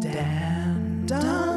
Damned 0.00 1.10
unbrave, 1.10 1.55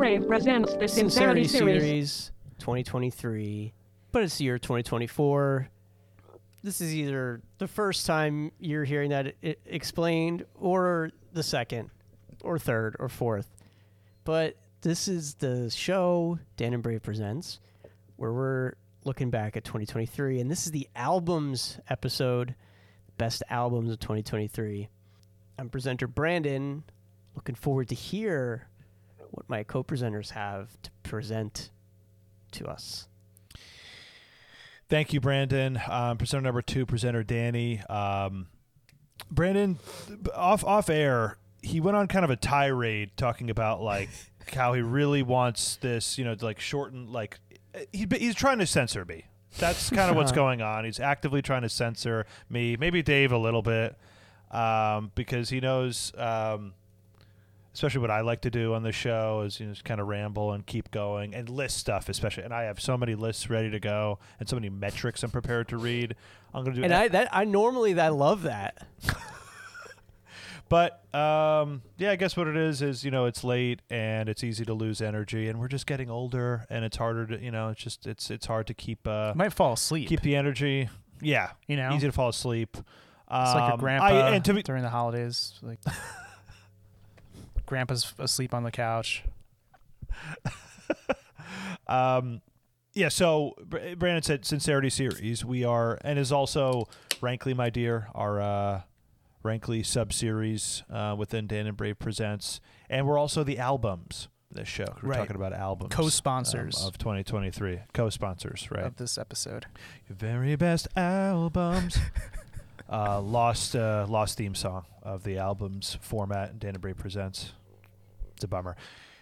Dan 0.00 0.18
Brave 0.18 0.28
presents 0.28 0.74
the 0.76 0.88
Sincerity, 0.88 1.44
Sincerity 1.44 1.78
series. 1.78 1.82
Series 1.82 2.32
2023, 2.58 3.74
but 4.12 4.22
it's 4.22 4.38
the 4.38 4.44
year 4.44 4.58
2024. 4.58 5.68
This 6.62 6.80
is 6.80 6.94
either 6.94 7.42
the 7.58 7.68
first 7.68 8.06
time 8.06 8.50
you're 8.58 8.84
hearing 8.84 9.10
that 9.10 9.34
i 9.44 9.56
explained, 9.66 10.46
or 10.54 11.10
the 11.34 11.42
second, 11.42 11.90
or 12.42 12.58
third, 12.58 12.96
or 12.98 13.10
fourth. 13.10 13.54
But 14.24 14.56
this 14.80 15.06
is 15.06 15.34
the 15.34 15.68
show 15.68 16.38
Dan 16.56 16.72
and 16.72 16.82
Brave 16.82 17.02
presents, 17.02 17.60
where 18.16 18.32
we're 18.32 18.72
looking 19.04 19.28
back 19.28 19.54
at 19.58 19.64
2023, 19.64 20.40
and 20.40 20.50
this 20.50 20.64
is 20.64 20.72
the 20.72 20.88
albums 20.96 21.78
episode, 21.90 22.54
best 23.18 23.42
albums 23.50 23.90
of 23.90 24.00
2023. 24.00 24.88
I'm 25.58 25.68
presenter 25.68 26.06
Brandon. 26.06 26.84
Looking 27.34 27.54
forward 27.54 27.88
to 27.90 27.94
hear 27.94 28.69
what 29.32 29.48
my 29.48 29.62
co-presenters 29.62 30.30
have 30.30 30.80
to 30.82 30.90
present 31.02 31.70
to 32.52 32.66
us. 32.66 33.08
Thank 34.88 35.12
you, 35.12 35.20
Brandon. 35.20 35.80
Um, 35.88 36.18
presenter 36.18 36.42
number 36.42 36.62
two, 36.62 36.84
presenter 36.84 37.22
Danny. 37.22 37.80
Um, 37.88 38.48
Brandon, 39.30 39.78
off 40.34 40.64
off 40.64 40.90
air, 40.90 41.38
he 41.62 41.80
went 41.80 41.96
on 41.96 42.08
kind 42.08 42.24
of 42.24 42.30
a 42.30 42.36
tirade 42.36 43.10
talking 43.16 43.50
about 43.50 43.80
like 43.82 44.08
how 44.52 44.72
he 44.72 44.82
really 44.82 45.22
wants 45.22 45.76
this, 45.76 46.18
you 46.18 46.24
know, 46.24 46.34
to 46.34 46.44
like 46.44 46.58
shorten 46.58 47.12
like 47.12 47.38
he, 47.92 48.06
he's 48.10 48.34
trying 48.34 48.58
to 48.58 48.66
censor 48.66 49.04
me. 49.04 49.26
That's 49.58 49.90
kind 49.90 50.10
of 50.10 50.16
what's 50.16 50.32
going 50.32 50.62
on. 50.62 50.84
He's 50.84 51.00
actively 51.00 51.42
trying 51.42 51.62
to 51.62 51.68
censor 51.68 52.26
me, 52.48 52.76
maybe 52.76 53.02
Dave 53.02 53.32
a 53.32 53.38
little 53.38 53.62
bit, 53.62 53.96
um, 54.50 55.12
because 55.14 55.50
he 55.50 55.60
knows, 55.60 56.12
um, 56.16 56.74
especially 57.74 58.00
what 58.00 58.10
I 58.10 58.20
like 58.20 58.40
to 58.42 58.50
do 58.50 58.74
on 58.74 58.82
the 58.82 58.92
show 58.92 59.42
is 59.42 59.60
you 59.60 59.66
know, 59.66 59.72
just 59.72 59.84
kind 59.84 60.00
of 60.00 60.08
ramble 60.08 60.52
and 60.52 60.64
keep 60.66 60.90
going 60.90 61.34
and 61.34 61.48
list 61.48 61.76
stuff, 61.78 62.08
especially. 62.08 62.44
And 62.44 62.52
I 62.54 62.64
have 62.64 62.80
so 62.80 62.96
many 62.96 63.14
lists 63.14 63.48
ready 63.48 63.70
to 63.70 63.80
go 63.80 64.18
and 64.38 64.48
so 64.48 64.56
many 64.56 64.68
metrics 64.68 65.22
I'm 65.22 65.30
prepared 65.30 65.68
to 65.68 65.76
read. 65.78 66.14
I'm 66.52 66.64
gonna 66.64 66.76
do 66.76 66.84
And 66.84 66.92
I 66.92 67.08
that 67.08 67.28
I 67.32 67.44
normally 67.44 67.98
I 67.98 68.08
love 68.08 68.42
that. 68.42 68.86
But 70.70 71.02
um, 71.12 71.82
yeah, 71.98 72.12
I 72.12 72.16
guess 72.16 72.36
what 72.36 72.46
it 72.46 72.56
is 72.56 72.80
is 72.80 73.04
you 73.04 73.10
know 73.10 73.24
it's 73.26 73.42
late 73.42 73.80
and 73.90 74.28
it's 74.28 74.44
easy 74.44 74.64
to 74.66 74.72
lose 74.72 75.02
energy, 75.02 75.48
and 75.48 75.58
we're 75.58 75.66
just 75.66 75.84
getting 75.84 76.08
older, 76.08 76.64
and 76.70 76.84
it's 76.84 76.96
harder 76.96 77.26
to 77.26 77.42
you 77.44 77.50
know 77.50 77.70
it's 77.70 77.82
just 77.82 78.06
it's 78.06 78.30
it's 78.30 78.46
hard 78.46 78.68
to 78.68 78.74
keep 78.74 79.04
uh 79.06 79.32
might 79.34 79.52
fall 79.52 79.72
asleep. 79.72 80.08
keep 80.08 80.20
the 80.20 80.36
energy. 80.36 80.88
Yeah, 81.20 81.50
you 81.66 81.76
know, 81.76 81.92
easy 81.92 82.06
to 82.06 82.12
fall 82.12 82.28
asleep. 82.28 82.76
it's 82.76 82.84
like 83.28 83.64
your 83.64 83.72
Um, 83.72 83.80
grandpa 83.80 84.06
I, 84.06 84.30
and 84.30 84.44
to 84.44 84.54
be, 84.54 84.62
during 84.62 84.84
the 84.84 84.90
holidays. 84.90 85.54
Like, 85.60 85.80
grandpa's 87.70 88.12
asleep 88.18 88.52
on 88.52 88.64
the 88.64 88.70
couch. 88.72 89.22
um, 91.86 92.42
yeah. 92.94 93.08
So 93.08 93.54
Brandon 93.96 94.22
said 94.22 94.44
sincerity 94.44 94.90
series. 94.90 95.44
We 95.44 95.64
are 95.64 95.98
and 96.02 96.18
is 96.18 96.32
also 96.32 96.88
Rankly, 97.20 97.54
my 97.54 97.70
dear, 97.70 98.08
our 98.14 98.40
uh, 98.40 98.80
Rankly 99.42 99.82
sub 99.84 100.12
series 100.12 100.82
uh, 100.92 101.14
within 101.16 101.46
Dan 101.46 101.66
and 101.66 101.76
Brave 101.76 101.98
presents, 101.98 102.60
and 102.90 103.06
we're 103.06 103.18
also 103.18 103.44
the 103.44 103.58
albums. 103.58 104.28
This 104.52 104.66
show 104.66 104.84
we're 105.00 105.10
Right. 105.10 105.18
talking 105.18 105.36
about 105.36 105.52
albums, 105.52 105.94
Co-sponsors. 105.94 106.80
um, 106.82 106.88
of 106.88 106.98
2023, 106.98 107.82
co-sponsors, 107.94 108.68
right? 108.72 108.82
of 108.82 108.96
this 108.96 109.16
episode. 109.16 109.66
Your 110.08 110.16
very 110.16 110.56
best 110.56 110.88
albums. 110.96 111.96
uh, 112.90 113.20
lost 113.20 113.76
uh, 113.76 114.06
lost 114.08 114.38
theme 114.38 114.56
song 114.56 114.86
of 115.04 115.22
the 115.22 115.38
album's 115.38 115.96
format. 116.00 116.58
Dan 116.58 116.70
and 116.70 116.80
Brave 116.80 116.96
presents. 116.98 117.52
It's 118.40 118.44
a 118.46 118.48
bummer. 118.48 118.74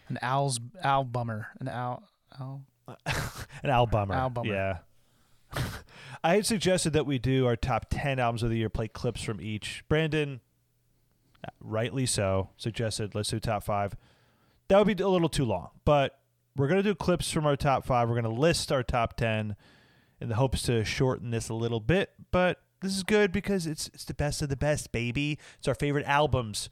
An 0.08 0.16
owl's 0.22 0.60
owl 0.84 1.02
bummer. 1.02 1.48
An 1.58 1.66
owl. 1.66 2.04
owl. 2.40 2.62
An 3.64 3.68
albummer. 3.68 4.14
Albummer. 4.14 4.46
Yeah. 4.46 4.78
I 6.22 6.36
had 6.36 6.46
suggested 6.46 6.92
that 6.92 7.04
we 7.04 7.18
do 7.18 7.44
our 7.44 7.56
top 7.56 7.86
10 7.90 8.20
albums 8.20 8.44
of 8.44 8.50
the 8.50 8.58
year, 8.58 8.68
play 8.68 8.86
clips 8.86 9.20
from 9.24 9.40
each. 9.40 9.82
Brandon, 9.88 10.40
rightly 11.58 12.06
so, 12.06 12.50
suggested 12.56 13.16
let's 13.16 13.30
do 13.30 13.40
top 13.40 13.64
five. 13.64 13.96
That 14.68 14.78
would 14.78 14.96
be 14.96 15.02
a 15.02 15.08
little 15.08 15.28
too 15.28 15.44
long, 15.44 15.70
but 15.84 16.20
we're 16.54 16.68
going 16.68 16.80
to 16.80 16.88
do 16.88 16.94
clips 16.94 17.32
from 17.32 17.44
our 17.44 17.56
top 17.56 17.84
five. 17.84 18.08
We're 18.08 18.20
going 18.20 18.32
to 18.32 18.40
list 18.40 18.70
our 18.70 18.84
top 18.84 19.16
10 19.16 19.56
in 20.20 20.28
the 20.28 20.36
hopes 20.36 20.62
to 20.62 20.84
shorten 20.84 21.32
this 21.32 21.48
a 21.48 21.54
little 21.54 21.80
bit, 21.80 22.12
but 22.30 22.60
this 22.82 22.96
is 22.96 23.02
good 23.02 23.32
because 23.32 23.66
it's, 23.66 23.88
it's 23.88 24.04
the 24.04 24.14
best 24.14 24.42
of 24.42 24.48
the 24.48 24.56
best, 24.56 24.92
baby. 24.92 25.40
It's 25.58 25.66
our 25.66 25.74
favorite 25.74 26.06
albums, 26.06 26.70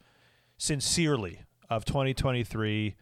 sincerely, 0.57 1.41
of 1.69 1.85
2023. 1.85 2.95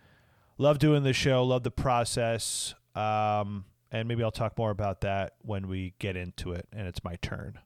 Love 0.57 0.79
doing 0.79 1.03
the 1.03 1.13
show, 1.13 1.43
love 1.43 1.63
the 1.63 1.71
process. 1.71 2.73
Um, 2.95 3.65
and 3.91 4.07
maybe 4.07 4.23
I'll 4.23 4.31
talk 4.31 4.57
more 4.57 4.71
about 4.71 5.01
that 5.01 5.33
when 5.41 5.67
we 5.67 5.93
get 5.99 6.15
into 6.15 6.51
it 6.53 6.67
and 6.73 6.87
it's 6.87 7.03
my 7.03 7.15
turn. 7.21 7.59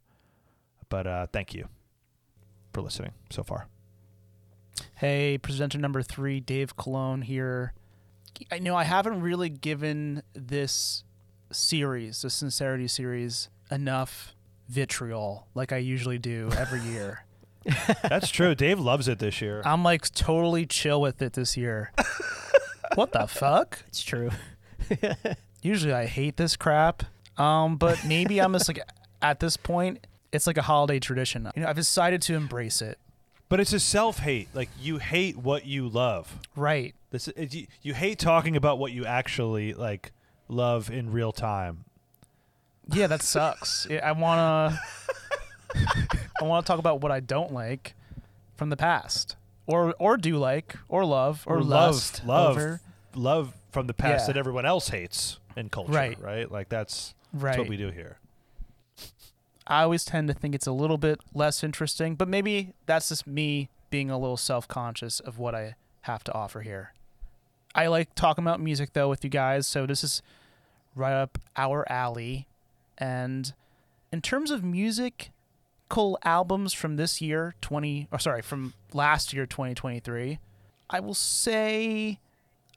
But 0.89 1.07
uh, 1.07 1.27
thank 1.31 1.53
you 1.53 1.67
for 2.73 2.81
listening 2.81 3.11
so 3.29 3.43
far. 3.43 3.67
Hey, 4.95 5.37
presenter 5.37 5.77
number 5.77 6.01
three, 6.01 6.39
Dave 6.39 6.75
Cologne 6.75 7.21
here. 7.21 7.73
I 8.51 8.59
know 8.59 8.75
I 8.75 8.83
haven't 8.83 9.21
really 9.21 9.49
given 9.49 10.23
this 10.33 11.03
series, 11.51 12.21
the 12.21 12.29
Sincerity 12.29 12.87
series, 12.87 13.49
enough 13.71 14.35
vitriol 14.67 15.47
like 15.55 15.71
I 15.71 15.77
usually 15.77 16.19
do 16.19 16.49
every 16.57 16.81
year. 16.81 17.25
That's 18.03 18.29
true. 18.31 18.55
Dave 18.55 18.79
loves 18.79 19.07
it 19.07 19.19
this 19.19 19.41
year. 19.41 19.61
I'm 19.65 19.83
like 19.83 20.09
totally 20.13 20.65
chill 20.65 21.01
with 21.01 21.21
it 21.21 21.33
this 21.33 21.57
year. 21.57 21.91
what 22.95 23.11
the 23.11 23.27
fuck? 23.27 23.83
It's 23.87 24.03
true. 24.03 24.31
Usually 25.61 25.93
I 25.93 26.05
hate 26.05 26.37
this 26.37 26.55
crap. 26.55 27.03
Um, 27.37 27.77
but 27.77 28.03
maybe 28.05 28.39
I'm 28.39 28.53
just 28.53 28.67
like 28.67 28.81
at 29.21 29.39
this 29.39 29.57
point, 29.57 30.05
it's 30.31 30.47
like 30.47 30.57
a 30.57 30.61
holiday 30.61 30.99
tradition. 30.99 31.49
You 31.55 31.63
know, 31.63 31.69
I've 31.69 31.75
decided 31.75 32.21
to 32.23 32.35
embrace 32.35 32.81
it. 32.81 32.97
But 33.47 33.59
it's 33.59 33.73
a 33.73 33.79
self 33.79 34.19
hate. 34.19 34.49
Like 34.53 34.69
you 34.79 34.97
hate 34.97 35.37
what 35.37 35.65
you 35.65 35.87
love. 35.87 36.39
Right. 36.55 36.93
This 37.11 37.27
is, 37.29 37.55
you, 37.55 37.67
you 37.81 37.93
hate 37.93 38.19
talking 38.19 38.55
about 38.55 38.77
what 38.77 38.91
you 38.91 39.05
actually 39.05 39.73
like 39.73 40.11
love 40.47 40.91
in 40.91 41.11
real 41.11 41.31
time. 41.31 41.85
Yeah, 42.91 43.07
that 43.07 43.21
sucks. 43.21 43.87
I 44.03 44.11
wanna 44.13 44.79
I 45.75 46.43
wanna 46.43 46.63
talk 46.65 46.79
about 46.79 47.01
what 47.01 47.11
I 47.11 47.19
don't 47.19 47.53
like 47.53 47.95
from 48.55 48.69
the 48.69 48.77
past. 48.77 49.35
Or 49.67 49.93
or 49.99 50.17
do 50.17 50.37
like, 50.37 50.75
or 50.87 51.05
love, 51.05 51.43
or, 51.45 51.57
Or 51.57 51.61
love- 51.63 51.93
lust 51.95 52.25
love. 52.25 52.51
over. 52.57 52.81
Love 53.15 53.53
from 53.71 53.87
the 53.87 53.93
past 53.93 54.23
Yeah. 54.23 54.33
that 54.33 54.37
everyone 54.39 54.65
else 54.65 54.89
hates 54.89 55.39
in 55.55 55.69
culture, 55.69 55.91
Right. 55.91 56.19
right? 56.19 56.49
Like 56.51 56.69
that's, 56.69 57.13
that's 57.33 57.57
what 57.57 57.67
we 57.67 57.77
do 57.77 57.89
here. 57.91 58.17
I 59.67 59.83
always 59.83 60.03
tend 60.03 60.27
to 60.29 60.33
think 60.33 60.55
it's 60.55 60.65
a 60.65 60.71
little 60.71 60.97
bit 60.97 61.19
less 61.33 61.63
interesting, 61.63 62.15
but 62.15 62.27
maybe 62.27 62.73
that's 62.87 63.09
just 63.09 63.27
me 63.27 63.69
being 63.91 64.09
a 64.09 64.17
little 64.17 64.37
self 64.37 64.67
conscious 64.67 65.19
of 65.19 65.37
what 65.37 65.53
I 65.53 65.75
have 66.01 66.23
to 66.25 66.33
offer 66.33 66.61
here. 66.61 66.93
I 67.75 67.85
like 67.87 68.15
talking 68.15 68.43
about 68.43 68.59
music 68.59 68.93
though 68.93 69.09
with 69.09 69.23
you 69.23 69.29
guys, 69.29 69.67
so 69.67 69.85
this 69.85 70.03
is 70.03 70.23
right 70.95 71.13
up 71.13 71.37
our 71.55 71.89
alley. 71.91 72.47
And 72.97 73.53
in 74.11 74.21
terms 74.21 74.49
of 74.49 74.63
albums 76.23 76.73
from 76.73 76.95
this 76.95 77.21
year, 77.21 77.55
20 77.61 78.07
or 78.11 78.19
sorry, 78.19 78.41
from 78.41 78.73
last 78.93 79.33
year 79.33 79.45
2023, 79.45 80.39
I 80.89 80.99
will 80.99 81.13
say 81.13 82.19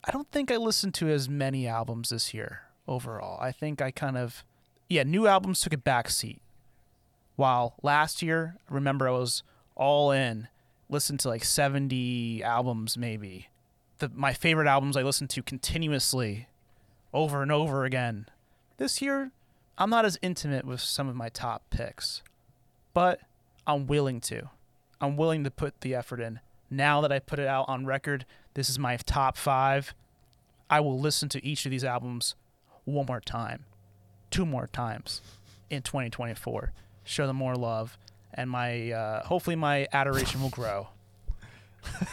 I 0.03 0.11
don't 0.11 0.29
think 0.31 0.51
I 0.51 0.57
listened 0.57 0.93
to 0.95 1.09
as 1.09 1.29
many 1.29 1.67
albums 1.67 2.09
this 2.09 2.33
year 2.33 2.63
overall. 2.87 3.39
I 3.41 3.51
think 3.51 3.81
I 3.81 3.91
kind 3.91 4.17
of 4.17 4.43
yeah, 4.89 5.03
new 5.03 5.27
albums 5.27 5.61
took 5.61 5.73
a 5.73 5.77
back 5.77 6.09
seat. 6.09 6.41
While 7.35 7.75
last 7.81 8.21
year, 8.21 8.57
I 8.69 8.73
remember 8.73 9.07
I 9.07 9.11
was 9.11 9.41
all 9.75 10.11
in, 10.11 10.47
listened 10.89 11.19
to 11.21 11.29
like 11.29 11.43
70 11.43 12.43
albums 12.43 12.97
maybe. 12.97 13.49
The 13.99 14.11
my 14.13 14.33
favorite 14.33 14.67
albums 14.67 14.97
I 14.97 15.03
listened 15.03 15.29
to 15.31 15.43
continuously 15.43 16.47
over 17.13 17.41
and 17.41 17.51
over 17.51 17.85
again. 17.85 18.27
This 18.77 19.01
year, 19.01 19.31
I'm 19.77 19.89
not 19.89 20.05
as 20.05 20.19
intimate 20.21 20.65
with 20.65 20.81
some 20.81 21.07
of 21.07 21.15
my 21.15 21.29
top 21.29 21.63
picks. 21.69 22.21
But 22.93 23.19
I'm 23.65 23.87
willing 23.87 24.21
to. 24.21 24.49
I'm 25.01 25.17
willing 25.17 25.43
to 25.43 25.51
put 25.51 25.81
the 25.81 25.95
effort 25.95 26.19
in. 26.19 26.39
Now 26.69 27.01
that 27.01 27.11
I 27.11 27.19
put 27.19 27.39
it 27.39 27.47
out 27.47 27.65
on 27.67 27.85
record, 27.85 28.25
this 28.53 28.69
is 28.69 28.79
my 28.79 28.97
top 28.97 29.37
five. 29.37 29.93
I 30.69 30.79
will 30.79 30.99
listen 30.99 31.29
to 31.29 31.45
each 31.45 31.65
of 31.65 31.71
these 31.71 31.83
albums 31.83 32.35
one 32.85 33.05
more 33.05 33.19
time, 33.21 33.65
two 34.31 34.45
more 34.45 34.67
times 34.67 35.21
in 35.69 35.81
2024. 35.81 36.71
Show 37.03 37.27
them 37.27 37.35
more 37.35 37.55
love, 37.55 37.97
and 38.33 38.49
my 38.49 38.91
uh, 38.91 39.25
hopefully 39.25 39.55
my 39.55 39.87
adoration 39.91 40.41
will 40.41 40.49
grow. 40.49 40.87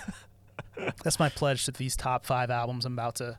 That's 1.04 1.18
my 1.18 1.28
pledge 1.28 1.64
to 1.66 1.72
these 1.72 1.96
top 1.96 2.24
five 2.24 2.50
albums 2.50 2.84
I'm 2.84 2.94
about 2.94 3.16
to 3.16 3.38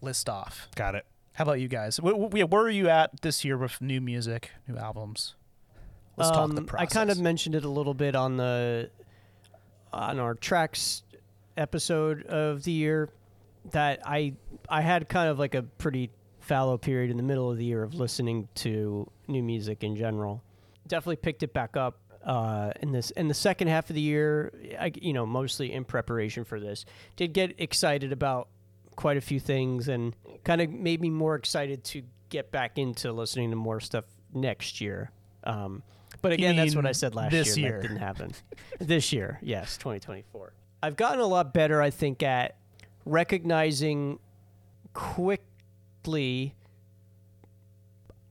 list 0.00 0.28
off. 0.28 0.68
Got 0.74 0.94
it. 0.94 1.06
How 1.34 1.44
about 1.44 1.60
you 1.60 1.68
guys? 1.68 1.98
Wh- 1.98 2.16
wh- 2.16 2.50
where 2.50 2.62
are 2.62 2.70
you 2.70 2.88
at 2.88 3.22
this 3.22 3.44
year 3.44 3.56
with 3.56 3.80
new 3.80 4.00
music, 4.00 4.50
new 4.66 4.76
albums? 4.76 5.34
Let's 6.20 6.30
talk 6.30 6.50
the 6.50 6.58
Um, 6.58 6.66
process. 6.66 6.90
I 6.90 6.94
kind 6.94 7.10
of 7.10 7.18
mentioned 7.20 7.54
it 7.54 7.64
a 7.64 7.68
little 7.68 7.94
bit 7.94 8.14
on 8.14 8.36
the 8.36 8.90
on 9.92 10.18
our 10.18 10.34
tracks 10.34 11.02
episode 11.56 12.24
of 12.26 12.62
the 12.64 12.72
year 12.72 13.08
that 13.72 14.00
I 14.06 14.34
I 14.68 14.80
had 14.82 15.08
kind 15.08 15.28
of 15.28 15.38
like 15.38 15.54
a 15.54 15.62
pretty 15.62 16.10
fallow 16.38 16.78
period 16.78 17.10
in 17.10 17.16
the 17.16 17.22
middle 17.22 17.50
of 17.50 17.58
the 17.58 17.64
year 17.64 17.82
of 17.82 17.94
listening 17.94 18.48
to 18.56 19.10
new 19.28 19.42
music 19.42 19.82
in 19.84 19.96
general. 19.96 20.42
Definitely 20.86 21.16
picked 21.16 21.42
it 21.42 21.52
back 21.52 21.76
up 21.76 21.98
uh, 22.24 22.72
in 22.80 22.92
this 22.92 23.10
in 23.12 23.28
the 23.28 23.34
second 23.34 23.68
half 23.68 23.90
of 23.90 23.94
the 23.94 24.00
year. 24.00 24.52
I, 24.78 24.92
you 25.00 25.12
know, 25.12 25.26
mostly 25.26 25.72
in 25.72 25.84
preparation 25.84 26.44
for 26.44 26.58
this, 26.60 26.84
did 27.16 27.32
get 27.32 27.54
excited 27.58 28.12
about 28.12 28.48
quite 28.96 29.16
a 29.16 29.20
few 29.20 29.40
things 29.40 29.88
and 29.88 30.14
kind 30.44 30.60
of 30.60 30.70
made 30.70 31.00
me 31.00 31.10
more 31.10 31.34
excited 31.34 31.84
to 31.84 32.02
get 32.28 32.50
back 32.50 32.78
into 32.78 33.12
listening 33.12 33.50
to 33.50 33.56
more 33.56 33.80
stuff 33.80 34.04
next 34.32 34.80
year. 34.80 35.10
Um, 35.44 35.82
but 36.22 36.32
again, 36.32 36.56
that's 36.56 36.74
what 36.74 36.86
I 36.86 36.92
said 36.92 37.14
last 37.14 37.30
this 37.30 37.56
year. 37.56 37.68
year? 37.68 37.76
That 37.76 37.88
didn't 37.88 38.00
happen. 38.00 38.32
this 38.80 39.12
year, 39.12 39.38
yes, 39.42 39.76
2024. 39.78 40.52
I've 40.82 40.96
gotten 40.96 41.20
a 41.20 41.26
lot 41.26 41.52
better, 41.52 41.80
I 41.82 41.90
think, 41.90 42.22
at 42.22 42.56
recognizing 43.04 44.18
quickly. 44.94 46.54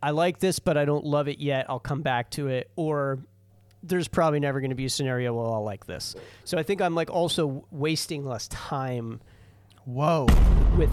I 0.01 0.11
like 0.11 0.39
this, 0.39 0.59
but 0.59 0.77
I 0.77 0.85
don't 0.85 1.05
love 1.05 1.27
it 1.27 1.39
yet. 1.39 1.65
I'll 1.69 1.79
come 1.79 2.01
back 2.01 2.31
to 2.31 2.47
it. 2.47 2.71
Or 2.75 3.19
there's 3.83 4.07
probably 4.07 4.39
never 4.39 4.59
going 4.59 4.69
to 4.71 4.75
be 4.75 4.85
a 4.85 4.89
scenario 4.89 5.33
where 5.33 5.45
I'll 5.45 5.63
like 5.63 5.85
this. 5.85 6.15
So 6.45 6.57
I 6.57 6.63
think 6.63 6.81
I'm 6.81 6.95
like 6.95 7.09
also 7.09 7.65
wasting 7.71 8.25
less 8.25 8.47
time 8.47 9.21
Whoa. 9.85 10.27
with 10.77 10.91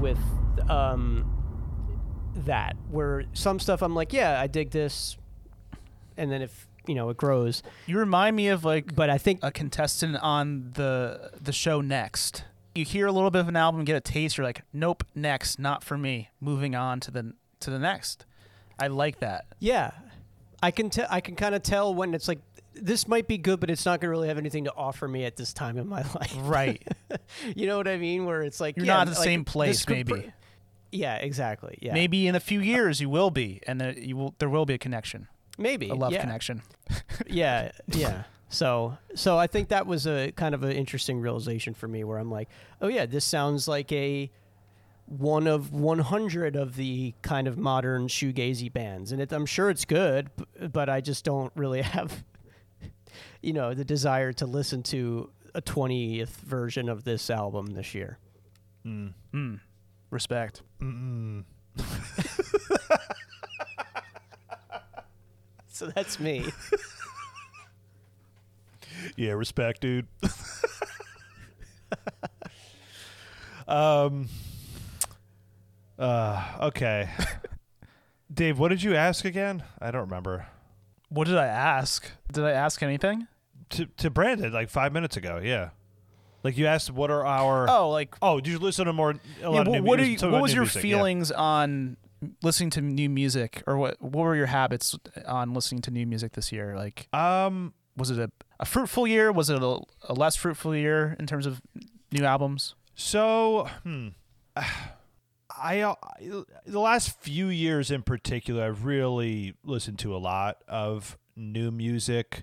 with 0.00 0.18
um 0.68 1.30
that 2.36 2.76
where 2.90 3.24
some 3.32 3.58
stuff 3.58 3.82
I'm 3.82 3.94
like, 3.94 4.12
yeah, 4.12 4.40
I 4.40 4.46
dig 4.46 4.70
this, 4.70 5.16
and 6.16 6.30
then 6.30 6.42
if 6.42 6.66
you 6.86 6.94
know 6.94 7.08
it 7.10 7.16
grows, 7.16 7.62
You 7.86 7.98
remind 7.98 8.36
me 8.36 8.48
of 8.48 8.64
like 8.64 8.94
but 8.94 9.10
I 9.10 9.18
think 9.18 9.40
a 9.42 9.50
contestant 9.50 10.16
on 10.16 10.72
the 10.74 11.30
the 11.40 11.52
show 11.52 11.80
next. 11.80 12.44
You 12.74 12.84
hear 12.84 13.06
a 13.06 13.12
little 13.12 13.30
bit 13.30 13.40
of 13.40 13.48
an 13.48 13.56
album, 13.56 13.84
get 13.84 13.94
a 13.96 14.00
taste, 14.00 14.36
you're 14.36 14.44
like, 14.44 14.62
nope, 14.72 15.04
next, 15.14 15.58
not 15.60 15.84
for 15.84 15.96
me. 15.96 16.30
Moving 16.40 16.74
on 16.74 16.98
to 17.00 17.10
the 17.10 17.32
to 17.60 17.70
the 17.70 17.78
next. 17.78 18.26
I 18.78 18.88
like 18.88 19.20
that. 19.20 19.44
yeah, 19.60 19.92
I 20.62 20.70
can 20.72 20.90
tell 20.90 21.06
I 21.08 21.20
can 21.20 21.36
kind 21.36 21.54
of 21.54 21.62
tell 21.62 21.94
when 21.94 22.14
it's 22.14 22.26
like 22.28 22.40
this 22.74 23.06
might 23.06 23.28
be 23.28 23.38
good, 23.38 23.60
but 23.60 23.70
it's 23.70 23.86
not 23.86 24.00
going 24.00 24.08
to 24.08 24.10
really 24.10 24.26
have 24.26 24.36
anything 24.38 24.64
to 24.64 24.74
offer 24.74 25.06
me 25.06 25.24
at 25.24 25.36
this 25.36 25.52
time 25.52 25.78
in 25.78 25.86
my 25.88 26.02
life. 26.16 26.34
Right. 26.40 26.82
you 27.54 27.68
know 27.68 27.76
what 27.76 27.86
I 27.86 27.96
mean? 27.96 28.24
Where 28.26 28.42
it's 28.42 28.60
like 28.60 28.76
You're 28.76 28.86
yeah, 28.86 28.94
not 28.94 29.06
at 29.08 29.14
the 29.14 29.20
like, 29.20 29.24
same 29.24 29.44
place, 29.44 29.88
maybe. 29.88 30.12
pr- 30.12 30.28
yeah, 30.90 31.14
exactly. 31.16 31.78
Yeah, 31.80 31.94
Maybe 31.94 32.26
in 32.26 32.34
a 32.34 32.40
few 32.40 32.58
years 32.60 33.00
you 33.00 33.08
will 33.08 33.30
be, 33.30 33.60
and 33.68 33.80
there, 33.80 33.92
you 33.96 34.16
will 34.16 34.34
there 34.40 34.48
will 34.48 34.66
be 34.66 34.74
a 34.74 34.78
connection, 34.78 35.28
maybe 35.58 35.88
a 35.88 35.94
love 35.94 36.12
yeah. 36.12 36.20
connection. 36.20 36.62
yeah, 37.26 37.70
yeah. 37.88 38.24
So, 38.48 38.96
so 39.14 39.36
I 39.36 39.46
think 39.46 39.68
that 39.68 39.86
was 39.86 40.06
a 40.06 40.30
kind 40.32 40.54
of 40.54 40.62
an 40.62 40.72
interesting 40.72 41.20
realization 41.20 41.74
for 41.74 41.88
me, 41.88 42.04
where 42.04 42.18
I'm 42.18 42.30
like, 42.30 42.48
oh 42.80 42.88
yeah, 42.88 43.06
this 43.06 43.24
sounds 43.24 43.66
like 43.66 43.90
a 43.92 44.30
one 45.06 45.46
of 45.46 45.72
100 45.72 46.56
of 46.56 46.76
the 46.76 47.14
kind 47.22 47.46
of 47.46 47.58
modern 47.58 48.08
shoegazy 48.08 48.72
bands, 48.72 49.12
and 49.12 49.20
it, 49.20 49.32
I'm 49.32 49.46
sure 49.46 49.70
it's 49.70 49.84
good, 49.84 50.30
b- 50.36 50.66
but 50.68 50.88
I 50.88 51.00
just 51.00 51.24
don't 51.24 51.52
really 51.56 51.82
have, 51.96 52.24
you 53.42 53.52
know, 53.52 53.74
the 53.74 53.84
desire 53.84 54.32
to 54.34 54.46
listen 54.46 54.82
to 54.84 55.30
a 55.54 55.60
20th 55.62 56.36
version 56.40 56.88
of 56.88 57.04
this 57.04 57.30
album 57.30 57.66
this 57.74 57.94
year. 57.94 58.18
Mm. 58.86 59.12
Mm. 59.32 59.60
Respect. 60.10 60.62
So 65.84 65.90
that's 65.94 66.18
me. 66.18 66.46
Yeah, 69.16 69.32
respect, 69.32 69.82
dude. 69.82 70.06
um. 73.68 74.30
Uh. 75.98 76.42
Okay. 76.62 77.10
Dave, 78.32 78.58
what 78.58 78.68
did 78.68 78.82
you 78.82 78.96
ask 78.96 79.26
again? 79.26 79.62
I 79.78 79.90
don't 79.90 80.00
remember. 80.00 80.46
What 81.10 81.26
did 81.26 81.36
I 81.36 81.44
ask? 81.44 82.10
Did 82.32 82.44
I 82.44 82.52
ask 82.52 82.82
anything? 82.82 83.26
To 83.70 83.84
to 83.98 84.08
Brandon 84.08 84.50
like 84.54 84.70
five 84.70 84.94
minutes 84.94 85.18
ago. 85.18 85.38
Yeah. 85.44 85.70
Like 86.42 86.56
you 86.56 86.64
asked, 86.66 86.90
what 86.90 87.10
are 87.10 87.26
our? 87.26 87.68
Oh, 87.68 87.90
like 87.90 88.16
Oh, 88.22 88.40
did 88.40 88.52
you 88.52 88.58
listen 88.58 88.86
to 88.86 88.94
more? 88.94 89.10
A 89.10 89.18
yeah, 89.42 89.48
lot 89.48 89.66
of 89.66 89.66
what, 89.66 89.80
new 89.80 89.82
what, 89.82 90.00
are 90.00 90.06
you, 90.06 90.16
what 90.30 90.40
was 90.40 90.54
your 90.54 90.62
music, 90.62 90.82
yeah. 90.82 90.96
feelings 90.96 91.30
on 91.30 91.98
listening 92.42 92.70
to 92.70 92.80
new 92.80 93.08
music, 93.08 93.62
or 93.66 93.76
what? 93.76 94.00
What 94.00 94.24
were 94.24 94.36
your 94.36 94.46
habits 94.46 94.96
on 95.26 95.52
listening 95.54 95.82
to 95.82 95.90
new 95.90 96.06
music 96.06 96.32
this 96.32 96.52
year? 96.52 96.76
Like, 96.76 97.08
Um. 97.12 97.74
was 97.96 98.10
it 98.10 98.18
a, 98.18 98.30
a 98.60 98.64
fruitful 98.64 99.06
year? 99.06 99.30
Was 99.32 99.50
it 99.50 99.62
a, 99.62 99.78
a 100.08 100.14
less 100.14 100.36
fruitful 100.36 100.74
year 100.74 101.16
in 101.18 101.26
terms 101.26 101.46
of 101.46 101.60
new 102.12 102.24
albums? 102.24 102.74
So, 102.94 103.68
hmm. 103.82 104.08
I, 105.56 105.80
uh, 105.82 105.94
the 106.66 106.80
last 106.80 107.20
few 107.20 107.46
years 107.46 107.90
in 107.92 108.02
particular, 108.02 108.64
I've 108.64 108.84
really 108.84 109.54
listened 109.62 109.98
to 110.00 110.14
a 110.14 110.18
lot 110.18 110.58
of 110.66 111.16
new 111.36 111.70
music, 111.70 112.42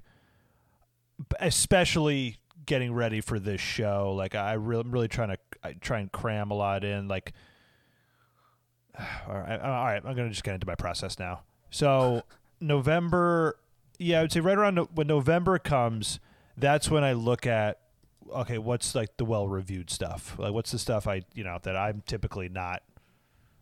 especially 1.40 2.38
getting 2.66 2.94
ready 2.94 3.22
for 3.22 3.40
this 3.40 3.60
show. 3.62 4.14
Like 4.16 4.36
I 4.36 4.54
really, 4.54 4.82
I'm 4.82 4.92
really 4.92 5.08
trying 5.08 5.30
to 5.30 5.38
I 5.64 5.74
try 5.74 6.00
and 6.00 6.12
cram 6.12 6.52
a 6.52 6.54
lot 6.54 6.84
in. 6.84 7.08
Like, 7.08 7.34
all 9.28 9.36
right, 9.36 9.60
all 9.60 9.86
right, 9.86 10.02
I'm 10.06 10.16
gonna 10.16 10.30
just 10.30 10.44
get 10.44 10.54
into 10.54 10.68
my 10.68 10.76
process 10.76 11.20
now. 11.20 11.42
So 11.70 12.24
November, 12.62 13.58
yeah, 14.00 14.20
I 14.20 14.22
would 14.24 14.32
say 14.32 14.40
right 14.40 14.58
around 14.58 14.76
no- 14.76 14.90
when 14.94 15.08
November 15.08 15.60
comes, 15.60 16.20
that's 16.58 16.90
when 16.90 17.04
I 17.04 17.14
look 17.14 17.46
at 17.46 17.80
okay, 18.34 18.58
what's 18.58 18.96
like 18.96 19.18
the 19.18 19.26
well 19.26 19.48
reviewed 19.48 19.90
stuff? 19.90 20.36
Like 20.38 20.54
what's 20.54 20.72
the 20.72 20.80
stuff 20.80 21.08
I 21.08 21.24
you 21.34 21.44
know 21.44 21.58
that 21.64 21.76
I'm 21.76 22.04
typically 22.06 22.50
not 22.50 22.84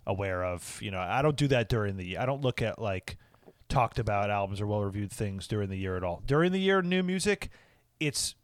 aware 0.06 0.44
of? 0.44 0.80
You 0.82 0.92
know, 0.92 1.00
I 1.00 1.22
don't 1.22 1.38
do 1.38 1.48
that 1.48 1.70
during 1.70 1.98
the. 1.98 2.18
I 2.18 2.26
don't 2.26 2.42
look 2.42 2.62
at 2.62 2.80
like 2.80 3.18
talked 3.68 4.00
about 4.00 4.30
albums 4.30 4.60
or 4.60 4.68
well 4.68 4.84
reviewed 4.84 5.12
things 5.12 5.48
during 5.48 5.70
the 5.70 5.78
year 5.78 5.96
at 5.96 6.04
all. 6.04 6.22
During 6.26 6.52
the 6.52 6.60
year, 6.60 6.82
new 6.82 7.04
music, 7.04 7.50
it's 8.00 8.36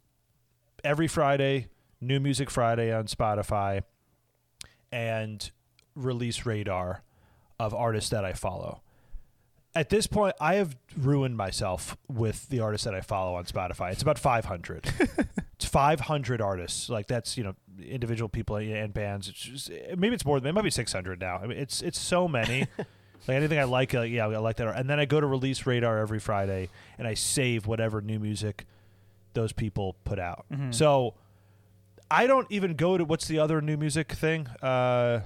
every 0.83 1.07
Friday, 1.07 1.67
new 1.99 2.19
music 2.19 2.49
Friday 2.49 2.93
on 2.93 3.05
Spotify, 3.05 3.81
and 4.91 5.51
release 5.95 6.45
radar 6.45 7.01
of 7.59 7.73
artists 7.73 8.09
that 8.09 8.25
I 8.25 8.33
follow. 8.33 8.81
At 9.73 9.89
this 9.89 10.07
point, 10.07 10.35
I 10.39 10.55
have 10.55 10.77
ruined 10.97 11.35
myself 11.35 11.97
with 12.07 12.47
the 12.47 12.61
artists 12.61 12.85
that 12.85 12.95
I 12.95 13.01
follow 13.01 13.35
on 13.35 13.43
Spotify. 13.45 13.91
It's 13.91 14.01
about 14.01 14.17
500. 14.17 14.89
it's 15.55 15.65
500 15.65 16.41
artists. 16.41 16.89
Like 16.89 17.07
that's 17.07 17.37
you 17.37 17.43
know 17.43 17.55
individual 17.83 18.29
people 18.29 18.55
and 18.55 18.93
bands. 18.93 19.27
It's 19.27 19.39
just, 19.39 19.71
maybe 19.97 20.15
it's 20.15 20.25
more 20.25 20.39
than 20.39 20.49
it 20.49 20.53
might 20.53 20.63
be 20.63 20.69
600 20.69 21.19
now. 21.19 21.37
I 21.37 21.47
mean, 21.47 21.57
it's 21.57 21.81
it's 21.81 21.99
so 21.99 22.27
many. 22.27 22.67
like 23.27 23.35
anything 23.35 23.59
I 23.59 23.63
like, 23.65 23.93
like 23.93 24.11
yeah, 24.11 24.27
I 24.27 24.37
like 24.37 24.57
that. 24.57 24.77
And 24.77 24.89
then 24.89 24.99
I 24.99 25.05
go 25.05 25.19
to 25.19 25.27
Release 25.27 25.65
Radar 25.65 25.97
every 25.97 26.19
Friday 26.19 26.69
and 26.97 27.07
I 27.07 27.13
save 27.13 27.67
whatever 27.67 28.01
new 28.01 28.19
music 28.19 28.65
those 29.33 29.51
people 29.51 29.97
put 30.05 30.19
out. 30.19 30.45
Mhm. 30.53 30.73
So 30.73 31.15
I 32.09 32.27
don't 32.27 32.47
even 32.49 32.75
go 32.75 32.97
to 32.97 33.03
what's 33.03 33.27
the 33.27 33.39
other 33.39 33.61
new 33.61 33.77
music 33.77 34.13
thing 34.13 34.47
uh, 34.61 35.21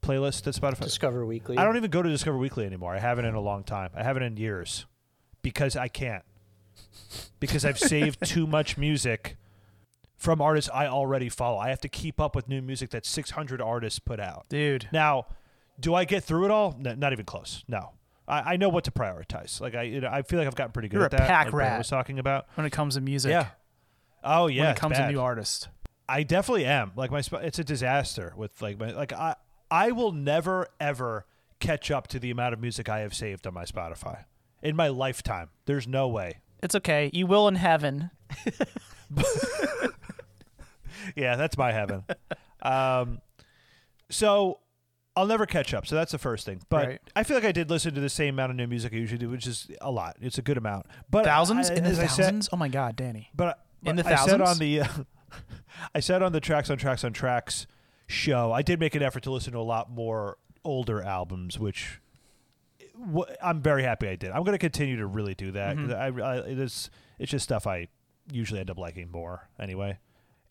playlist 0.00 0.42
that 0.44 0.54
Spotify. 0.54 0.82
Discover 0.84 1.24
Weekly. 1.26 1.56
I 1.58 1.64
don't 1.64 1.76
even 1.76 1.90
go 1.90 2.02
to 2.02 2.08
Discover 2.08 2.38
Weekly 2.38 2.64
anymore. 2.66 2.94
I 2.94 2.98
haven't 2.98 3.24
in 3.24 3.34
a 3.34 3.40
long 3.40 3.64
time. 3.64 3.90
I 3.94 4.02
haven't 4.02 4.22
in 4.22 4.36
years 4.36 4.86
because 5.42 5.76
I 5.76 5.88
can't. 5.88 6.24
Because 7.40 7.64
I've 7.64 7.78
saved 7.78 8.24
too 8.26 8.46
much 8.46 8.76
music 8.78 9.36
from 10.16 10.40
artists 10.40 10.70
I 10.72 10.86
already 10.86 11.28
follow. 11.28 11.58
I 11.58 11.68
have 11.70 11.80
to 11.82 11.88
keep 11.88 12.20
up 12.20 12.34
with 12.34 12.48
new 12.48 12.62
music 12.62 12.90
that 12.90 13.04
600 13.04 13.60
artists 13.60 13.98
put 13.98 14.20
out. 14.20 14.46
Dude, 14.48 14.88
Now, 14.92 15.26
do 15.78 15.94
I 15.94 16.04
get 16.04 16.24
through 16.24 16.46
it 16.46 16.50
all? 16.50 16.74
No, 16.78 16.94
not 16.94 17.12
even 17.12 17.24
close. 17.24 17.64
No. 17.68 17.90
I, 18.26 18.54
I 18.54 18.56
know 18.56 18.68
what 18.70 18.84
to 18.84 18.90
prioritize. 18.90 19.60
Like 19.60 19.74
I, 19.74 19.82
you 19.82 20.00
know, 20.00 20.08
I 20.10 20.22
feel 20.22 20.38
like 20.38 20.48
I've 20.48 20.54
gotten 20.54 20.72
pretty 20.72 20.88
good 20.88 20.96
You're 20.96 21.06
at 21.06 21.14
a 21.14 21.16
that. 21.18 21.28
pack 21.28 21.46
like 21.46 21.54
rat. 21.54 21.78
was 21.78 21.88
talking 21.88 22.18
about. 22.18 22.46
when 22.54 22.64
it 22.66 22.70
comes 22.70 22.94
to 22.94 23.00
music, 23.00 23.30
Yeah. 23.30 23.48
Oh 24.22 24.46
yeah. 24.46 24.62
when 24.62 24.70
it 24.70 24.76
comes 24.78 24.96
to 24.96 25.10
new 25.12 25.20
artists, 25.20 25.68
I 26.08 26.22
definitely 26.22 26.64
am. 26.64 26.92
Like 26.96 27.10
my, 27.10 27.22
it's 27.42 27.58
a 27.58 27.64
disaster 27.64 28.32
with 28.36 28.62
like 28.62 28.78
my, 28.78 28.92
like 28.92 29.12
I, 29.12 29.34
I 29.74 29.90
will 29.90 30.12
never 30.12 30.68
ever 30.78 31.26
catch 31.58 31.90
up 31.90 32.06
to 32.08 32.18
the 32.18 32.30
amount 32.30 32.52
of 32.54 32.60
music 32.60 32.88
I 32.88 33.00
have 33.00 33.12
saved 33.14 33.46
on 33.46 33.54
my 33.54 33.64
Spotify. 33.64 34.24
in 34.62 34.76
my 34.76 34.88
lifetime. 34.88 35.50
There's 35.66 35.86
no 35.88 36.06
way. 36.08 36.38
It's 36.62 36.74
okay. 36.76 37.10
You 37.12 37.26
will 37.26 37.48
in 37.48 37.56
heaven. 37.56 38.10
Yeah, 41.16 41.36
that's 41.36 41.58
my 41.58 41.70
heaven. 41.70 42.02
um, 42.62 43.20
so 44.10 44.60
I'll 45.14 45.26
never 45.26 45.44
catch 45.44 45.74
up. 45.74 45.86
So 45.86 45.94
that's 45.96 46.12
the 46.12 46.18
first 46.18 46.46
thing. 46.46 46.62
But 46.70 46.86
Right. 46.86 47.00
I 47.14 47.24
feel 47.24 47.36
like 47.36 47.44
I 47.44 47.52
did 47.52 47.68
listen 47.70 47.94
to 47.94 48.00
the 48.00 48.08
same 48.08 48.34
amount 48.34 48.50
of 48.52 48.56
new 48.56 48.66
music 48.66 48.92
I 48.92 48.96
usually 48.96 49.18
do, 49.18 49.28
which 49.28 49.46
is 49.46 49.70
a 49.82 49.90
lot. 49.90 50.16
It's 50.20 50.38
a 50.38 50.42
good 50.42 50.56
amount. 50.56 50.86
But 51.10 51.24
Thousands 51.26 51.70
I, 51.70 51.74
in 51.74 51.84
the 51.84 51.90
I 51.90 51.92
said- 51.92 52.08
thousands. 52.08 52.48
oh 52.52 52.56
my 52.56 52.68
God, 52.68 52.96
Danny. 52.96 53.28
But 53.34 53.62
In 53.84 53.96
the 53.96 54.02
thousands. 54.02 54.28
I 54.28 54.30
said 54.30 54.40
on 54.40 54.58
the 54.58 54.80
uh, 54.80 54.86
I 55.94 56.00
said 56.00 56.22
on 56.22 56.32
the 56.32 56.40
tracks 56.40 56.70
on 56.70 56.78
tracks 56.78 57.04
on 57.04 57.12
tracks 57.12 57.66
show, 58.06 58.52
I 58.52 58.62
did 58.62 58.80
make 58.80 58.94
an 58.94 59.02
effort 59.02 59.22
to 59.24 59.30
listen 59.30 59.52
to 59.52 59.58
a 59.58 59.60
lot 59.60 59.90
more 59.90 60.38
older 60.64 61.02
albums, 61.02 61.58
which 61.58 62.00
wh- 63.14 63.30
I'm 63.42 63.60
very 63.62 63.82
happy 63.82 64.08
I 64.08 64.16
did. 64.16 64.30
I'm 64.30 64.42
going 64.44 64.52
to 64.52 64.58
continue 64.58 64.96
to 64.96 65.06
really 65.06 65.34
do 65.34 65.52
that. 65.52 65.76
'cause 65.76 65.88
mm-hmm. 65.88 66.22
I, 66.22 66.24
I, 66.24 66.36
it 66.38 66.58
is, 66.58 66.90
it's 67.18 67.30
just 67.30 67.44
stuff 67.44 67.66
I 67.66 67.88
usually 68.32 68.60
end 68.60 68.70
up 68.70 68.78
liking 68.78 69.10
more 69.10 69.48
anyway. 69.58 69.98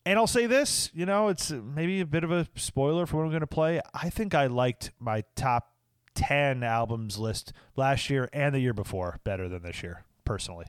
And 0.06 0.18
I'll 0.18 0.26
say 0.26 0.46
this, 0.46 0.90
you 0.94 1.06
know, 1.06 1.28
it's 1.28 1.50
maybe 1.50 2.00
a 2.00 2.06
bit 2.06 2.24
of 2.24 2.30
a 2.30 2.46
spoiler 2.56 3.06
for 3.06 3.16
what 3.16 3.22
I'm 3.24 3.30
going 3.30 3.40
to 3.40 3.46
play. 3.46 3.80
I 3.94 4.10
think 4.10 4.34
I 4.34 4.46
liked 4.46 4.90
my 4.98 5.24
top 5.34 5.72
10 6.14 6.62
albums 6.62 7.18
list 7.18 7.52
last 7.74 8.10
year 8.10 8.28
and 8.32 8.54
the 8.54 8.60
year 8.60 8.74
before 8.74 9.18
better 9.24 9.48
than 9.48 9.62
this 9.62 9.82
year, 9.82 10.04
personally. 10.24 10.66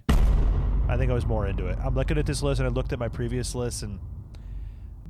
I 0.87 0.97
think 0.97 1.11
I 1.11 1.13
was 1.13 1.25
more 1.25 1.47
into 1.47 1.67
it. 1.67 1.77
I'm 1.83 1.95
looking 1.95 2.17
at 2.17 2.25
this 2.25 2.41
list 2.41 2.59
and 2.59 2.67
I 2.67 2.71
looked 2.71 2.93
at 2.93 2.99
my 2.99 3.09
previous 3.09 3.55
list 3.55 3.83
and 3.83 3.99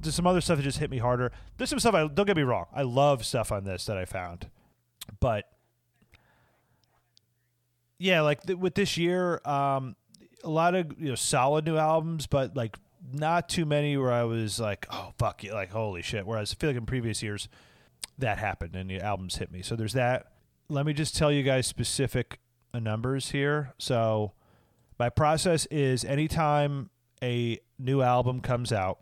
there's 0.05 0.15
some 0.15 0.27
other 0.27 0.41
stuff 0.41 0.57
that 0.57 0.63
just 0.63 0.77
hit 0.77 0.89
me 0.89 0.97
harder. 0.97 1.31
There's 1.57 1.69
some 1.69 1.79
stuff 1.79 1.93
I 1.93 2.07
don't 2.07 2.25
get 2.25 2.37
me 2.37 2.43
wrong. 2.43 2.65
I 2.73 2.83
love 2.83 3.25
stuff 3.25 3.51
on 3.51 3.63
this 3.63 3.85
that 3.85 3.97
I 3.97 4.05
found. 4.05 4.49
But 5.19 5.45
yeah, 7.97 8.21
like 8.21 8.41
th- 8.43 8.57
with 8.57 8.75
this 8.75 8.97
year, 8.97 9.41
um, 9.45 9.95
a 10.43 10.49
lot 10.49 10.75
of 10.75 10.99
you 10.99 11.09
know 11.09 11.15
solid 11.15 11.65
new 11.65 11.77
albums, 11.77 12.27
but 12.27 12.55
like 12.55 12.77
not 13.13 13.49
too 13.49 13.65
many 13.65 13.97
where 13.97 14.11
I 14.11 14.23
was 14.23 14.59
like, 14.59 14.87
oh 14.89 15.13
fuck 15.17 15.43
you, 15.43 15.53
like 15.53 15.71
holy 15.71 16.01
shit. 16.01 16.25
Whereas 16.25 16.51
I 16.51 16.55
feel 16.55 16.69
like 16.69 16.77
in 16.77 16.85
previous 16.85 17.21
years 17.21 17.47
that 18.17 18.37
happened 18.37 18.75
and 18.75 18.89
the 18.89 19.01
albums 19.01 19.37
hit 19.37 19.51
me. 19.51 19.61
So 19.61 19.75
there's 19.75 19.93
that. 19.93 20.31
Let 20.69 20.85
me 20.85 20.93
just 20.93 21.15
tell 21.15 21.31
you 21.31 21.43
guys 21.43 21.67
specific 21.67 22.39
numbers 22.73 23.31
here. 23.31 23.73
So 23.77 24.33
my 24.97 25.09
process 25.09 25.65
is 25.67 26.03
anytime 26.05 26.89
a 27.21 27.59
new 27.77 28.01
album 28.01 28.41
comes 28.41 28.71
out, 28.71 28.99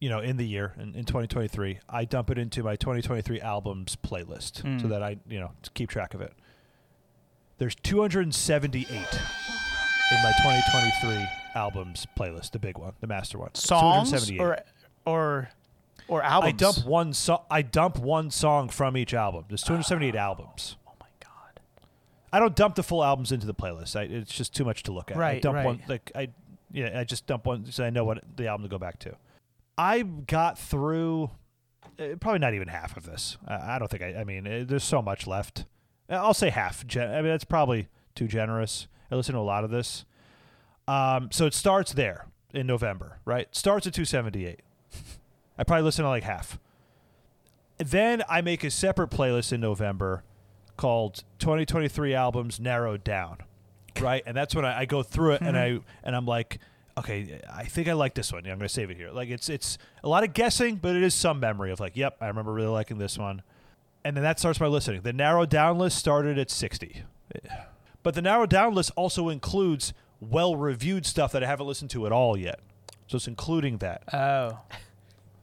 you 0.00 0.08
know, 0.10 0.20
in 0.20 0.36
the 0.36 0.46
year 0.46 0.74
in, 0.76 0.94
in 0.94 1.04
2023, 1.04 1.78
I 1.88 2.04
dump 2.04 2.30
it 2.30 2.38
into 2.38 2.62
my 2.62 2.76
2023 2.76 3.40
albums 3.40 3.96
playlist 3.96 4.56
so 4.56 4.68
Hmm. 4.68 4.88
that 4.90 5.02
I, 5.02 5.16
you 5.28 5.40
know, 5.40 5.52
to 5.62 5.70
keep 5.70 5.88
track 5.90 6.12
of 6.14 6.20
it. 6.20 6.32
There's 7.58 7.74
278 7.76 8.88
in 8.90 8.96
my 10.22 10.32
2023 10.42 11.26
albums 11.54 12.06
playlist, 12.18 12.50
the 12.52 12.58
big 12.58 12.76
one, 12.78 12.92
the 13.00 13.06
master 13.06 13.38
one. 13.38 13.54
Songs 13.54 14.10
278. 14.10 14.40
or 14.40 14.58
or 15.06 15.50
or 16.08 16.22
albums. 16.22 16.48
I 16.48 16.56
dump 16.56 16.86
one 16.86 17.12
so- 17.14 17.42
I 17.50 17.62
dump 17.62 17.98
one 17.98 18.30
song 18.30 18.68
from 18.68 18.96
each 18.96 19.14
album. 19.14 19.44
There's 19.48 19.62
278 19.62 20.14
albums. 20.14 20.76
Oh 20.86 20.92
my 21.00 21.06
God. 21.20 21.60
I 22.32 22.38
don't 22.38 22.54
dump 22.54 22.74
the 22.74 22.82
full 22.82 23.02
albums 23.02 23.32
into 23.32 23.46
the 23.46 23.54
playlist. 23.54 23.96
I, 23.98 24.02
it's 24.02 24.34
just 24.34 24.54
too 24.54 24.64
much 24.64 24.82
to 24.84 24.92
look 24.92 25.10
at. 25.10 25.16
I 25.16 25.20
Right, 25.20 25.44
one 25.44 25.54
right. 25.54 25.80
like 25.88 26.12
I 26.14 26.28
yeah, 26.72 26.98
I 27.00 27.04
just 27.04 27.26
dump 27.26 27.46
one 27.46 27.64
so 27.72 27.84
I 27.84 27.90
know 27.90 28.04
what 28.04 28.22
the 28.36 28.48
album 28.48 28.64
to 28.64 28.68
go 28.68 28.78
back 28.78 28.98
to. 29.00 29.16
I 29.78 30.02
got 30.02 30.58
through 30.58 31.30
uh, 31.98 32.16
probably 32.20 32.38
not 32.38 32.54
even 32.54 32.68
half 32.68 32.96
of 32.96 33.06
this. 33.06 33.38
I, 33.46 33.78
don't 33.78 33.90
think 33.90 34.02
I 34.02 34.20
I 34.20 34.24
mean, 34.24 34.46
uh, 34.46 34.64
there's 34.66 34.84
so 34.84 35.00
much 35.00 35.26
left. 35.26 35.64
Uh, 36.10 36.14
I'll 36.14 36.34
say 36.34 36.50
half. 36.50 36.84
I 36.96 37.22
mean, 37.22 37.24
that's 37.24 37.44
probably 37.44 37.88
too 38.14 38.28
generous. 38.28 38.86
I 39.10 39.14
listen 39.14 39.34
to 39.34 39.40
a 39.40 39.42
lot 39.42 39.64
of 39.64 39.70
this. 39.70 40.04
Um, 40.88 41.30
so 41.32 41.46
it 41.46 41.54
starts 41.54 41.92
there 41.92 42.26
in 42.52 42.66
November, 42.66 43.18
right? 43.24 43.54
Starts 43.54 43.86
at 43.86 43.94
278. 43.94 44.60
I 45.58 45.64
probably 45.64 45.84
listen 45.84 46.04
to 46.04 46.08
like 46.08 46.22
half. 46.22 46.58
Then 47.78 48.22
I 48.28 48.40
make 48.40 48.64
a 48.64 48.70
separate 48.70 49.10
playlist 49.10 49.52
in 49.52 49.60
November 49.60 50.22
called 50.76 51.24
2023 51.38 52.14
albums 52.14 52.60
narrowed 52.60 53.04
down, 53.04 53.38
right? 54.00 54.22
And 54.26 54.36
that's 54.36 54.54
when 54.54 54.64
I, 54.64 54.80
I 54.80 54.84
go 54.84 55.02
through 55.02 55.32
it 55.32 55.42
and 55.42 55.56
I 55.56 55.80
and 56.02 56.14
I'm 56.16 56.26
like, 56.26 56.58
okay, 56.98 57.40
I 57.52 57.64
think 57.64 57.88
I 57.88 57.92
like 57.92 58.14
this 58.14 58.32
one. 58.32 58.44
Yeah, 58.44 58.52
I'm 58.52 58.58
gonna 58.58 58.68
save 58.68 58.90
it 58.90 58.96
here. 58.96 59.10
Like 59.10 59.28
it's 59.28 59.48
it's 59.48 59.78
a 60.02 60.08
lot 60.08 60.24
of 60.24 60.32
guessing, 60.32 60.76
but 60.76 60.96
it 60.96 61.02
is 61.02 61.14
some 61.14 61.40
memory 61.40 61.70
of 61.70 61.80
like, 61.80 61.96
yep, 61.96 62.16
I 62.20 62.26
remember 62.28 62.52
really 62.52 62.68
liking 62.68 62.98
this 62.98 63.18
one. 63.18 63.42
And 64.04 64.16
then 64.16 64.22
that 64.22 64.38
starts 64.38 64.60
my 64.60 64.68
listening. 64.68 65.02
The 65.02 65.12
narrow 65.12 65.46
down 65.46 65.78
list 65.78 65.98
started 65.98 66.38
at 66.38 66.48
60. 66.48 67.02
But 68.04 68.14
the 68.14 68.22
narrow 68.22 68.46
down 68.46 68.72
list 68.72 68.92
also 68.94 69.28
includes 69.28 69.92
well 70.20 70.54
reviewed 70.54 71.04
stuff 71.04 71.32
that 71.32 71.42
I 71.42 71.46
haven't 71.48 71.66
listened 71.66 71.90
to 71.90 72.06
at 72.06 72.12
all 72.12 72.36
yet. 72.36 72.60
So 73.08 73.16
it's 73.16 73.26
including 73.26 73.78
that. 73.78 74.02
Oh. 74.14 74.60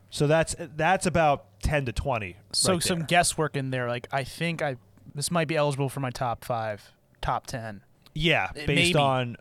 So 0.10 0.28
that's 0.28 0.56
that's 0.60 1.06
about 1.06 1.60
10 1.62 1.86
to 1.88 1.92
20. 1.92 2.38
So 2.54 2.74
right 2.74 2.84
some 2.84 3.00
there. 3.00 3.08
guesswork 3.08 3.58
in 3.58 3.72
there. 3.72 3.90
Like 3.90 4.08
I 4.12 4.24
think 4.24 4.62
I 4.62 4.78
this 5.14 5.30
might 5.30 5.48
be 5.48 5.56
eligible 5.56 5.90
for 5.90 6.00
my 6.00 6.10
top 6.10 6.46
five, 6.46 6.94
top 7.22 7.48
ten. 7.48 7.82
Yeah, 8.16 8.52
based 8.54 8.68
maybe. 8.68 8.96
on. 8.96 9.38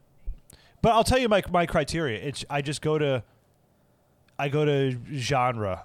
But 0.83 0.93
I'll 0.93 1.05
tell 1.05 1.19
you 1.19 1.29
my 1.29 1.43
my 1.51 1.65
criteria. 1.67 2.19
It's 2.21 2.45
I 2.51 2.61
just 2.63 2.83
go 2.83 2.99
to. 2.99 3.23
I 4.39 4.49
go 4.49 4.65
to 4.65 4.99
genre, 5.15 5.85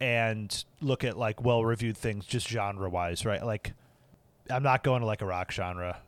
and 0.00 0.64
look 0.80 1.04
at 1.04 1.18
like 1.18 1.42
well 1.42 1.64
reviewed 1.64 1.96
things, 1.96 2.24
just 2.24 2.48
genre 2.48 2.88
wise, 2.88 3.26
right? 3.26 3.44
Like, 3.44 3.74
I'm 4.48 4.62
not 4.62 4.82
going 4.82 5.00
to 5.00 5.06
like 5.06 5.20
a 5.22 5.26
rock 5.26 5.52
genre. 5.52 5.98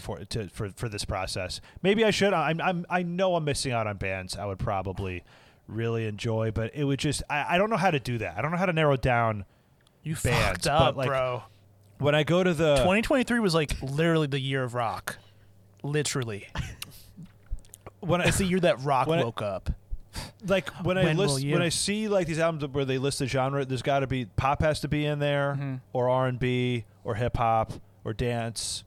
For, 0.00 0.18
to, 0.26 0.48
for 0.48 0.68
for 0.76 0.90
this 0.90 1.06
process, 1.06 1.62
maybe 1.82 2.04
I 2.04 2.10
should. 2.10 2.34
I'm 2.34 2.60
I'm 2.60 2.84
I 2.90 3.02
know 3.02 3.34
I'm 3.34 3.44
missing 3.44 3.72
out 3.72 3.86
on 3.86 3.96
bands 3.96 4.36
I 4.36 4.44
would 4.44 4.58
probably 4.58 5.24
really 5.68 6.06
enjoy, 6.06 6.50
but 6.50 6.70
it 6.74 6.84
would 6.84 6.98
just 6.98 7.22
I, 7.30 7.54
I 7.54 7.58
don't 7.58 7.70
know 7.70 7.78
how 7.78 7.90
to 7.90 7.98
do 7.98 8.18
that. 8.18 8.36
I 8.36 8.42
don't 8.42 8.50
know 8.50 8.58
how 8.58 8.66
to 8.66 8.74
narrow 8.74 8.96
down 8.98 9.46
You 10.02 10.16
Bands, 10.16 10.66
fucked 10.66 10.66
up, 10.66 10.96
like, 10.96 11.08
bro. 11.08 11.44
when 11.98 12.14
I 12.14 12.24
go 12.24 12.44
to 12.44 12.52
the 12.52 12.76
2023 12.76 13.40
was 13.40 13.54
like 13.54 13.80
literally 13.80 14.26
the 14.26 14.38
year 14.38 14.62
of 14.64 14.74
rock. 14.74 15.16
Literally, 15.82 16.48
when 18.00 18.20
I, 18.20 18.24
it's 18.26 18.38
the 18.38 18.44
year 18.46 18.60
that 18.60 18.82
rock 18.82 19.06
When 19.06 19.18
I- 19.20 19.24
woke 19.24 19.42
up. 19.42 19.70
like 20.46 20.68
when 20.84 20.98
I 20.98 21.04
When 21.04 21.16
will 21.16 21.26
list 21.28 21.44
when 21.46 21.62
I 21.62 21.68
see 21.68 22.08
like 22.08 22.26
these 22.26 22.38
albums 22.40 22.66
where 22.72 22.84
they 22.84 22.98
list 22.98 23.20
the 23.20 23.26
genre, 23.26 23.64
there's 23.64 23.82
got 23.82 24.00
to 24.00 24.06
be 24.06 24.24
pop 24.24 24.60
has 24.62 24.80
to 24.80 24.88
be 24.88 25.04
in 25.06 25.18
there, 25.20 25.52
Mm-hmm. 25.58 25.74
or 25.92 26.08
R 26.10 26.26
and 26.26 26.38
B, 26.38 26.84
or 27.04 27.14
hip 27.14 27.36
hop, 27.36 27.72
or 28.04 28.12
dance, 28.12 28.82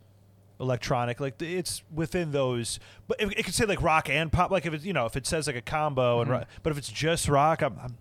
electronic. 0.60 1.20
Like 1.20 1.42
it's 1.42 1.82
within 1.94 2.32
those. 2.32 2.80
But 3.08 3.22
it, 3.22 3.34
it 3.38 3.44
could 3.46 3.54
say 3.54 3.66
like 3.66 3.82
rock 3.82 4.10
and 4.10 4.32
pop. 4.32 4.52
Like 4.52 4.66
if 4.66 4.74
it's 4.74 4.84
you 4.86 4.94
know 4.94 5.06
if 5.06 5.16
it 5.16 5.26
says 5.26 5.48
like 5.48 5.56
a 5.56 5.62
combo 5.62 6.20
and 6.22 6.30
Mm-hmm. 6.30 6.40
rock, 6.40 6.48
but 6.62 6.72
if 6.72 6.78
it's 6.78 6.90
just 6.92 7.30
rock, 7.30 7.62
I'm, 7.62 7.78
I'm 7.82 7.98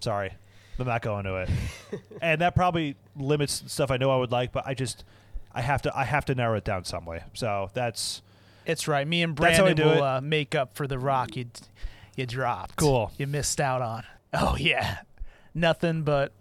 sorry, 0.00 0.32
I'm 0.78 0.86
not 0.86 1.02
going 1.02 1.24
to 1.24 1.36
it. 1.36 1.50
and 2.22 2.40
that 2.40 2.54
probably 2.56 2.96
limits 3.16 3.62
stuff 3.68 3.90
I 3.90 3.96
know 3.96 4.10
I 4.10 4.16
would 4.16 4.32
like, 4.32 4.50
but 4.52 4.66
I 4.66 4.74
just 4.74 5.04
I 5.54 5.60
have 5.62 5.82
to 5.82 5.96
I 5.96 6.04
have 6.04 6.24
to 6.26 6.34
narrow 6.34 6.56
it 6.56 6.64
down 6.64 6.84
some 6.84 7.04
way. 7.04 7.22
So 7.34 7.70
that's 7.74 8.22
It's 8.66 8.88
right. 8.88 9.06
Me 9.06 9.22
and 9.22 9.36
That's 9.36 9.58
how 9.58 9.64
I 9.64 9.72
Brandon 9.72 9.86
do 9.86 9.90
will 9.92 10.04
it. 10.04 10.06
uh, 10.16 10.20
make 10.20 10.54
up 10.54 10.74
for 10.74 10.86
the 10.86 10.98
rock 10.98 11.36
you 11.36 11.46
you 12.16 12.26
dropped. 12.26 12.76
Cool. 12.76 13.10
You 13.18 13.26
missed 13.26 13.60
out 13.60 13.80
on. 13.82 14.04
Oh 14.32 14.56
yeah, 14.58 14.98
nothing 15.54 16.02
but 16.02 16.32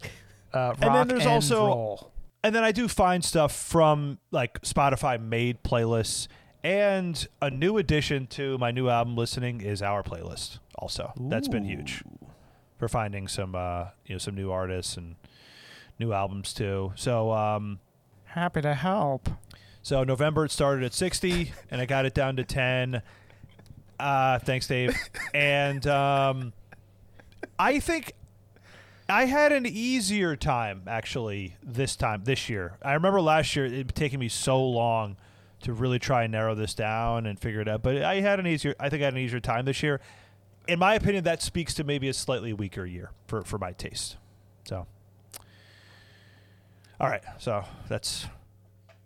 uh, 0.53 0.73
rock 0.73 0.79
then 0.79 0.95
and, 0.95 1.09
there's 1.11 1.25
also- 1.25 1.65
roll. 1.67 2.11
And 2.43 2.53
then 2.53 2.63
I 2.63 2.71
do 2.71 2.87
find 2.87 3.23
stuff 3.25 3.51
from 3.55 4.19
like 4.31 4.61
Spotify 4.61 5.19
made 5.19 5.63
playlists. 5.63 6.27
And 6.63 7.27
a 7.41 7.49
new 7.49 7.77
addition 7.77 8.25
to 8.27 8.57
my 8.59 8.71
new 8.71 8.87
album 8.89 9.15
listening 9.15 9.61
is 9.61 9.81
our 9.83 10.01
playlist. 10.03 10.59
Also, 10.75 11.11
that's 11.15 11.47
been 11.47 11.63
huge 11.63 12.03
for 12.77 12.87
finding 12.87 13.27
some 13.27 13.55
uh, 13.55 13.85
you 14.05 14.15
know 14.15 14.19
some 14.19 14.35
new 14.35 14.51
artists 14.51 14.97
and 14.97 15.15
new 15.99 16.11
albums 16.11 16.53
too. 16.53 16.91
So 16.95 17.31
um, 17.31 17.79
Happy 18.25 18.61
to 18.61 18.73
help. 18.73 19.29
So 19.85 20.03
November 20.03 20.45
it 20.45 20.51
started 20.51 20.83
at 20.83 20.95
60 20.95 21.51
and 21.69 21.79
I 21.79 21.85
got 21.85 22.07
it 22.07 22.15
down 22.15 22.37
to 22.37 22.43
10. 22.43 23.03
Uh, 23.99 24.39
thanks, 24.39 24.65
Dave. 24.65 24.97
and 25.35 25.85
um, 25.85 26.53
I 27.59 27.77
think 27.79 28.13
I 29.07 29.25
had 29.25 29.51
an 29.51 29.67
easier 29.67 30.35
time 30.35 30.81
actually 30.87 31.55
this 31.61 31.95
time 31.95 32.23
this 32.23 32.49
year. 32.49 32.79
I 32.81 32.93
remember 32.93 33.21
last 33.21 33.55
year 33.55 33.67
it 33.67 33.93
taking 33.93 34.17
me 34.17 34.27
so 34.27 34.59
long 34.59 35.17
to 35.61 35.71
really 35.71 35.99
try 35.99 36.23
and 36.23 36.31
narrow 36.31 36.55
this 36.55 36.73
down 36.73 37.27
and 37.27 37.39
figure 37.39 37.61
it 37.61 37.67
out. 37.67 37.83
But 37.83 38.01
I 38.01 38.21
had 38.21 38.39
an 38.39 38.47
easier. 38.47 38.73
I 38.79 38.89
think 38.89 39.03
I 39.03 39.05
had 39.05 39.13
an 39.13 39.19
easier 39.19 39.39
time 39.39 39.65
this 39.65 39.83
year. 39.83 40.01
In 40.67 40.79
my 40.79 40.95
opinion, 40.95 41.25
that 41.25 41.43
speaks 41.43 41.75
to 41.75 41.83
maybe 41.83 42.09
a 42.09 42.13
slightly 42.13 42.53
weaker 42.53 42.87
year 42.87 43.11
for 43.27 43.43
for 43.43 43.59
my 43.59 43.73
taste. 43.73 44.17
So, 44.67 44.87
all 46.99 47.07
right. 47.07 47.21
So 47.37 47.63
that's 47.87 48.25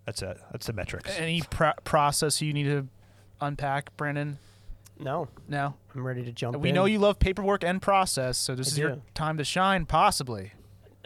that's 0.09 0.21
it. 0.23 0.41
That's 0.51 0.65
the 0.67 0.73
metrics. 0.73 1.15
Any 1.19 1.41
pro- 1.49 1.73
process 1.83 2.41
you 2.41 2.51
need 2.53 2.63
to 2.63 2.87
unpack, 3.39 3.95
Brandon? 3.95 4.37
No, 4.99 5.27
No. 5.47 5.75
I'm 5.95 6.03
ready 6.05 6.23
to 6.25 6.31
jump 6.31 6.55
in. 6.55 6.61
We 6.61 6.69
in. 6.69 6.75
know 6.75 6.85
you 6.85 6.99
love 6.99 7.19
paperwork 7.19 7.63
and 7.63 7.81
process, 7.81 8.37
so 8.37 8.53
this 8.55 8.67
I 8.67 8.71
is 8.71 8.77
your 8.77 8.91
do. 8.95 9.01
time 9.13 9.37
to 9.37 9.43
shine, 9.43 9.85
possibly. 9.85 10.53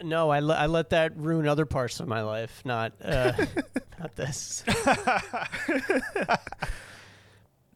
No, 0.02 0.30
I, 0.30 0.40
le- 0.40 0.56
I 0.56 0.66
let 0.66 0.90
that 0.90 1.16
ruin 1.16 1.46
other 1.46 1.64
parts 1.66 2.00
of 2.00 2.08
my 2.08 2.22
life, 2.22 2.60
not 2.64 2.92
uh, 3.02 3.32
not 4.00 4.16
this. 4.16 4.64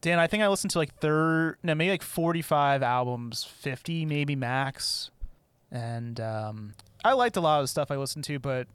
Dan, 0.00 0.18
I 0.20 0.26
think 0.28 0.42
I 0.42 0.48
listened 0.48 0.70
to 0.72 0.78
like 0.78 0.94
third, 1.00 1.56
no, 1.62 1.74
maybe 1.74 1.90
like 1.90 2.02
45 2.02 2.82
albums, 2.82 3.42
50 3.44 4.06
maybe 4.06 4.36
max. 4.36 5.10
And 5.72 6.18
um, 6.20 6.74
I 7.04 7.12
liked 7.14 7.36
a 7.36 7.40
lot 7.40 7.58
of 7.60 7.64
the 7.64 7.68
stuff 7.68 7.90
I 7.90 7.96
listened 7.96 8.24
to, 8.24 8.38
but 8.38 8.68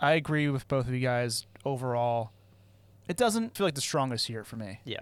I 0.00 0.12
agree 0.12 0.48
with 0.48 0.66
both 0.68 0.86
of 0.88 0.94
you 0.94 1.00
guys 1.00 1.46
overall. 1.64 2.32
It 3.08 3.16
doesn't 3.16 3.56
feel 3.56 3.66
like 3.66 3.74
the 3.74 3.80
strongest 3.80 4.28
year 4.28 4.44
for 4.44 4.56
me. 4.56 4.80
Yeah. 4.84 5.00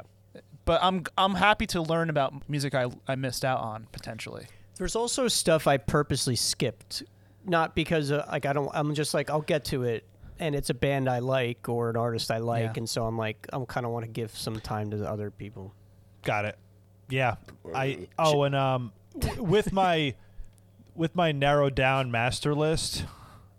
But 0.64 0.82
I'm 0.82 1.04
I'm 1.18 1.34
happy 1.34 1.66
to 1.68 1.82
learn 1.82 2.08
about 2.10 2.48
music 2.48 2.74
I, 2.74 2.86
I 3.08 3.14
missed 3.16 3.44
out 3.44 3.60
on 3.60 3.86
potentially. 3.92 4.46
There's 4.78 4.96
also 4.96 5.28
stuff 5.28 5.66
I 5.66 5.76
purposely 5.76 6.36
skipped, 6.36 7.02
not 7.44 7.74
because 7.74 8.10
uh, 8.12 8.26
like 8.30 8.46
I 8.46 8.52
don't. 8.52 8.70
I'm 8.72 8.94
just 8.94 9.12
like 9.12 9.28
I'll 9.28 9.40
get 9.42 9.64
to 9.66 9.82
it, 9.82 10.04
and 10.38 10.54
it's 10.54 10.70
a 10.70 10.74
band 10.74 11.08
I 11.08 11.18
like 11.18 11.68
or 11.68 11.90
an 11.90 11.96
artist 11.96 12.30
I 12.30 12.38
like, 12.38 12.62
Yeah. 12.62 12.72
and 12.76 12.88
so 12.88 13.04
I'm 13.04 13.18
like 13.18 13.46
I'm 13.52 13.66
kind 13.66 13.84
of 13.86 13.92
want 13.92 14.04
to 14.04 14.10
give 14.10 14.36
some 14.36 14.58
time 14.60 14.90
to 14.92 14.96
the 14.96 15.08
other 15.10 15.30
people. 15.30 15.74
Got 16.22 16.44
it. 16.44 16.56
Yeah. 17.08 17.36
I 17.74 18.06
oh 18.18 18.44
and 18.44 18.54
um 18.54 18.92
with 19.38 19.72
my 19.72 20.14
with 20.94 21.14
my 21.16 21.32
narrowed 21.32 21.74
down 21.74 22.10
master 22.12 22.54
list, 22.54 23.04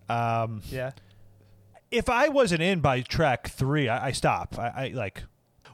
um 0.10 0.62
Yeah. 0.70 0.92
If 1.94 2.10
I 2.10 2.30
wasn't 2.30 2.62
in 2.62 2.80
by 2.82 3.02
track 3.02 3.48
three, 3.50 3.88
I, 3.88 4.08
I 4.08 4.12
stop. 4.12 4.58
I, 4.60 4.68
I 4.68 4.88
like 4.94 5.24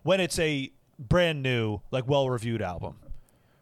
when 0.03 0.19
it's 0.19 0.37
a 0.39 0.71
brand 0.99 1.41
new, 1.41 1.79
like 1.91 2.07
well 2.07 2.29
reviewed 2.29 2.61
album. 2.61 2.97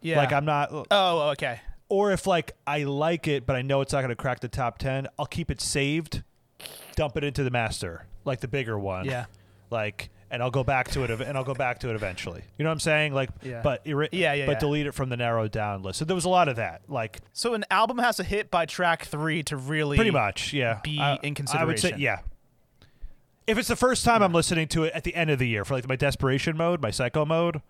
Yeah. 0.02 0.18
Like 0.18 0.32
I'm 0.32 0.44
not 0.44 0.68
Oh, 0.90 1.30
okay. 1.30 1.60
or 1.88 2.12
if 2.12 2.26
like 2.26 2.52
I 2.66 2.84
like 2.84 3.26
it 3.28 3.46
but 3.46 3.56
I 3.56 3.62
know 3.62 3.80
it's 3.80 3.92
not 3.92 4.00
going 4.00 4.10
to 4.10 4.16
crack 4.16 4.40
the 4.40 4.48
top 4.48 4.78
10, 4.78 5.08
I'll 5.18 5.26
keep 5.26 5.50
it 5.50 5.60
saved, 5.60 6.22
dump 6.96 7.16
it 7.16 7.24
into 7.24 7.42
the 7.44 7.50
master, 7.50 8.06
like 8.24 8.40
the 8.40 8.48
bigger 8.48 8.78
one. 8.78 9.06
Yeah. 9.06 9.26
Like 9.70 10.10
and 10.30 10.42
I'll 10.42 10.50
go 10.50 10.62
back 10.62 10.90
to 10.90 11.04
it 11.04 11.10
and 11.10 11.38
I'll 11.38 11.44
go 11.44 11.54
back 11.54 11.78
to 11.80 11.88
it 11.90 11.94
eventually. 11.96 12.42
You 12.58 12.62
know 12.62 12.68
what 12.68 12.74
I'm 12.74 12.80
saying? 12.80 13.14
Like 13.14 13.30
Yeah. 13.42 13.62
but 13.62 13.80
eri- 13.86 14.10
Yeah, 14.12 14.34
yeah, 14.34 14.46
but 14.46 14.52
yeah. 14.52 14.58
delete 14.58 14.86
it 14.86 14.92
from 14.92 15.08
the 15.08 15.16
narrowed 15.16 15.50
down 15.52 15.82
list. 15.82 15.98
So 15.98 16.04
there 16.04 16.14
was 16.14 16.26
a 16.26 16.28
lot 16.28 16.48
of 16.48 16.56
that. 16.56 16.82
Like 16.88 17.20
So 17.32 17.54
an 17.54 17.64
album 17.70 17.98
has 17.98 18.16
to 18.18 18.24
hit 18.24 18.50
by 18.50 18.66
track 18.66 19.04
3 19.06 19.42
to 19.44 19.56
really 19.56 19.96
pretty 19.96 20.10
much, 20.10 20.52
yeah. 20.52 20.80
be 20.84 20.98
I, 21.00 21.14
in 21.22 21.34
I 21.52 21.64
would 21.64 21.78
say 21.78 21.90
consideration. 21.90 21.94
yeah. 22.00 22.18
If 23.48 23.56
it's 23.56 23.68
the 23.68 23.76
first 23.76 24.04
time 24.04 24.22
I'm 24.22 24.32
listening 24.34 24.68
to 24.68 24.84
it 24.84 24.92
at 24.94 25.04
the 25.04 25.14
end 25.14 25.30
of 25.30 25.38
the 25.38 25.48
year 25.48 25.64
for 25.64 25.72
like 25.74 25.88
my 25.88 25.96
desperation 25.96 26.54
mode, 26.56 26.82
my 26.82 26.90
psycho 26.90 27.24
mode, 27.24 27.62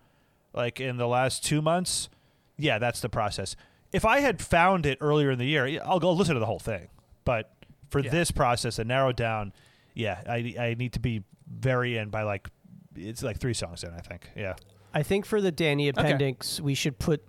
like 0.53 0.79
in 0.81 0.97
the 0.97 1.07
last 1.07 1.45
2 1.45 1.61
months, 1.61 2.09
yeah, 2.57 2.79
that's 2.79 2.99
the 2.99 3.07
process. 3.07 3.55
If 3.93 4.03
I 4.03 4.19
had 4.19 4.41
found 4.41 4.85
it 4.85 4.97
earlier 4.99 5.31
in 5.31 5.39
the 5.39 5.45
year, 5.45 5.79
I'll 5.85 5.99
go 6.01 6.11
listen 6.11 6.33
to 6.33 6.39
the 6.39 6.45
whole 6.45 6.59
thing. 6.59 6.89
But 7.23 7.49
for 7.89 8.01
Yeah. 8.01 8.11
this 8.11 8.29
process 8.29 8.77
and 8.77 8.89
narrow 8.89 9.13
down, 9.13 9.53
yeah, 9.93 10.21
I 10.27 10.53
I 10.59 10.75
need 10.77 10.91
to 10.93 10.99
be 10.99 11.23
very 11.47 11.97
in 11.97 12.09
by 12.09 12.23
like 12.23 12.49
it's 12.95 13.23
like 13.23 13.39
3 13.39 13.53
songs 13.53 13.83
in, 13.83 13.93
I 13.93 13.99
think. 14.01 14.29
Yeah. 14.35 14.55
I 14.93 15.01
think 15.03 15.25
for 15.25 15.39
the 15.39 15.51
Danny 15.51 15.87
appendix, 15.87 16.59
we 16.59 16.73
should 16.73 16.99
put 16.99 17.23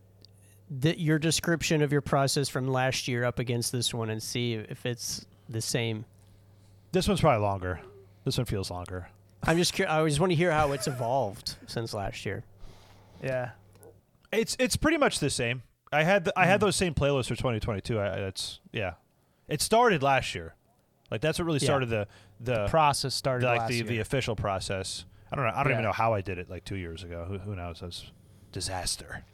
the, 0.69 0.99
your 0.99 1.19
description 1.21 1.83
of 1.83 1.93
your 1.93 2.01
process 2.01 2.49
from 2.49 2.67
last 2.67 3.07
year 3.07 3.23
up 3.25 3.39
against 3.39 3.71
this 3.71 3.95
one 3.95 4.11
and 4.11 4.21
see 4.23 4.55
if 4.55 4.87
it's 4.87 5.27
the 5.49 5.61
same. 5.61 6.05
This 6.93 7.07
one's 7.07 7.21
probably 7.21 7.43
longer. 7.43 7.81
This 8.25 8.37
one 8.39 8.45
feels 8.47 8.71
longer. 8.71 9.09
I'm 9.45 9.57
just 9.57 9.73
curious. 9.73 9.93
I 9.93 10.05
just 10.07 10.21
want 10.21 10.31
to 10.33 10.37
hear 10.37 10.53
how 10.53 10.73
it's 10.73 10.87
evolved 10.87 11.57
since 11.67 11.95
last 11.95 12.27
year. 12.27 12.45
Yeah. 13.23 13.51
It's 14.33 14.57
it's 14.61 14.77
pretty 14.77 14.99
much 14.99 15.19
the 15.19 15.31
same. 15.31 15.63
I 15.93 16.03
had 16.05 16.25
the, 16.27 16.33
I 16.39 16.45
had 16.47 16.61
those 16.61 16.77
same 16.77 16.95
playlists 16.95 17.27
for 17.29 17.35
2022. 17.37 17.99
I, 17.99 18.07
I- 18.07 18.17
it's 18.29 18.61
yeah. 18.73 18.93
It 19.49 19.61
started 19.61 20.03
last 20.03 20.35
year. 20.35 20.55
Like 21.11 21.21
that's 21.21 21.39
what 21.39 21.47
really 21.47 21.59
Yeah. 21.59 21.67
started 21.67 21.89
the 21.89 22.07
the, 22.43 22.67
Process 22.69 23.15
started 23.15 23.45
the, 23.45 23.49
like 23.51 23.59
last 23.61 23.69
the, 23.71 23.75
year. 23.77 23.85
the 23.85 23.99
official 23.99 24.37
process. 24.37 25.05
I 25.33 25.37
don't 25.37 25.45
know. 25.47 25.53
I 25.55 25.63
don't 25.63 25.73
even 25.73 25.85
know 25.85 25.93
how 25.93 26.13
I 26.15 26.21
did 26.23 26.39
it 26.39 26.49
like 26.51 26.65
2 26.65 26.77
years 26.77 27.03
ago. 27.03 27.25
Who, 27.29 27.39
who 27.39 27.55
knows? 27.55 27.81
That's 27.81 28.11
disaster. 28.53 29.25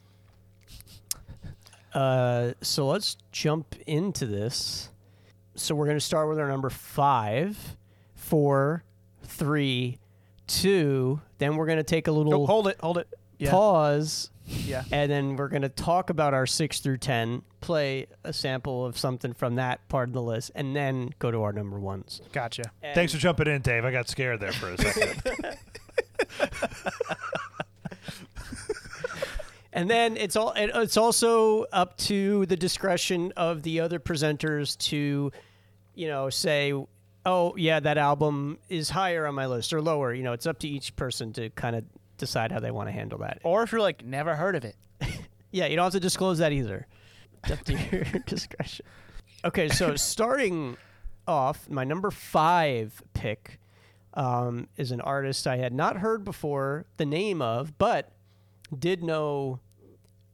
Uh, 1.95 2.53
so 2.61 2.87
let's 2.87 3.17
jump 3.33 3.75
into 3.87 4.27
this. 4.27 4.91
So 5.55 5.75
we're 5.75 5.87
going 5.87 5.97
to 5.97 6.05
start 6.05 6.29
with 6.29 6.39
our 6.39 6.49
number 6.49 6.69
five, 6.69 7.77
four, 8.27 8.83
three, 9.25 9.99
two. 10.47 11.21
Then 11.39 11.57
we're 11.57 11.67
going 11.67 11.79
to 11.79 11.85
take 11.85 12.09
a 12.09 12.13
little 12.13 12.35
Oh, 12.35 12.47
hold 12.47 12.69
it, 12.69 12.77
hold 12.81 12.99
it. 12.99 13.09
Yeah. 13.39 13.51
pause, 13.51 14.31
Yeah. 14.47 14.83
and 14.91 15.11
then 15.11 15.37
we're 15.37 15.49
going 15.49 15.61
to 15.63 15.69
talk 15.69 16.09
about 16.11 16.33
our 16.33 16.47
six 16.47 16.81
through 16.81 16.97
ten, 16.99 17.43
play 17.61 18.07
a 18.25 18.33
sample 18.33 18.87
of 18.87 18.97
something 18.99 19.35
from 19.35 19.57
that 19.57 19.87
part 19.89 20.09
of 20.09 20.15
the 20.15 20.23
list, 20.23 20.53
and 20.55 20.75
then 20.75 21.11
go 21.19 21.31
to 21.31 21.43
our 21.43 21.53
number 21.53 21.79
ones. 21.79 22.23
Gotcha. 22.33 22.63
Thanks 22.95 23.13
for 23.13 23.19
jumping 23.19 23.47
in, 23.49 23.61
Dave. 23.61 23.85
I 23.85 23.91
got 23.93 24.09
scared 24.09 24.41
there 24.41 24.53
for 24.53 24.71
a 24.71 24.79
second. 24.79 25.59
And 29.73 29.91
then 29.91 30.17
it's 30.17 30.37
all 30.37 30.55
it's 30.57 30.97
also 30.97 31.65
up 31.65 31.99
to 31.99 32.47
the 32.47 32.57
discretion 32.57 33.31
of 33.37 33.63
the 33.63 33.81
other 33.81 33.99
presenters 34.01 34.79
to, 34.89 35.31
you 35.95 36.09
know, 36.09 36.31
say, 36.31 36.73
oh 37.27 37.55
yeah, 37.57 37.81
that 37.81 37.99
album 37.99 38.59
is 38.71 38.89
higher 38.89 39.27
on 39.27 39.35
my 39.35 39.47
list 39.47 39.75
or 39.75 39.83
lower. 39.83 40.15
You 40.15 40.23
know, 40.23 40.33
it's 40.33 40.47
up 40.47 40.61
to 40.61 40.69
each 40.69 40.97
person 40.97 41.35
to 41.35 41.51
kind 41.51 41.77
of 41.77 41.85
decide 42.17 42.53
how 42.53 42.61
they 42.61 42.71
want 42.71 42.89
to 42.89 42.93
handle 42.93 43.19
that. 43.19 43.41
Or 43.45 43.63
if 43.63 43.73
you're 43.73 43.83
like 43.83 44.03
never 44.05 44.35
heard 44.35 44.57
of 44.57 44.65
it. 44.65 44.77
Yeah, 45.53 45.67
you 45.69 45.77
don't 45.77 45.85
have 45.85 45.93
to 45.95 46.01
disclose 46.01 46.39
that 46.39 46.53
either. 46.53 46.87
It's 47.43 47.53
up 47.53 47.65
to 47.65 47.73
your 47.73 48.05
discretion. 48.27 48.85
Okay, 49.43 49.69
so 49.69 49.97
starting 49.97 50.77
off, 51.27 51.71
my 51.71 51.83
number 51.83 52.11
five 52.11 53.03
pick 53.15 53.59
um, 54.13 54.69
is 54.77 54.91
an 54.91 55.01
artist 55.01 55.47
I 55.47 55.57
had 55.57 55.73
not 55.73 55.99
heard 55.99 56.25
before 56.25 56.85
the 56.99 57.07
name 57.07 57.41
of, 57.41 57.79
but 57.79 58.13
did 58.77 59.03
know 59.03 59.61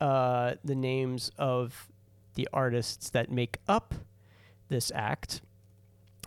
uh, 0.01 0.55
the 0.65 0.75
names 0.75 1.31
of 1.39 1.89
the 2.35 2.49
artists 2.53 3.11
that 3.11 3.31
make 3.31 3.59
up 3.69 3.95
this 4.71 4.91
act. 4.93 5.43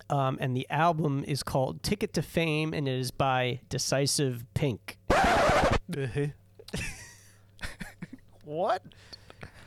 Um, 0.10 0.38
and 0.40 0.56
the 0.56 0.68
album 0.70 1.24
is 1.28 1.42
called 1.42 1.82
Ticket 1.82 2.14
to 2.14 2.22
Fame, 2.22 2.74
and 2.74 2.88
it 2.88 3.00
is 3.00 3.10
by 3.12 3.62
Decisive 3.70 4.46
Pink. 4.54 4.98
What? 8.44 8.84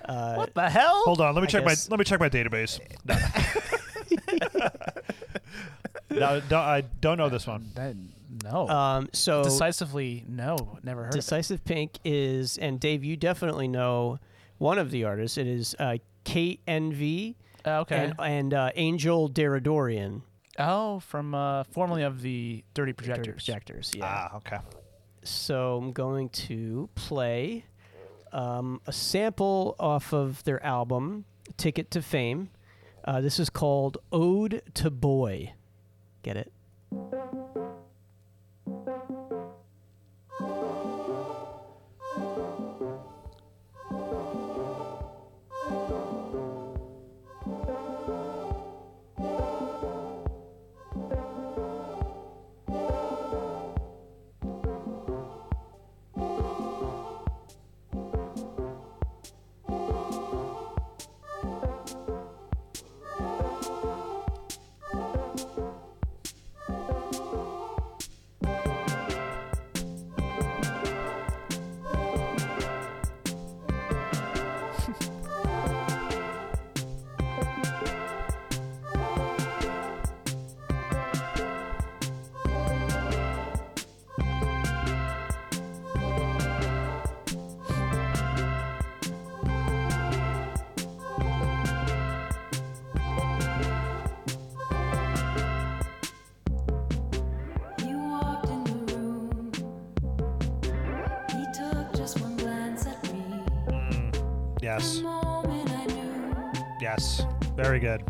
Uh, 0.04 0.34
What 0.34 0.54
the 0.54 0.70
hell? 0.70 1.02
Hold 1.04 1.20
on. 1.20 1.34
Let 1.34 1.40
me 1.42 1.48
I 1.48 1.50
check 1.50 1.64
guess- 1.66 1.88
my 1.88 1.92
let 1.92 1.98
me 1.98 2.04
check 2.04 2.20
my 2.20 2.28
database. 2.28 2.80
No. 6.10 6.18
no, 6.36 6.40
don't, 6.48 6.60
I 6.60 6.80
don't 7.00 7.18
know 7.18 7.28
this 7.28 7.46
one. 7.46 7.70
That- 7.74 7.96
no. 8.44 8.68
Um, 8.68 9.08
so 9.12 9.42
Decisively, 9.42 10.24
no. 10.28 10.78
Never 10.82 11.02
heard 11.04 11.08
of 11.14 11.14
Decisive 11.20 11.64
Pink 11.64 11.98
is, 12.04 12.56
and 12.58 12.78
Dave, 12.80 13.04
you 13.04 13.16
definitely 13.16 13.68
know 13.68 14.18
one 14.58 14.78
of 14.78 14.90
the 14.90 15.04
artists. 15.04 15.36
It 15.38 15.46
is 15.46 15.74
uh, 15.78 15.96
Kate 16.24 16.60
NV. 16.66 17.34
Uh, 17.66 17.80
okay. 17.80 17.96
and, 17.96 18.14
and 18.20 18.54
uh, 18.54 18.70
Angel 18.76 19.28
Deradoorian. 19.28 20.22
Oh, 20.58 21.00
from 21.00 21.34
uh, 21.34 21.64
formerly 21.64 22.02
of 22.02 22.22
the 22.22 22.64
Dirty 22.74 22.92
Projectors. 22.92 23.44
Projectors, 23.44 23.92
yeah. 23.94 24.28
Ah, 24.32 24.36
okay. 24.36 24.58
So 25.22 25.78
I'm 25.78 25.92
going 25.92 26.28
to 26.30 26.88
play 26.94 27.64
um, 28.32 28.80
a 28.86 28.92
sample 28.92 29.76
off 29.78 30.12
of 30.12 30.42
their 30.44 30.64
album, 30.64 31.24
Ticket 31.56 31.90
to 31.92 32.02
Fame. 32.02 32.50
Uh, 33.04 33.20
this 33.20 33.38
is 33.38 33.50
called 33.50 33.98
Ode 34.12 34.62
to 34.74 34.90
Boy. 34.90 35.52
Get 36.22 36.36
it? 36.36 36.52
Very 107.58 107.80
good. 107.80 108.04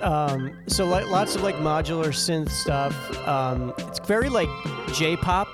Um, 0.00 0.56
so 0.68 0.86
like 0.86 1.08
lots 1.08 1.34
of 1.34 1.42
like 1.42 1.56
modular 1.56 2.10
synth 2.10 2.48
stuff. 2.50 2.94
Um, 3.26 3.74
it's 3.78 3.98
very 3.98 4.28
like 4.28 4.48
J-pop, 4.94 5.48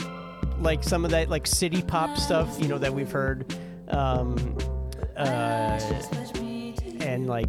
like 0.59 0.85
some 0.85 1.07
of 1.07 1.11
that 1.12 1.31
like 1.31 1.47
city 1.47 1.81
pop 1.81 2.19
stuff, 2.19 2.59
you 2.61 2.69
know, 2.69 2.77
that 2.77 2.93
we've 2.93 3.11
heard, 3.11 3.57
um, 3.88 4.59
uh, 5.17 5.81
and 7.01 7.27
like 7.29 7.49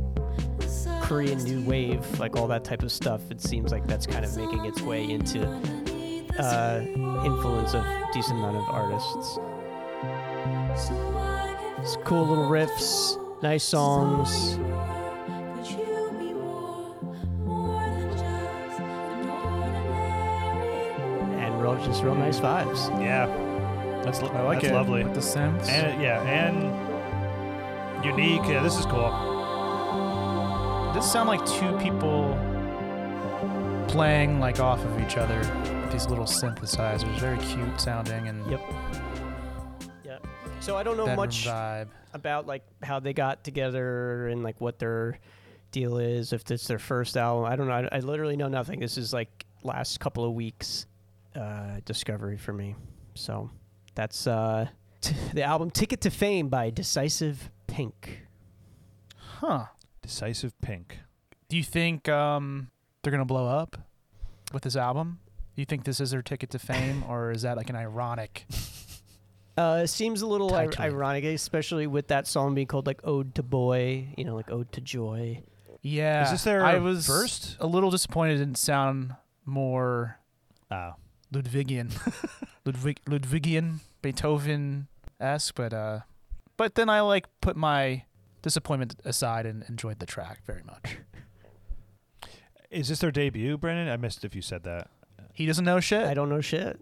Korean 1.01 1.43
new 1.43 1.61
wave, 1.65 2.19
like 2.21 2.37
all 2.37 2.47
that 2.47 2.63
type 2.63 2.83
of 2.83 2.91
stuff. 2.91 3.29
It 3.29 3.41
seems 3.41 3.73
like 3.73 3.85
that's 3.85 4.07
kind 4.07 4.23
of 4.23 4.33
making 4.37 4.63
its 4.63 4.81
way 4.81 5.03
into 5.03 5.45
uh, 6.39 6.85
influence 7.25 7.73
of 7.73 7.83
decent 8.13 8.39
amount 8.39 8.55
of 8.55 8.63
artists. 8.69 9.39
It's 11.83 11.97
cool 12.05 12.25
little 12.25 12.47
riffs, 12.49 13.17
nice 13.43 13.65
songs. 13.65 14.57
and 20.23 21.61
real 21.61 21.75
just 21.83 22.03
real 22.03 22.15
nice 22.15 22.39
vibes. 22.39 22.89
Yeah. 23.01 23.27
That's, 24.03 24.21
lo- 24.21 24.29
I 24.29 24.41
like 24.41 24.61
that's 24.61 24.71
it. 24.71 24.75
lovely. 24.75 25.03
With 25.03 25.13
the 25.13 25.19
synths. 25.21 25.67
And 25.69 26.01
yeah, 26.01 26.21
and 26.23 28.05
unique. 28.05 28.41
Yeah, 28.45 28.61
this 28.61 28.77
is 28.77 28.85
cool. 28.85 29.11
This 30.93 31.09
sound 31.11 31.27
like 31.29 31.45
two 31.45 31.71
people 31.79 32.37
playing 33.87 34.39
like 34.39 34.59
off 34.59 34.83
of 34.83 35.01
each 35.01 35.17
other. 35.17 35.37
with 35.39 35.91
These 35.91 36.07
little 36.07 36.25
synthesizers, 36.25 37.17
very 37.19 37.37
cute 37.37 37.79
sounding 37.79 38.27
and 38.27 38.45
Yep. 38.51 38.61
Yeah. 40.63 40.67
So 40.67 40.77
I 40.77 40.83
don't 40.83 40.95
know 40.95 41.05
bedroom 41.05 41.17
much 41.17 41.45
vibe. 41.45 41.89
about 42.13 42.47
like 42.47 42.63
how 42.81 43.01
they 43.01 43.11
got 43.11 43.43
together 43.43 44.29
and 44.29 44.43
like 44.43 44.61
what 44.61 44.79
their 44.79 45.19
deal 45.71 45.97
is. 45.97 46.31
If 46.31 46.49
it's 46.49 46.67
their 46.67 46.79
first 46.79 47.17
album, 47.17 47.43
I 47.43 47.57
don't 47.57 47.67
know. 47.67 47.89
I, 47.91 47.97
I 47.97 47.99
literally 47.99 48.37
know 48.37 48.47
nothing. 48.47 48.79
This 48.79 48.97
is 48.97 49.11
like 49.11 49.45
last 49.63 49.99
couple 49.99 50.23
of 50.23 50.31
weeks 50.31 50.85
uh, 51.35 51.81
discovery 51.83 52.37
for 52.37 52.53
me. 52.53 52.75
So 53.13 53.49
that's 53.93 54.25
uh, 54.25 54.67
t- 55.01 55.15
the 55.33 55.43
album 55.43 55.69
"Ticket 55.69 55.99
to 56.01 56.09
Fame" 56.09 56.47
by 56.47 56.69
Decisive 56.69 57.49
Pink. 57.67 58.21
Huh. 59.17 59.65
Decisive 60.01 60.53
Pink. 60.61 60.97
Do 61.49 61.57
you 61.57 61.63
think 61.63 62.07
um, 62.07 62.69
they're 63.01 63.11
gonna 63.11 63.25
blow 63.25 63.47
up 63.47 63.77
with 64.53 64.63
this 64.63 64.77
album? 64.77 65.19
Do 65.57 65.61
you 65.61 65.65
think 65.65 65.83
this 65.83 65.99
is 65.99 66.11
their 66.11 66.21
ticket 66.21 66.51
to 66.51 66.59
fame, 66.59 67.03
or 67.09 67.31
is 67.31 67.41
that 67.41 67.57
like 67.57 67.69
an 67.69 67.75
ironic? 67.75 68.45
Uh, 69.57 69.81
it 69.83 69.87
seems 69.87 70.21
a 70.21 70.27
little 70.27 70.49
Tied 70.49 70.73
ir- 70.75 70.81
ironic, 70.81 71.23
especially 71.25 71.85
with 71.87 72.07
that 72.07 72.25
song 72.27 72.55
being 72.55 72.67
called 72.67 72.87
like 72.87 73.01
"Ode 73.03 73.35
to 73.35 73.43
Boy," 73.43 74.07
you 74.17 74.23
know, 74.25 74.35
like 74.35 74.49
"Ode 74.51 74.71
to 74.73 74.81
Joy." 74.81 75.43
Yeah. 75.81 76.23
Is 76.25 76.31
this 76.31 76.43
their 76.45 76.65
I 76.65 76.77
was 76.79 77.05
first? 77.05 77.57
a 77.59 77.67
little 77.67 77.91
disappointed. 77.91 78.35
It 78.35 78.39
didn't 78.39 78.57
sound 78.57 79.15
more 79.45 80.19
Oh. 80.71 80.93
Ludwigian, 81.33 81.91
Ludwig, 82.65 82.99
Ludwigian, 83.05 83.79
Beethoven 84.01 84.87
esque, 85.19 85.53
but 85.55 85.73
uh, 85.73 85.99
but 86.57 86.75
then 86.75 86.89
I 86.89 87.01
like 87.01 87.27
put 87.41 87.55
my 87.55 88.05
disappointment 88.41 88.95
aside 89.05 89.45
and 89.45 89.63
enjoyed 89.69 89.99
the 89.99 90.05
track 90.05 90.39
very 90.45 90.63
much. 90.63 90.97
Is 92.71 92.87
this 92.87 92.99
their 92.99 93.11
debut, 93.11 93.57
Brandon? 93.57 93.87
I 93.87 93.97
missed 93.97 94.25
if 94.25 94.35
you 94.35 94.41
said 94.41 94.63
that. 94.63 94.89
He 95.33 95.45
doesn't 95.45 95.65
know 95.65 95.79
shit. 95.79 96.05
I 96.05 96.13
don't 96.13 96.29
know 96.29 96.41
shit. 96.41 96.79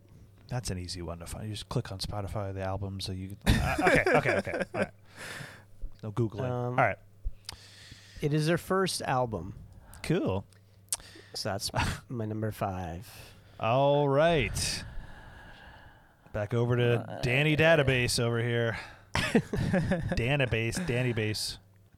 That's 0.52 0.70
an 0.70 0.78
easy 0.78 1.02
one 1.02 1.20
to 1.20 1.26
find. 1.26 1.46
You 1.46 1.52
just 1.54 1.70
click 1.70 1.94
on 1.94 2.00
Spotify, 2.00 2.54
the 2.54 2.62
albums. 2.62 3.06
So 3.06 3.14
you. 3.14 3.38
Uh, 3.48 3.76
okay, 3.88 4.04
okay, 4.16 4.32
okay. 4.36 4.52
All 4.76 4.82
right. 4.82 4.90
No 6.04 6.12
googling. 6.12 6.42
Um, 6.42 6.78
All 6.78 6.86
right. 6.86 6.98
It 8.22 8.34
is 8.34 8.48
their 8.48 8.58
first 8.58 9.02
album, 9.04 9.54
Cool. 10.04 10.44
so 11.34 11.50
that's 11.50 11.72
my 12.10 12.26
number 12.26 12.52
five. 12.52 13.10
All 13.62 14.10
right. 14.10 14.84
Back 16.34 16.54
over 16.54 16.76
to 16.76 17.20
Danny 17.24 17.56
Database 17.56 18.20
over 18.20 18.42
here. 18.42 18.78
Danabase, 19.16 20.86
Danny 20.86 21.14
Base, 21.14 21.58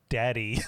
Daddy. 0.09 0.61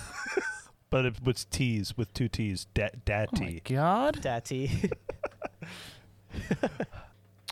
but 0.89 1.05
it 1.05 1.23
was 1.23 1.45
T's 1.45 1.95
with 1.95 2.11
two 2.15 2.27
T's. 2.29 2.65
Da- 2.73 2.85
oh 2.85 2.89
my 2.95 3.01
Daddy. 3.05 3.61
god. 3.63 4.21
Daddy. 4.21 4.89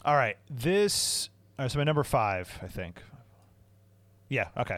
All 0.05 0.15
right. 0.15 0.37
This. 0.49 1.29
All 1.57 1.65
right, 1.65 1.71
so 1.71 1.77
my 1.77 1.83
number 1.83 2.03
five, 2.03 2.59
I 2.61 2.67
think. 2.67 3.01
Yeah. 4.29 4.49
Okay. 4.57 4.77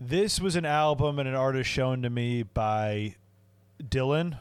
This 0.00 0.40
was 0.40 0.56
an 0.56 0.64
album 0.64 1.18
and 1.18 1.28
an 1.28 1.34
artist 1.34 1.68
shown 1.68 2.02
to 2.02 2.10
me 2.10 2.42
by 2.42 3.16
Dylan, 3.82 4.38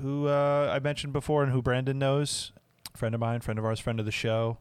who 0.00 0.26
uh, 0.26 0.70
I 0.72 0.78
mentioned 0.78 1.12
before 1.12 1.42
and 1.42 1.52
who 1.52 1.62
Brandon 1.62 1.98
knows. 1.98 2.52
Friend 2.94 3.14
of 3.14 3.20
mine, 3.20 3.40
friend 3.40 3.58
of 3.58 3.64
ours, 3.64 3.80
friend 3.80 3.98
of 3.98 4.06
the 4.06 4.12
show. 4.12 4.58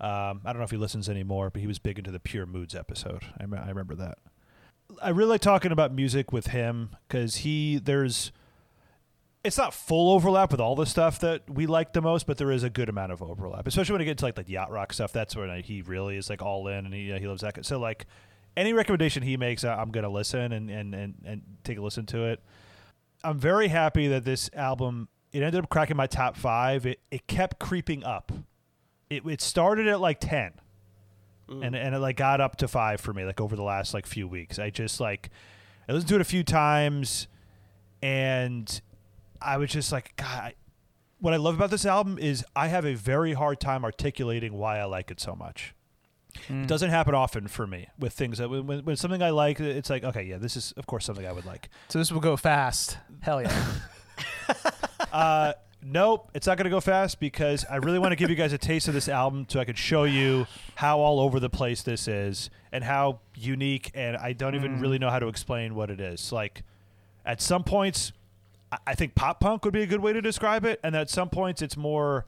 Um, 0.00 0.42
I 0.44 0.52
don't 0.52 0.58
know 0.58 0.64
if 0.64 0.70
he 0.70 0.76
listens 0.76 1.08
anymore, 1.08 1.50
but 1.50 1.60
he 1.60 1.66
was 1.66 1.78
big 1.78 1.98
into 1.98 2.10
the 2.10 2.20
Pure 2.20 2.46
Moods 2.46 2.74
episode. 2.74 3.22
I, 3.40 3.44
I 3.44 3.68
remember 3.68 3.94
that. 3.94 4.18
I 5.02 5.10
really 5.10 5.30
like 5.30 5.40
talking 5.40 5.72
about 5.72 5.92
music 5.92 6.32
with 6.32 6.48
him 6.48 6.96
because 7.08 7.36
he 7.36 7.78
there's 7.78 8.30
it's 9.46 9.58
not 9.58 9.72
full 9.72 10.12
overlap 10.12 10.50
with 10.50 10.60
all 10.60 10.74
the 10.76 10.86
stuff 10.86 11.20
that 11.20 11.48
we 11.48 11.66
like 11.66 11.92
the 11.92 12.02
most, 12.02 12.26
but 12.26 12.36
there 12.38 12.50
is 12.50 12.62
a 12.62 12.70
good 12.70 12.88
amount 12.88 13.12
of 13.12 13.22
overlap, 13.22 13.66
especially 13.66 13.92
when 13.94 14.02
it 14.02 14.06
gets 14.06 14.20
to 14.20 14.26
like 14.26 14.36
like 14.36 14.48
yacht 14.48 14.70
rock 14.70 14.92
stuff. 14.92 15.12
That's 15.12 15.34
when 15.36 15.62
he 15.62 15.82
really 15.82 16.16
is 16.16 16.28
like 16.28 16.42
all 16.42 16.68
in, 16.68 16.84
and 16.84 16.92
he 16.94 17.12
uh, 17.12 17.18
he 17.18 17.26
loves 17.26 17.42
that. 17.42 17.64
So 17.64 17.78
like 17.78 18.06
any 18.56 18.72
recommendation 18.72 19.22
he 19.22 19.36
makes, 19.36 19.64
I- 19.64 19.74
I'm 19.76 19.90
gonna 19.90 20.08
listen 20.10 20.52
and 20.52 20.70
and 20.70 20.94
and 20.94 21.14
and 21.24 21.42
take 21.64 21.78
a 21.78 21.80
listen 21.80 22.06
to 22.06 22.24
it. 22.24 22.42
I'm 23.24 23.38
very 23.38 23.68
happy 23.68 24.08
that 24.08 24.24
this 24.24 24.50
album 24.54 25.08
it 25.32 25.42
ended 25.42 25.62
up 25.62 25.68
cracking 25.68 25.96
my 25.96 26.06
top 26.06 26.36
five. 26.36 26.86
It 26.86 27.00
it 27.10 27.26
kept 27.26 27.58
creeping 27.58 28.04
up. 28.04 28.32
It 29.10 29.24
it 29.26 29.40
started 29.40 29.86
at 29.88 30.00
like 30.00 30.18
ten, 30.20 30.52
and 31.48 31.74
and 31.76 31.94
it 31.94 31.98
like 31.98 32.16
got 32.16 32.40
up 32.40 32.56
to 32.56 32.68
five 32.68 33.00
for 33.00 33.12
me 33.14 33.24
like 33.24 33.40
over 33.40 33.54
the 33.56 33.62
last 33.62 33.94
like 33.94 34.06
few 34.06 34.26
weeks. 34.26 34.58
I 34.58 34.70
just 34.70 35.00
like 35.00 35.30
I 35.88 35.92
listened 35.92 36.08
to 36.08 36.14
it 36.16 36.20
a 36.20 36.24
few 36.24 36.42
times, 36.42 37.28
and 38.02 38.80
I 39.40 39.56
was 39.56 39.70
just 39.70 39.92
like, 39.92 40.14
God. 40.16 40.26
I, 40.26 40.54
what 41.18 41.32
I 41.32 41.36
love 41.36 41.54
about 41.54 41.70
this 41.70 41.86
album 41.86 42.18
is 42.18 42.44
I 42.54 42.68
have 42.68 42.84
a 42.84 42.94
very 42.94 43.32
hard 43.32 43.58
time 43.58 43.84
articulating 43.84 44.52
why 44.52 44.78
I 44.78 44.84
like 44.84 45.10
it 45.10 45.18
so 45.18 45.34
much. 45.34 45.74
It 46.50 46.66
doesn't 46.68 46.90
happen 46.90 47.14
often 47.14 47.48
for 47.48 47.66
me 47.66 47.88
with 47.98 48.12
things 48.12 48.36
that 48.38 48.50
when, 48.50 48.66
when, 48.66 48.84
when 48.84 48.96
something 48.96 49.22
I 49.22 49.30
like, 49.30 49.58
it's 49.58 49.88
like, 49.88 50.04
okay, 50.04 50.22
yeah, 50.22 50.36
this 50.36 50.54
is 50.54 50.72
of 50.76 50.86
course 50.86 51.06
something 51.06 51.26
I 51.26 51.32
would 51.32 51.46
like. 51.46 51.70
So 51.88 51.98
this 51.98 52.12
will 52.12 52.20
go 52.20 52.36
fast. 52.36 52.98
Hell 53.20 53.40
yeah. 53.42 53.66
Uh, 55.12 55.54
nope, 55.82 56.30
it's 56.34 56.46
not 56.46 56.58
going 56.58 56.64
to 56.64 56.70
go 56.70 56.80
fast 56.80 57.20
because 57.20 57.64
I 57.70 57.76
really 57.76 57.98
want 57.98 58.12
to 58.12 58.16
give 58.16 58.28
you 58.28 58.36
guys 58.36 58.52
a 58.52 58.58
taste 58.58 58.86
of 58.86 58.92
this 58.92 59.08
album 59.08 59.46
so 59.48 59.60
I 59.60 59.64
could 59.64 59.78
show 59.78 60.04
you 60.04 60.46
how 60.74 60.98
all 60.98 61.20
over 61.20 61.40
the 61.40 61.48
place 61.48 61.82
this 61.82 62.06
is 62.06 62.50
and 62.70 62.84
how 62.84 63.20
unique. 63.34 63.90
And 63.94 64.16
I 64.16 64.34
don't 64.34 64.54
even 64.54 64.78
really 64.80 64.98
know 64.98 65.08
how 65.08 65.18
to 65.18 65.28
explain 65.28 65.74
what 65.74 65.90
it 65.90 66.00
is. 66.00 66.32
Like, 66.32 66.64
at 67.24 67.40
some 67.40 67.64
points, 67.64 68.12
I- 68.86 68.92
I 68.92 68.94
think 68.94 69.14
pop 69.14 69.40
punk 69.40 69.64
would 69.64 69.74
be 69.74 69.82
a 69.82 69.86
good 69.86 70.00
way 70.00 70.12
to 70.12 70.20
describe 70.22 70.64
it, 70.64 70.80
and 70.82 70.94
at 70.96 71.10
some 71.10 71.28
points, 71.28 71.62
it's 71.62 71.76
more. 71.76 72.26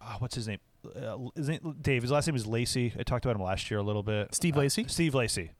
Uh, 0.00 0.16
what's 0.18 0.34
his 0.34 0.48
name? 0.48 0.58
Uh, 0.96 1.18
his 1.36 1.48
name? 1.48 1.76
Dave. 1.80 2.02
His 2.02 2.10
last 2.10 2.26
name 2.26 2.36
is 2.36 2.46
Lacy. 2.46 2.92
I 2.98 3.02
talked 3.02 3.24
about 3.24 3.36
him 3.36 3.42
last 3.42 3.70
year 3.70 3.80
a 3.80 3.82
little 3.82 4.02
bit. 4.02 4.34
Steve 4.34 4.56
Uh, 4.56 4.60
Lacy? 4.60 4.84
Steve 4.88 5.14
Lacy. 5.14 5.50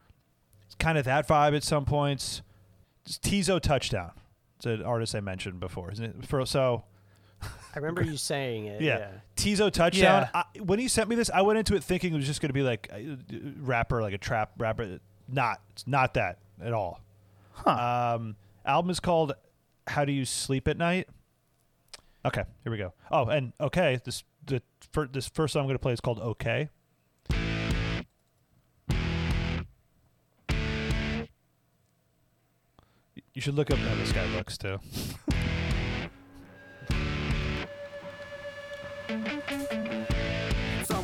It's 0.66 0.74
kind 0.76 0.96
of 0.96 1.05
that 1.05 1.29
vibe 1.29 1.55
at 1.57 1.62
some 1.62 1.85
points. 1.85 2.42
Just 3.05 3.22
Teezo 3.22 3.61
Touchdown. 3.61 4.12
It's 4.57 4.66
an 4.66 4.83
artist 4.83 5.14
I 5.14 5.20
mentioned 5.20 5.59
before, 5.61 5.90
isn't 5.92 6.05
it? 6.05 6.26
For, 6.26 6.44
so 6.46 6.85
I 7.42 7.79
remember 7.79 8.03
you 8.03 8.16
saying 8.16 8.66
it. 8.66 8.81
yeah. 8.83 8.98
Yeah. 8.98 9.09
Teezo 9.37 9.70
touchdown. 9.70 10.29
Yeah. 10.35 10.42
I, 10.57 10.61
when 10.61 10.79
he 10.79 10.87
sent 10.88 11.09
me 11.09 11.16
this, 11.16 11.31
I 11.33 11.40
went 11.42 11.59
into 11.59 11.74
it 11.76 11.83
thinking 11.85 12.12
it 12.12 12.16
was 12.16 12.26
just 12.26 12.40
going 12.42 12.48
to 12.50 12.55
be 12.55 12.62
like 12.62 12.88
a 12.92 13.16
rapper, 13.61 14.03
like 14.03 14.12
a 14.12 14.18
trap 14.18 14.53
rapper. 14.59 15.00
Not, 15.29 15.61
it's 15.70 15.87
not 15.87 16.14
that 16.14 16.38
at 16.62 16.72
all. 16.74 17.00
Huh. 17.53 18.16
Um, 18.16 18.37
album 18.66 18.90
is 18.90 19.00
called 19.00 19.33
"How 19.90 20.05
Do 20.05 20.12
You 20.12 20.24
Sleep 20.24 20.68
at 20.68 20.76
Night." 20.76 21.09
Okay, 22.24 22.44
here 22.62 22.70
we 22.70 22.79
go. 22.79 22.92
Oh, 23.11 23.26
and 23.26 23.53
okay, 23.61 23.98
this 24.05 24.24
the 24.46 24.62
fir- 24.92 25.09
this 25.09 25.29
first 25.29 25.53
song 25.53 25.62
I'm 25.62 25.66
going 25.66 25.74
to 25.74 25.81
play 25.81 25.92
is 25.92 26.00
called 26.00 26.20
"Okay." 26.20 26.68
You 33.33 33.40
should 33.40 33.55
look 33.55 33.70
up 33.70 33.79
how 33.79 33.94
this 33.94 34.12
guy 34.12 34.26
looks 34.35 34.59
too. 34.59 34.79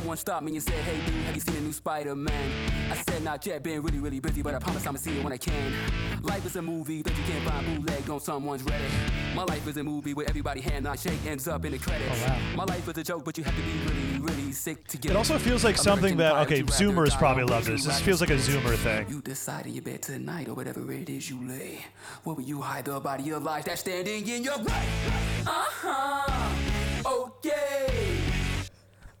Someone 0.07 0.17
stopped 0.17 0.43
me 0.45 0.53
and 0.53 0.63
said, 0.63 0.75
Hey 0.75 1.05
dude, 1.05 1.25
have 1.25 1.35
you 1.35 1.41
seen 1.41 1.55
the 1.55 1.59
new 1.59 1.73
Spider-Man? 1.73 2.71
I 2.89 2.95
said 2.95 3.23
not 3.23 3.45
yet, 3.45 3.61
been 3.61 3.81
really, 3.81 3.99
really 3.99 4.21
busy, 4.21 4.41
but 4.41 4.55
I 4.55 4.59
promise 4.59 4.87
I'ma 4.87 4.97
see 4.97 5.19
it 5.19 5.21
when 5.21 5.33
I 5.33 5.37
can. 5.37 5.73
Life 6.23 6.45
is 6.45 6.55
a 6.55 6.61
movie 6.61 7.01
that 7.01 7.13
you 7.17 7.23
can't 7.25 7.43
find 7.43 7.65
bootleg 7.65 8.09
on 8.09 8.21
someone's 8.21 8.63
Reddit. 8.63 9.35
My 9.35 9.43
life 9.43 9.67
is 9.67 9.75
a 9.75 9.83
movie 9.83 10.13
where 10.13 10.25
everybody 10.29 10.61
hand 10.61 10.87
on 10.87 10.95
shake 10.95 11.25
ends 11.25 11.49
up 11.49 11.65
in 11.65 11.73
the 11.73 11.77
credits. 11.77 12.25
My 12.55 12.63
life 12.63 12.87
is 12.87 12.97
a 12.97 13.03
joke, 13.03 13.25
but 13.25 13.37
you 13.37 13.43
have 13.43 13.53
to 13.53 13.61
be 13.61 13.73
really, 13.79 14.19
really 14.19 14.51
sick 14.53 14.87
to 14.87 14.97
get 14.97 15.11
It 15.11 15.17
also 15.17 15.37
feels 15.37 15.65
like 15.65 15.75
something 15.75 16.15
that 16.15 16.37
okay, 16.43 16.63
Zoomers 16.63 17.17
probably 17.17 17.43
love 17.43 17.65
this. 17.65 17.83
This 17.83 17.99
feels 17.99 18.21
like 18.21 18.29
a 18.29 18.37
Zoomer 18.37 18.77
thing. 18.77 19.09
You 19.09 19.21
decide 19.21 19.65
in 19.65 19.73
your 19.73 19.83
bed 19.83 20.03
tonight 20.03 20.47
or 20.47 20.53
whatever 20.53 20.89
it 20.89 21.09
is 21.09 21.29
you 21.29 21.45
lay. 21.45 21.83
Where 22.23 22.33
will 22.33 22.43
you 22.43 22.61
hide 22.61 22.85
the 22.85 22.97
body 23.01 23.31
of 23.31 23.43
life 23.43 23.65
that's 23.65 23.81
standing 23.81 24.25
in 24.25 24.41
your 24.41 24.57
way? 24.57 24.87
Uh-huh. 25.45 26.53
Okay. 27.05 28.06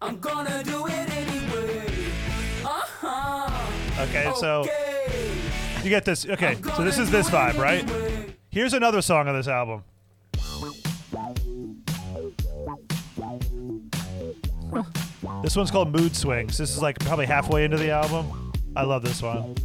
I'm 0.01 0.19
gonna 0.19 0.63
do 0.63 0.85
it 0.85 1.09
anyway. 1.09 1.85
Uh-huh. 2.63 4.03
Okay, 4.03 4.31
so 4.35 4.65
you 5.83 5.89
get 5.89 6.05
this. 6.05 6.27
Okay, 6.27 6.57
so 6.75 6.83
this 6.83 6.99
is 6.99 7.09
this 7.09 7.29
vibe, 7.29 7.57
right? 7.57 7.83
Here's 8.49 8.73
another 8.73 9.01
song 9.01 9.27
on 9.27 9.35
this 9.35 9.47
album. 9.47 9.83
This 15.41 15.55
one's 15.55 15.71
called 15.71 15.91
Mood 15.91 16.15
Swings. 16.15 16.57
This 16.57 16.75
is 16.75 16.81
like 16.81 16.99
probably 16.99 17.25
halfway 17.25 17.65
into 17.65 17.77
the 17.77 17.89
album. 17.89 18.51
I 18.75 18.83
love 18.83 19.01
this 19.01 19.21
one. 19.23 19.55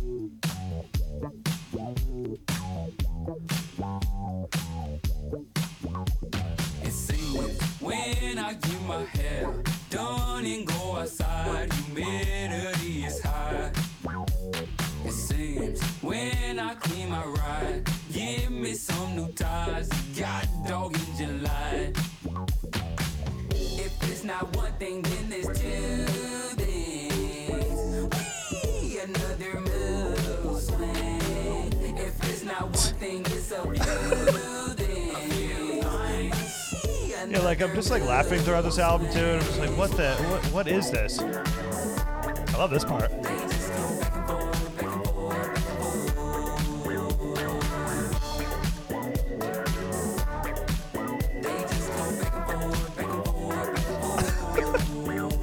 It 6.83 6.93
seems 6.93 7.61
when 7.81 8.39
I 8.39 8.55
get 8.55 8.83
my 8.83 9.05
hair 9.05 9.63
go 10.43 10.97
outside, 10.97 11.73
humidity 11.73 13.05
is 13.05 13.23
high. 13.23 13.71
It 15.05 15.13
seems 15.13 15.81
when 16.03 16.59
I 16.59 16.75
clean 16.75 17.11
my 17.11 17.25
ride, 17.25 17.89
give 18.13 18.51
me 18.51 18.75
some 18.75 19.15
new 19.15 19.29
ties. 19.33 19.89
Got 20.19 20.47
dog 20.67 20.97
in 20.97 21.17
July. 21.17 21.93
If 23.55 24.11
it's 24.11 24.25
not 24.25 24.57
one 24.57 24.73
thing, 24.81 25.03
then 25.03 25.31
there's 25.31 25.47
two 25.61 26.07
things. 26.59 27.13
Another 29.03 29.61
mood 29.61 30.61
swing. 30.61 31.97
If 31.97 32.31
it's 32.31 32.43
not 32.45 32.63
one 32.63 32.95
thing, 32.99 33.21
it's 33.27 33.53
a 33.53 34.72
like 37.43 37.61
I'm 37.61 37.75
just 37.75 37.91
like 37.91 38.03
laughing 38.03 38.41
throughout 38.41 38.63
this 38.63 38.79
album 38.79 39.11
too, 39.13 39.19
and 39.19 39.41
I'm 39.41 39.41
just 39.41 39.59
like, 39.59 39.77
what 39.77 39.91
the, 39.93 40.15
what, 40.15 40.45
what 40.47 40.69
is 40.69 40.91
this? 40.91 41.19
I 41.19 42.59
love 42.59 42.71
this 42.71 42.85
part. 42.85 43.11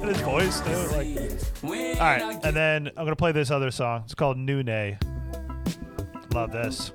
his 0.08 0.20
voice 0.22 0.60
too, 0.60 0.96
like. 0.96 1.30
All 2.00 2.06
right, 2.06 2.40
and 2.42 2.56
then 2.56 2.88
I'm 2.88 3.04
gonna 3.04 3.14
play 3.16 3.32
this 3.32 3.50
other 3.50 3.70
song. 3.70 4.02
It's 4.04 4.14
called 4.14 4.38
Nune. 4.38 4.98
Love 6.32 6.52
this. 6.52 6.92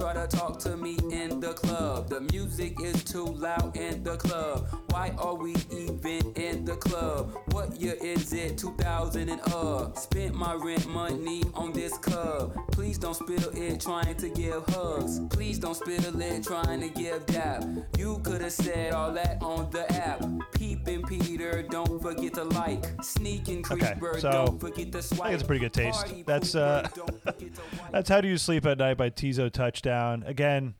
Try 0.00 0.14
to 0.14 0.26
talk 0.26 0.58
to 0.58 0.78
me 0.78 0.96
in 1.12 1.40
the 1.40 1.52
club. 1.52 2.08
The 2.08 2.22
music 2.32 2.80
is 2.80 3.04
too 3.04 3.26
loud 3.26 3.76
in 3.76 4.02
the 4.02 4.16
club. 4.16 4.66
Why 4.90 5.14
are 5.18 5.34
we 5.34 5.54
even 5.70 6.32
in 6.34 6.64
the 6.64 6.76
club? 6.76 7.36
What 7.52 7.80
year 7.80 7.94
is 8.02 8.32
it? 8.32 8.58
2000 8.58 9.28
and 9.28 9.40
uh. 9.52 9.92
Spent 9.94 10.34
my 10.34 10.54
rent 10.54 10.86
money 10.88 11.42
on 11.54 11.72
this 11.72 11.96
cub. 11.98 12.54
Please 12.72 12.98
don't 12.98 13.14
spill 13.14 13.50
it 13.56 13.80
trying 13.80 14.16
to 14.16 14.28
give 14.28 14.64
hugs. 14.66 15.20
Please 15.30 15.58
don't 15.58 15.76
spill 15.76 16.20
it 16.20 16.44
trying 16.44 16.80
to 16.80 16.88
give 16.88 17.24
dap. 17.26 17.64
You 17.98 18.18
could 18.24 18.40
have 18.42 18.52
said 18.52 18.92
all 18.92 19.12
that 19.12 19.40
on 19.42 19.70
the 19.70 19.90
app. 19.92 20.24
Peeping 20.52 21.02
Peter, 21.02 21.62
don't 21.62 22.02
forget 22.02 22.34
to 22.34 22.44
like. 22.44 22.84
Sneaking 23.02 23.64
Okay, 23.70 23.92
creeper, 23.92 24.18
so, 24.18 24.30
don't 24.30 24.60
forget 24.60 24.90
to 24.92 25.02
swipe. 25.02 25.20
I 25.20 25.24
think 25.24 25.34
it's 25.34 25.42
a 25.42 25.46
pretty 25.46 25.60
good 25.60 25.72
taste. 25.72 25.98
Party 26.06 26.22
That's, 26.22 26.54
uh, 26.54 26.88
don't 26.94 27.22
forget 27.22 27.54
to 27.54 27.60
wipe. 27.80 27.92
That's 27.92 28.08
How 28.08 28.20
Do 28.20 28.28
You 28.28 28.38
Sleep 28.38 28.66
at 28.66 28.78
Night 28.78 28.96
by 28.96 29.10
Teezo 29.10 29.50
Touchdown. 29.52 30.24
Again, 30.26 30.74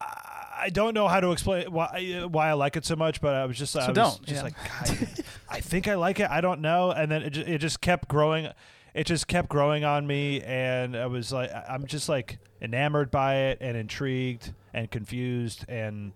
I 0.00 0.35
I 0.58 0.70
don't 0.70 0.94
know 0.94 1.06
how 1.08 1.20
to 1.20 1.32
explain 1.32 1.70
why 1.72 2.24
why 2.28 2.48
I 2.48 2.52
like 2.54 2.76
it 2.76 2.84
so 2.84 2.96
much, 2.96 3.20
but 3.20 3.34
I 3.34 3.44
was 3.46 3.58
just 3.58 3.76
I 3.76 3.88
was 3.88 3.94
don't, 3.94 4.22
just 4.26 4.36
yeah. 4.36 4.42
like 4.42 4.54
I, 4.58 5.08
I 5.56 5.60
think 5.60 5.88
I 5.88 5.94
like 5.94 6.20
it. 6.20 6.30
I 6.30 6.40
don't 6.40 6.60
know, 6.60 6.90
and 6.90 7.10
then 7.10 7.22
it 7.22 7.30
just, 7.30 7.48
it 7.48 7.58
just 7.58 7.80
kept 7.80 8.08
growing. 8.08 8.48
It 8.94 9.04
just 9.04 9.28
kept 9.28 9.48
growing 9.50 9.84
on 9.84 10.06
me, 10.06 10.40
and 10.42 10.96
I 10.96 11.06
was 11.06 11.30
like, 11.32 11.50
I'm 11.68 11.86
just 11.86 12.08
like 12.08 12.38
enamored 12.62 13.10
by 13.10 13.36
it, 13.48 13.58
and 13.60 13.76
intrigued, 13.76 14.52
and 14.72 14.90
confused, 14.90 15.64
and 15.68 16.12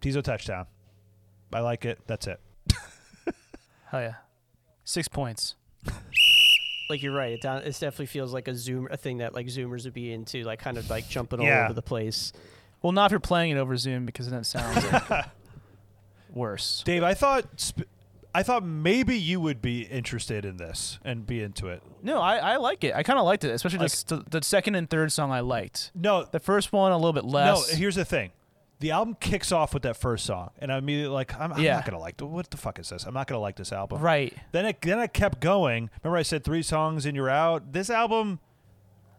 Teezo 0.00 0.22
Touchdown. 0.22 0.66
I 1.52 1.60
like 1.60 1.84
it. 1.84 1.98
That's 2.06 2.26
it. 2.26 2.40
Hell 3.90 4.00
yeah. 4.00 4.14
Six 4.84 5.08
points. 5.08 5.56
Like 6.88 7.02
you're 7.02 7.14
right. 7.14 7.32
It, 7.32 7.42
down, 7.42 7.58
it 7.58 7.72
definitely 7.72 8.06
feels 8.06 8.32
like 8.32 8.48
a 8.48 8.54
zoom 8.54 8.88
a 8.90 8.96
thing 8.96 9.18
that 9.18 9.34
like 9.34 9.46
Zoomers 9.46 9.84
would 9.84 9.94
be 9.94 10.12
into, 10.12 10.42
like 10.44 10.58
kind 10.58 10.76
of 10.78 10.88
like 10.90 11.08
jumping 11.08 11.40
all 11.40 11.46
Yeah. 11.46 11.64
over 11.64 11.74
the 11.74 11.82
place. 11.82 12.32
Well, 12.82 12.92
not 12.92 13.06
if 13.06 13.10
you're 13.12 13.20
playing 13.20 13.50
it 13.52 13.58
over 13.58 13.76
Zoom 13.76 14.06
because 14.06 14.28
then 14.30 14.40
it 14.40 14.46
sounds 14.46 14.90
like 15.10 15.26
worse. 16.32 16.82
Dave, 16.84 17.02
I 17.02 17.14
thought 17.14 17.44
sp- 17.60 17.88
I 18.34 18.42
thought 18.44 18.64
maybe 18.64 19.18
you 19.18 19.40
would 19.40 19.60
be 19.60 19.82
interested 19.82 20.44
in 20.44 20.56
this 20.56 21.00
and 21.04 21.26
be 21.26 21.42
into 21.42 21.66
it. 21.66 21.82
No, 22.02 22.20
I, 22.20 22.36
I 22.36 22.56
like 22.58 22.84
it. 22.84 22.94
I 22.94 23.02
kind 23.02 23.18
of 23.18 23.24
liked 23.24 23.42
it, 23.44 23.50
especially 23.50 23.80
Like- 23.80 23.90
the, 24.06 24.24
the 24.30 24.42
second 24.44 24.76
and 24.76 24.88
third 24.88 25.10
song 25.12 25.32
I 25.32 25.40
liked. 25.40 25.90
No, 25.96 26.24
The 26.24 26.38
first 26.38 26.72
one 26.72 26.92
a 26.92 26.96
little 26.96 27.12
bit 27.12 27.24
less. 27.24 27.72
No, 27.72 27.76
here's 27.76 27.96
the 27.96 28.04
thing. 28.04 28.30
The 28.78 28.92
album 28.92 29.16
kicks 29.20 29.50
off 29.52 29.74
with 29.74 29.82
that 29.82 29.96
first 29.98 30.24
song, 30.24 30.50
and 30.58 30.72
I'm 30.72 30.84
immediately 30.84 31.12
like, 31.12 31.38
I'm, 31.38 31.52
I'm 31.52 31.60
Yeah. 31.60 31.74
not 31.74 31.84
gonna 31.86 31.98
like. 31.98 32.16
th- 32.16 32.30
What 32.30 32.50
the 32.50 32.56
fuck 32.56 32.78
is 32.78 32.88
this? 32.88 33.04
I'm 33.04 33.12
not 33.12 33.26
gonna 33.26 33.40
like 33.40 33.56
this 33.56 33.72
album. 33.72 34.00
right. 34.00 34.32
Then 34.52 34.64
it 34.64 34.80
then 34.80 35.00
it 35.00 35.12
kept 35.12 35.40
going. 35.40 35.90
Remember, 36.02 36.16
I 36.16 36.22
said 36.22 36.44
three 36.44 36.62
songs 36.62 37.04
and 37.04 37.14
you're 37.16 37.28
out. 37.28 37.72
This 37.74 37.90
album, 37.90 38.38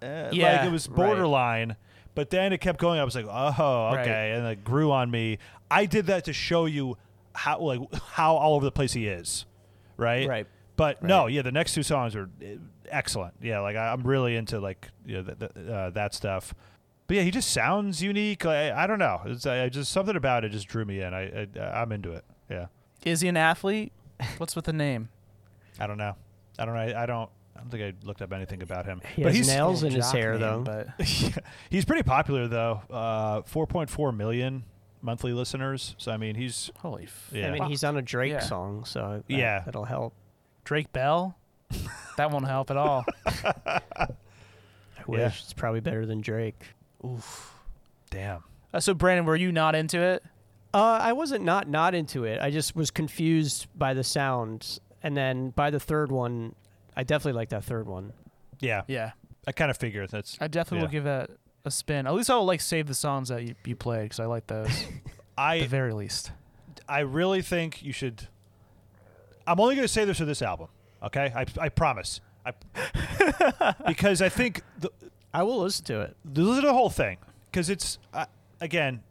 uh, 0.02 0.30
like 0.30 0.34
Yeah, 0.34 0.66
it 0.66 0.72
was 0.72 0.88
right. 0.90 1.76
But 2.16 2.30
then 2.30 2.54
it 2.54 2.60
kept 2.60 2.80
going. 2.80 3.00
I 3.00 3.04
was 3.04 3.16
like, 3.16 3.26
oh, 3.30 3.48
okay, 3.94 3.98
Right. 3.98 4.06
and 4.38 4.48
it 4.48 4.64
grew 4.64 4.92
on 4.92 5.10
me. 5.12 5.38
I 5.70 5.86
did 5.86 6.08
that 6.08 6.26
to 6.26 6.34
show 6.34 6.66
you 6.66 6.98
how 7.34 7.60
like 7.60 7.80
how 8.12 8.36
all 8.36 8.56
over 8.56 8.66
the 8.66 8.72
place 8.72 8.94
he 8.94 9.08
is, 9.08 9.46
right? 9.98 10.28
Right. 10.28 10.48
But 10.76 11.04
no, 11.04 11.28
yeah, 11.28 11.42
the 11.44 11.52
next 11.52 11.74
two 11.74 11.84
songs 11.84 12.16
are 12.16 12.30
uh, 12.44 12.46
excellent. 12.90 13.36
Yeah, 13.42 13.60
like 13.60 13.76
I, 13.76 13.92
I'm 13.94 14.04
really 14.04 14.36
into 14.36 14.60
like 14.60 14.90
you 15.06 15.22
know, 15.22 15.34
th- 15.34 15.54
th- 15.54 15.68
uh, 15.70 15.90
that 15.92 16.14
stuff. 16.14 16.54
But 17.08 17.18
yeah, 17.18 17.24
he 17.24 17.32
just 17.32 17.52
sounds 17.52 18.02
unique. 18.02 18.46
I, 18.46 18.84
I 18.84 18.88
don't 18.88 19.00
know. 19.00 19.22
It's 19.26 19.46
I, 19.46 19.68
just 19.70 19.92
something 19.92 20.16
about 20.16 20.44
it 20.46 20.50
just 20.50 20.68
drew 20.68 20.86
me 20.86 21.02
in. 21.02 21.14
I, 21.14 21.48
I 21.60 21.82
I'm 21.82 21.92
into 21.92 22.12
it. 22.14 22.24
Yeah. 22.50 22.68
Is 23.06 23.22
he 23.22 23.28
an 23.28 23.38
athlete? 23.38 23.92
What's 24.38 24.56
with 24.56 24.66
the 24.66 24.74
name? 24.74 25.10
I 25.80 25.88
don't 25.88 25.98
know. 25.98 26.16
I 26.60 26.66
don't 26.66 26.74
know. 26.76 26.82
I, 26.82 27.04
I 27.04 27.06
don't. 27.06 27.30
I 27.62 27.64
don't 27.64 27.70
think 27.70 27.84
I 28.04 28.06
looked 28.08 28.22
up 28.24 28.34
anything 28.34 28.64
about 28.64 28.86
him. 28.86 29.02
He 29.16 29.22
but 29.24 29.30
has 29.30 29.38
he's 29.38 29.48
nails 29.48 29.84
in 29.84 29.92
his 29.92 30.06
jock 30.06 30.16
hair 30.16 30.32
name, 30.34 30.64
though. 30.64 30.86
But 30.98 31.06
he's 31.70 31.86
pretty 31.86 32.04
popular 32.04 32.48
though. 32.48 32.82
Uh, 32.90 33.42
4.4 33.44 34.16
million 34.18 34.64
monthly 35.04 35.32
listeners. 35.34 35.94
So 36.00 36.12
I 36.12 36.18
mean, 36.18 36.36
he's 36.36 36.72
holy 36.80 37.04
f- 37.04 37.30
yeah. 37.32 37.48
I 37.48 37.52
mean, 37.52 37.64
he's 37.64 37.84
on 37.84 37.98
a 37.98 38.02
Drake 38.02 38.32
Yeah. 38.34 38.40
song, 38.40 38.84
so 38.86 39.24
that, 39.28 39.34
Yeah. 39.36 39.62
that'll 39.66 39.86
help. 39.86 40.14
Drake 40.64 40.92
Bell? 40.92 41.38
that 42.18 42.32
won't 42.32 42.48
help 42.48 42.72
at 42.72 42.78
all. 42.78 43.06
I 43.66 44.08
wish 45.08 45.20
Yeah. 45.20 45.28
it's 45.28 45.54
probably 45.54 45.80
better 45.80 46.06
than 46.06 46.22
Drake. 46.22 46.64
Oof, 47.06 47.54
damn. 48.10 48.44
Uh, 48.74 48.80
so, 48.80 48.94
Brandon, 48.94 49.26
were 49.26 49.36
you 49.36 49.52
not 49.52 49.76
into 49.76 50.00
it? 50.00 50.24
Uh, 50.74 51.00
I 51.02 51.14
wasn't 51.14 51.44
not 51.44 51.68
not 51.68 51.94
into 51.94 52.24
it. 52.24 52.40
I 52.42 52.50
just 52.50 52.76
was 52.76 52.92
confused 52.92 53.68
by 53.76 53.94
the 53.94 54.04
sound, 54.04 54.80
and 55.04 55.18
then 55.18 55.50
by 55.50 55.70
the 55.70 55.80
third 55.80 56.12
one, 56.12 56.56
I 56.96 57.04
definitely 57.04 57.38
like 57.38 57.50
that 57.50 57.64
third 57.64 57.88
one. 57.88 58.14
Yeah. 58.60 58.84
Yeah. 58.88 59.12
I 59.48 59.52
kind 59.52 59.72
of 59.72 59.78
figured 59.78 60.10
that's. 60.10 60.38
I 60.40 60.48
definitely 60.48 60.86
will 60.86 60.92
give 60.92 61.04
that 61.06 61.32
a 61.66 61.72
spin. 61.72 62.08
At 62.08 62.14
least 62.14 62.30
I'll 62.30 62.46
like 62.46 62.62
save 62.62 62.88
the 62.88 62.94
songs 62.94 63.30
that 63.30 63.44
you, 63.44 63.56
you 63.66 63.76
played 63.76 64.04
because 64.04 64.20
I 64.20 64.26
like 64.26 64.48
those. 64.48 64.68
at 64.68 65.04
the 65.06 65.12
I 65.38 65.68
very 65.68 65.94
least. 65.94 66.32
I 66.88 67.00
really 67.00 67.42
think 67.42 67.82
you 67.84 67.94
should. 67.94 68.28
I'm 69.48 69.60
only 69.60 69.76
going 69.76 69.86
to 69.88 69.92
say 69.94 70.06
this 70.06 70.18
for 70.18 70.26
this 70.26 70.42
album. 70.42 70.68
Okay, 71.04 71.32
I 71.36 71.46
I 71.60 71.70
promise. 71.70 72.22
I 72.46 72.54
because 73.88 74.22
I 74.22 74.30
think 74.30 74.62
the 74.80 74.90
I 75.34 75.44
will 75.44 75.60
listen 75.60 75.86
to 75.86 76.02
it. 76.02 76.16
listen 76.26 76.62
to 76.62 76.68
the 76.68 76.74
whole 76.74 76.90
thing 76.90 77.18
because 77.50 77.70
it's 77.70 77.98
uh, 78.14 78.26
again 78.60 79.02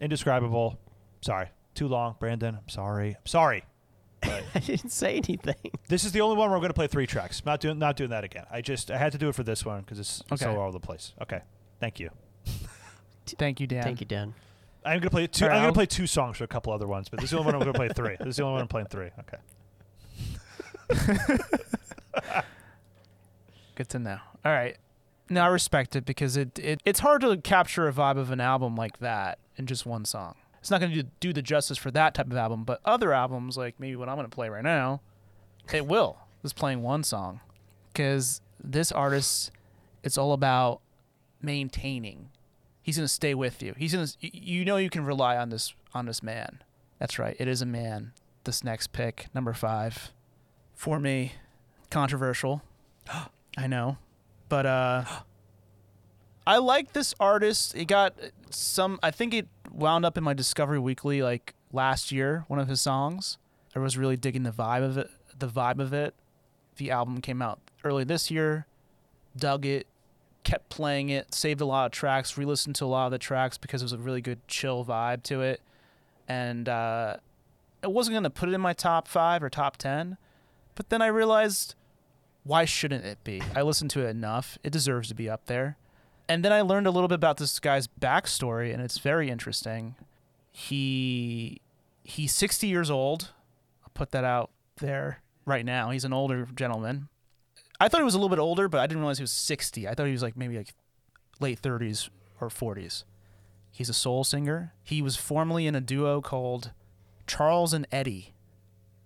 indescribable. 0.00 0.78
Sorry, 1.20 1.48
too 1.74 1.88
long, 1.88 2.16
Brandon. 2.18 2.56
I'm 2.56 2.68
sorry. 2.68 3.16
I'm 3.18 3.26
sorry. 3.26 3.64
I 4.54 4.58
didn't 4.60 4.90
say 4.90 5.16
anything. 5.16 5.54
This 5.88 6.04
is 6.04 6.12
the 6.12 6.20
only 6.20 6.36
one 6.36 6.48
where 6.48 6.56
I'm 6.56 6.60
going 6.62 6.70
to 6.70 6.74
play 6.74 6.86
three 6.86 7.06
tracks. 7.06 7.44
Not 7.44 7.60
doing 7.60 7.78
not 7.78 7.96
doing 7.96 8.10
that 8.10 8.24
again. 8.24 8.44
I 8.50 8.60
just 8.60 8.90
I 8.90 8.98
had 8.98 9.12
to 9.12 9.18
do 9.18 9.28
it 9.28 9.34
for 9.34 9.42
this 9.42 9.64
one 9.64 9.80
because 9.80 9.98
it's 9.98 10.22
Okay. 10.32 10.44
so 10.44 10.50
all 10.56 10.62
over 10.62 10.72
the 10.72 10.80
place. 10.80 11.12
Okay, 11.22 11.40
thank 11.80 11.98
you. 12.00 12.10
Thank 13.26 13.58
you, 13.58 13.66
Dan. 13.66 13.82
Thank 13.82 14.00
you, 14.00 14.06
Dan. 14.06 14.34
I'm 14.84 14.98
gonna 15.00 15.08
play 15.10 15.26
two. 15.26 15.44
All 15.46 15.50
right, 15.50 15.56
I'm 15.56 15.62
gonna 15.62 15.72
play 15.72 15.86
two 15.86 16.06
songs 16.06 16.36
for 16.36 16.44
a 16.44 16.46
couple 16.46 16.72
other 16.74 16.86
ones, 16.86 17.08
but 17.08 17.20
this 17.20 17.28
is 17.28 17.30
the 17.30 17.38
only 17.38 17.46
one 17.46 17.54
I'm 17.54 17.60
gonna 17.60 17.72
play 17.72 17.88
three. 17.88 18.16
This 18.18 18.28
is 18.28 18.36
the 18.36 18.42
only 18.42 18.52
one 18.54 18.60
I'm 18.62 18.68
playing 18.68 18.88
three. 18.88 19.08
Okay. 19.20 19.38
Good 23.76 23.88
to 23.88 23.98
know. 23.98 24.18
All 24.44 24.52
right. 24.52 24.76
No, 25.30 25.40
I 25.42 25.46
respect 25.46 25.96
it 25.96 26.04
because 26.04 26.36
it, 26.36 26.58
it 26.58 26.80
it's 26.84 27.00
hard 27.00 27.22
to 27.22 27.36
capture 27.38 27.88
a 27.88 27.92
vibe 27.92 28.18
of 28.18 28.30
an 28.30 28.40
album 28.40 28.76
like 28.76 28.98
that 28.98 29.38
in 29.56 29.66
just 29.66 29.86
one 29.86 30.04
song. 30.04 30.34
It's 30.64 30.70
not 30.70 30.80
going 30.80 30.92
to 30.92 31.02
do, 31.02 31.10
do 31.20 31.32
the 31.34 31.42
justice 31.42 31.76
for 31.76 31.90
that 31.90 32.14
type 32.14 32.24
of 32.24 32.38
album, 32.38 32.64
but 32.64 32.80
other 32.86 33.12
albums 33.12 33.58
like 33.58 33.78
maybe 33.78 33.96
what 33.96 34.08
I'm 34.08 34.16
going 34.16 34.26
to 34.26 34.34
play 34.34 34.48
right 34.48 34.64
now, 34.64 35.02
it 35.70 35.84
will. 35.84 36.16
Just 36.40 36.56
playing 36.56 36.80
one 36.80 37.04
song 37.04 37.40
because 37.92 38.40
this 38.58 38.90
artist, 38.90 39.50
it's 40.02 40.16
all 40.16 40.32
about 40.32 40.80
maintaining. 41.42 42.30
He's 42.80 42.96
going 42.96 43.04
to 43.04 43.12
stay 43.12 43.34
with 43.34 43.62
you. 43.62 43.74
He's 43.76 43.92
going 43.92 44.06
to 44.06 44.14
you 44.22 44.64
know 44.64 44.78
you 44.78 44.88
can 44.88 45.04
rely 45.04 45.36
on 45.36 45.50
this 45.50 45.74
on 45.92 46.06
this 46.06 46.22
man. 46.22 46.62
That's 46.98 47.18
right. 47.18 47.36
It 47.38 47.46
is 47.46 47.60
a 47.60 47.66
man. 47.66 48.12
This 48.44 48.64
next 48.64 48.94
pick, 48.94 49.26
number 49.34 49.52
5 49.52 50.12
for 50.72 50.98
me, 50.98 51.32
controversial. 51.90 52.62
I 53.58 53.66
know. 53.66 53.98
But 54.48 54.64
uh 54.64 55.04
I 56.46 56.56
like 56.56 56.94
this 56.94 57.14
artist. 57.20 57.74
It 57.74 57.84
got 57.84 58.14
some 58.48 58.98
I 59.02 59.10
think 59.10 59.34
it 59.34 59.46
wound 59.74 60.04
up 60.04 60.16
in 60.16 60.24
my 60.24 60.34
Discovery 60.34 60.78
Weekly 60.78 61.22
like 61.22 61.54
last 61.72 62.12
year, 62.12 62.44
one 62.48 62.58
of 62.58 62.68
his 62.68 62.80
songs. 62.80 63.38
I 63.76 63.80
was 63.80 63.98
really 63.98 64.16
digging 64.16 64.44
the 64.44 64.52
vibe 64.52 64.84
of 64.84 64.96
it 64.96 65.10
the 65.38 65.48
vibe 65.48 65.80
of 65.80 65.92
it. 65.92 66.14
The 66.76 66.90
album 66.90 67.20
came 67.20 67.42
out 67.42 67.58
early 67.82 68.04
this 68.04 68.30
year. 68.30 68.66
Dug 69.36 69.66
it, 69.66 69.86
kept 70.44 70.68
playing 70.68 71.08
it, 71.08 71.34
saved 71.34 71.60
a 71.60 71.64
lot 71.64 71.86
of 71.86 71.92
tracks, 71.92 72.38
re-listened 72.38 72.76
to 72.76 72.84
a 72.84 72.86
lot 72.86 73.06
of 73.06 73.12
the 73.12 73.18
tracks 73.18 73.58
because 73.58 73.82
it 73.82 73.84
was 73.84 73.92
a 73.92 73.98
really 73.98 74.20
good 74.20 74.46
chill 74.46 74.84
vibe 74.84 75.22
to 75.24 75.42
it. 75.42 75.60
And 76.28 76.68
uh 76.68 77.16
I 77.82 77.86
wasn't 77.86 78.14
gonna 78.14 78.30
put 78.30 78.48
it 78.48 78.54
in 78.54 78.60
my 78.60 78.72
top 78.72 79.08
five 79.08 79.42
or 79.42 79.50
top 79.50 79.76
ten, 79.76 80.16
but 80.74 80.88
then 80.88 81.02
I 81.02 81.08
realized 81.08 81.74
why 82.44 82.64
shouldn't 82.66 83.04
it 83.04 83.18
be? 83.24 83.42
I 83.56 83.62
listened 83.62 83.90
to 83.92 84.06
it 84.06 84.10
enough. 84.10 84.58
It 84.62 84.70
deserves 84.70 85.08
to 85.08 85.14
be 85.14 85.28
up 85.28 85.46
there. 85.46 85.76
And 86.28 86.44
then 86.44 86.52
I 86.52 86.62
learned 86.62 86.86
a 86.86 86.90
little 86.90 87.08
bit 87.08 87.16
about 87.16 87.36
this 87.36 87.58
guy's 87.60 87.86
backstory, 87.86 88.72
and 88.72 88.82
it's 88.82 88.98
very 88.98 89.30
interesting. 89.30 89.94
He 90.50 91.60
he's 92.02 92.34
60 92.34 92.66
years 92.66 92.90
old. 92.90 93.32
I'll 93.82 93.90
put 93.94 94.10
that 94.12 94.24
out 94.24 94.50
there 94.76 95.20
right 95.44 95.64
now. 95.64 95.90
He's 95.90 96.04
an 96.04 96.12
older 96.12 96.46
gentleman. 96.54 97.08
I 97.80 97.88
thought 97.88 98.00
he 98.00 98.04
was 98.04 98.14
a 98.14 98.18
little 98.18 98.28
bit 98.34 98.38
older, 98.38 98.68
but 98.68 98.80
I 98.80 98.86
didn't 98.86 99.00
realize 99.00 99.18
he 99.18 99.22
was 99.22 99.32
60. 99.32 99.88
I 99.88 99.94
thought 99.94 100.06
he 100.06 100.12
was 100.12 100.22
like 100.22 100.36
maybe 100.36 100.56
like 100.56 100.72
late 101.40 101.60
30s 101.60 102.08
or 102.40 102.48
40s. 102.48 103.04
He's 103.70 103.88
a 103.88 103.94
soul 103.94 104.22
singer. 104.22 104.72
He 104.82 105.02
was 105.02 105.16
formerly 105.16 105.66
in 105.66 105.74
a 105.74 105.80
duo 105.80 106.20
called 106.20 106.70
Charles 107.26 107.72
and 107.74 107.86
Eddie. 107.90 108.32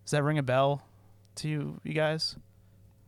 Does 0.04 0.10
that 0.12 0.22
ring 0.22 0.36
a 0.38 0.42
bell 0.42 0.82
to 1.36 1.48
you, 1.48 1.80
you 1.82 1.94
guys? 1.94 2.36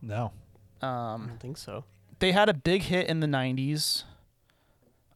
No. 0.00 0.32
I 0.80 0.86
Um, 1.14 1.26
don't 1.28 1.40
think 1.40 1.58
so. 1.58 1.84
They 2.20 2.32
had 2.32 2.48
a 2.48 2.54
big 2.54 2.82
hit 2.82 3.08
in 3.08 3.20
the 3.20 3.26
90s. 3.26 4.04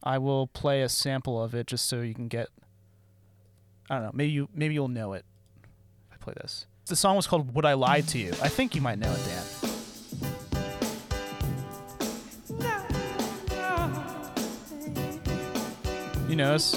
I 0.03 0.17
will 0.17 0.47
play 0.47 0.81
a 0.81 0.89
sample 0.89 1.41
of 1.41 1.55
it 1.55 1.67
just 1.67 1.87
so 1.87 2.01
you 2.01 2.13
can 2.13 2.27
get 2.27 2.49
I 3.89 3.95
don't 3.95 4.03
know, 4.03 4.11
maybe 4.13 4.31
you 4.31 4.49
maybe 4.53 4.73
you'll 4.73 4.87
know 4.87 5.13
it 5.13 5.25
if 6.11 6.13
I 6.13 6.17
play 6.17 6.33
this. 6.41 6.65
The 6.87 6.95
song 6.95 7.15
was 7.15 7.27
called 7.27 7.55
Would 7.55 7.65
I 7.65 7.73
Lie 7.73 8.01
to 8.01 8.17
You? 8.19 8.31
I 8.41 8.49
think 8.49 8.75
you 8.75 8.81
might 8.81 8.99
know 8.99 9.11
it, 9.11 9.21
Dan. 9.25 9.43
You 16.27 16.35
know 16.35 16.53
this? 16.53 16.73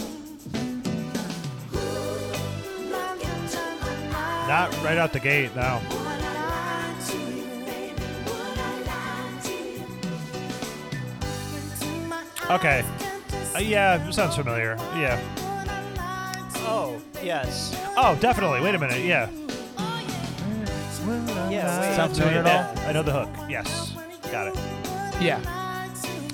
Not 4.47 4.73
right 4.83 4.97
out 4.99 5.13
the 5.13 5.21
gate. 5.21 5.55
No. 5.57 5.98
Okay. 12.51 12.85
Uh, 13.55 13.59
yeah, 13.59 14.11
sounds 14.11 14.37
familiar. 14.37 14.77
Yeah. 14.97 15.21
Oh, 16.61 17.01
yes. 17.23 17.79
Oh, 17.97 18.17
definitely. 18.21 18.61
Wait 18.61 18.75
a 18.75 18.79
minute. 18.79 19.05
Yeah. 19.05 19.31
Yeah, 21.51 21.81
wait. 21.81 21.97
Sound 21.97 22.17
familiar 22.17 22.41
at 22.41 22.47
all? 22.47 22.85
I 22.87 22.93
know 22.93 23.03
the 23.03 23.13
hook. 23.13 23.29
Yes. 23.49 23.93
Got 24.31 24.49
it. 24.49 24.57
Yeah. 25.23 25.41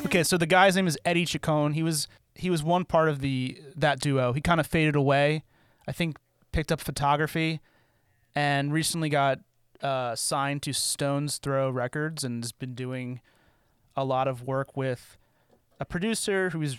Okay, 0.05 0.23
so 0.23 0.37
the 0.37 0.47
guy's 0.47 0.77
name 0.77 0.87
is 0.87 0.99
Eddie 1.05 1.25
Chacon. 1.25 1.73
He 1.73 1.83
was 1.83 2.09
he 2.35 2.51
was 2.51 2.63
one 2.63 2.85
part 2.85 3.09
of 3.09 3.21
the 3.21 3.59
that 3.77 4.01
duo. 4.01 4.33
He 4.33 4.41
kind 4.41 4.61
of 4.61 4.67
faded 4.67 4.97
away. 4.97 5.45
I 5.89 5.93
think 5.93 6.19
picked 6.53 6.71
up 6.71 6.81
photography, 6.81 7.61
and 8.35 8.73
recently 8.73 9.09
got 9.09 9.39
uh, 9.83 10.15
signed 10.15 10.63
to 10.63 10.73
Stones 10.73 11.39
Throw 11.39 11.71
Records 11.71 12.23
and 12.25 12.43
has 12.45 12.53
been 12.53 12.75
doing 12.75 13.21
a 13.97 14.05
lot 14.05 14.29
of 14.29 14.43
work 14.43 14.77
with 14.77 15.17
a 15.81 15.85
producer 15.85 16.51
who's 16.51 16.77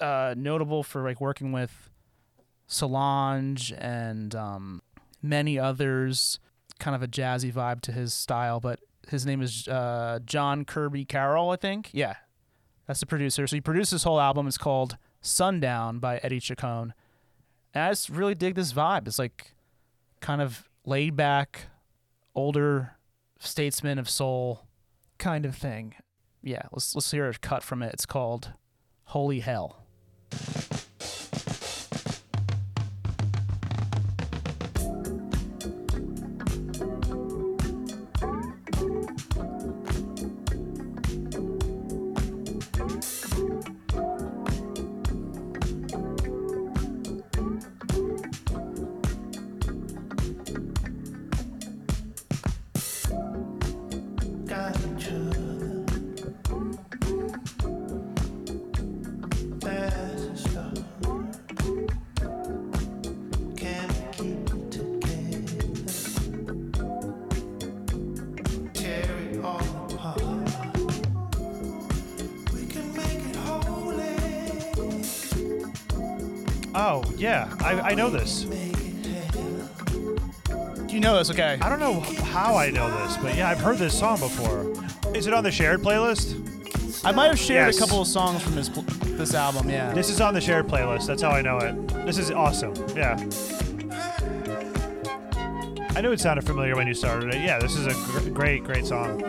uh, 0.00 0.34
notable 0.36 0.82
for 0.82 1.02
like 1.02 1.20
working 1.20 1.52
with 1.52 1.90
Solange 2.66 3.72
and 3.78 4.34
um, 4.34 4.82
many 5.22 5.58
others. 5.58 6.38
Kind 6.78 6.94
of 6.96 7.02
a 7.02 7.08
jazzy 7.08 7.52
vibe 7.52 7.80
to 7.82 7.92
his 7.92 8.12
style, 8.12 8.58
but 8.60 8.80
his 9.08 9.24
name 9.24 9.40
is 9.40 9.68
uh, 9.68 10.18
John 10.24 10.64
Kirby 10.64 11.04
Carroll, 11.04 11.50
I 11.50 11.56
think. 11.56 11.90
Yeah, 11.92 12.16
that's 12.86 13.00
the 13.00 13.06
producer. 13.06 13.46
So 13.46 13.56
he 13.56 13.60
produced 13.60 13.92
this 13.92 14.02
whole 14.02 14.20
album. 14.20 14.46
It's 14.46 14.58
called 14.58 14.96
Sundown 15.20 15.98
by 15.98 16.18
Eddie 16.18 16.40
Chacon. 16.40 16.94
And 17.72 17.84
I 17.84 17.90
just 17.90 18.08
really 18.08 18.34
dig 18.34 18.54
this 18.54 18.72
vibe. 18.72 19.06
It's 19.06 19.18
like 19.18 19.54
kind 20.20 20.40
of 20.40 20.68
laid 20.84 21.16
back, 21.16 21.66
older 22.34 22.96
statesman 23.38 23.98
of 23.98 24.08
soul 24.08 24.62
kind 25.18 25.46
of 25.46 25.54
thing. 25.54 25.94
Yeah, 26.44 26.62
let's 26.72 26.94
let's 26.94 27.10
hear 27.10 27.26
a 27.28 27.34
cut 27.34 27.62
from 27.62 27.82
it. 27.82 27.94
It's 27.94 28.04
called 28.04 28.52
Holy 29.04 29.40
Hell. 29.40 29.82
Yeah. 77.24 77.48
I, 77.60 77.92
I 77.92 77.94
know 77.94 78.10
this. 78.10 78.44
Make 78.44 78.74
it 78.78 79.06
hell. 79.06 80.86
Do 80.86 80.94
you 80.94 81.00
know 81.00 81.16
this? 81.16 81.30
Okay. 81.30 81.58
I 81.62 81.68
don't 81.70 81.80
know 81.80 82.00
how 82.24 82.54
I 82.54 82.68
know 82.70 82.88
this, 83.02 83.16
but 83.16 83.34
yeah, 83.34 83.48
I've 83.48 83.60
heard 83.60 83.78
this 83.78 83.98
song 83.98 84.20
before. 84.20 84.70
Is 85.16 85.26
it 85.26 85.32
on 85.32 85.42
the 85.42 85.50
shared 85.50 85.80
playlist? 85.80 86.40
I 87.02 87.12
might 87.12 87.28
have 87.28 87.38
shared 87.38 87.68
Yes. 87.68 87.76
a 87.78 87.80
couple 87.80 88.00
of 88.02 88.06
songs 88.06 88.42
from 88.42 88.54
this 88.54 88.68
pl- 88.68 88.82
this 89.16 89.32
album. 89.34 89.68
Yeah. 89.70 89.92
This 89.94 90.10
is 90.10 90.20
on 90.20 90.34
the 90.34 90.40
shared 90.40 90.66
playlist. 90.66 91.06
That's 91.06 91.22
how 91.22 91.30
I 91.30 91.40
know 91.40 91.58
it. 91.58 91.74
This 92.06 92.18
is 92.18 92.30
awesome. 92.30 92.74
Yeah. 92.94 93.16
I 95.96 96.00
knew 96.00 96.12
it 96.12 96.20
sounded 96.20 96.44
familiar 96.44 96.76
when 96.76 96.86
you 96.88 96.94
started 96.94 97.32
it. 97.34 97.40
Yeah, 97.42 97.58
this 97.58 97.76
is 97.76 97.86
a 97.86 97.94
gr- 98.10 98.28
great, 98.30 98.64
great 98.64 98.84
song. 98.86 99.20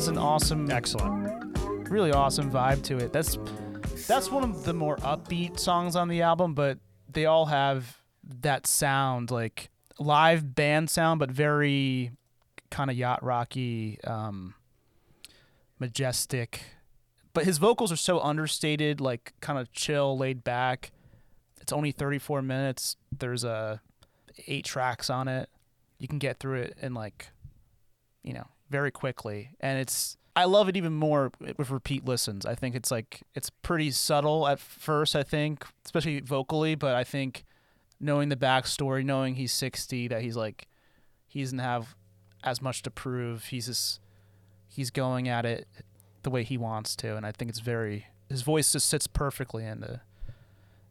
It's 0.00 0.08
an 0.08 0.16
awesome 0.16 0.70
Excellent. 0.70 1.58
really 1.90 2.10
awesome 2.10 2.50
vibe 2.50 2.82
to 2.82 2.96
it. 2.96 3.12
That's 3.12 3.36
that's 4.08 4.30
one 4.30 4.42
of 4.42 4.64
the 4.64 4.72
more 4.72 4.96
upbeat 4.96 5.58
songs 5.58 5.94
on 5.94 6.08
the 6.08 6.22
album, 6.22 6.54
but 6.54 6.78
they 7.12 7.26
all 7.26 7.44
have 7.44 7.98
that 8.40 8.66
sound 8.66 9.30
like 9.30 9.68
live 9.98 10.54
band 10.54 10.88
sound, 10.88 11.20
but 11.20 11.30
very 11.30 12.12
kind 12.70 12.88
of 12.88 12.96
yacht 12.96 13.22
rocky, 13.22 13.98
um, 14.04 14.54
majestic. 15.78 16.62
But 17.34 17.44
his 17.44 17.58
vocals 17.58 17.92
are 17.92 17.96
so 17.96 18.20
understated, 18.20 19.02
like 19.02 19.34
kind 19.42 19.58
of 19.58 19.70
chill, 19.70 20.16
laid 20.16 20.42
back. 20.42 20.92
It's 21.60 21.74
only 21.74 21.92
34 21.92 22.40
minutes. 22.40 22.96
There's 23.12 23.44
uh, 23.44 23.76
eight 24.46 24.64
tracks 24.64 25.10
on 25.10 25.28
it. 25.28 25.50
You 25.98 26.08
can 26.08 26.18
get 26.18 26.38
through 26.38 26.60
it 26.62 26.78
in 26.80 26.94
like, 26.94 27.28
you 28.22 28.32
know, 28.32 28.46
very 28.70 28.90
quickly. 28.90 29.50
And 29.60 29.78
it's 29.78 30.16
I 30.36 30.44
love 30.44 30.68
it 30.68 30.76
even 30.76 30.94
more 30.94 31.32
with 31.58 31.70
repeat 31.70 32.04
listens. 32.04 32.46
I 32.46 32.54
think 32.54 32.74
it's 32.74 32.90
like 32.90 33.22
it's 33.34 33.50
pretty 33.50 33.90
subtle 33.90 34.46
at 34.46 34.60
first. 34.60 35.16
I 35.16 35.22
think, 35.22 35.66
especially 35.84 36.20
vocally, 36.20 36.74
but 36.76 36.94
I 36.94 37.04
think 37.04 37.44
knowing 37.98 38.28
the 38.28 38.36
backstory, 38.36 39.04
knowing 39.04 39.34
he's 39.34 39.52
60, 39.52 40.08
that 40.08 40.22
he's 40.22 40.36
like 40.36 40.68
he 41.26 41.40
doesn't 41.42 41.58
have 41.58 41.94
as 42.42 42.62
much 42.62 42.82
to 42.82 42.90
prove. 42.90 43.46
He's 43.46 43.66
just 43.66 44.00
he's 44.68 44.90
going 44.90 45.28
at 45.28 45.44
it 45.44 45.66
the 46.22 46.30
way 46.30 46.44
he 46.44 46.56
wants 46.56 46.94
to, 46.96 47.16
and 47.16 47.26
I 47.26 47.32
think 47.32 47.50
it's 47.50 47.60
very 47.60 48.06
his 48.28 48.42
voice 48.42 48.72
just 48.72 48.88
sits 48.88 49.06
perfectly 49.06 49.64
in 49.66 49.80
the 49.80 50.00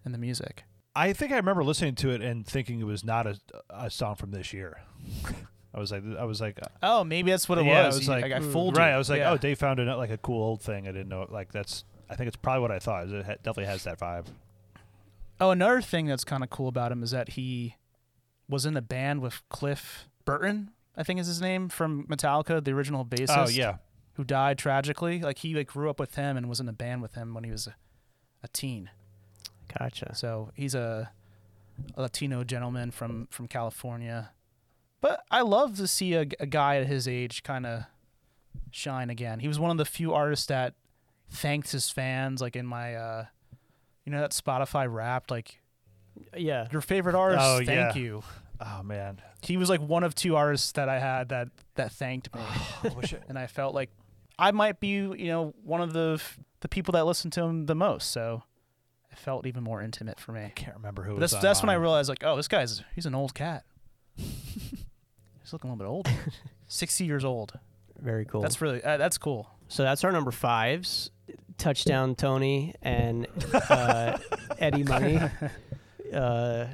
in 0.05 0.11
the 0.11 0.17
music. 0.17 0.63
I 0.95 1.13
think 1.13 1.32
I 1.32 1.38
remember 1.38 1.63
listening 1.63 1.95
to 1.95 2.09
it 2.09 2.21
and 2.21 2.45
thinking 2.45 2.82
it 2.82 2.86
was 2.86 3.05
not 3.05 3.25
a, 3.25 3.39
a 3.69 3.89
song 3.89 4.15
from 4.15 4.32
this 4.32 4.51
year. 4.51 4.82
I 5.74 5.80
was 5.80 5.91
like, 5.91 6.03
I 6.17 6.24
was 6.24 6.41
like, 6.41 6.59
uh, 6.61 6.67
Oh, 6.82 7.03
maybe 7.03 7.32
that's 7.32 7.47
what 7.47 7.57
it 7.59 7.65
yeah, 7.65 7.86
was. 7.86 7.95
I 7.95 7.97
was 7.99 8.07
You- 8.07 8.13
like, 8.13 8.24
I 8.26 8.39
mm, 8.39 8.51
fooled 8.51 8.78
right. 8.78 8.89
you. 8.89 8.95
I 8.95 8.97
was 8.97 9.09
like, 9.09 9.20
Yeah. 9.20 9.32
oh, 9.32 9.38
Dave 9.38 9.59
found 9.59 9.80
a, 9.80 9.95
like 9.97 10.09
a 10.09 10.17
cool 10.17 10.41
old 10.41 10.61
thing. 10.61 10.88
I 10.88 10.91
didn't 10.91 11.09
know. 11.09 11.28
Like 11.30 11.51
that's, 11.51 11.84
I 12.09 12.15
think 12.15 12.28
it's 12.28 12.38
probably 12.38 12.61
what 12.61 12.72
I 12.72 12.80
thought. 12.80 13.07
It 13.07 13.26
definitely 13.43 13.65
has 13.65 13.84
that 13.84 13.99
vibe. 13.99 14.26
Oh, 15.39 15.51
another 15.51 15.82
thing 15.82 16.07
that's 16.07 16.24
kind 16.24 16.43
of 16.43 16.49
cool 16.49 16.67
about 16.67 16.91
him 16.91 17.03
is 17.03 17.11
that 17.11 17.30
he 17.30 17.76
was 18.49 18.65
in 18.65 18.76
a 18.76 18.82
band 18.82 19.22
with 19.22 19.41
Cliff 19.49 20.09
Burton, 20.26 20.72
I 20.97 21.03
think 21.03 21.20
is 21.20 21.28
his 21.28 21.39
name, 21.39 21.70
from 21.70 22.05
Metallica, 22.07 22.63
the 22.63 22.72
original 22.72 23.05
bassist. 23.05 23.38
Oh 23.38 23.47
yeah, 23.47 23.76
Who 24.13 24.24
died 24.24 24.57
tragically. 24.57 25.20
Like 25.22 25.38
he 25.38 25.53
like 25.53 25.67
grew 25.67 25.89
up 25.89 25.99
with 25.99 26.15
him 26.15 26.36
and 26.36 26.49
was 26.49 26.59
in 26.59 26.67
a 26.67 26.74
band 26.74 27.01
with 27.03 27.13
him 27.13 27.34
when 27.36 27.43
he 27.43 27.51
was 27.51 27.67
a, 27.67 27.76
a 28.43 28.47
teen. 28.49 28.89
Gotcha. 29.78 30.15
So 30.15 30.49
he's 30.55 30.74
a, 30.74 31.11
a 31.95 32.01
Latino 32.01 32.43
gentleman 32.43 32.89
from 32.91 33.28
from 33.30 33.47
California. 33.47 34.32
But 35.02 35.24
I 35.32 35.41
love 35.41 35.78
to 35.78 35.88
see 35.88 36.14
a, 36.14 36.22
a 36.39 36.45
guy 36.45 36.78
at 36.78 36.88
his 36.88 37.08
age 37.08 37.43
kind 37.43 37.66
of 37.66 37.84
shine 38.72 39.10
again. 39.10 39.39
He 39.39 39.47
was 39.47 39.60
one 39.60 39.72
of 39.72 39.78
the 39.78 39.86
few 39.86 40.14
artists 40.14 40.45
that 40.47 40.74
thanked 41.30 41.72
his 41.72 41.89
fans, 41.89 42.41
like 42.41 42.56
in 42.56 42.66
my, 42.66 42.95
uh, 42.95 43.26
you 44.06 44.12
know, 44.12 44.20
that 44.22 44.32
Spotify 44.32 44.91
Wrapped, 44.91 45.32
like 45.32 45.60
Yeah. 46.36 46.68
your 46.72 46.82
favorite 46.82 47.16
artist, 47.16 47.41
Oh, 47.43 47.58
thank 47.58 47.70
yeah. 47.70 47.93
you. 47.95 48.24
oh 48.60 48.84
man. 48.84 49.22
He 49.41 49.56
was 49.58 49.70
like 49.70 49.80
one 49.82 50.04
of 50.04 50.16
two 50.16 50.36
artists 50.36 50.74
that 50.74 50.89
I 50.89 51.00
had 51.00 51.30
that 51.30 51.47
that 51.76 51.91
thanked 51.93 52.34
me, 52.36 52.41
and 53.30 53.39
I 53.39 53.47
felt 53.47 53.74
like 53.74 53.89
I 54.38 54.52
might 54.52 54.80
be, 54.82 54.89
you 54.89 55.28
know, 55.28 55.54
one 55.64 55.80
of 55.82 55.93
the 55.93 56.22
the 56.60 56.68
people 56.68 56.91
that 56.91 57.06
listened 57.06 57.32
to 57.34 57.43
him 57.43 57.68
the 57.68 57.76
most. 57.76 58.12
So 58.12 58.43
it 59.12 59.18
felt 59.18 59.45
even 59.45 59.64
more 59.64 59.82
intimate 59.82 60.20
for 60.20 60.34
me. 60.34 60.43
I 60.43 60.50
can't 60.50 60.76
remember 60.76 61.04
who. 61.04 61.16
Was 61.16 61.32
that's 61.32 61.41
that's 61.41 61.62
when 61.64 61.70
I 61.70 61.76
realized 61.76 62.10
like, 62.10 62.24
oh, 62.26 62.36
this 62.36 62.50
guy's 62.50 62.84
he's 62.95 63.06
an 63.06 63.16
old 63.16 63.34
cat. 63.34 63.64
he's 65.50 65.54
looking 65.54 65.70
a 65.72 65.74
little 65.74 65.86
bit 65.86 65.89
old. 65.89 66.08
Sixty 66.68 67.06
years 67.06 67.26
old. 67.26 67.54
Very 68.00 68.26
cool. 68.26 68.41
That's 68.41 68.62
really 68.62 68.84
uh, 68.84 68.97
that's 68.97 69.18
cool. 69.18 69.50
so 69.68 69.84
that's 69.84 70.04
our 70.04 70.12
number 70.12 70.32
fives. 70.32 71.10
Touchdown 71.58 72.16
Tony 72.16 72.74
and 72.82 73.28
uh, 73.70 74.18
Eddie 74.60 74.84
Money. 74.84 75.20
Uh, 76.14 76.66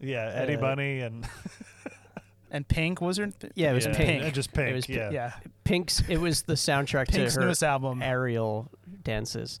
Yeah, 0.00 0.30
Eddie 0.34 0.56
Uh, 0.56 0.60
Bunny 0.60 1.00
and 1.00 1.26
And 2.50 2.66
Pink 2.66 3.00
was 3.00 3.18
her. 3.18 3.30
yeah, 3.54 3.70
it 3.72 3.74
was 3.74 3.86
yeah, 3.86 3.94
Pink. 3.96 4.22
and 4.24 4.34
just 4.34 4.52
Pink. 4.54 4.70
It 4.70 4.74
was 4.74 4.86
Pi- 4.86 4.92
yeah. 4.94 5.10
Yeah, 5.10 5.32
Pink's. 5.64 6.02
It 6.08 6.16
was 6.18 6.42
the 6.42 6.54
soundtrack 6.54 7.08
Pink's 7.08 7.34
to 7.34 7.40
her 7.40 7.46
newest 7.46 7.62
album. 7.62 8.00
aerial 8.02 8.70
dances. 9.04 9.60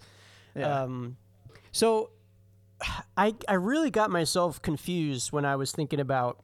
Yeah. 0.56 0.82
Um, 0.82 1.16
so 1.72 2.10
I 3.16 3.34
I 3.46 3.54
really 3.54 3.90
got 3.90 4.10
myself 4.10 4.60
confused 4.62 5.32
when 5.32 5.44
I 5.44 5.56
was 5.56 5.72
thinking 5.72 6.00
about 6.00 6.40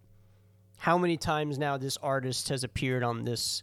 how 0.85 0.99
many 0.99 1.16
times 1.16 1.59
now 1.59 1.78
this 1.78 1.97
artist 2.03 2.51
has 2.51 2.62
appeared 2.62 3.03
on 3.03 3.24
this 3.24 3.62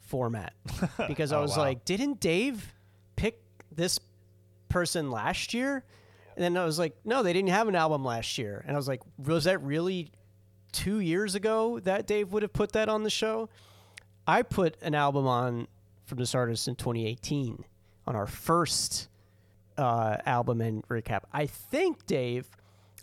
format 0.00 0.54
because 1.06 1.30
I 1.30 1.38
Oh, 1.38 1.42
was 1.42 1.52
wow. 1.56 1.62
like, 1.62 1.84
didn't 1.84 2.18
Dave 2.18 2.74
pick 3.14 3.40
this 3.70 4.00
person 4.68 5.12
last 5.12 5.54
year? 5.54 5.84
And 6.34 6.42
then 6.44 6.56
I 6.56 6.64
was 6.64 6.76
like, 6.76 6.96
no, 7.04 7.22
they 7.22 7.32
didn't 7.32 7.50
have 7.50 7.68
an 7.68 7.76
album 7.76 8.04
last 8.04 8.38
year. 8.38 8.64
And 8.66 8.74
I 8.74 8.76
was 8.76 8.88
like, 8.88 9.02
was 9.18 9.44
that 9.44 9.62
really 9.62 10.10
two 10.72 10.98
years 10.98 11.36
ago 11.36 11.78
that 11.80 12.08
Dave 12.08 12.32
would 12.32 12.42
have 12.42 12.52
put 12.52 12.72
that 12.72 12.88
on 12.88 13.04
the 13.04 13.10
show? 13.10 13.48
I 14.26 14.42
put 14.42 14.76
an 14.82 14.96
album 14.96 15.28
on 15.28 15.68
from 16.06 16.18
this 16.18 16.34
artist 16.34 16.66
in 16.66 16.74
2018 16.74 17.64
on 18.08 18.16
our 18.16 18.26
first 18.26 19.08
uh, 19.76 20.16
album 20.26 20.60
and 20.60 20.82
recap. 20.88 21.20
I 21.32 21.46
think, 21.46 22.04
Dave, 22.06 22.48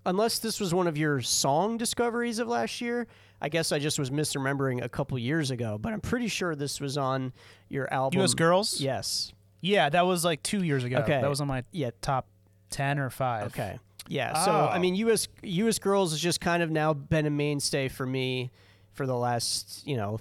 unless 0.05 0.39
this 0.39 0.59
was 0.59 0.73
one 0.73 0.87
of 0.87 0.97
your 0.97 1.21
song 1.21 1.77
discoveries 1.77 2.39
of 2.39 2.47
last 2.47 2.81
year, 2.81 3.07
I 3.41 3.49
guess 3.49 3.71
I 3.71 3.79
just 3.79 3.97
was 3.99 4.09
misremembering 4.09 4.83
a 4.83 4.89
couple 4.89 5.17
years 5.19 5.51
ago, 5.51 5.77
but 5.79 5.93
I'm 5.93 6.01
pretty 6.01 6.27
sure 6.27 6.55
this 6.55 6.79
was 6.79 6.97
on 6.97 7.33
your 7.69 7.91
album. 7.93 8.19
U.S. 8.19 8.33
Girls. 8.33 8.79
Yes. 8.79 9.33
Yeah, 9.61 9.89
that 9.89 10.05
was 10.05 10.23
like 10.23 10.43
two 10.43 10.63
years 10.63 10.83
ago. 10.83 10.97
Okay. 10.97 11.19
That 11.21 11.29
was 11.29 11.41
on 11.41 11.47
my 11.47 11.63
Yeah. 11.71 11.89
top 12.01 12.27
ten 12.69 12.99
or 12.99 13.09
five. 13.09 13.47
Okay. 13.47 13.79
Yeah. 14.07 14.43
So 14.45 14.51
oh. 14.51 14.65
I 14.65 14.77
Oh. 14.77 14.79
mean, 14.79 14.95
U.S. 14.95 15.27
U.S. 15.43 15.79
Girls 15.79 16.11
has 16.11 16.19
just 16.21 16.39
kind 16.39 16.61
of 16.61 16.69
now 16.69 16.93
been 16.93 17.25
a 17.25 17.29
mainstay 17.31 17.87
for 17.87 18.05
me 18.05 18.51
for 18.93 19.05
the 19.07 19.15
last 19.15 19.85
you 19.87 19.97
know 19.97 20.19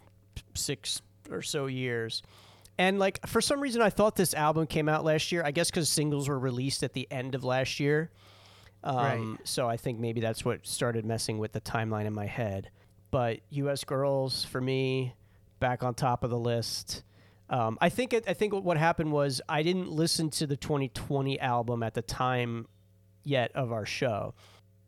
six 0.54 1.02
or 1.30 1.42
so 1.42 1.66
years. 1.66 2.22
And 2.78 2.98
like 2.98 3.24
for 3.26 3.40
some 3.40 3.60
reason, 3.60 3.82
I 3.82 3.90
thought 3.90 4.16
this 4.16 4.34
album 4.34 4.66
came 4.66 4.88
out 4.88 5.04
last 5.04 5.30
year. 5.30 5.42
I 5.44 5.50
guess 5.50 5.70
because 5.70 5.88
singles 5.88 6.28
were 6.28 6.38
released 6.38 6.82
at 6.82 6.92
the 6.94 7.06
end 7.10 7.34
of 7.34 7.44
last 7.44 7.78
year. 7.78 8.10
Um, 8.84 8.96
Right. 8.96 9.38
So 9.44 9.68
I 9.68 9.76
think 9.76 9.98
maybe 9.98 10.20
that's 10.20 10.44
what 10.44 10.66
started 10.66 11.04
messing 11.04 11.38
with 11.38 11.52
the 11.52 11.60
timeline 11.60 12.04
in 12.06 12.12
my 12.12 12.26
head. 12.26 12.70
But 13.10 13.40
U.S. 13.50 13.82
Girls 13.84 14.44
for 14.44 14.60
me, 14.60 15.14
back 15.60 15.82
on 15.82 15.94
top 15.94 16.22
of 16.24 16.30
the 16.30 16.38
list. 16.38 17.02
Um, 17.48 17.78
I 17.80 17.88
think 17.88 18.12
it, 18.12 18.24
I 18.28 18.34
think 18.34 18.52
what 18.54 18.76
happened 18.76 19.12
was 19.12 19.40
I 19.48 19.62
didn't 19.62 19.90
listen 19.90 20.30
to 20.30 20.46
the 20.46 20.56
2020 20.56 21.38
album 21.40 21.82
at 21.82 21.94
the 21.94 22.02
time 22.02 22.66
yet 23.22 23.52
of 23.54 23.70
our 23.72 23.86
show 23.86 24.34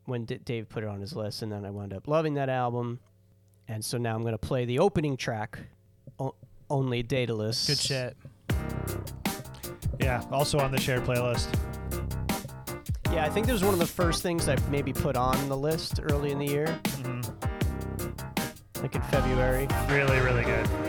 when 0.05 0.25
D- 0.25 0.39
Dave 0.43 0.67
put 0.69 0.83
it 0.83 0.89
on 0.89 0.99
his 1.01 1.15
list, 1.15 1.41
and 1.41 1.51
then 1.51 1.65
I 1.65 1.69
wound 1.69 1.93
up 1.93 2.07
loving 2.07 2.33
that 2.35 2.49
album, 2.49 2.99
and 3.67 3.83
so 3.83 3.97
now 3.97 4.15
I'm 4.15 4.23
gonna 4.23 4.37
play 4.37 4.65
the 4.65 4.79
opening 4.79 5.17
track, 5.17 5.59
o- 6.19 6.35
only 6.69 7.03
Daedalus. 7.03 7.67
Good 7.67 7.77
shit. 7.79 8.17
Yeah, 9.99 10.23
also 10.31 10.59
on 10.59 10.71
the 10.71 10.79
shared 10.79 11.03
playlist. 11.03 11.47
Yeah, 13.11 13.25
I 13.25 13.29
think 13.29 13.47
this 13.47 13.53
was 13.53 13.63
one 13.63 13.73
of 13.73 13.79
the 13.79 13.85
first 13.85 14.21
things 14.21 14.47
I 14.47 14.57
maybe 14.69 14.93
put 14.93 15.15
on 15.15 15.49
the 15.49 15.57
list 15.57 15.99
early 16.03 16.31
in 16.31 16.39
the 16.39 16.45
year, 16.45 16.67
hmm 16.97 17.21
like 18.81 18.93
in 18.95 19.01
February. 19.03 19.67
Really, 19.89 20.19
really 20.19 20.43
good. 20.43 20.86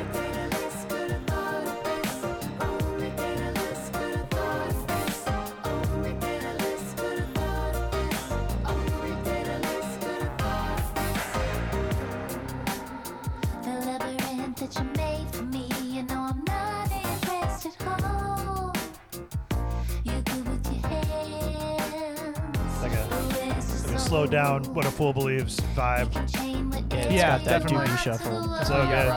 Slow 24.08 24.26
down, 24.26 24.64
what 24.72 24.86
a 24.86 24.90
fool 24.90 25.12
believes 25.12 25.60
vibe. 25.76 26.10
Yeah, 26.14 26.96
it's 26.98 27.12
Yeah, 27.12 27.36
got 27.36 27.44
that 27.44 27.62
definitely. 27.62 27.86
doobie 27.88 27.98
shuffle. 27.98 28.64
So 28.64 28.86
good. 28.86 29.12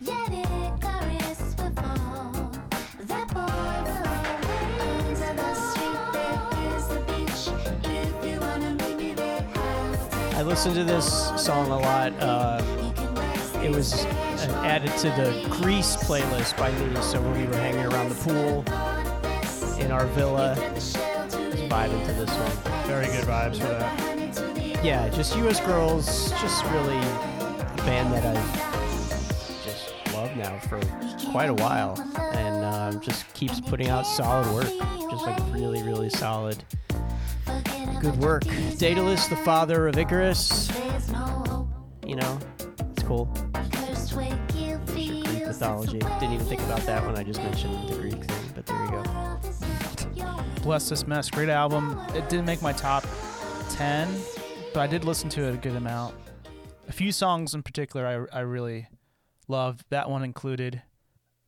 Yet 0.00 0.30
Icarus 0.30 1.56
will 1.58 1.72
fall. 1.72 2.52
That 3.02 3.26
boy 3.34 3.42
will 3.82 4.06
always 4.86 5.20
on 5.20 5.36
the 5.36 5.54
street. 5.54 5.98
There 6.12 6.76
is 6.76 6.86
the 6.86 7.00
beach. 7.10 7.42
If 7.90 8.24
you 8.24 8.38
wanna 8.40 8.70
meet 8.74 8.96
me 8.98 9.14
there, 9.14 9.42
have 9.42 10.30
to 10.30 10.36
I 10.36 10.42
listened 10.42 10.76
to 10.76 10.84
this 10.84 11.32
song 11.36 11.68
a 11.72 11.78
lot. 11.80 12.12
Uh, 12.20 12.62
You 12.84 12.92
can 12.92 13.14
wax 13.16 13.54
it 13.64 13.74
was 13.74 14.04
added 14.62 14.92
to 14.98 15.08
the 15.10 15.44
Greece 15.60 15.96
playlist 15.96 16.56
by 16.56 16.70
me. 16.70 16.94
So 17.02 17.20
when 17.20 17.32
we 17.36 17.46
were 17.48 17.56
hanging 17.56 17.86
around 17.92 18.10
the 18.10 18.14
pool 18.14 18.64
in 19.80 19.90
our 19.90 20.06
villa, 20.14 20.54
just 21.66 21.90
vibing 21.90 22.06
to 22.06 22.12
this 22.12 22.30
one. 22.30 22.86
Very 22.86 23.06
good 23.06 23.24
vibes 23.24 23.58
for 23.58 23.66
that. 23.66 24.84
Yeah, 24.84 25.08
just 25.08 25.36
U.S. 25.36 25.60
Girls, 25.60 26.30
just 26.40 26.64
really 26.66 26.96
a 26.96 27.82
band 27.84 28.12
that 28.12 28.36
I've 28.36 29.64
just 29.64 29.92
loved 30.12 30.36
now 30.36 30.58
for 30.60 30.80
quite 31.30 31.50
a 31.50 31.54
while, 31.54 31.98
and 32.32 32.64
um, 32.64 33.00
just 33.00 33.32
keeps 33.34 33.60
putting 33.60 33.88
out 33.88 34.06
solid 34.06 34.46
work. 34.54 34.70
Just 35.10 35.24
like 35.24 35.38
really, 35.52 35.82
really 35.82 36.10
solid, 36.10 36.62
good 38.00 38.16
work. 38.18 38.44
Daedalus, 38.78 39.26
the 39.28 39.36
father 39.36 39.88
of 39.88 39.98
Icarus. 39.98 40.70
You 42.06 42.16
know, 42.16 42.38
it's 42.92 43.02
cool. 43.02 43.32
Cursed 43.72 44.12
way 44.14 44.32
guilt 44.48 44.86
Greek 44.86 45.24
mythology. 45.24 45.98
Didn't 45.98 46.32
even 46.32 46.46
think 46.46 46.60
about 46.62 46.82
that 46.82 47.04
when 47.04 47.16
I 47.16 47.22
just 47.22 47.42
mentioned 47.42 47.88
the 47.88 47.96
Greek 47.96 48.24
thing, 48.24 48.35
Bless 50.66 50.88
This 50.88 51.06
Mess, 51.06 51.30
great 51.30 51.48
album. 51.48 51.96
It 52.12 52.28
didn't 52.28 52.44
make 52.44 52.60
my 52.60 52.72
top 52.72 53.06
10, 53.70 54.12
but 54.74 54.80
I 54.80 54.88
did 54.88 55.04
listen 55.04 55.28
to 55.30 55.44
it 55.44 55.54
a 55.54 55.56
good 55.56 55.76
amount. 55.76 56.16
A 56.88 56.92
few 56.92 57.12
songs 57.12 57.54
in 57.54 57.62
particular 57.62 58.28
I, 58.32 58.38
I 58.38 58.40
really 58.40 58.88
loved. 59.46 59.84
That 59.90 60.10
one 60.10 60.24
included. 60.24 60.82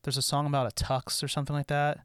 There's 0.05 0.19
a 0.19 0.23
song 0.23 0.47
about 0.47 0.71
a 0.71 0.85
tux 0.85 1.21
or 1.25 1.27
something 1.27 1.55
like 1.57 1.66
that 1.66 1.99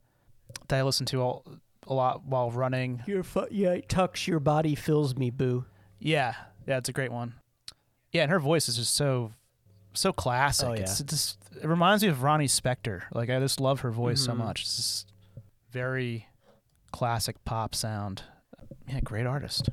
that 0.70 0.80
I 0.80 0.82
listened 0.82 1.08
to 1.10 1.22
all, 1.22 1.46
a 1.86 1.94
lot 1.94 2.26
while 2.26 2.50
running. 2.50 3.04
Your 3.06 3.22
fu- 3.22 3.46
yeah, 3.52 3.76
tux 3.78 4.26
your 4.26 4.40
body 4.40 4.74
fills 4.74 5.16
me, 5.16 5.30
boo. 5.30 5.66
Yeah, 6.00 6.34
yeah, 6.68 6.78
it's 6.80 6.90
a 6.90 6.94
great 6.94 7.12
one. 7.12 7.36
Yeah, 8.12 8.24
and 8.24 8.32
her 8.32 8.40
voice 8.40 8.68
is 8.68 8.76
just 8.78 8.96
so 8.96 9.34
so 9.94 10.12
classic. 10.12 10.68
Oh, 10.68 10.74
yeah. 10.74 10.80
It's 10.82 11.00
just 11.04 11.38
it 11.62 11.68
reminds 11.68 12.02
me 12.02 12.10
of 12.10 12.24
Ronnie 12.24 12.48
Spector. 12.48 13.04
Like 13.14 13.30
I 13.30 13.40
just 13.40 13.62
love 13.62 13.82
her 13.82 13.92
voice 13.92 14.22
so 14.22 14.32
Mhm. 14.32 14.38
much. 14.38 14.62
It's 14.64 14.78
just 14.78 15.14
very 15.70 16.26
classic 16.94 17.44
pop 17.44 17.76
sound. 17.76 18.24
Yeah, 18.88 19.02
great 19.02 19.26
artist. 19.26 19.68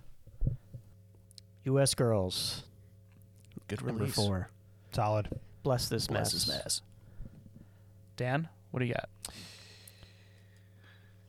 U.S. 1.64 1.94
Girls, 1.94 2.64
Good 3.68 3.82
release. 3.82 3.86
number 3.92 4.02
release. 4.04 4.16
four. 4.16 4.48
Solid. 4.92 5.28
Bless 5.62 5.88
this 5.88 6.08
Bless 6.08 6.32
mess. 6.32 6.32
this 6.32 6.48
mess. 6.48 6.80
Dan, 8.16 8.48
what 8.72 8.80
do 8.80 8.86
you 8.86 8.94
got? 8.94 9.08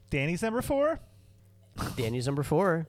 Danny's 0.09 0.41
number 0.41 0.61
four. 0.61 0.99
Danny's 1.95 2.25
number 2.25 2.43
four. 2.43 2.87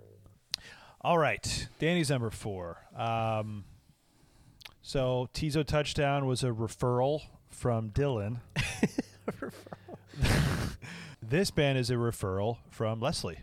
All 1.03 1.19
right, 1.19 1.69
Danny's 1.81 2.11
number 2.11 2.31
four. 2.31 2.79
Um, 2.97 3.65
so 4.83 5.29
Teezo 5.35 5.65
touchdown 5.67 6.27
was 6.27 6.45
a 6.45 6.49
referral 6.49 7.23
from 7.51 7.91
Dylan. 7.91 8.39
this 11.33 11.51
band 11.51 11.79
is 11.79 11.91
a 11.91 11.95
referral 11.95 12.59
from 12.71 13.01
Leslie. 13.01 13.41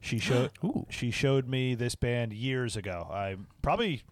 She 0.00 0.18
showed 0.18 0.50
she 0.88 1.10
showed 1.10 1.46
me 1.46 1.74
this 1.74 1.94
band 1.94 2.32
years 2.32 2.76
ago. 2.76 3.06
I 3.12 3.36
probably, 3.62 4.02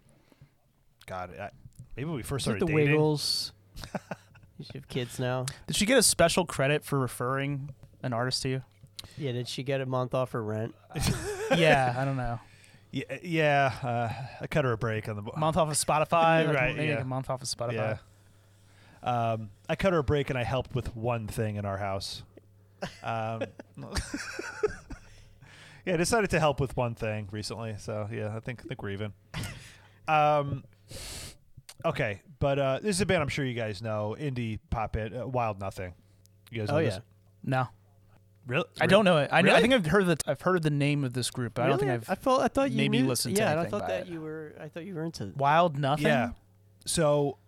God, 1.07 1.31
I, 1.39 1.51
maybe 1.97 2.07
when 2.07 2.17
we 2.17 2.23
first 2.23 2.43
Is 2.43 2.45
started 2.53 2.63
the 2.69 2.73
dating. 2.73 2.93
Wiggles? 2.93 3.53
you 4.59 4.65
should 4.67 4.75
have 4.77 4.89
kids 4.89 5.19
now. 5.19 5.47
Did 5.67 5.77
she 5.77 5.87
get 5.87 5.99
a 5.99 6.03
special 6.03 6.45
credit 6.45 6.85
for 6.85 6.99
referring 6.99 7.71
an 8.03 8.13
artist 8.13 8.43
to 8.43 8.49
you? 8.51 8.63
Yeah, 9.17 9.33
did 9.33 9.49
she 9.49 9.63
get 9.63 9.81
a 9.81 9.87
month 9.87 10.15
off 10.15 10.33
her 10.33 10.43
rent? 10.43 10.75
yeah, 11.57 11.95
I 11.97 12.05
don't 12.05 12.17
know. 12.17 12.39
Yeah, 12.91 13.05
yeah. 13.23 13.73
Uh, 13.83 14.13
I 14.43 14.47
cut 14.47 14.65
her 14.67 14.73
a 14.73 14.79
break 14.79 15.09
on 15.09 15.17
the 15.17 15.23
bo- 15.23 15.33
Month 15.39 15.57
off 15.57 15.71
of 15.71 15.77
Spotify, 15.77 16.47
like 16.47 16.55
Right, 16.55 16.77
maybe 16.77 16.89
yeah. 16.89 16.97
like 16.97 17.05
a 17.05 17.09
month 17.09 17.31
off 17.31 17.43
of 17.43 17.49
Spotify. 17.49 17.99
Yeah. 19.03 19.33
Um, 19.33 19.51
I 19.69 19.75
cut 19.75 19.95
her 19.95 19.99
a 19.99 20.05
break 20.05 20.29
and 20.31 20.39
I 20.39 20.45
helped 20.45 20.75
with 20.75 20.95
one 20.95 21.27
thing 21.27 21.57
in 21.57 21.65
our 21.65 21.79
house. 21.79 22.23
Um, 23.03 23.43
yeah, 25.87 25.95
I 25.95 25.97
decided 25.97 26.31
to 26.31 26.41
help 26.41 26.61
with 26.61 26.77
one 26.77 26.95
thing 26.95 27.29
recently. 27.31 27.75
So 27.79 28.09
yeah, 28.13 28.37
I 28.37 28.41
think 28.41 28.61
I 28.65 28.69
think 28.69 28.83
we're 28.83 28.91
even. 28.91 29.13
Um, 30.09 30.65
okay, 31.85 32.23
but 32.39 32.59
uh, 32.59 32.79
this 32.83 32.97
is 32.97 33.01
a 33.01 33.07
band 33.07 33.23
I'm 33.23 33.29
sure 33.29 33.45
you 33.45 33.55
guys 33.55 33.83
know, 33.83 34.17
indie 34.19 34.59
pop 34.71 34.93
band, 34.93 35.17
uh, 35.17 35.27
Wild 35.27 35.61
Nothing. 35.61 35.95
You 36.51 36.61
guys 36.61 36.69
know 36.69 36.77
Oh 36.79 36.83
this? 36.83 36.95
yeah. 36.95 37.01
No, 37.45 37.69
Really? 38.47 38.65
I 38.81 38.87
don't 38.87 39.05
know 39.05 39.19
it. 39.19 39.31
I, 39.33 39.43
know, 39.43 39.55
I 39.55 39.61
think 39.61 39.73
I've 39.73 39.87
heard 39.87 40.07
that. 40.07 40.23
I've 40.27 40.41
heard 40.41 40.63
the 40.65 40.71
name 40.71 41.05
of 41.05 41.13
this 41.13 41.31
group, 41.31 41.55
but 41.55 41.65
I 41.65 41.69
don't 41.69 41.79
think 41.79 41.93
I've 41.93 42.11
I 42.11 42.15
felt. 42.17 42.41
I 42.43 42.49
thought 42.49 42.71
you 42.73 42.77
maybe 42.77 43.01
knew, 43.01 43.07
listened 43.09 43.37
to 43.37 43.43
Yeah, 43.43 43.61
I 43.61 43.67
thought 43.67 43.87
that 43.87 44.03
it. 44.03 44.07
you 44.09 44.21
were. 44.21 44.55
I 44.61 44.69
thought 44.69 44.85
you 44.85 44.95
were 44.97 45.05
into. 45.05 45.33
Wild 45.37 45.79
Nothing. 45.79 46.07
Yeah. 46.07 46.31
So 46.85 47.39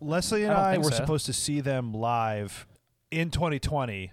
Leslie 0.00 0.42
and 0.44 0.52
I 0.52 0.74
I, 0.74 0.78
were 0.78 0.84
so. 0.84 0.96
supposed 0.96 1.26
to 1.26 1.32
see 1.32 1.60
them 1.60 1.92
live 1.94 2.66
in 3.12 3.30
2020, 3.30 4.12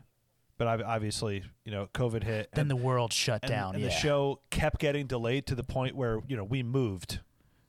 but 0.61 0.67
ob- 0.67 0.83
obviously, 0.85 1.43
you 1.65 1.71
know, 1.71 1.87
COVID 1.91 2.21
hit. 2.21 2.49
Then 2.53 2.61
and, 2.63 2.69
the 2.69 2.75
world 2.75 3.11
shut 3.11 3.39
and, 3.41 3.49
down. 3.49 3.73
and 3.73 3.83
yeah. 3.83 3.89
the 3.89 3.95
show 3.95 4.41
kept 4.51 4.77
getting 4.79 5.07
delayed 5.07 5.47
to 5.47 5.55
the 5.55 5.63
point 5.63 5.95
where 5.95 6.19
you 6.27 6.37
know 6.37 6.43
we 6.43 6.61
moved, 6.61 7.19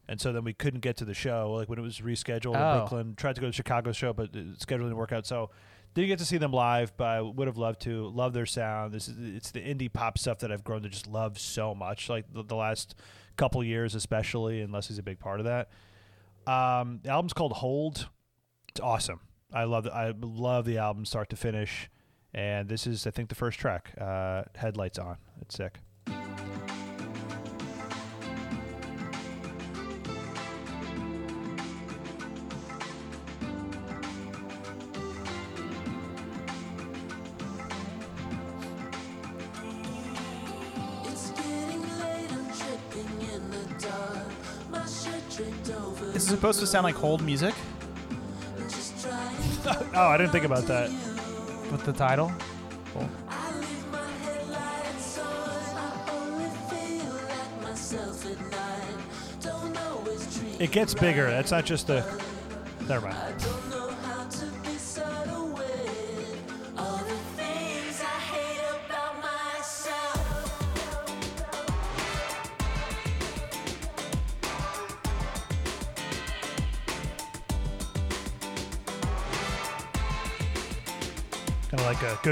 and 0.06 0.20
so 0.20 0.30
then 0.30 0.44
we 0.44 0.52
couldn't 0.52 0.80
get 0.80 0.98
to 0.98 1.06
the 1.06 1.14
show. 1.14 1.54
Like 1.56 1.70
when 1.70 1.78
it 1.78 1.82
was 1.82 2.00
rescheduled 2.00 2.54
Oh. 2.54 2.72
in 2.72 2.78
Brooklyn, 2.78 3.14
tried 3.16 3.36
to 3.36 3.40
go 3.40 3.46
to 3.46 3.50
the 3.50 3.56
Chicago 3.56 3.92
show, 3.92 4.12
but 4.12 4.34
the 4.34 4.54
schedule 4.58 4.84
didn't 4.88 4.98
work 4.98 5.10
out. 5.10 5.24
So 5.26 5.48
didn't 5.94 6.08
get 6.08 6.18
to 6.18 6.26
see 6.26 6.36
them 6.36 6.52
live, 6.52 6.94
but 6.98 7.06
I 7.06 7.22
would 7.22 7.46
have 7.46 7.56
loved 7.56 7.80
to. 7.82 8.08
Love 8.08 8.34
their 8.34 8.44
sound. 8.44 8.92
This 8.92 9.08
is 9.08 9.16
it's 9.36 9.50
the 9.52 9.60
indie 9.60 9.90
pop 9.90 10.18
stuff 10.18 10.40
that 10.40 10.52
I've 10.52 10.62
grown 10.62 10.82
to 10.82 10.90
just 10.90 11.06
love 11.06 11.38
so 11.38 11.74
much. 11.74 12.10
Like 12.10 12.26
the, 12.30 12.42
the 12.42 12.56
last 12.56 12.94
couple 13.38 13.64
years, 13.64 13.94
especially, 13.94 14.60
and 14.60 14.70
Leslie's 14.70 14.98
a 14.98 15.02
big 15.02 15.18
part 15.18 15.40
of 15.40 15.46
that. 15.46 15.70
Um, 16.46 17.00
the 17.02 17.08
album's 17.08 17.32
called 17.32 17.52
Hold. 17.54 18.10
It's 18.68 18.80
awesome. 18.80 19.20
I 19.50 19.64
love 19.64 19.84
the, 19.84 19.94
I 19.94 20.12
love 20.20 20.66
the 20.66 20.76
album 20.76 21.06
start 21.06 21.30
to 21.30 21.36
finish, 21.36 21.88
and 22.34 22.68
this 22.68 22.86
is 22.86 23.06
I 23.06 23.10
think 23.10 23.28
the 23.28 23.34
first 23.34 23.58
track. 23.58 23.92
Uh, 24.00 24.42
Headlights 24.54 24.98
on. 24.98 25.16
It's 25.40 25.56
sick. 25.56 25.78
It's 41.04 41.30
getting 41.30 41.82
late, 41.98 42.32
I'm 42.32 42.46
tripping 42.52 43.28
in 43.34 43.50
the 43.50 43.86
dark. 43.86 44.26
My 44.70 44.86
shirt 44.86 45.22
draped 45.30 45.70
over. 45.70 46.16
Is 46.16 46.26
supposed 46.26 46.60
to 46.60 46.66
sound 46.66 46.84
like 46.84 46.94
hold 46.94 47.22
music 47.22 47.54
Oh, 49.94 50.08
I 50.08 50.16
didn't 50.16 50.32
think 50.32 50.44
about 50.44 50.64
that. 50.66 50.90
With 51.72 51.84
the 51.84 51.92
title? 51.92 52.30
Treat 60.38 60.60
It 60.60 60.70
gets 60.70 60.94
bigger. 60.94 61.28
That's 61.30 61.50
not 61.50 61.64
just 61.64 61.88
the. 61.88 62.04
Never 62.86 63.08
mind. 63.08 63.21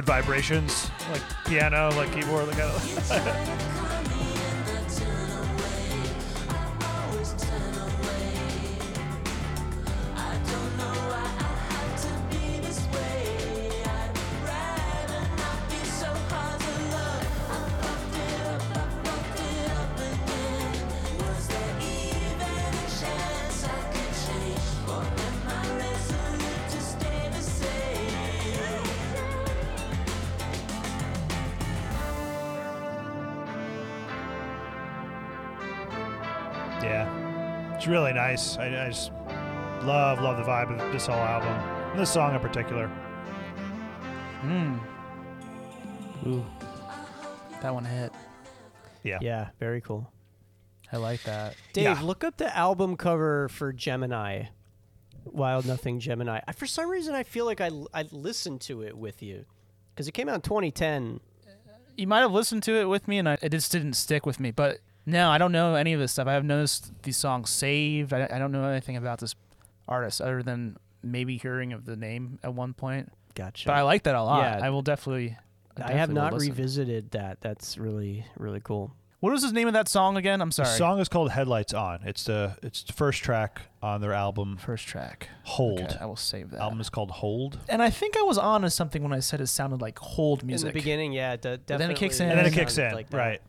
Good 0.00 0.06
vibrations, 0.06 0.90
like 1.12 1.22
piano, 1.44 1.90
like 1.96 2.10
keyboard. 2.12 2.46
Like 2.48 2.56
I, 38.60 38.84
I 38.86 38.88
just 38.88 39.10
love 39.82 40.20
love 40.20 40.36
the 40.36 40.42
vibe 40.42 40.78
of 40.78 40.92
this 40.92 41.06
whole 41.06 41.16
album, 41.16 41.48
and 41.90 41.98
this 41.98 42.10
song 42.10 42.34
in 42.34 42.40
particular. 42.40 42.88
Hmm. 44.42 44.78
Ooh. 46.26 46.44
That 47.62 47.74
one 47.74 47.84
hit. 47.84 48.12
Yeah. 49.02 49.18
Yeah, 49.20 49.48
very 49.58 49.80
cool. 49.80 50.10
I 50.92 50.96
like 50.96 51.22
that. 51.24 51.54
Dave, 51.72 51.84
Yeah. 51.84 52.00
look 52.02 52.24
up 52.24 52.36
the 52.36 52.54
album 52.56 52.96
cover 52.96 53.48
for 53.48 53.72
Gemini. 53.72 54.44
Wild 55.24 55.66
Nothing 55.66 56.00
Gemini. 56.00 56.40
I, 56.48 56.52
for 56.52 56.66
some 56.66 56.88
reason, 56.90 57.14
I 57.14 57.22
feel 57.22 57.44
like 57.44 57.60
I, 57.60 57.70
I 57.92 58.02
listened 58.10 58.62
to 58.62 58.82
it 58.82 58.96
with 58.96 59.22
you 59.22 59.44
because 59.94 60.08
it 60.08 60.12
came 60.12 60.28
out 60.28 60.36
in 60.36 60.40
2010. 60.40 61.20
You 61.96 62.06
might 62.06 62.20
have 62.20 62.32
listened 62.32 62.62
to 62.64 62.74
it 62.76 62.86
with 62.86 63.06
me, 63.06 63.18
and 63.18 63.28
I, 63.28 63.36
it 63.42 63.50
just 63.50 63.70
didn't 63.70 63.92
stick 63.92 64.24
with 64.24 64.40
me. 64.40 64.50
But 64.50 64.78
no, 65.06 65.30
I 65.30 65.38
don't 65.38 65.52
know 65.52 65.74
any 65.74 65.92
of 65.92 66.00
this 66.00 66.12
stuff. 66.12 66.26
I 66.26 66.34
have 66.34 66.44
noticed 66.44 66.92
these 67.02 67.16
songs 67.16 67.50
saved. 67.50 68.12
I, 68.12 68.28
I 68.30 68.38
don't 68.38 68.52
know 68.52 68.64
anything 68.64 68.96
about 68.96 69.18
this 69.20 69.34
artist 69.88 70.20
other 70.20 70.42
than 70.42 70.76
maybe 71.02 71.36
hearing 71.38 71.72
of 71.72 71.84
the 71.86 71.96
name 71.96 72.38
at 72.42 72.54
one 72.54 72.74
point. 72.74 73.10
Gotcha. 73.34 73.66
But 73.66 73.76
I 73.76 73.82
like 73.82 74.02
that 74.04 74.14
a 74.14 74.22
lot. 74.22 74.42
Yeah. 74.42 74.66
I 74.66 74.70
will 74.70 74.82
definitely. 74.82 75.36
I 75.76 75.92
have 75.92 76.10
definitely 76.10 76.14
will 76.14 76.22
not 76.30 76.40
revisited 76.40 77.10
that. 77.12 77.40
That's 77.40 77.78
really 77.78 78.26
really 78.36 78.60
cool. 78.60 78.92
What 79.20 79.32
was 79.32 79.42
the 79.42 79.52
name 79.52 79.66
of 79.68 79.74
that 79.74 79.86
song 79.86 80.16
again? 80.16 80.40
I'm 80.40 80.48
The 80.48 80.64
sorry. 80.64 80.78
song 80.78 80.98
is 80.98 81.06
called 81.08 81.30
Headlights 81.30 81.74
On. 81.74 82.00
It's 82.04 82.24
the 82.24 82.56
it's 82.62 82.82
the 82.82 82.92
first 82.94 83.22
track 83.22 83.62
on 83.82 84.00
their 84.00 84.12
album 84.14 84.56
First 84.56 84.86
track. 84.86 85.28
Hold. 85.44 85.80
Okay, 85.80 85.96
I 86.00 86.06
will 86.06 86.16
save 86.16 86.50
that. 86.52 86.60
album 86.60 86.80
is 86.80 86.88
called 86.90 87.10
Hold. 87.10 87.58
and 87.68 87.82
I 87.82 87.90
think 87.90 88.16
I 88.16 88.22
was 88.22 88.38
on 88.38 88.62
to 88.62 88.70
something 88.70 89.02
when 89.02 89.12
I 89.12 89.20
said 89.20 89.40
it 89.42 89.46
sounded 89.48 89.80
like 89.82 89.98
hold 89.98 90.42
music. 90.42 90.68
In 90.68 90.74
the 90.74 90.80
beginning, 90.80 91.12
yeah, 91.12 91.36
de- 91.36 91.58
definitely. 91.58 91.76
then 91.76 91.90
it 91.90 91.96
kicks 91.98 92.20
in. 92.20 92.28
And 92.30 92.38
then 92.38 92.46
it 92.46 92.52
kicks 92.52 92.78
in, 92.78 92.92
like 92.94 93.06
right? 93.12 93.40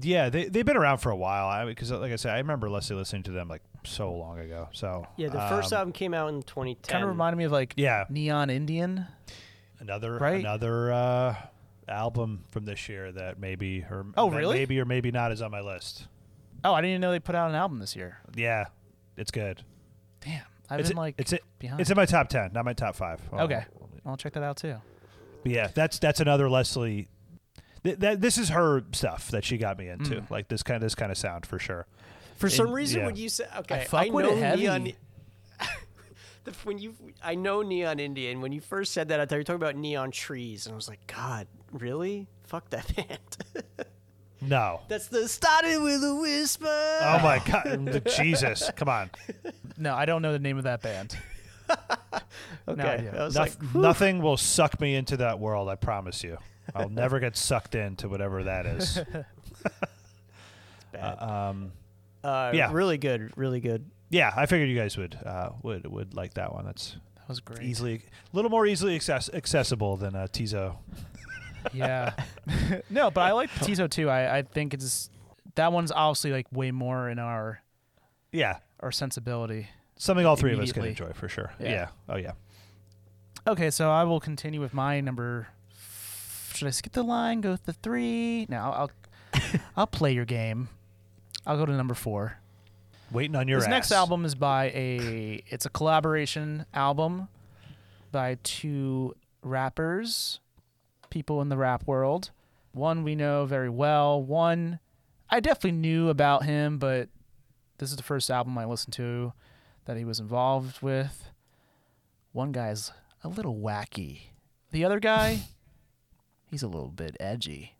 Yeah, 0.00 0.28
they 0.28 0.44
they've 0.46 0.64
been 0.66 0.76
around 0.76 0.98
for 0.98 1.10
a 1.10 1.16
while. 1.16 1.46
I 1.48 1.64
because 1.64 1.90
like 1.90 2.12
I 2.12 2.16
said, 2.16 2.34
I 2.34 2.38
remember 2.38 2.68
Leslie 2.68 2.96
listening 2.96 3.22
to 3.24 3.30
them 3.32 3.48
like 3.48 3.62
so 3.84 4.12
long 4.12 4.38
ago. 4.38 4.68
So 4.72 5.06
Yeah, 5.16 5.28
the 5.28 5.40
first 5.48 5.72
um, 5.72 5.78
album 5.78 5.92
came 5.92 6.12
out 6.14 6.28
in 6.28 6.42
2010. 6.42 6.92
Kind 6.92 7.04
of 7.04 7.08
reminded 7.10 7.36
me 7.38 7.44
of 7.44 7.52
like 7.52 7.74
Yeah, 7.76 8.04
Neon 8.10 8.50
Indian. 8.50 9.06
another 9.80 10.18
Right? 10.18 10.40
another 10.40 10.92
uh, 10.92 11.34
album 11.88 12.42
from 12.50 12.64
this 12.64 12.88
year 12.88 13.12
that 13.12 13.38
maybe 13.38 13.84
or 13.90 14.06
Oh, 14.16 14.30
really? 14.30 14.56
maybe 14.58 14.78
or 14.80 14.84
maybe 14.84 15.10
not 15.10 15.32
is 15.32 15.40
on 15.42 15.50
my 15.50 15.60
list. 15.60 16.08
Oh, 16.64 16.74
I 16.74 16.80
didn't 16.80 16.90
even 16.92 17.00
know 17.02 17.12
they 17.12 17.20
put 17.20 17.34
out 17.34 17.48
an 17.48 17.54
album 17.56 17.78
this 17.78 17.94
year. 17.94 18.18
Yeah, 18.34 18.66
it's 19.16 19.30
good. 19.30 19.62
Damn, 20.20 20.42
I've 20.68 20.80
it's 20.80 20.88
been 20.90 20.96
like 20.96 21.14
it's 21.18 21.32
it, 21.32 21.42
behind. 21.58 21.80
it's 21.80 21.90
in 21.90 21.96
my 21.96 22.06
top 22.06 22.28
ten, 22.28 22.50
not 22.52 22.64
my 22.64 22.72
top 22.72 22.96
five. 22.96 23.20
Well, 23.30 23.44
okay, 23.44 23.64
I'll 24.04 24.16
check 24.16 24.32
that 24.32 24.42
out 24.42 24.56
too. 24.56 24.74
But 25.42 25.52
yeah, 25.52 25.68
that's 25.72 25.98
that's 26.00 26.18
another 26.20 26.50
Leslie. 26.50 27.08
Th- 27.86 27.98
that 28.00 28.20
this 28.20 28.36
is 28.38 28.48
her 28.50 28.82
stuff 28.92 29.30
that 29.30 29.44
she 29.44 29.56
got 29.58 29.78
me 29.78 29.88
into, 29.88 30.16
Mm. 30.16 30.30
like 30.30 30.48
this 30.48 30.62
kind 30.62 30.76
of 30.76 30.82
this 30.82 30.94
kind 30.94 31.10
of 31.12 31.16
sound 31.18 31.46
for 31.46 31.58
sure. 31.58 31.86
For 32.36 32.50
some 32.50 32.66
And- 32.66 32.74
reason, 32.74 33.00
yeah. 33.00 33.06
when 33.06 33.16
you 33.16 33.28
say 33.28 33.46
okay, 33.58 33.84
fuck 33.88 34.10
with 34.12 34.26
know 34.26 34.32
it. 34.36 34.58
Neon. 34.58 34.92
the, 36.44 36.52
when 36.64 36.78
you, 36.78 36.94
I 37.22 37.34
know 37.34 37.62
Neon 37.62 37.98
Indian. 37.98 38.40
When 38.40 38.52
you 38.52 38.60
first 38.60 38.92
said 38.92 39.08
that, 39.08 39.20
I 39.20 39.24
thought 39.26 39.36
you 39.36 39.40
were 39.40 39.44
talking 39.44 39.62
about 39.62 39.76
Neon 39.76 40.10
Trees, 40.10 40.66
and 40.66 40.72
I 40.72 40.76
was 40.76 40.88
like, 40.88 41.06
God, 41.06 41.46
really? 41.72 42.28
Fuck 42.44 42.70
that 42.70 42.94
band. 43.08 43.88
No, 44.40 44.80
That's 44.88 45.06
the 45.08 45.28
started 45.28 45.78
with 45.82 46.04
a 46.04 46.14
whisper. 46.14 46.66
oh 46.68 47.18
my 47.22 47.40
god, 47.46 48.02
Jesus, 48.16 48.70
come 48.76 48.88
on, 48.88 49.10
No, 49.78 49.94
I 49.94 50.04
don't 50.04 50.20
know 50.22 50.32
the 50.32 50.38
name 50.38 50.58
of 50.58 50.64
that 50.64 50.82
band. 50.82 51.16
okay. 52.68 52.82
idea. 52.82 53.14
I 53.20 53.24
was 53.24 53.34
like, 53.36 53.54
nothing 53.74 54.20
will 54.20 54.36
suck 54.36 54.80
me 54.80 54.94
into 54.94 55.16
that 55.18 55.40
world. 55.40 55.68
I 55.68 55.74
promise 55.74 56.22
you, 56.22 56.36
I'll 56.74 56.88
never 56.90 57.20
get 57.20 57.36
sucked 57.36 57.74
into 57.74 58.08
whatever 58.08 58.44
that 58.44 58.66
is. 58.66 58.98
bad. 60.92 61.16
Um, 61.22 61.72
Uh, 62.24 62.50
yeah. 62.54 62.70
really 62.72 62.98
good, 62.98 63.32
really 63.36 63.60
good. 63.60 63.88
yeah, 64.10 64.32
I 64.36 64.46
figured 64.46 64.68
you 64.68 64.76
guys 64.76 64.96
would 64.96 65.16
uh, 65.24 65.50
would 65.62 65.86
would 65.86 66.14
like 66.14 66.34
that 66.34 66.52
one. 66.52 66.64
That's 66.64 66.96
That 67.16 67.28
was 67.28 67.40
great. 67.40 67.62
easily 67.62 67.94
a 68.32 68.36
little 68.36 68.50
more 68.50 68.66
easily 68.66 68.96
access- 68.96 69.30
accessible 69.32 69.96
than 69.96 70.16
uh, 70.16 70.26
Teezo. 70.32 70.76
Yeah. 71.72 72.12
no, 72.90 73.10
but 73.10 73.20
I 73.22 73.32
like 73.32 73.50
Teezo 73.50 73.88
too. 73.88 74.08
I, 74.10 74.38
I 74.38 74.42
think 74.42 74.74
it's 74.74 75.10
that 75.54 75.72
one's 75.72 75.92
obviously 75.92 76.32
like 76.32 76.46
way 76.52 76.70
more 76.72 77.08
in 77.08 77.18
our 77.18 77.60
Yeah, 78.32 78.58
our 78.80 78.90
sensibility. 78.92 79.68
something 79.96 80.26
all 80.26 80.36
three 80.36 80.52
of 80.52 80.58
us 80.60 80.72
can 80.72 80.84
enjoy 80.84 81.12
for 81.12 81.28
sure. 81.28 81.52
Yeah. 81.60 81.70
yeah. 81.70 81.88
Oh 82.08 82.16
yeah. 82.16 82.32
Okay, 83.46 83.70
so 83.70 83.90
I 83.90 84.02
will 84.02 84.18
continue 84.18 84.60
with 84.60 84.74
my 84.74 85.00
number. 85.00 85.46
Should 86.56 86.68
I 86.68 86.70
skip 86.70 86.92
the 86.92 87.02
line? 87.02 87.42
Go 87.42 87.50
with 87.52 87.64
the 87.64 87.74
three? 87.74 88.46
No, 88.48 88.56
I'll 88.56 88.90
I'll 89.76 89.86
play 89.86 90.12
your 90.12 90.24
game. 90.24 90.68
I'll 91.46 91.58
go 91.58 91.66
to 91.66 91.72
number 91.72 91.94
four. 91.94 92.38
Waiting 93.12 93.36
on 93.36 93.46
your 93.46 93.60
this 93.60 93.68
next 93.68 93.92
album 93.92 94.24
is 94.24 94.34
by 94.34 94.70
a 94.70 95.42
it's 95.48 95.66
a 95.66 95.68
collaboration 95.68 96.64
album 96.74 97.28
by 98.10 98.38
two 98.42 99.14
rappers 99.42 100.40
people 101.10 101.40
in 101.40 101.48
the 101.48 101.56
rap 101.56 101.86
world 101.86 102.30
one 102.72 103.04
we 103.04 103.14
know 103.14 103.44
very 103.46 103.68
well 103.68 104.20
one 104.20 104.80
i 105.30 105.38
definitely 105.38 105.70
knew 105.72 106.08
about 106.08 106.44
him 106.44 106.78
but 106.78 107.08
this 107.78 107.90
is 107.90 107.96
the 107.96 108.02
first 108.02 108.28
album 108.28 108.58
i 108.58 108.64
listened 108.64 108.92
to 108.92 109.32
that 109.84 109.96
he 109.96 110.04
was 110.04 110.18
involved 110.18 110.82
with 110.82 111.30
one 112.32 112.50
guy's 112.50 112.90
a 113.22 113.28
little 113.28 113.54
wacky 113.54 114.22
the 114.72 114.84
other 114.84 114.98
guy 114.98 115.42
he's 116.50 116.62
a 116.62 116.68
little 116.68 116.88
bit 116.90 117.16
edgy 117.20 117.74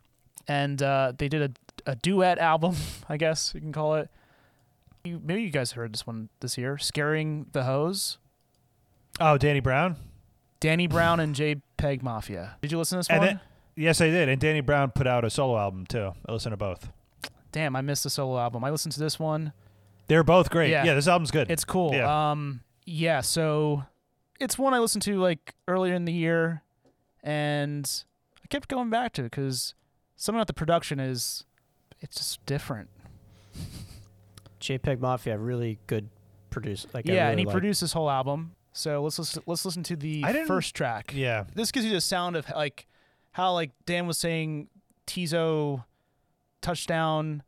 and 0.48 0.82
uh, 0.82 1.12
they 1.16 1.28
did 1.28 1.42
a, 1.86 1.90
a 1.90 1.96
duet 1.96 2.38
album 2.38 2.74
i 3.08 3.16
guess 3.16 3.52
you 3.54 3.60
can 3.60 3.72
call 3.72 3.94
it 3.96 4.08
you, 5.04 5.20
maybe 5.24 5.42
you 5.42 5.50
guys 5.50 5.72
heard 5.72 5.92
this 5.94 6.04
one 6.04 6.30
this 6.40 6.58
year. 6.58 6.78
Scaring 6.78 7.46
the 7.52 7.62
Hoes. 7.62 8.18
Oh, 9.20 9.38
Danny 9.38 9.60
Brown. 9.60 9.94
Danny 10.58 10.88
Brown 10.88 11.20
and 11.20 11.32
JPEG 11.32 12.02
Mafia. 12.02 12.56
Did 12.60 12.72
you 12.72 12.78
listen 12.78 12.96
to 12.96 12.98
this 13.00 13.10
And 13.10 13.18
one? 13.20 13.28
it- 13.28 13.38
Yes, 13.76 14.00
I 14.00 14.06
did. 14.08 14.28
And 14.28 14.40
Danny 14.40 14.62
Brown 14.62 14.90
put 14.90 15.06
out 15.06 15.22
a 15.24 15.30
solo 15.30 15.58
album 15.58 15.86
too. 15.86 16.12
I 16.26 16.32
listened 16.32 16.54
to 16.54 16.56
both. 16.56 16.88
Damn, 17.52 17.76
I 17.76 17.82
missed 17.82 18.02
the 18.02 18.10
solo 18.10 18.36
album. 18.38 18.64
I 18.64 18.70
listened 18.70 18.94
to 18.94 18.98
this 19.00 19.16
one. 19.20 19.52
They're 20.08 20.24
both 20.24 20.50
great. 20.50 20.70
Yeah. 20.70 20.84
Yeah, 20.84 20.94
this 20.94 21.06
album's 21.06 21.30
good. 21.30 21.50
It's 21.50 21.64
cool. 21.64 21.92
Yeah. 21.94 22.30
Um, 22.32 22.62
yeah. 22.84 23.20
So 23.20 23.84
it's 24.40 24.58
one 24.58 24.72
I 24.74 24.78
listened 24.80 25.02
to 25.02 25.20
like 25.20 25.54
earlier 25.68 25.94
in 25.94 26.04
the 26.04 26.12
year, 26.12 26.62
and 27.22 27.88
I 28.46 28.48
kept 28.48 28.68
going 28.68 28.90
back 28.90 29.12
to 29.14 29.22
because 29.24 29.74
something 30.14 30.38
about 30.38 30.46
the 30.46 30.52
production 30.52 31.00
is 31.00 31.42
it's 32.00 32.16
just 32.18 32.46
different. 32.46 32.88
JPEG 34.60 35.00
Mafia, 35.00 35.36
really 35.36 35.80
good 35.88 36.10
producer. 36.50 36.86
Like, 36.94 37.10
I 37.10 37.12
yeah, 37.14 37.28
and 37.30 37.40
he 37.40 37.44
like- 37.44 37.52
produced 37.52 37.80
this 37.80 37.92
whole 37.92 38.08
album. 38.08 38.52
So 38.72 39.02
let's 39.02 39.18
listen, 39.18 39.42
let's 39.46 39.64
listen 39.64 39.82
to 39.82 39.96
the 39.96 40.22
I 40.24 40.30
didn't- 40.30 40.46
first 40.46 40.76
track. 40.76 41.12
yeah. 41.12 41.44
this 41.56 41.72
gives 41.72 41.84
you 41.86 41.90
the 41.92 42.00
sound 42.00 42.36
of 42.36 42.48
like 42.50 42.86
how 43.32 43.52
like 43.52 43.72
Dan 43.84 44.06
was 44.06 44.16
saying 44.16 44.68
Teezo 45.08 45.84
touchdown 46.60 47.42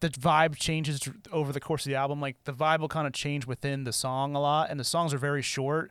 the 0.00 0.08
vibe 0.08 0.56
changes 0.56 1.06
over 1.30 1.52
the 1.52 1.60
course 1.60 1.84
of 1.84 1.90
the 1.90 1.96
album 1.96 2.18
like 2.20 2.36
the 2.44 2.52
vibe 2.52 2.78
will 2.80 2.88
kind 2.88 3.06
of 3.06 3.12
change 3.12 3.46
within 3.46 3.84
the 3.84 3.92
song 3.92 4.34
a 4.34 4.40
lot 4.40 4.70
and 4.70 4.78
the 4.80 4.84
songs 4.84 5.12
are 5.12 5.18
very 5.18 5.42
short 5.42 5.90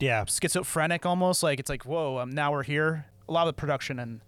Yeah. 0.00 0.24
schizophrenic 0.24 1.04
almost 1.06 1.42
like 1.42 1.60
it's 1.60 1.68
like 1.68 1.84
whoa 1.84 2.18
um, 2.18 2.30
now 2.30 2.50
we're 2.52 2.62
here 2.62 3.06
a 3.28 3.32
lot 3.32 3.46
of 3.48 3.54
the 3.54 3.60
production 3.60 3.98
in 3.98 4.20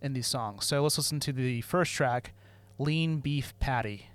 in 0.00 0.12
these 0.12 0.26
songs 0.26 0.64
so 0.64 0.82
let's 0.82 0.96
listen 0.96 1.18
to 1.20 1.32
the 1.32 1.60
first 1.62 1.92
track 1.92 2.32
lean 2.78 3.18
beef 3.18 3.52
patty 3.60 4.06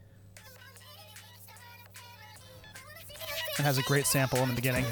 it 3.59 3.63
has 3.63 3.77
a 3.77 3.83
great 3.83 4.05
sample 4.05 4.39
in 4.39 4.49
the 4.49 4.55
beginning 4.55 4.85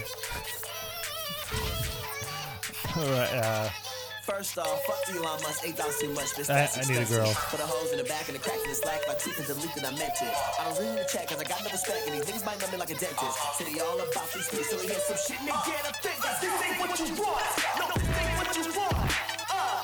uh, 2.98 3.70
First 4.22 4.58
off, 4.60 4.86
fuck 4.86 5.02
Elon 5.16 5.42
Musk, 5.42 5.66
eight 5.66 5.76
dollars 5.76 5.98
too 5.98 6.14
much. 6.14 6.30
Bitch, 6.38 6.50
I- 6.54 6.70
I 6.70 6.86
need 6.86 7.02
a 7.02 7.06
girl. 7.10 7.26
Put 7.50 7.60
the 7.60 7.66
holes 7.66 7.92
in 7.92 7.98
the 7.98 8.04
back 8.06 8.28
and 8.30 8.38
the 8.38 8.40
cracks 8.44 8.62
in 8.64 8.70
the 8.70 8.76
slack. 8.76 9.02
My 9.08 9.16
teeth 9.16 9.34
and 9.40 9.48
delete 9.50 9.74
that 9.76 9.86
I 9.92 9.92
meant 9.98 10.14
it. 10.22 10.30
I 10.60 10.70
don't 10.70 10.78
really 10.78 11.02
check 11.12 11.28
cause 11.28 11.42
I 11.42 11.44
got 11.44 11.64
no 11.66 11.72
respect. 11.74 12.06
And 12.08 12.14
these 12.16 12.26
niggas 12.30 12.46
might 12.46 12.62
know 12.62 12.70
me 12.72 12.78
like 12.78 12.92
a 12.92 13.00
dentist. 13.02 13.36
Said 13.58 13.68
he 13.68 13.82
all 13.82 13.98
about 14.00 14.30
these 14.32 14.46
streets, 14.46 14.70
so 14.70 14.78
he 14.78 14.88
hear 14.94 15.02
some 15.02 15.18
shit 15.18 15.40
and 15.42 15.50
they 15.50 15.58
get 15.66 15.84
offended. 15.90 16.22
This 16.38 16.54
ain't 16.62 16.78
what 16.80 16.94
you 17.02 17.12
want. 17.18 17.50
No, 17.82 17.86
this 17.98 18.31
Uh, 18.52 19.80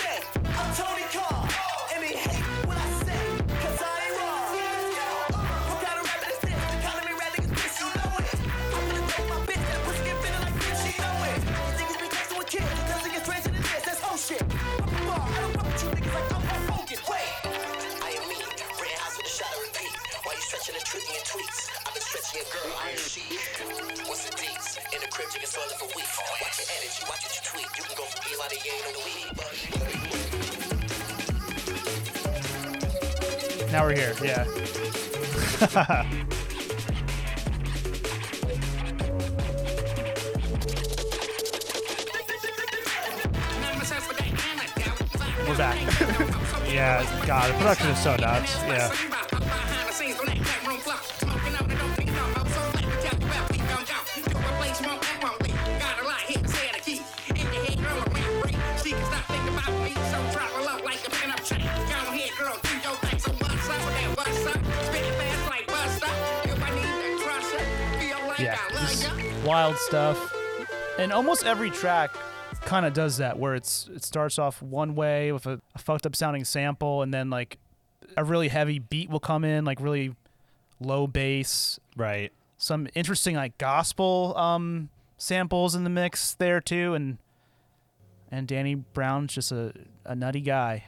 the. 0.00 0.24
I'm 0.56 0.72
Tony 0.72 1.04
Khan. 1.12 1.44
And 1.92 2.00
they 2.00 2.16
hate 2.16 2.40
what 2.64 2.78
I 2.80 2.88
say, 3.04 3.20
cause 3.60 3.76
I 3.76 3.92
ain't 4.08 4.16
wrong. 4.16 4.56
The 5.68 5.76
niggas 7.36 7.52
bitch, 7.60 7.76
you 7.76 7.92
know 7.92 8.24
it. 8.24 8.32
I'm 8.72 8.80
gonna 8.88 9.04
take 9.12 9.28
my 9.28 9.36
bitch, 9.44 9.60
that 9.68 9.80
pussy 9.84 10.00
get 10.00 10.16
like 10.48 10.56
know 10.96 11.28
it. 11.28 11.44
These 11.76 11.84
niggas 11.84 12.00
be 12.00 12.08
texting 12.08 12.38
with 12.40 12.48
kids, 12.48 12.72
than 13.52 13.60
this, 13.60 13.84
that's 13.84 14.00
shit. 14.16 14.40
I 14.40 15.44
don't 15.44 15.52
fuck 15.60 15.66
with 15.68 15.84
you 15.84 15.90
niggas 15.92 16.08
I'm. 16.88 17.04
Wait. 17.04 17.28
I 18.00 18.16
am 18.16 18.24
with 19.20 19.28
a 19.28 19.28
shot 19.28 19.52
of 19.52 19.60
repeat. 19.60 19.92
Why 20.24 20.32
you 20.32 20.40
stretching 20.40 20.74
and 20.74 20.84
tricking 20.88 21.12
your 21.12 21.24
tweets? 21.28 21.69
Stretching 22.10 22.42
your 22.42 22.50
girl, 22.50 22.74
I 22.76 22.90
she. 22.96 23.22
What's 24.08 24.24
the 24.28 24.34
deets? 24.34 24.78
In 24.92 25.00
the 25.00 25.06
crib, 25.12 25.30
chicken 25.30 25.48
toilet 25.48 25.78
for 25.78 25.86
weeks. 25.94 26.18
Watch 26.42 26.58
your 26.58 26.66
energy, 26.74 27.04
watch 27.06 27.22
what 27.22 27.36
you 27.36 27.42
tweet. 27.46 27.70
You 27.78 27.84
can 27.84 27.94
go 27.94 28.02
from 28.02 28.18
Elon 28.34 28.50
to 28.50 28.58
on 28.82 28.90
the 28.90 28.98
weed, 29.06 29.30
but 29.36 29.46
now 33.70 33.84
we're 33.84 33.94
here 33.94 34.12
yeah 34.24 34.44
we're 45.46 45.56
back 45.56 45.78
yeah. 46.72 47.04
God, 47.24 47.50
the 47.50 47.54
production 47.58 47.90
is 47.90 48.02
so 48.02 48.16
nuts. 48.16 48.56
Yeah. 48.66 48.90
Wild 69.50 69.76
stuff. 69.78 70.32
And 70.98 71.12
almost 71.12 71.44
every 71.44 71.70
track 71.70 72.14
kind 72.62 72.86
of 72.86 72.92
does 72.92 73.16
that 73.16 73.36
where 73.38 73.54
it's 73.56 73.88
it 73.94 74.04
starts 74.04 74.38
off 74.38 74.62
one 74.62 74.94
way 74.94 75.32
with 75.32 75.46
a, 75.46 75.60
a 75.74 75.78
fucked 75.78 76.06
up 76.06 76.14
sounding 76.14 76.44
sample 76.44 77.02
and 77.02 77.12
then 77.12 77.30
like 77.30 77.58
a 78.16 78.22
really 78.24 78.48
heavy 78.48 78.78
beat 78.78 79.08
will 79.10 79.18
come 79.20 79.44
in 79.44 79.64
like 79.64 79.80
really 79.80 80.14
low 80.78 81.06
bass 81.06 81.80
Right. 81.96 82.32
some 82.58 82.86
interesting 82.94 83.34
like 83.34 83.56
gospel 83.58 84.34
um 84.36 84.90
samples 85.16 85.74
in 85.74 85.84
the 85.84 85.90
mix 85.90 86.34
there 86.34 86.60
too 86.60 86.92
and 86.94 87.16
and 88.30 88.46
Danny 88.46 88.74
Brown's 88.74 89.32
just 89.34 89.50
a, 89.52 89.72
a 90.04 90.14
nutty 90.14 90.40
guy 90.42 90.84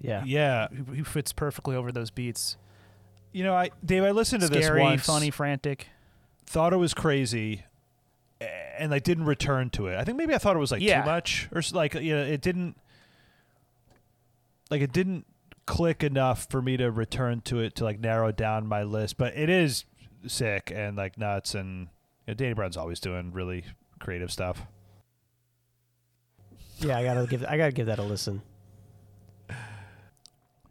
Yeah. 0.00 0.22
Yeah. 0.24 0.68
who, 0.68 0.84
who 0.94 1.04
fits 1.04 1.32
perfectly 1.32 1.74
over 1.76 1.90
those 1.92 2.10
beats 2.10 2.56
You 3.32 3.42
know, 3.44 3.54
I 3.54 3.70
Dave, 3.84 4.04
I 4.04 4.12
listened 4.12 4.42
to 4.42 4.48
this 4.48 4.64
scary 4.64 4.80
once. 4.82 5.04
funny 5.04 5.30
frantic 5.30 5.88
thought 6.52 6.72
it 6.72 6.76
was 6.76 6.92
crazy 6.94 7.64
and 8.78 8.90
like 8.90 9.02
didn't 9.04 9.24
return 9.24 9.70
to 9.70 9.86
it. 9.86 9.96
I 9.96 10.04
think 10.04 10.18
maybe 10.18 10.34
I 10.34 10.38
thought 10.38 10.54
it 10.56 10.58
was 10.58 10.70
like 10.72 10.82
Yeah. 10.82 11.02
too 11.02 11.06
much 11.10 11.48
or 11.54 11.62
like 11.72 11.94
you 11.94 12.14
know, 12.14 12.22
it 12.22 12.40
didn't 12.40 12.76
like 14.70 14.82
it 14.82 14.92
didn't 14.92 15.24
click 15.66 16.02
enough 16.02 16.46
for 16.50 16.60
me 16.60 16.76
to 16.76 16.90
return 16.90 17.40
to 17.42 17.60
it 17.60 17.74
to 17.76 17.84
like 17.84 18.00
narrow 18.00 18.32
down 18.32 18.66
my 18.66 18.82
list, 18.82 19.16
but 19.16 19.34
it 19.36 19.48
is 19.48 19.84
sick 20.26 20.70
and 20.74 20.96
like 20.96 21.16
nuts 21.16 21.54
and 21.54 21.88
you 22.26 22.32
know, 22.32 22.34
Danny 22.34 22.52
Brown's 22.54 22.76
always 22.76 23.00
doing 23.00 23.32
really 23.32 23.64
creative 23.98 24.30
stuff. 24.30 24.62
Yeah, 26.78 26.98
I 26.98 27.04
gotta 27.04 27.26
give 27.26 27.44
I 27.44 27.56
gotta 27.56 27.72
give 27.72 27.86
that 27.86 27.98
a 27.98 28.02
listen. 28.02 28.42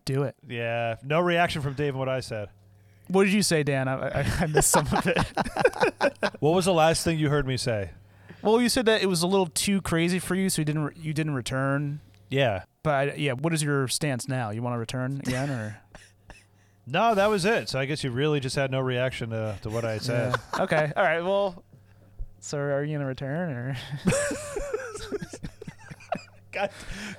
do 0.06 0.24
it 0.24 0.36
Yeah, 0.48 0.96
no 1.04 1.20
reaction 1.22 1.62
from 1.62 1.74
Dave 1.74 1.96
on 1.96 2.00
what 2.00 2.10
I 2.10 2.20
said. 2.20 2.50
What 3.08 3.24
did 3.26 3.34
you 3.34 3.44
say 3.44 3.64
Dan 3.64 3.88
I, 3.88 4.22
I, 4.22 4.26
I 4.42 4.46
missed 4.48 4.70
some 4.72 4.88
of 4.92 5.06
it 5.08 5.18
What 6.40 6.54
was 6.56 6.66
the 6.66 6.74
last 6.74 7.04
thing 7.04 7.20
you 7.20 7.30
heard 7.30 7.46
me 7.48 7.58
say? 7.58 7.92
well 8.42 8.60
you 8.62 8.70
said 8.70 8.86
that 8.88 9.02
it 9.04 9.06
was 9.08 9.22
a 9.22 9.28
little 9.28 9.48
too 9.48 9.82
crazy 9.82 10.18
for 10.20 10.36
you 10.36 10.50
so 10.50 10.62
you 10.62 10.66
didn't 10.66 10.84
re- 10.86 10.94
you 11.00 11.14
didn't 11.14 11.34
return 11.36 12.00
Yeah. 12.30 12.64
But 12.84 13.20
yeah, 13.20 13.34
what 13.34 13.54
is 13.54 13.62
your 13.62 13.88
stance 13.88 14.28
now? 14.28 14.50
You 14.50 14.64
want 14.64 14.74
to 14.74 14.80
return 14.80 15.20
again, 15.20 15.52
or 15.52 15.78
No, 16.88 17.14
that 17.14 17.28
was 17.30 17.46
it. 17.46 17.70
So 17.70 17.78
I 17.80 17.86
guess 17.86 18.04
you 18.04 18.10
really 18.10 18.40
just 18.40 18.56
had 18.56 18.72
no 18.72 18.80
reaction 18.80 19.30
to, 19.30 19.56
to 19.62 19.70
what 19.70 19.86
I 19.86 20.00
said. 20.00 20.36
Yeah. 20.58 20.64
okay, 20.64 20.92
all 20.98 21.04
right. 21.04 21.22
Well, 21.22 21.64
so 22.40 22.58
are 22.58 22.84
you 22.84 22.96
gonna 22.98 23.06
return, 23.08 23.52
or 23.52 23.78
God 26.52 26.70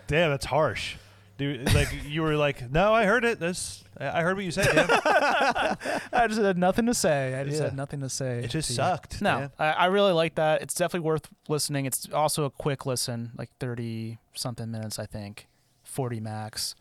damn, 0.08 0.30
that's 0.30 0.46
harsh. 0.46 0.96
Dude, 1.42 1.74
like 1.74 1.88
you 2.06 2.22
were 2.22 2.36
like, 2.36 2.70
no, 2.70 2.92
I 2.94 3.04
heard 3.04 3.24
it. 3.24 3.40
This, 3.40 3.82
I 3.98 4.20
I 4.20 4.22
heard 4.22 4.36
what 4.36 4.44
you 4.44 4.50
said. 4.52 4.66
Dan. 4.74 4.88
I 6.12 6.26
just 6.28 6.40
had 6.40 6.56
nothing 6.56 6.86
to 6.86 6.94
say. 6.94 7.34
I 7.34 7.42
just 7.44 7.56
Yeah. 7.58 7.64
had 7.64 7.76
nothing 7.76 8.00
to 8.00 8.08
say. 8.08 8.44
It 8.44 8.50
just 8.50 8.68
to 8.68 8.72
you. 8.74 8.76
sucked. 8.76 9.20
No, 9.20 9.38
man. 9.40 9.50
I, 9.58 9.66
I 9.72 9.84
really 9.86 10.12
like 10.12 10.36
that. 10.36 10.62
It's 10.62 10.74
definitely 10.74 11.04
worth 11.06 11.28
listening. 11.48 11.84
It's 11.86 12.08
also 12.12 12.44
a 12.44 12.50
quick 12.50 12.86
listen, 12.86 13.32
like 13.36 13.50
thirty 13.58 14.18
something 14.34 14.70
minutes, 14.70 14.98
I 15.00 15.06
think, 15.06 15.48
forty 15.82 16.20
max. 16.20 16.74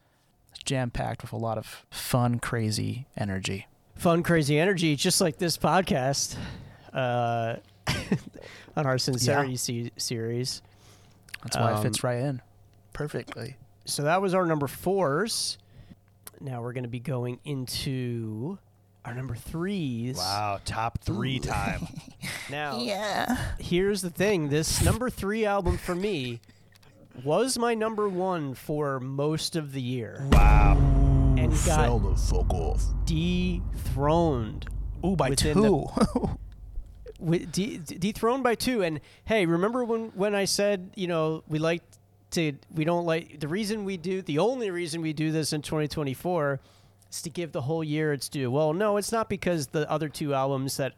It's 0.51 0.59
jam 0.63 0.91
packed 0.91 1.23
with 1.23 1.31
a 1.33 1.37
lot 1.37 1.57
of 1.57 1.85
fun, 1.89 2.39
crazy 2.39 3.07
energy. 3.17 3.67
Fun, 3.95 4.21
crazy 4.21 4.59
energy, 4.59 4.95
just 4.95 5.21
like 5.21 5.37
this 5.37 5.57
podcast 5.57 6.35
uh, 6.93 7.55
on 8.75 8.85
our 8.85 8.97
Sincerity 8.99 9.55
se- 9.55 9.91
series. 9.97 10.61
That's 11.43 11.57
why 11.57 11.71
it 11.71 11.75
Um, 11.77 11.83
fits 11.83 12.03
right 12.03 12.19
in 12.19 12.41
perfectly. 12.93 13.55
So 13.85 14.03
that 14.03 14.21
was 14.21 14.33
our 14.33 14.45
number 14.45 14.67
fours. 14.67 15.57
Now 16.39 16.61
we're 16.61 16.73
going 16.73 16.83
to 16.83 16.89
be 16.89 16.99
going 16.99 17.39
into 17.45 18.57
our 19.05 19.13
number 19.13 19.35
threes. 19.35 20.17
Wow, 20.17 20.59
top 20.65 20.99
three 20.99 21.39
time. 21.39 21.87
Now, 22.49 22.79
Yeah. 22.79 23.37
here's 23.59 24.01
the 24.01 24.09
thing 24.09 24.49
this 24.49 24.83
number 24.83 25.09
three 25.09 25.45
album 25.45 25.77
for 25.77 25.95
me 25.95 26.41
was 27.23 27.57
my 27.57 27.73
number 27.73 28.09
one 28.09 28.53
for 28.55 28.99
most 28.99 29.55
of 29.55 29.71
the 29.71 29.81
year 29.81 30.27
Wow. 30.33 30.73
and 31.37 31.51
got 31.65 32.01
the 32.03 32.15
fuck 32.15 32.53
off. 32.53 32.83
dethroned. 33.05 34.65
Ooh, 35.05 35.15
by 35.15 35.29
Within 35.29 35.55
two. 35.63 35.87
With 37.19 37.51
de- 37.51 37.77
de- 37.77 37.97
dethroned 37.97 38.43
by 38.43 38.55
two. 38.55 38.81
And 38.83 38.99
hey, 39.25 39.45
remember 39.45 39.83
when 39.85 40.09
when 40.15 40.35
I 40.35 40.45
said 40.45 40.91
you 40.95 41.07
know 41.07 41.43
we 41.47 41.57
like 41.59 41.83
to 42.31 42.53
we 42.73 42.83
don't 42.83 43.05
like 43.05 43.39
the 43.39 43.47
reason 43.47 43.83
we 43.85 43.97
do 43.97 44.21
the 44.21 44.39
only 44.39 44.71
reason 44.71 45.01
we 45.01 45.13
do 45.13 45.31
this 45.31 45.53
in 45.53 45.61
2024 45.61 46.59
is 47.11 47.21
to 47.21 47.29
give 47.29 47.51
the 47.51 47.61
whole 47.61 47.83
year 47.83 48.13
its 48.13 48.29
due. 48.29 48.49
Well, 48.49 48.73
no, 48.73 48.97
it's 48.97 49.11
not 49.11 49.27
because 49.29 49.67
the 49.67 49.89
other 49.91 50.07
two 50.09 50.33
albums 50.33 50.77
that 50.77 50.93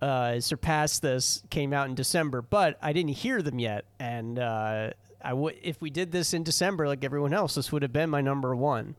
uh, 0.00 0.38
surpassed 0.40 1.02
this 1.02 1.42
came 1.50 1.72
out 1.72 1.88
in 1.88 1.94
December, 1.94 2.42
but 2.42 2.78
I 2.82 2.92
didn't 2.92 3.10
hear 3.12 3.40
them 3.42 3.58
yet, 3.58 3.84
and 3.98 4.38
uh, 4.38 4.90
I 5.22 5.32
would 5.32 5.56
if 5.62 5.80
we 5.80 5.90
did 5.90 6.12
this 6.12 6.32
in 6.34 6.44
December 6.44 6.86
like 6.86 7.04
everyone 7.04 7.32
else, 7.34 7.54
this 7.56 7.72
would 7.72 7.82
have 7.82 7.92
been 7.92 8.10
my 8.10 8.20
number 8.20 8.54
one 8.54 8.94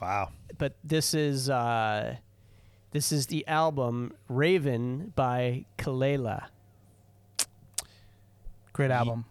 Wow. 0.00 0.30
but 0.56 0.74
this 0.82 1.12
is 1.14 1.48
uh, 1.50 2.16
this 2.92 3.12
is 3.12 3.26
the 3.26 3.46
album 3.46 4.14
Raven 4.28 5.12
by 5.14 5.64
Kelela. 5.76 6.46
Great 8.72 8.90
album. 8.90 9.24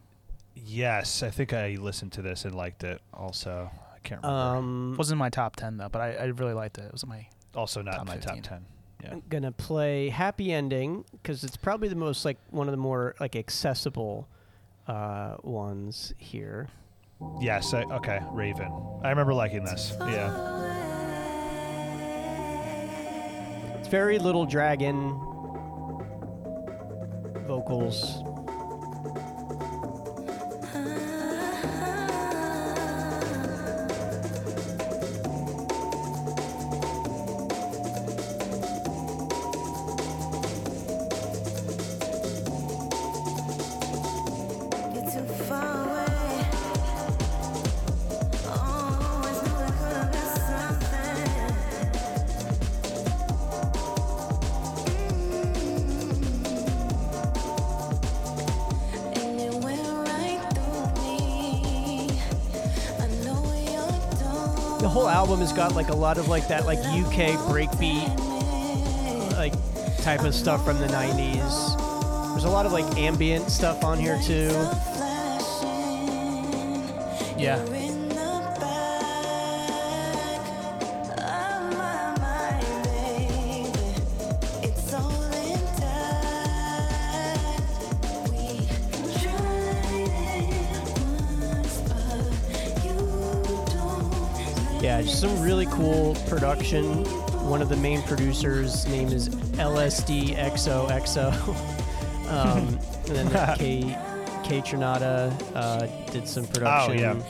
Yes, 0.65 1.23
I 1.23 1.29
think 1.29 1.53
I 1.53 1.77
listened 1.79 2.13
to 2.13 2.21
this 2.21 2.45
and 2.45 2.55
liked 2.55 2.83
it. 2.83 3.01
Also, 3.13 3.69
I 3.95 3.99
can't 3.99 4.21
remember. 4.23 4.57
Um, 4.57 4.95
Wasn't 4.97 5.15
in 5.15 5.19
my 5.19 5.29
top 5.29 5.55
ten 5.55 5.77
though, 5.77 5.89
but 5.89 6.01
I, 6.01 6.13
I 6.13 6.25
really 6.25 6.53
liked 6.53 6.77
it. 6.77 6.85
It 6.85 6.91
was 6.91 7.03
in 7.03 7.09
my 7.09 7.27
also 7.55 7.81
not 7.81 7.93
top 7.93 8.01
in 8.01 8.07
my 8.07 8.13
15. 8.15 8.35
top 8.35 8.43
ten. 8.43 8.65
Yeah. 9.03 9.11
I'm 9.13 9.23
gonna 9.29 9.51
play 9.51 10.09
Happy 10.09 10.51
Ending 10.51 11.05
because 11.11 11.43
it's 11.43 11.57
probably 11.57 11.87
the 11.87 11.95
most 11.95 12.25
like 12.25 12.37
one 12.49 12.67
of 12.67 12.71
the 12.71 12.77
more 12.77 13.15
like 13.19 13.35
accessible 13.35 14.27
uh, 14.87 15.35
ones 15.43 16.13
here. 16.17 16.69
Yes. 17.39 17.73
I, 17.73 17.83
okay. 17.83 18.19
Raven. 18.31 18.71
I 19.03 19.09
remember 19.09 19.33
liking 19.33 19.63
this. 19.63 19.93
Yeah. 20.01 20.65
It's 23.79 23.87
very 23.87 24.19
Little 24.19 24.45
Dragon 24.45 25.19
vocals. 27.47 28.21
Got 65.57 65.73
like 65.73 65.89
a 65.89 65.95
lot 65.95 66.19
of 66.19 66.27
like 66.27 66.47
that 66.47 66.67
like 66.67 66.77
UK 66.77 67.33
breakbeat 67.49 68.07
like 69.33 69.53
type 70.03 70.23
of 70.23 70.35
stuff 70.35 70.63
from 70.63 70.77
the 70.77 70.85
90s. 70.85 72.29
There's 72.29 72.43
a 72.43 72.49
lot 72.49 72.67
of 72.67 72.71
like 72.71 72.85
ambient 72.95 73.49
stuff 73.49 73.83
on 73.83 73.97
here 73.97 74.19
too. 74.23 74.51
yeah. 77.41 77.76
Some 95.17 95.41
really 95.41 95.65
cool 95.71 96.13
production. 96.27 97.03
One 97.49 97.63
of 97.63 97.69
the 97.69 97.75
main 97.75 98.03
producers' 98.03 98.85
name 98.85 99.07
is 99.07 99.29
LSDXOXO. 99.29 101.33
um, 102.29 102.79
and 103.07 103.31
then 103.31 103.31
K 103.57 103.97
Kaytranada 104.43 105.33
uh, 105.55 105.87
did 106.11 106.27
some 106.27 106.45
production. 106.45 107.03
Oh, 107.03 107.23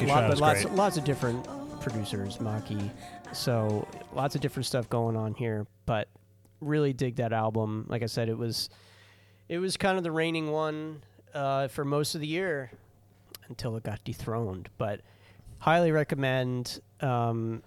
yeah. 0.00 0.12
Lot- 0.12 0.30
but 0.30 0.38
lots 0.38 0.64
great. 0.64 0.74
lots 0.74 0.96
of 0.96 1.04
different 1.04 1.46
producers, 1.80 2.38
Maki. 2.38 2.90
So 3.32 3.86
lots 4.12 4.34
of 4.34 4.40
different 4.40 4.66
stuff 4.66 4.90
going 4.90 5.16
on 5.16 5.34
here, 5.34 5.64
but 5.86 6.08
really 6.60 6.92
dig 6.92 7.14
that 7.16 7.32
album. 7.32 7.86
Like 7.88 8.02
I 8.02 8.06
said, 8.06 8.28
it 8.28 8.36
was 8.36 8.68
it 9.48 9.58
was 9.58 9.76
kind 9.76 9.96
of 9.96 10.02
the 10.02 10.10
reigning 10.10 10.50
one 10.50 11.02
uh, 11.34 11.68
for 11.68 11.84
most 11.84 12.16
of 12.16 12.20
the 12.20 12.26
year 12.26 12.72
until 13.48 13.76
it 13.76 13.84
got 13.84 14.02
dethroned. 14.02 14.70
But 14.76 15.02
highly 15.58 15.92
recommend. 15.92 16.80
Um, 17.00 17.62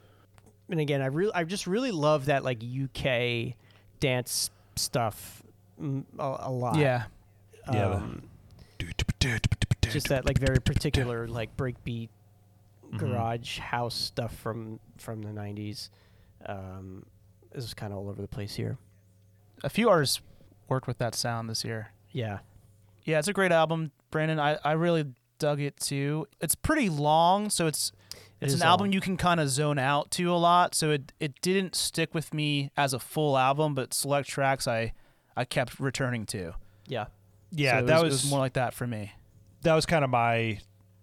and 0.70 0.80
again, 0.80 1.02
I 1.02 1.08
really, 1.08 1.34
I 1.34 1.44
just 1.44 1.68
really 1.68 1.92
love 1.92 2.26
that 2.26 2.44
like 2.44 2.62
UK 2.64 3.56
dance 4.00 4.50
stuff 4.76 5.44
mm, 5.82 6.04
a, 6.18 6.38
a 6.48 6.52
lot. 6.52 6.78
Yeah. 6.78 7.04
Yeah, 7.72 7.86
Um, 7.96 8.24
just 9.82 10.08
that 10.10 10.26
like 10.26 10.40
very 10.40 10.60
particular 10.60 11.28
like 11.28 11.56
breakbeat 11.58 12.10
Mhm. 12.92 12.98
garage 12.98 13.60
house 13.60 13.96
stuff 13.96 14.36
from 14.36 14.80
from 14.98 15.22
the 15.22 15.30
90s 15.30 15.90
um 16.46 17.06
is 17.54 17.74
kind 17.74 17.94
of 17.94 18.00
all 18.00 18.10
over 18.10 18.22
the 18.22 18.28
place 18.28 18.56
here 18.56 18.78
A 19.64 19.70
few 19.70 19.90
artists 19.90 20.20
worked 20.68 20.88
with 20.88 20.98
that 20.98 21.14
sound 21.16 21.50
this 21.50 21.64
year. 21.64 21.92
yeah 22.12 22.40
Yeah, 23.06 23.20
it's 23.20 23.28
a 23.28 23.34
great 23.34 23.52
album, 23.52 23.92
Brandon. 24.10 24.40
I, 24.40 24.58
I 24.64 24.74
really 24.74 25.06
dug 25.42 25.60
it 25.60 25.78
too. 25.80 26.28
It's 26.40 26.56
pretty 26.56 26.88
long, 26.90 27.50
so 27.50 27.68
it's 27.68 27.92
it's 28.40 28.54
is 28.54 28.62
an 28.62 28.68
album 28.68 28.86
long. 28.88 28.94
you 28.94 29.02
can 29.02 29.18
kind 29.18 29.40
of 29.40 29.50
zone 29.50 29.78
out 29.80 30.12
to 30.12 30.32
a 30.34 30.38
lot. 30.38 30.76
So 30.76 30.92
it 30.92 31.12
it 31.20 31.42
didn't 31.42 31.76
stick 31.76 32.14
with 32.14 32.34
me 32.34 32.72
as 32.78 32.94
a 32.94 33.00
full 33.00 33.38
album, 33.38 33.74
but 33.76 33.94
select 33.94 34.30
tracks 34.30 34.68
I 34.68 34.94
I 35.36 35.46
kept 35.46 35.80
returning 35.80 36.26
to. 36.28 36.54
yeah 36.88 37.06
Yeah, 37.52 37.74
So 37.80 37.84
it 37.84 37.88
that 37.88 38.04
was, 38.04 38.14
was, 38.14 38.14
it 38.24 38.26
was 38.26 38.32
more 38.32 38.40
like 38.40 38.54
that 38.54 38.74
for 38.74 38.86
me. 38.88 39.12
that 39.64 39.74
was 39.74 39.86
kind 39.86 40.04
of 40.04 40.10
my 40.10 40.60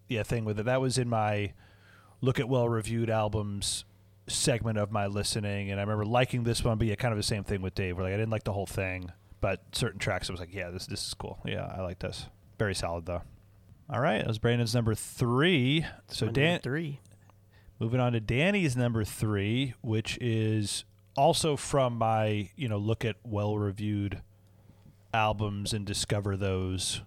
yeah 0.08 0.22
thing 0.22 0.44
with 0.44 0.58
it. 0.60 0.64
That 0.66 0.80
was 0.80 0.96
in 0.98 1.08
my 1.08 1.52
look 2.20 2.38
at 2.40 2.48
well 2.48 2.68
reviewed 2.68 3.10
albums 3.10 3.84
segment 4.28 4.76
of 4.78 4.90
my 4.92 5.06
listening, 5.06 5.70
and 5.70 5.80
I 5.80 5.82
remember 5.82 6.04
liking 6.04 6.44
this 6.44 6.62
one. 6.64 6.78
But 6.78 6.86
yeah, 6.86 6.94
kind 6.96 7.12
of 7.12 7.18
the 7.18 7.22
same 7.34 7.44
thing 7.44 7.62
with 7.62 7.74
Dave, 7.74 7.96
where 7.96 8.04
like 8.04 8.14
I 8.14 8.16
didn't 8.16 8.30
like 8.30 8.44
the 8.44 8.52
whole 8.52 8.66
thing, 8.66 9.10
but 9.40 9.62
certain 9.72 9.98
tracks 9.98 10.28
I 10.28 10.32
was 10.32 10.40
like, 10.40 10.52
yeah, 10.54 10.70
this 10.70 10.86
this 10.86 11.06
is 11.06 11.14
cool. 11.14 11.38
Yeah, 11.44 11.64
I 11.76 11.80
like 11.82 11.98
this. 12.00 12.26
Very 12.58 12.74
solid 12.74 13.06
though. 13.06 13.22
All 13.90 14.00
right, 14.00 14.18
that 14.18 14.28
was 14.28 14.38
Brandon's 14.38 14.74
number 14.74 14.94
three. 14.94 15.86
So 16.08 16.28
Dan, 16.28 16.60
three 16.60 17.00
Moving 17.80 18.00
on 18.00 18.12
to 18.12 18.20
Danny's 18.20 18.76
number 18.76 19.04
three, 19.04 19.74
which 19.82 20.18
is 20.20 20.84
also 21.16 21.56
from 21.56 21.96
my, 21.96 22.50
you 22.56 22.68
know, 22.68 22.78
look 22.78 23.04
at 23.04 23.16
well 23.24 23.56
reviewed 23.56 24.20
albums 25.14 25.72
and 25.72 25.86
discover 25.86 26.36
those 26.36 27.02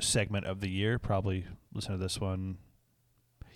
segment 0.00 0.46
of 0.46 0.60
the 0.60 0.70
year. 0.70 0.98
Probably 0.98 1.44
listen 1.74 1.92
to 1.92 1.98
this 1.98 2.18
one. 2.18 2.56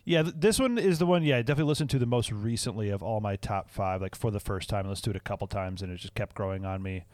Yeah, 0.04 0.22
th- 0.22 0.34
this 0.38 0.58
one 0.58 0.76
is 0.78 0.98
the 0.98 1.06
one, 1.06 1.22
yeah, 1.22 1.38
I 1.38 1.42
definitely 1.42 1.68
listened 1.68 1.90
to 1.90 1.98
the 1.98 2.06
most 2.06 2.30
recently 2.30 2.90
of 2.90 3.02
all 3.02 3.20
my 3.20 3.36
top 3.36 3.70
five, 3.70 4.02
like 4.02 4.14
for 4.14 4.30
the 4.30 4.40
first 4.40 4.68
time. 4.68 4.86
I 4.86 4.90
listened 4.90 5.04
to 5.04 5.10
it 5.10 5.16
a 5.16 5.20
couple 5.20 5.46
times 5.46 5.82
and 5.82 5.90
it 5.90 5.96
just 5.96 6.14
kept 6.14 6.34
growing 6.34 6.64
on 6.66 6.82
me. 6.82 7.04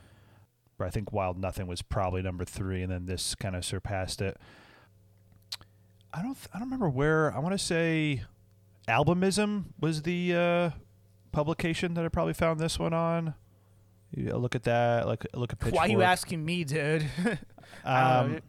But 0.77 0.89
I 0.89 0.91
think 0.91 1.13
Wild 1.13 1.39
Nothing 1.39 1.67
was 1.67 1.83
probably 1.83 2.21
number 2.21 2.45
three, 2.45 2.83
and 2.83 2.93
then 2.93 3.07
this 3.07 3.35
kind 3.35 3.57
of 3.57 3.65
surpassed 3.65 4.21
it. 4.21 4.37
I 6.13 6.23
don't, 6.23 6.35
th- 6.35 6.49
I 6.55 6.59
don't 6.59 6.69
remember 6.69 6.89
where. 6.89 7.35
I 7.35 7.39
want 7.39 7.53
to 7.53 7.59
say 7.59 8.23
Albumism 8.89 9.67
was 9.81 10.03
the 10.03 10.35
uh, 10.35 10.71
publication 11.33 11.95
that 11.95 12.05
I 12.05 12.09
probably 12.09 12.33
found 12.35 12.61
this 12.61 12.79
one 12.79 12.93
on. 12.93 13.35
Yeah, 14.15 14.35
look 14.35 14.55
at 14.55 14.63
that. 14.65 15.07
Like 15.07 15.27
look 15.35 15.53
at 15.53 15.59
Pitchfork. 15.59 15.77
Why 15.77 15.87
are 15.87 15.91
you 15.91 16.03
asking 16.03 16.45
me, 16.45 16.65
dude? 16.65 17.07
I 17.85 18.21
don't 18.21 18.31
know. 18.31 18.37
Um, 18.37 18.43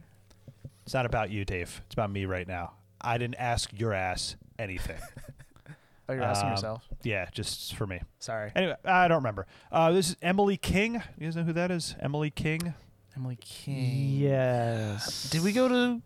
it's 0.86 0.94
not 0.94 1.06
about 1.06 1.30
you, 1.30 1.44
Dave. 1.44 1.82
It's 1.86 1.94
about 1.94 2.12
me 2.12 2.26
right 2.26 2.48
now. 2.48 2.74
I 3.02 3.18
didn't 3.18 3.36
ask 3.36 3.70
your 3.78 3.92
ass 3.92 4.38
anything. 4.58 4.98
oh, 6.10 6.14
you're 6.14 6.24
asking 6.24 6.48
um, 6.48 6.54
yourself. 6.54 6.88
yeah, 7.04 7.28
just 7.34 7.76
for 7.76 7.86
me. 7.86 8.00
Sorry, 8.20 8.52
Anyway, 8.56 8.76
I 8.86 9.08
don't 9.10 9.18
remember. 9.18 9.48
Uh, 9.72 9.92
this 9.92 10.10
is 10.10 10.18
Emily 10.22 10.56
King. 10.56 10.94
You 11.18 11.28
guys 11.28 11.36
know 11.36 11.44
who 11.44 11.54
that 11.54 11.72
is? 11.72 11.96
Emily 12.00 12.30
King. 12.30 12.74
Emily 13.18 13.38
King. 13.42 14.20
yes 14.20 15.30
Did 15.32 15.44
we 15.44 15.52
go 15.52 15.68
to? 15.68 16.02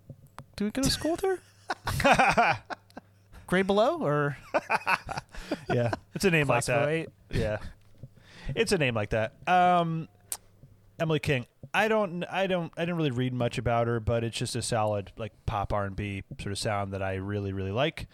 Did 0.62 0.66
we 0.66 0.72
go 0.74 0.84
to 0.84 0.91
school 0.91 1.14
with 1.14 1.22
her? 1.22 2.59
Grade 3.47 3.66
below 3.66 3.97
or? 3.97 4.38
Yeah, 5.74 5.89
it's 6.14 6.24
a 6.24 6.30
name 6.30 6.45
like 6.47 6.66
class 6.66 6.66
that. 6.68 6.88
08? 6.88 7.09
yeah. 7.32 7.57
It's 8.55 8.72
a 8.72 8.78
name 8.78 8.93
like 8.93 9.09
that. 9.09 9.34
Um 9.47 10.07
emily 10.99 11.18
king 11.18 11.47
i 11.74 11.88
don't 11.88 12.24
i 12.26 12.45
don't 12.45 12.72
i 12.78 12.82
didn't 12.82 12.95
really 12.95 13.09
read 13.09 13.34
much 13.34 13.57
about 13.57 13.88
her 13.88 13.99
but 13.99 14.24
it's 14.24 14.38
just 14.38 14.55
a 14.55 14.62
solid 14.62 15.12
like 15.18 15.32
pop 15.47 15.74
r&b 15.74 16.22
sort 16.39 16.51
of 16.51 16.59
sound 16.59 16.93
that 16.93 17.01
i 17.01 17.16
really 17.16 17.51
really 17.53 17.72
like. 17.72 18.05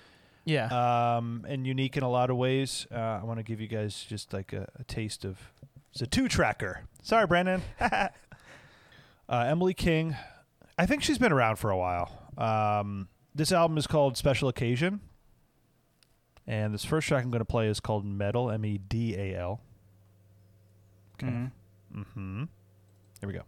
Yeah. 0.45 1.17
um 1.17 1.43
and 1.49 1.67
unique 1.67 1.97
in 1.97 2.03
a 2.03 2.09
lot 2.09 2.29
of 2.29 2.37
ways. 2.37 2.87
Uh, 2.89 2.95
i 2.95 3.23
want 3.25 3.39
to 3.39 3.43
give 3.43 3.59
you 3.59 3.67
guys 3.67 4.05
just 4.07 4.31
like 4.31 4.53
a, 4.53 4.69
a 4.79 4.85
taste 4.85 5.25
of 5.25 5.37
it's 5.91 6.01
a 6.01 6.07
two 6.07 6.29
tracker 6.29 6.83
sorry 7.03 7.27
brandon. 7.27 7.61
Uh, 9.29 9.43
emily 9.49 9.73
king 9.73 10.15
i 10.77 10.85
think 10.85 11.03
she's 11.03 11.17
been 11.17 11.33
around 11.33 11.57
for 11.57 11.69
a 11.69 11.77
while 11.77 12.26
um 12.37 13.07
this 13.35 13.51
album 13.51 13.77
is 13.77 13.87
called 13.87 14.15
special 14.17 14.47
occasion 14.49 14.99
and 16.45 16.73
this 16.73 16.85
first 16.85 17.07
track 17.07 17.23
i'm 17.23 17.31
going 17.31 17.39
to 17.39 17.45
play 17.45 17.67
is 17.67 17.79
called 17.79 18.05
medal 18.05 18.49
m-e-d-a-l 18.51 19.59
Okay. 21.15 21.27
Mhm. 21.31 21.51
Mm-hmm. 21.95 22.43
Here 23.21 23.27
we 23.27 23.33
go. 23.33 23.41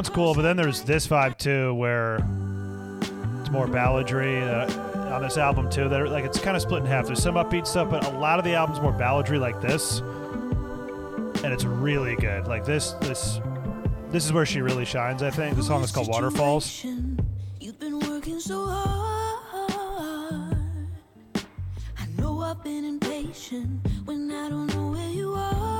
One's 0.00 0.08
cool, 0.08 0.34
but 0.34 0.40
then 0.40 0.56
there's 0.56 0.80
this 0.80 1.06
vibe 1.06 1.36
too, 1.36 1.74
where 1.74 2.14
it's 3.40 3.50
more 3.50 3.66
balladry 3.66 4.40
uh, 4.40 5.12
on 5.14 5.20
this 5.20 5.36
album 5.36 5.68
too. 5.68 5.90
That 5.90 6.08
like 6.08 6.24
it's 6.24 6.40
kind 6.40 6.56
of 6.56 6.62
split 6.62 6.80
in 6.80 6.86
half. 6.88 7.04
There's 7.04 7.22
some 7.22 7.34
upbeat 7.34 7.66
stuff, 7.66 7.90
but 7.90 8.06
a 8.06 8.16
lot 8.16 8.38
of 8.38 8.46
the 8.46 8.54
album's 8.54 8.80
more 8.80 8.94
balladry 8.94 9.38
like 9.38 9.60
this, 9.60 9.98
and 11.44 11.52
it's 11.52 11.64
really 11.64 12.16
good. 12.16 12.48
Like 12.48 12.64
this, 12.64 12.92
this, 13.02 13.40
this 14.08 14.24
is 14.24 14.32
where 14.32 14.46
she 14.46 14.62
really 14.62 14.86
shines. 14.86 15.22
I 15.22 15.28
think 15.28 15.54
the 15.54 15.62
song 15.62 15.82
is 15.82 15.92
called 15.92 16.08
Waterfalls. 16.08 16.86
I've 22.42 22.64
been 22.64 22.84
impatient 22.84 23.86
when 24.06 24.32
I 24.32 24.48
don't 24.48 24.66
know 24.74 24.90
where 24.90 25.10
you 25.10 25.34
are. 25.34 25.79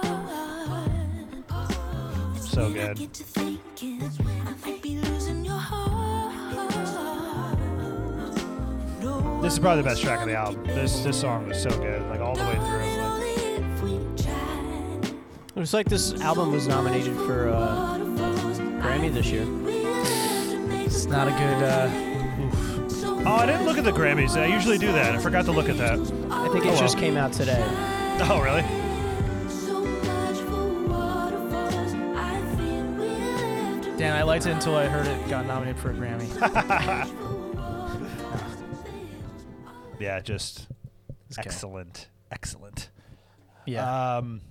heart. 2.61 2.97
No 9.01 9.41
This 9.41 9.53
is 9.53 9.59
probably 9.59 9.81
the 9.81 9.87
best 9.89 10.01
track 10.01 10.21
of 10.21 10.27
the 10.27 10.35
album. 10.35 10.63
This 10.65 10.99
this 11.03 11.19
song 11.19 11.47
was 11.47 11.61
so 11.61 11.69
good, 11.69 12.01
like 12.09 12.19
all 12.19 12.35
the 12.35 12.43
way 12.43 12.55
through. 12.55 12.77
Like, 12.77 13.21
it 15.55 15.59
was 15.59 15.73
like 15.73 15.89
this 15.89 16.13
album 16.21 16.51
was 16.51 16.67
nominated 16.67 17.15
for 17.17 17.49
uh, 17.49 17.97
Grammy 18.81 19.13
this 19.13 19.27
year 19.27 19.45
It's 20.85 21.05
not 21.05 21.27
a 21.27 21.31
good 21.31 21.63
uh, 21.63 21.89
Oh, 23.23 23.35
I 23.35 23.45
didn't 23.45 23.65
look 23.65 23.77
at 23.77 23.83
the 23.83 23.91
Grammys. 23.91 24.35
I 24.35 24.47
usually 24.47 24.79
do 24.79 24.91
that. 24.93 25.13
I 25.13 25.19
forgot 25.19 25.45
to 25.45 25.51
look 25.51 25.69
at 25.69 25.77
that. 25.77 25.99
I 26.31 26.47
think 26.49 26.65
it 26.65 26.73
Oh, 26.73 26.77
just 26.79 26.95
well. 26.95 27.03
came 27.03 27.17
out 27.17 27.31
today. 27.33 27.63
Oh, 28.23 28.41
really? 28.41 28.63
Dan, 34.01 34.17
I 34.17 34.23
liked 34.23 34.47
it 34.47 34.49
until 34.49 34.75
I 34.75 34.87
heard 34.87 35.05
it 35.05 35.29
got 35.29 35.45
nominated 35.45 35.79
for 35.79 35.91
a 35.91 35.93
Grammy. 35.93 36.27
Yeah, 39.99 40.19
just 40.19 40.67
okay. 41.31 41.43
excellent. 41.45 42.09
Excellent. 42.31 42.89
yeah. 43.67 44.17
Um, 44.17 44.41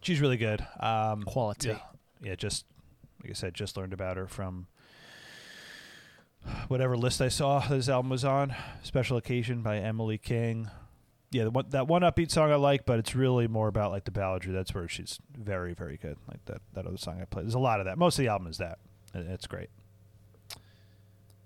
she's 0.00 0.20
really 0.20 0.36
good. 0.36 0.64
Um, 0.78 1.24
Quality. 1.24 1.70
Yeah, 1.70 1.78
yeah. 2.22 2.34
Just 2.36 2.64
like 3.20 3.32
I 3.32 3.34
said, 3.34 3.54
just 3.54 3.76
learned 3.76 3.92
about 3.92 4.16
her 4.16 4.28
from 4.28 4.68
whatever 6.68 6.96
list 6.96 7.20
I 7.20 7.26
saw 7.26 7.58
this 7.58 7.88
album 7.88 8.10
was 8.10 8.24
on. 8.24 8.54
Special 8.84 9.16
Occasion 9.16 9.62
by 9.62 9.78
Emily 9.78 10.18
King. 10.18 10.70
Yeah, 11.36 11.44
the 11.44 11.50
one, 11.50 11.66
that 11.68 11.86
one 11.86 12.00
upbeat 12.00 12.30
song 12.30 12.50
I 12.50 12.54
like, 12.54 12.86
but 12.86 12.98
it's 12.98 13.14
really 13.14 13.46
more 13.46 13.68
about 13.68 13.90
like 13.90 14.04
the 14.04 14.10
balladry. 14.10 14.54
That's 14.54 14.74
where 14.74 14.88
she's 14.88 15.18
very, 15.36 15.74
very 15.74 15.98
good. 15.98 16.16
Like 16.26 16.42
that 16.46 16.62
that 16.72 16.86
other 16.86 16.96
song 16.96 17.20
I 17.20 17.26
played. 17.26 17.44
There's 17.44 17.54
a 17.54 17.58
lot 17.58 17.78
of 17.78 17.84
that. 17.84 17.98
Most 17.98 18.18
of 18.18 18.24
the 18.24 18.28
album 18.28 18.46
is 18.46 18.56
that. 18.56 18.78
And 19.12 19.28
It's 19.28 19.46
great. 19.46 19.68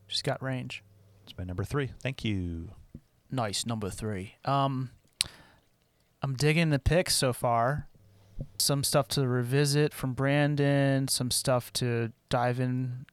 She's 0.07 0.23
got 0.23 0.41
range. 0.41 0.85
It's 1.25 1.37
my 1.37 1.43
number 1.43 1.65
three. 1.65 1.91
Thank 2.03 2.25
you. 2.25 2.71
Nice 3.33 3.67
number 3.67 3.91
three. 3.91 4.37
Um, 4.45 4.91
I'm 6.23 6.35
digging 6.35 6.71
the 6.71 6.79
picks 6.79 7.17
so 7.17 7.33
far. 7.33 7.89
Some 8.59 8.85
stuff 8.85 9.09
to 9.09 9.27
revisit 9.27 9.93
from 9.93 10.15
Brandon. 10.15 11.09
Some 11.09 11.33
stuff 11.33 11.73
to 11.75 12.13
dive 12.29 12.61
in. 12.61 13.07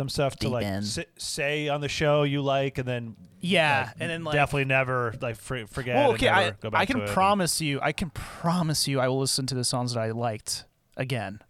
Some 0.00 0.08
stuff 0.08 0.36
to 0.36 0.46
Deep 0.46 0.52
like 0.52 0.64
end. 0.64 0.86
si- 0.86 1.04
say 1.18 1.68
on 1.68 1.82
the 1.82 1.88
show 1.88 2.22
you 2.22 2.40
like, 2.40 2.78
and 2.78 2.88
then 2.88 3.16
Yeah, 3.42 3.82
like, 3.88 3.96
and 4.00 4.08
then 4.10 4.24
like 4.24 4.32
definitely 4.32 4.64
never 4.64 5.12
like 5.20 5.36
fr- 5.36 5.66
forget. 5.66 5.96
Well, 5.96 6.12
and 6.12 6.14
okay, 6.14 6.24
never 6.24 6.40
I, 6.40 6.50
go 6.52 6.70
back 6.70 6.80
I 6.80 6.86
can 6.86 6.96
to 6.96 7.02
it 7.02 7.04
and- 7.08 7.12
promise 7.14 7.60
you, 7.60 7.78
I 7.82 7.92
can 7.92 8.08
promise 8.08 8.88
you, 8.88 8.98
I 8.98 9.08
will 9.08 9.18
listen 9.20 9.44
to 9.48 9.54
the 9.54 9.62
songs 9.62 9.92
that 9.92 10.00
I 10.00 10.12
liked 10.12 10.64
again. 10.96 11.42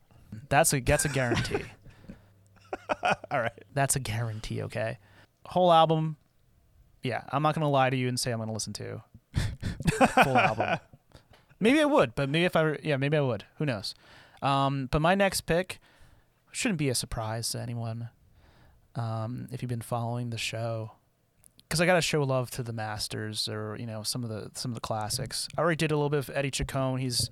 That's 0.48 0.72
a 0.72 0.80
that's 0.80 1.04
a 1.04 1.08
guarantee. 1.08 1.62
All 3.30 3.40
right. 3.40 3.52
That's 3.72 3.94
a 3.94 4.00
guarantee. 4.00 4.62
Okay, 4.62 4.98
whole 5.46 5.72
album. 5.72 6.16
Yeah, 7.04 7.22
I'm 7.32 7.44
not 7.44 7.54
gonna 7.54 7.70
lie 7.70 7.90
to 7.90 7.96
you 7.96 8.08
and 8.08 8.18
say 8.18 8.32
I'm 8.32 8.40
gonna 8.40 8.52
listen 8.52 8.72
to 8.72 9.02
full 10.24 10.36
album. 10.36 10.80
Maybe 11.60 11.80
I 11.80 11.84
would, 11.84 12.16
but 12.16 12.28
maybe 12.28 12.46
if 12.46 12.56
I 12.56 12.62
were, 12.64 12.78
yeah, 12.82 12.96
maybe 12.96 13.16
I 13.16 13.20
would. 13.20 13.44
Who 13.58 13.66
knows? 13.66 13.94
Um, 14.42 14.88
but 14.90 15.00
my 15.00 15.14
next 15.14 15.42
pick 15.42 15.78
shouldn't 16.50 16.78
be 16.78 16.88
a 16.88 16.94
surprise 16.96 17.48
to 17.50 17.60
anyone 17.60 18.08
um, 19.00 19.48
if 19.50 19.62
you've 19.62 19.68
been 19.68 19.80
following 19.80 20.30
the 20.30 20.38
show, 20.38 20.92
because 21.62 21.80
I 21.80 21.86
got 21.86 21.94
to 21.94 22.02
show 22.02 22.22
love 22.22 22.50
to 22.52 22.62
the 22.62 22.72
masters 22.72 23.48
or 23.48 23.76
you 23.78 23.86
know 23.86 24.02
some 24.02 24.24
of 24.24 24.28
the 24.30 24.50
some 24.54 24.72
of 24.72 24.74
the 24.74 24.80
classics. 24.80 25.48
I 25.56 25.60
already 25.62 25.76
did 25.76 25.90
a 25.90 25.96
little 25.96 26.10
bit 26.10 26.18
of 26.18 26.30
Eddie 26.34 26.50
Chacon. 26.50 26.98
He's 26.98 27.30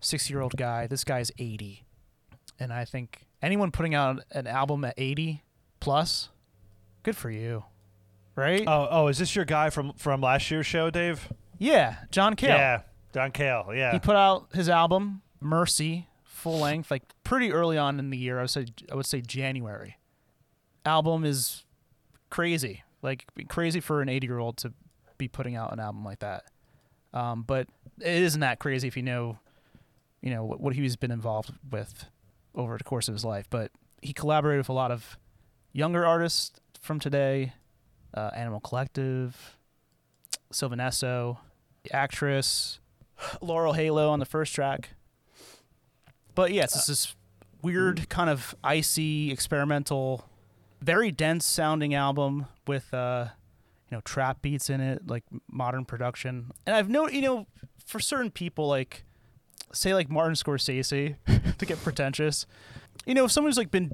six 0.00 0.30
year 0.30 0.40
old 0.40 0.56
guy. 0.56 0.86
This 0.86 1.04
guy's 1.04 1.30
80, 1.38 1.84
and 2.58 2.72
I 2.72 2.84
think 2.84 3.26
anyone 3.42 3.70
putting 3.70 3.94
out 3.94 4.22
an 4.30 4.46
album 4.46 4.84
at 4.84 4.94
80 4.96 5.42
plus, 5.78 6.30
good 7.02 7.16
for 7.16 7.30
you, 7.30 7.64
right? 8.34 8.64
Oh, 8.66 8.88
oh, 8.90 9.08
is 9.08 9.18
this 9.18 9.36
your 9.36 9.44
guy 9.44 9.68
from 9.70 9.92
from 9.94 10.22
last 10.22 10.50
year's 10.50 10.66
show, 10.66 10.88
Dave? 10.90 11.30
yeah, 11.58 11.96
John 12.10 12.34
Cale. 12.34 12.56
Yeah, 12.56 12.80
John 13.12 13.30
Cale. 13.32 13.72
Yeah. 13.74 13.92
He 13.92 13.98
put 13.98 14.16
out 14.16 14.46
his 14.54 14.68
album 14.70 15.20
Mercy 15.40 16.06
full 16.24 16.60
length 16.60 16.90
like 16.90 17.02
pretty 17.24 17.52
early 17.52 17.76
on 17.76 17.98
in 17.98 18.08
the 18.08 18.16
year. 18.16 18.38
I 18.38 18.42
would 18.42 18.50
say 18.50 18.66
I 18.90 18.94
would 18.94 19.06
say 19.06 19.20
January. 19.20 19.96
Album 20.90 21.24
is 21.24 21.62
crazy, 22.30 22.82
like 23.00 23.24
crazy 23.48 23.78
for 23.78 24.02
an 24.02 24.08
80 24.08 24.26
year 24.26 24.40
old 24.40 24.56
to 24.58 24.72
be 25.18 25.28
putting 25.28 25.54
out 25.54 25.72
an 25.72 25.78
album 25.78 26.04
like 26.04 26.18
that. 26.18 26.42
Um, 27.14 27.44
but 27.46 27.68
it 28.00 28.22
isn't 28.22 28.40
that 28.40 28.58
crazy 28.58 28.88
if 28.88 28.96
you 28.96 29.04
know, 29.04 29.38
you 30.20 30.30
know 30.30 30.44
what, 30.44 30.60
what 30.60 30.74
he's 30.74 30.96
been 30.96 31.12
involved 31.12 31.52
with 31.70 32.06
over 32.56 32.76
the 32.76 32.82
course 32.82 33.06
of 33.06 33.14
his 33.14 33.24
life. 33.24 33.46
But 33.48 33.70
he 34.02 34.12
collaborated 34.12 34.58
with 34.58 34.68
a 34.68 34.72
lot 34.72 34.90
of 34.90 35.16
younger 35.72 36.04
artists 36.04 36.58
from 36.80 36.98
today, 36.98 37.52
uh, 38.12 38.30
Animal 38.34 38.58
Collective, 38.58 39.56
Sylvan 40.50 40.80
Esso, 40.80 41.38
the 41.84 41.94
actress, 41.94 42.80
Laurel 43.40 43.74
Halo 43.74 44.10
on 44.10 44.18
the 44.18 44.26
first 44.26 44.52
track. 44.56 44.90
But 46.34 46.50
yeah, 46.50 46.64
it's 46.64 46.72
just 46.72 46.88
this 46.88 47.14
weird 47.62 48.08
kind 48.08 48.28
of 48.28 48.56
icy 48.64 49.30
experimental, 49.30 50.24
very 50.80 51.10
dense 51.10 51.44
sounding 51.44 51.94
album 51.94 52.46
with 52.66 52.92
uh, 52.94 53.26
you 53.90 53.96
know 53.96 54.00
trap 54.02 54.42
beats 54.42 54.70
in 54.70 54.80
it, 54.80 55.06
like 55.06 55.24
modern 55.50 55.84
production. 55.84 56.52
And 56.66 56.74
I've 56.76 56.88
known 56.88 57.12
you 57.14 57.22
know 57.22 57.46
for 57.86 58.00
certain 58.00 58.30
people 58.30 58.68
like 58.68 59.04
say 59.72 59.94
like 59.94 60.10
Martin 60.10 60.34
Scorsese 60.34 61.16
to 61.58 61.66
get 61.66 61.82
pretentious. 61.82 62.46
You 63.06 63.14
know, 63.14 63.24
if 63.24 63.32
someone's 63.32 63.58
like 63.58 63.70
been 63.70 63.92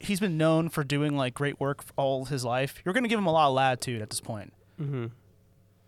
he's 0.00 0.20
been 0.20 0.36
known 0.36 0.68
for 0.68 0.84
doing 0.84 1.16
like 1.16 1.34
great 1.34 1.58
work 1.60 1.84
all 1.96 2.26
his 2.26 2.44
life, 2.44 2.80
you're 2.84 2.94
gonna 2.94 3.08
give 3.08 3.18
him 3.18 3.26
a 3.26 3.32
lot 3.32 3.48
of 3.48 3.54
latitude 3.54 4.02
at 4.02 4.10
this 4.10 4.20
point. 4.20 4.52
Mm-hmm. 4.80 5.06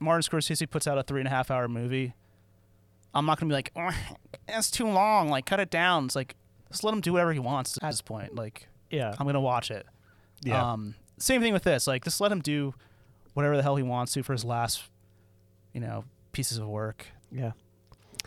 Martin 0.01 0.23
Scorsese 0.23 0.69
puts 0.69 0.87
out 0.87 0.97
a 0.99 1.03
three 1.03 1.21
and 1.21 1.29
a 1.29 1.31
half 1.31 1.51
hour 1.51 1.69
movie, 1.69 2.15
I'm 3.15 3.27
not 3.27 3.39
gonna 3.39 3.51
be 3.51 3.55
like, 3.55 3.73
oh, 3.77 3.91
that's 4.47 4.71
too 4.71 4.87
long. 4.87 5.29
Like, 5.29 5.47
cut 5.47 5.61
it 5.61 5.71
down. 5.71 6.07
It's 6.07 6.17
like, 6.17 6.37
just 6.71 6.85
let 6.85 6.95
him 6.95 7.01
do 7.01 7.13
whatever 7.13 7.33
he 7.33 7.39
wants 7.39 7.79
at 7.83 7.91
this 7.91 8.01
point. 8.01 8.35
Like, 8.35 8.69
Yeah. 8.91 9.15
I'm 9.19 9.27
gonna 9.27 9.41
watch 9.41 9.71
it. 9.71 9.87
Yeah. 10.43 10.73
Um, 10.73 10.95
same 11.19 11.41
thing 11.41 11.53
with 11.53 11.65
this. 11.65 11.87
Like, 11.87 12.05
just 12.05 12.21
let 12.21 12.33
him 12.33 12.41
do 12.41 12.75
whatever 13.35 13.57
the 13.57 13.63
hell 13.63 13.77
he 13.77 13.83
wants 13.83 14.13
to 14.15 14.23
for 14.23 14.33
his 14.33 14.45
last, 14.45 14.83
you 15.73 15.81
know, 15.81 16.05
pieces 16.33 16.59
of 16.59 16.67
work. 16.69 17.07
Yeah. 17.31 17.53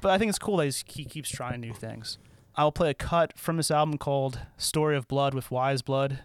But 0.01 0.11
I 0.11 0.17
think 0.17 0.29
it's 0.29 0.39
cool 0.39 0.57
that 0.57 0.65
he's, 0.65 0.83
he 0.87 1.05
keeps 1.05 1.29
trying 1.29 1.61
new 1.61 1.73
things. 1.73 2.17
I'll 2.55 2.71
play 2.71 2.89
a 2.91 2.93
cut 2.93 3.37
from 3.37 3.57
this 3.57 3.71
album 3.71 3.97
called 3.97 4.39
"Story 4.57 4.95
of 4.95 5.07
Blood" 5.07 5.33
with 5.33 5.49
Weyes 5.49 5.81
Blood. 5.81 6.19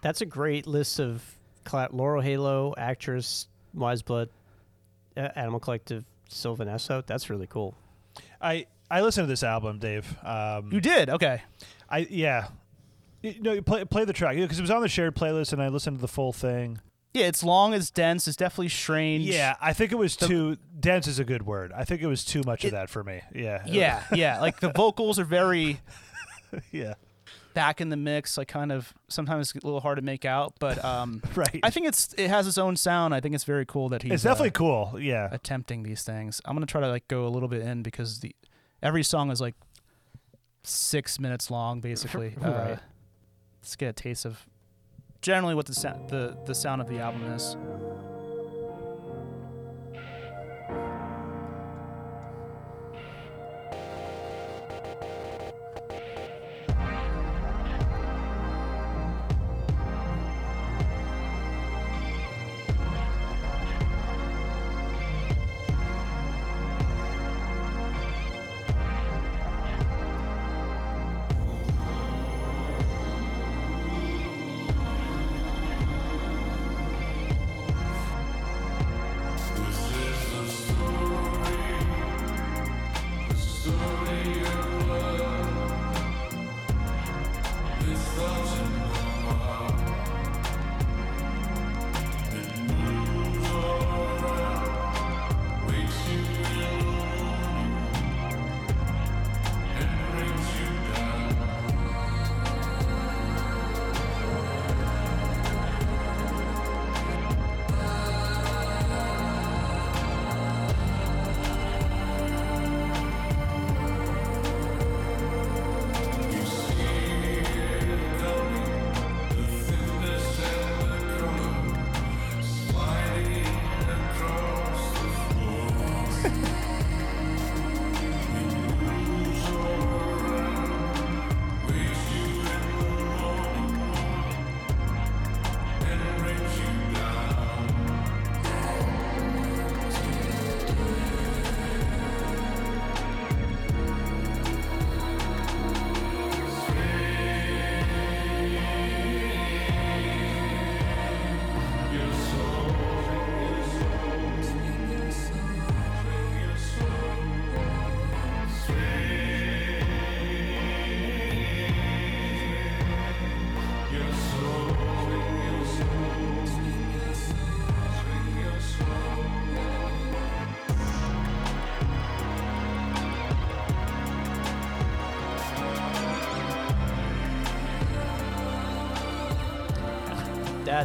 That's 0.00 0.20
a 0.20 0.26
great 0.26 0.66
list 0.66 0.98
of 0.98 1.22
cla 1.64 1.88
Laurel 1.92 2.22
Halo, 2.22 2.74
actress, 2.76 3.48
Weyes 3.74 4.02
Blood, 4.02 4.30
uh, 5.16 5.28
Animal 5.36 5.60
Collective, 5.60 6.04
Sylvan 6.28 6.66
Esso. 6.68 7.04
That's 7.06 7.30
really 7.30 7.46
cool. 7.46 7.76
I 8.40 8.66
I 8.90 9.00
listened 9.02 9.24
to 9.26 9.28
this 9.28 9.42
album, 9.44 9.78
Dave. 9.78 10.16
Um, 10.24 10.70
You 10.72 10.80
did 10.80 11.10
okay. 11.10 11.42
I 11.88 12.06
yeah. 12.10 12.48
You 13.22 13.40
know, 13.40 13.52
you 13.52 13.62
play 13.62 13.84
play 13.84 14.04
the 14.04 14.12
track 14.12 14.36
because 14.36 14.58
it 14.58 14.62
was 14.62 14.70
on 14.70 14.80
the 14.80 14.88
shared 14.88 15.14
playlist, 15.16 15.52
and 15.52 15.62
I 15.62 15.68
listened 15.68 15.96
to 15.98 16.00
the 16.00 16.08
full 16.08 16.32
thing. 16.32 16.80
Yeah, 17.14 17.26
it's 17.26 17.42
long, 17.42 17.72
it's 17.72 17.90
dense, 17.90 18.28
it's 18.28 18.36
definitely 18.36 18.68
strange. 18.68 19.24
Yeah, 19.24 19.56
I 19.60 19.72
think 19.72 19.92
it 19.92 19.98
was 19.98 20.14
too 20.14 20.56
dense 20.78 21.06
is 21.06 21.18
a 21.18 21.24
good 21.24 21.44
word. 21.44 21.72
I 21.74 21.84
think 21.84 22.02
it 22.02 22.06
was 22.06 22.24
too 22.24 22.42
much 22.44 22.64
of 22.64 22.72
that 22.72 22.90
for 22.90 23.02
me. 23.02 23.22
Yeah. 23.34 23.62
yeah, 23.66 24.04
yeah. 24.12 24.40
Like 24.40 24.60
the 24.60 24.70
vocals 24.72 25.18
are 25.18 25.24
very 25.24 25.80
yeah. 26.70 26.94
back 27.54 27.80
in 27.80 27.88
the 27.88 27.96
mix, 27.96 28.36
like 28.36 28.48
kind 28.48 28.70
of 28.70 28.92
sometimes 29.08 29.52
a 29.52 29.66
little 29.66 29.80
hard 29.80 29.96
to 29.96 30.02
make 30.02 30.24
out. 30.26 30.54
But 30.60 30.84
um, 30.84 31.22
Right. 31.34 31.58
I 31.62 31.70
think 31.70 31.86
it's 31.86 32.12
it 32.18 32.28
has 32.28 32.46
its 32.46 32.58
own 32.58 32.76
sound. 32.76 33.14
I 33.14 33.20
think 33.20 33.34
it's 33.34 33.44
very 33.44 33.64
cool 33.66 33.88
that 33.88 34.02
he's 34.02 34.12
it's 34.12 34.22
definitely 34.22 34.50
uh, 34.50 34.52
cool. 34.52 34.98
Yeah. 35.00 35.28
attempting 35.32 35.82
these 35.82 36.02
things. 36.02 36.40
I'm 36.44 36.54
gonna 36.54 36.66
try 36.66 36.82
to 36.82 36.88
like 36.88 37.08
go 37.08 37.26
a 37.26 37.30
little 37.30 37.48
bit 37.48 37.62
in 37.62 37.82
because 37.82 38.20
the 38.20 38.36
every 38.82 39.02
song 39.02 39.30
is 39.30 39.40
like 39.40 39.54
six 40.62 41.18
minutes 41.18 41.50
long, 41.50 41.80
basically. 41.80 42.36
Right. 42.40 42.72
Uh, 42.72 42.76
let's 43.60 43.76
get 43.76 43.88
a 43.88 43.92
taste 43.92 44.24
of 44.24 44.46
generally 45.22 45.54
what 45.54 45.66
the 45.66 45.72
the 46.08 46.36
the 46.46 46.54
sound 46.54 46.80
of 46.80 46.88
the 46.88 46.98
album 46.98 47.24
is. 47.32 47.56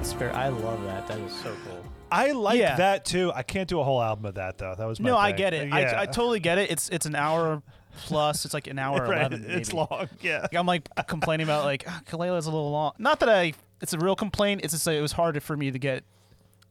That's 0.04 0.12
fair. 0.12 0.36
I 0.36 0.50
love 0.50 0.84
that. 0.84 1.08
That 1.08 1.18
is 1.20 1.32
so 1.34 1.56
cool. 1.66 1.82
I 2.12 2.34
like 2.34 2.60
Yeah. 2.60 2.76
that 2.76 3.06
too. 3.06 3.32
I 3.34 3.42
can't 3.42 3.70
do 3.70 3.80
a 3.80 3.86
whole 3.86 4.02
album 4.04 4.26
of 4.26 4.36
that 4.36 4.58
though. 4.58 4.76
That 4.78 4.86
was 4.86 5.00
my 5.00 5.10
No, 5.10 5.18
I 5.18 5.30
thing. 5.30 5.38
get 5.38 5.54
it. 5.54 5.70
Yeah. 5.70 5.76
I, 5.76 6.02
I 6.02 6.06
totally 6.08 6.42
get 6.42 6.58
it. 6.58 6.70
It's 6.72 6.90
it's 6.90 7.06
an 7.06 7.16
hour 7.16 7.64
plus. 8.00 8.44
It's 8.44 8.54
like 8.54 8.68
an 8.68 8.78
hour 8.80 8.98
Right, 9.08 9.20
eleven. 9.32 9.46
It's 9.48 9.72
long. 9.72 10.10
Yeah. 10.20 10.42
Like, 10.42 10.56
I'm 10.56 10.66
like 10.66 10.90
complaining 11.08 11.46
about 11.48 11.64
like 11.64 11.86
ah, 11.88 12.02
Kelela's 12.06 12.48
a 12.48 12.52
little 12.52 12.70
long. 12.72 12.92
Not 12.98 13.22
that 13.22 13.30
I. 13.30 13.54
It's 13.80 13.94
a 13.94 13.98
real 13.98 14.18
complaint. 14.18 14.60
It's 14.66 14.74
just 14.74 14.86
like 14.86 14.98
it 14.98 15.02
was 15.02 15.14
hard 15.14 15.42
for 15.42 15.56
me 15.56 15.72
to 15.72 15.80
get 15.80 16.04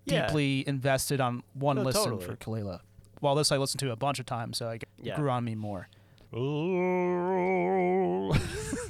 Yeah. 0.05 0.27
deeply 0.27 0.69
invested 0.69 1.23
on 1.23 1.43
one 1.55 1.77
No, 1.77 1.85
listen 1.85 2.05
totally. 2.05 2.27
for 2.27 2.37
Kelela. 2.37 2.81
While 3.21 3.35
this 3.35 3.51
I 3.51 3.57
listened 3.57 3.81
to 3.81 3.93
a 3.93 3.97
bunch 3.97 4.19
of 4.19 4.27
times, 4.27 4.59
so 4.59 4.69
it 4.69 4.85
Yeah. 5.03 5.17
grew 5.17 5.31
on 5.31 5.43
me 5.43 5.55
more. 5.55 5.89
Ooh. 6.37 8.35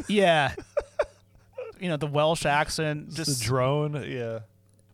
Yeah. 0.08 0.54
you 1.82 1.88
know 1.88 1.96
the 1.96 2.06
Welsh 2.06 2.46
accent, 2.46 3.06
Just 3.08 3.16
just. 3.16 3.38
the 3.40 3.44
drone. 3.44 4.04
Yeah. 4.08 4.40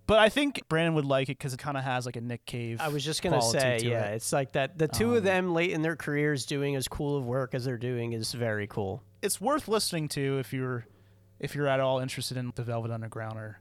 but 0.06 0.18
I 0.18 0.28
think 0.30 0.62
Brandon 0.68 0.94
would 0.94 1.04
like 1.04 1.28
it 1.28 1.36
because 1.38 1.52
it 1.52 1.58
kind 1.58 1.76
of 1.76 1.84
has 1.84 2.06
like 2.06 2.16
a 2.16 2.20
Nick 2.20 2.44
Cave. 2.46 2.80
I 2.80 2.88
was 2.88 3.04
just 3.04 3.22
gonna 3.22 3.42
say, 3.42 3.78
to 3.80 3.86
yeah, 3.86 4.06
it. 4.10 4.14
it's 4.16 4.32
like 4.32 4.52
that. 4.52 4.78
The 4.78 4.88
two 4.88 5.10
Um, 5.10 5.16
of 5.18 5.22
them 5.24 5.52
late 5.52 5.70
in 5.72 5.82
their 5.82 5.96
careers 5.96 6.46
doing 6.46 6.74
as 6.76 6.88
cool 6.88 7.16
of 7.18 7.24
work 7.26 7.54
as 7.54 7.64
they're 7.64 7.76
doing 7.76 8.12
is 8.14 8.32
very 8.32 8.66
cool. 8.66 9.02
it's 9.22 9.40
worth 9.40 9.68
listening 9.68 10.08
to 10.08 10.38
if 10.38 10.52
you're 10.52 10.86
if 11.40 11.54
you're 11.54 11.68
at 11.68 11.78
all 11.80 11.98
interested 12.00 12.36
in 12.36 12.52
the 12.56 12.62
Velvet 12.64 12.90
Underground 12.90 13.38
or, 13.38 13.58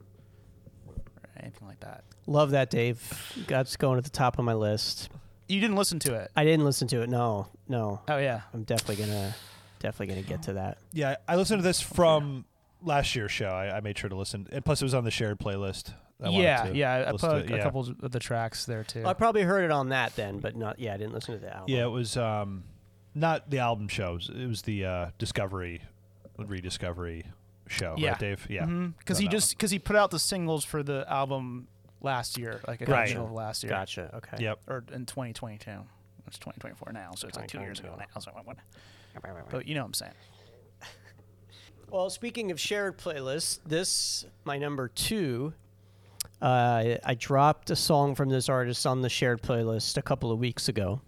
or 0.87 0.95
anything 1.39 1.67
like 1.67 1.79
that. 1.81 2.03
Love 2.25 2.51
that, 2.51 2.69
Dave. 2.69 2.99
That's 3.47 3.75
going 3.77 3.97
at 3.97 4.03
the 4.03 4.09
top 4.09 4.39
of 4.39 4.45
my 4.45 4.53
list. 4.53 5.09
You 5.47 5.61
didn't 5.61 5.75
listen 5.77 5.99
to 5.99 6.15
it. 6.15 6.31
I 6.35 6.43
didn't 6.43 6.65
listen 6.65 6.87
to 6.89 7.01
it. 7.03 7.09
No, 7.09 7.47
no. 7.67 8.01
Oh 8.07 8.17
yeah. 8.17 8.41
I'm 8.53 8.63
definitely 8.63 9.05
gonna, 9.05 9.33
definitely 9.79 10.15
gonna 10.15 10.27
get 10.27 10.43
to 10.43 10.53
that. 10.53 10.77
Yeah. 10.91 11.15
I 11.27 11.35
listened 11.35 11.59
to 11.59 11.63
this 11.63 11.79
from 11.79 12.43
last 12.81 13.15
year's 13.15 13.31
show. 13.31 13.49
I, 13.49 13.77
I 13.77 13.79
made 13.81 13.97
sure 13.97 14.09
to 14.09 14.15
listen, 14.15 14.47
and 14.51 14.63
plus 14.63 14.81
it 14.81 14.85
was 14.85 14.93
on 14.93 15.03
the 15.03 15.11
shared 15.11 15.39
playlist. 15.39 15.93
I 16.21 16.29
yeah, 16.29 16.63
to 16.63 16.75
yeah. 16.75 17.05
I 17.07 17.11
put 17.11 17.19
to 17.21 17.29
a 17.31 17.43
yeah. 17.57 17.63
couple 17.63 17.81
of 18.01 18.11
the 18.11 18.19
tracks 18.19 18.65
there 18.65 18.83
too. 18.83 19.05
I 19.05 19.13
probably 19.13 19.43
heard 19.43 19.63
it 19.63 19.71
on 19.71 19.89
that 19.89 20.15
then, 20.15 20.39
but 20.39 20.55
not. 20.55 20.79
Yeah, 20.79 20.93
I 20.93 20.97
didn't 20.97 21.13
listen 21.13 21.35
to 21.35 21.39
the 21.39 21.53
album. 21.55 21.65
Yeah, 21.75 21.83
it 21.85 21.89
was 21.91 22.17
um, 22.17 22.63
not 23.13 23.49
the 23.51 23.59
album 23.59 23.87
shows. 23.87 24.29
It 24.33 24.47
was 24.47 24.63
the 24.63 24.85
uh, 24.85 25.09
Discovery, 25.19 25.81
rediscovery 26.37 27.25
show. 27.67 27.95
Yeah. 27.97 28.11
Right, 28.11 28.19
Dave. 28.19 28.47
Yeah. 28.49 28.65
because 28.65 29.17
Mm-hmm. 29.17 29.21
he 29.21 29.25
that 29.27 29.31
just 29.31 29.49
because 29.51 29.71
he 29.71 29.79
put 29.79 29.95
out 29.95 30.09
the 30.11 30.19
singles 30.19 30.65
for 30.65 30.81
the 30.83 31.05
album 31.07 31.67
last 32.01 32.37
year, 32.37 32.61
like 32.67 32.81
a 32.81 32.85
Right. 32.85 33.15
of 33.15 33.31
last 33.31 33.63
year, 33.63 33.69
Gotcha. 33.71 34.09
Okay. 34.15 34.43
Yep. 34.43 34.59
or 34.67 34.83
in 34.93 35.05
2022. 35.05 35.71
It's 36.27 36.37
2024 36.39 36.91
now, 36.93 37.11
so 37.15 37.27
it's 37.27 37.37
like 37.37 37.47
two 37.47 37.59
years 37.59 37.79
ago 37.79 37.95
now. 37.97 38.19
So 38.19 38.31
what? 38.43 38.57
But 39.49 39.67
you 39.67 39.75
know 39.75 39.81
what 39.81 39.87
I'm 39.87 39.93
saying. 39.93 40.11
Well, 41.89 42.09
speaking 42.09 42.51
of 42.51 42.59
shared 42.59 42.97
playlists, 42.97 43.59
this 43.65 44.25
my 44.43 44.57
number 44.57 44.89
two. 44.89 45.53
Uh, 46.41 46.97
I 47.03 47.15
dropped 47.15 47.69
a 47.69 47.75
song 47.75 48.13
from 48.13 48.29
this 48.29 48.49
artist 48.49 48.85
on 48.85 49.01
the 49.01 49.09
shared 49.09 49.41
playlist 49.41 49.97
a 49.97 50.01
couple 50.01 50.31
of 50.31 50.37
weeks 50.37 50.67
ago. 50.67 51.01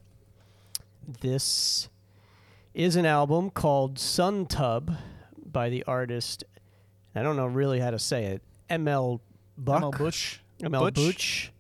This 1.22 1.90
is 2.74 2.96
an 2.96 3.06
album 3.06 3.50
called 3.50 4.00
Sun 4.00 4.46
Tub 4.48 4.96
by 5.46 5.70
the 5.70 5.84
artist. 5.84 6.46
I 7.14 7.24
don't 7.24 7.36
know 7.36 7.46
really 7.46 7.80
how 7.80 7.92
to 7.92 8.00
say 8.00 8.26
it. 8.26 8.42
ML 8.70 9.20
Buck. 9.58 9.84
ML 9.84 9.98
Butch. 9.98 10.42
ML 10.62 10.80
Butch? 10.80 10.96
Butch. 10.96 11.52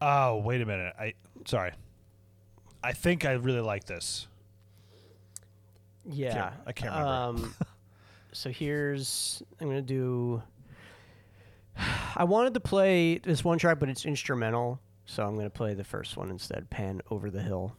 Oh, 0.00 0.38
wait 0.38 0.60
a 0.62 0.66
minute. 0.66 0.94
I 0.98 1.14
sorry. 1.46 1.72
I 2.82 2.92
think 2.92 3.24
I 3.24 3.32
really 3.32 3.60
like 3.60 3.84
this. 3.84 4.28
Yeah, 6.08 6.52
I 6.64 6.72
can't 6.72 6.92
remember. 6.92 7.10
Um, 7.10 7.54
so 8.36 8.50
here's 8.50 9.42
I'm 9.60 9.68
gonna 9.68 9.80
do. 9.80 10.42
I 12.16 12.24
wanted 12.24 12.54
to 12.54 12.60
play 12.60 13.18
this 13.18 13.42
one 13.42 13.58
track, 13.58 13.78
but 13.78 13.88
it's 13.88 14.04
instrumental, 14.04 14.78
so 15.06 15.26
I'm 15.26 15.36
gonna 15.36 15.48
play 15.48 15.72
the 15.72 15.84
first 15.84 16.16
one 16.16 16.30
instead. 16.30 16.68
Pan 16.68 17.00
over 17.10 17.30
the 17.30 17.40
hill. 17.40 17.74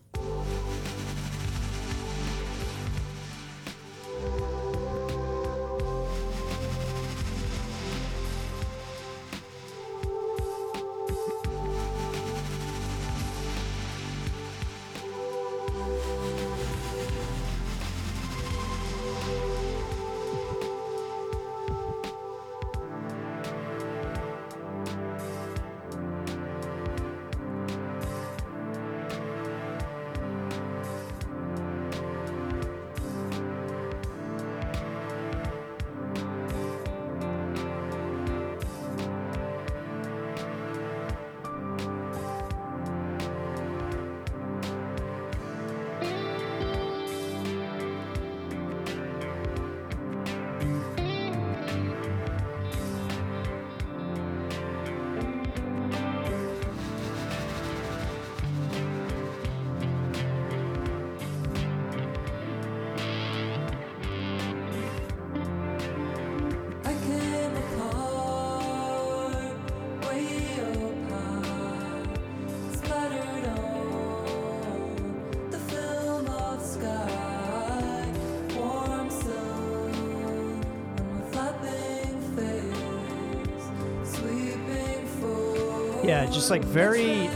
Like 86.49 86.63
very, 86.63 87.29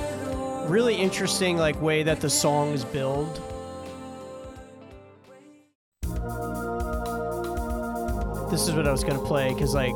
really 0.67 0.95
interesting 0.95 1.57
like 1.57 1.79
way 1.81 2.01
that 2.03 2.21
the 2.21 2.29
songs 2.29 2.85
build. 2.85 3.41
This 8.49 8.67
is 8.67 8.71
what 8.73 8.87
I 8.87 8.91
was 8.91 9.03
gonna 9.03 9.19
play 9.19 9.53
because 9.53 9.73
like 9.73 9.91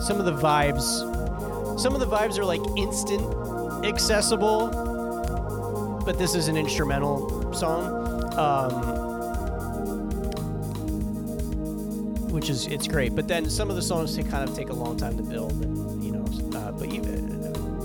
some 0.00 0.20
of 0.20 0.24
the 0.24 0.32
vibes, 0.32 1.80
some 1.80 1.94
of 1.94 2.00
the 2.00 2.06
vibes 2.06 2.38
are 2.38 2.44
like 2.44 2.60
instant 2.76 3.24
accessible, 3.84 4.68
but 6.04 6.16
this 6.16 6.34
is 6.36 6.46
an 6.48 6.56
instrumental 6.56 7.52
song, 7.52 7.86
um, 8.38 8.72
which 12.30 12.50
is 12.50 12.66
it's 12.68 12.86
great. 12.86 13.16
But 13.16 13.26
then 13.26 13.50
some 13.50 13.68
of 13.68 13.74
the 13.76 13.82
songs 13.82 14.14
take, 14.14 14.28
kind 14.30 14.48
of 14.48 14.54
take 14.54 14.68
a 14.68 14.74
long 14.74 14.96
time 14.96 15.16
to 15.16 15.24
build, 15.24 15.52
and 15.64 16.04
you 16.04 16.12
know, 16.12 16.24
uh, 16.56 16.70
but 16.70 16.88
even, 16.92 17.15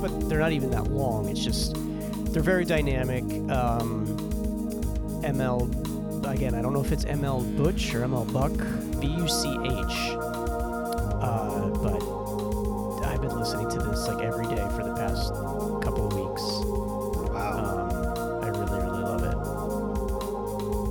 but 0.02 0.30
they're 0.30 0.40
not 0.40 0.52
even 0.52 0.72
that 0.72 0.88
long. 0.88 1.30
It's 1.30 1.44
just 1.44 1.76
they're 2.34 2.42
very 2.42 2.66
dynamic. 2.66 3.24
Um, 3.52 4.08
ML 5.24 6.26
again, 6.26 6.56
I 6.56 6.62
don't 6.62 6.74
know 6.74 6.84
if 6.84 6.92
it's 6.92 7.06
ML 7.06 7.58
Butch 7.58 7.94
or 7.94 8.02
ML 8.02 8.32
Buck, 8.32 8.52
B 9.00 9.08
U 9.08 9.28
C 9.28 9.50
H. 9.50 10.16
Uh, 11.24 11.68
but 11.70 12.02
I've 13.06 13.22
been 13.22 13.38
listening 13.38 13.70
to 13.70 13.80
this 13.80 14.08
like 14.08 14.24
every 14.24 14.48
day 14.48 14.68
for 14.76 14.84
the 14.84 14.96
past 14.96 15.30
couple 15.84 16.08
of 16.08 16.14
weeks. 16.14 16.42
Wow. 17.32 17.60
Um, 17.60 18.44
I 18.44 18.48
really, 18.48 18.80
really 18.80 19.04
love 19.04 19.24
it. 19.24 19.36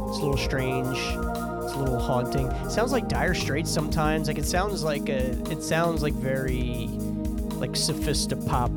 It's 0.08 0.18
a 0.18 0.22
little 0.22 0.36
strange. 0.36 0.98
It's 0.98 1.74
a 1.74 1.78
little 1.78 1.98
haunting. 1.98 2.46
It 2.46 2.70
sounds 2.70 2.92
like 2.92 3.08
Dire 3.08 3.34
Straits 3.34 3.70
sometimes. 3.70 4.28
Like 4.28 4.38
it 4.38 4.46
sounds 4.46 4.84
like 4.84 5.08
a. 5.08 5.30
It 5.50 5.62
sounds 5.62 6.02
like 6.02 6.14
very, 6.14 6.88
like 7.56 7.72
sophisti-pop 7.72 8.70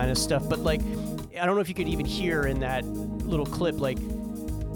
kind 0.00 0.10
of 0.10 0.16
stuff. 0.18 0.48
But 0.48 0.60
like, 0.60 0.80
I 1.38 1.44
don't 1.46 1.54
know 1.54 1.60
if 1.60 1.68
you 1.68 1.74
could 1.74 1.88
even 1.88 2.06
hear 2.06 2.44
in 2.46 2.60
that 2.60 2.84
little 2.86 3.44
clip. 3.46 3.78
Like, 3.80 3.98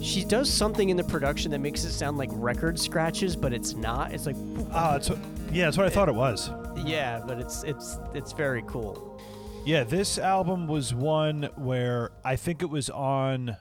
she 0.02 0.22
does 0.24 0.52
something 0.52 0.90
in 0.90 0.96
the 0.98 1.04
production 1.04 1.50
that 1.52 1.60
makes 1.60 1.84
it 1.84 1.92
sound 1.92 2.18
like 2.18 2.28
record 2.32 2.78
scratches, 2.78 3.34
but 3.36 3.52
it's 3.54 3.74
not. 3.74 4.12
It's 4.12 4.26
like, 4.26 4.36
ah, 4.72 4.90
Oh, 4.90 4.92
that's 4.92 5.08
what, 5.10 5.18
yeah, 5.50 5.64
that's 5.64 5.78
what 5.78 5.86
I 5.86 5.90
thought 5.90 6.08
it 6.10 6.14
was. 6.14 6.50
yeah, 6.84 7.22
but 7.26 7.38
it's 7.38 7.62
it's 7.64 7.98
it's 8.12 8.32
very 8.32 8.62
cool. 8.66 9.18
Yeah, 9.64 9.84
this 9.84 10.18
album 10.18 10.66
was 10.66 10.92
one 10.92 11.44
where 11.56 12.10
I 12.22 12.36
think 12.36 12.60
it 12.60 12.68
was 12.68 12.90
on 12.90 13.56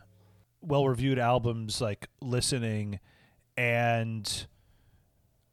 well 0.59 0.85
reviewed 0.87 1.17
albums 1.19 1.79
like 1.79 2.07
listening 2.21 2.99
and 3.55 4.47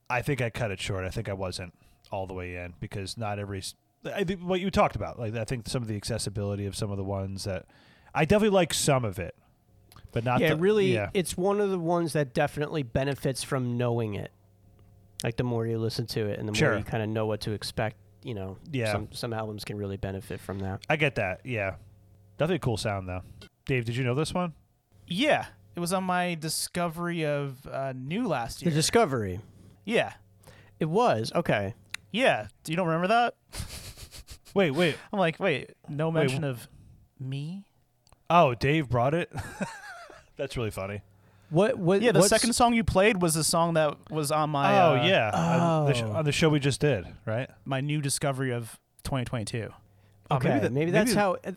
I 0.09 0.23
think 0.23 0.41
I 0.41 0.51
cut 0.51 0.73
it 0.73 0.81
short. 0.81 1.05
I 1.05 1.11
think 1.11 1.29
I 1.29 1.35
wasn't 1.35 1.73
all 2.11 2.27
the 2.27 2.35
way 2.35 2.57
in 2.57 2.75
because 2.81 3.17
not 3.17 3.39
every 3.39 3.63
I 4.05 4.25
think 4.25 4.41
what 4.41 4.61
you 4.61 4.71
talked 4.71 4.97
about, 4.97 5.19
like 5.19 5.35
I 5.37 5.45
think 5.45 5.69
some 5.69 5.83
of 5.83 5.89
the 5.89 5.97
accessibility 5.97 6.67
of 6.67 6.75
some 6.77 6.91
of 6.91 6.97
the 6.97 7.05
ones 7.05 7.45
that 7.45 7.67
I 8.15 8.25
definitely 8.25 8.55
like 8.55 8.73
some 8.75 9.05
of 9.05 9.19
it, 9.19 9.35
but 10.13 10.25
not. 10.25 10.41
yeah, 10.41 10.51
the, 10.51 10.57
really, 10.57 10.95
Yeah, 10.95 11.11
it's 11.15 11.37
one 11.37 11.61
of 11.61 11.71
the 11.71 11.79
ones 11.79 12.13
that 12.15 12.33
definitely 12.35 12.83
benefits 12.83 13.43
from 13.43 13.77
knowing 13.77 14.15
it. 14.15 14.31
Like 15.23 15.37
the 15.37 15.45
more 15.45 15.67
you 15.67 15.79
listen 15.79 16.07
to 16.09 16.27
it, 16.29 16.39
and 16.39 16.49
the 16.49 16.55
Sure. 16.55 16.71
more 16.71 16.79
you 16.79 16.85
kind 16.85 17.03
of 17.03 17.09
know 17.11 17.27
what 17.27 17.43
to 17.43 17.53
expect, 17.53 17.97
you 18.23 18.33
know. 18.35 18.57
Yeah. 18.73 18.93
Some 18.93 19.09
some 19.13 19.33
albums 19.35 19.65
can 19.65 19.77
really 19.77 19.99
benefit 19.99 20.41
from 20.41 20.61
that. 20.61 20.81
I 20.89 20.97
get 20.97 21.17
that. 21.17 21.43
Yeah, 21.45 21.75
definitely 22.39 22.57
a 22.57 22.61
cool 22.61 22.79
sound 22.79 23.07
though. 23.09 23.21
Dave, 23.67 23.85
did 23.85 23.97
you 23.97 24.03
know 24.05 24.15
this 24.15 24.33
one? 24.33 24.55
Yeah, 25.07 25.45
it 25.77 25.81
was 25.81 25.93
on 25.93 26.05
my 26.05 26.35
discovery 26.37 27.27
of 27.27 27.67
uh, 27.67 27.93
new 27.95 28.27
last 28.27 28.63
year. 28.63 28.71
The 28.71 28.75
year. 28.75 28.79
Discovery. 28.79 29.41
yeah, 29.85 30.15
It 30.79 30.87
was 30.87 31.31
okay. 31.35 31.75
yeah. 32.11 32.47
Do 32.65 32.73
you 32.73 32.77
don't 32.77 32.87
remember 32.87 33.09
that? 33.09 33.35
Wait, 34.55 34.71
wait. 34.73 34.97
I'm 35.13 35.19
like, 35.19 35.39
wait, 35.41 35.71
no 35.89 36.09
Wait, 36.09 36.15
mention 36.21 36.45
of 36.45 36.69
me. 37.19 37.65
Oh, 38.29 38.55
Dave 38.55 38.89
brought 38.89 39.15
it. 39.15 39.31
That's 40.37 40.57
really 40.57 40.71
funny. 40.71 41.03
What? 41.51 41.79
What? 41.79 42.01
Yeah, 42.03 42.13
the 42.13 42.21
what's- 42.21 42.31
second 42.31 42.53
song 42.53 42.75
you 42.75 42.85
played 42.85 43.21
was 43.21 43.35
the 43.35 43.45
song 43.45 43.75
that 43.75 44.11
was 44.11 44.31
on 44.31 44.51
my 44.51 44.81
oh 44.83 44.97
uh, 44.97 45.05
yeah, 45.05 45.31
on, 45.35 45.87
the 45.87 45.95
sh- 45.95 46.03
Oh. 46.05 46.13
on 46.13 46.25
the 46.25 46.33
show 46.33 46.49
we 46.49 46.61
just 46.61 46.81
did, 46.81 47.05
right? 47.27 47.51
my 47.65 47.81
new 47.81 48.01
discovery 48.01 48.53
of 48.53 48.79
2022. 49.05 49.69
Oh, 50.31 50.37
Okay, 50.37 50.49
maybe, 50.49 50.69
maybe 50.69 50.91
that's 50.93 51.11
maybe- 51.11 51.19
how. 51.21 51.37
uh, 51.45 51.53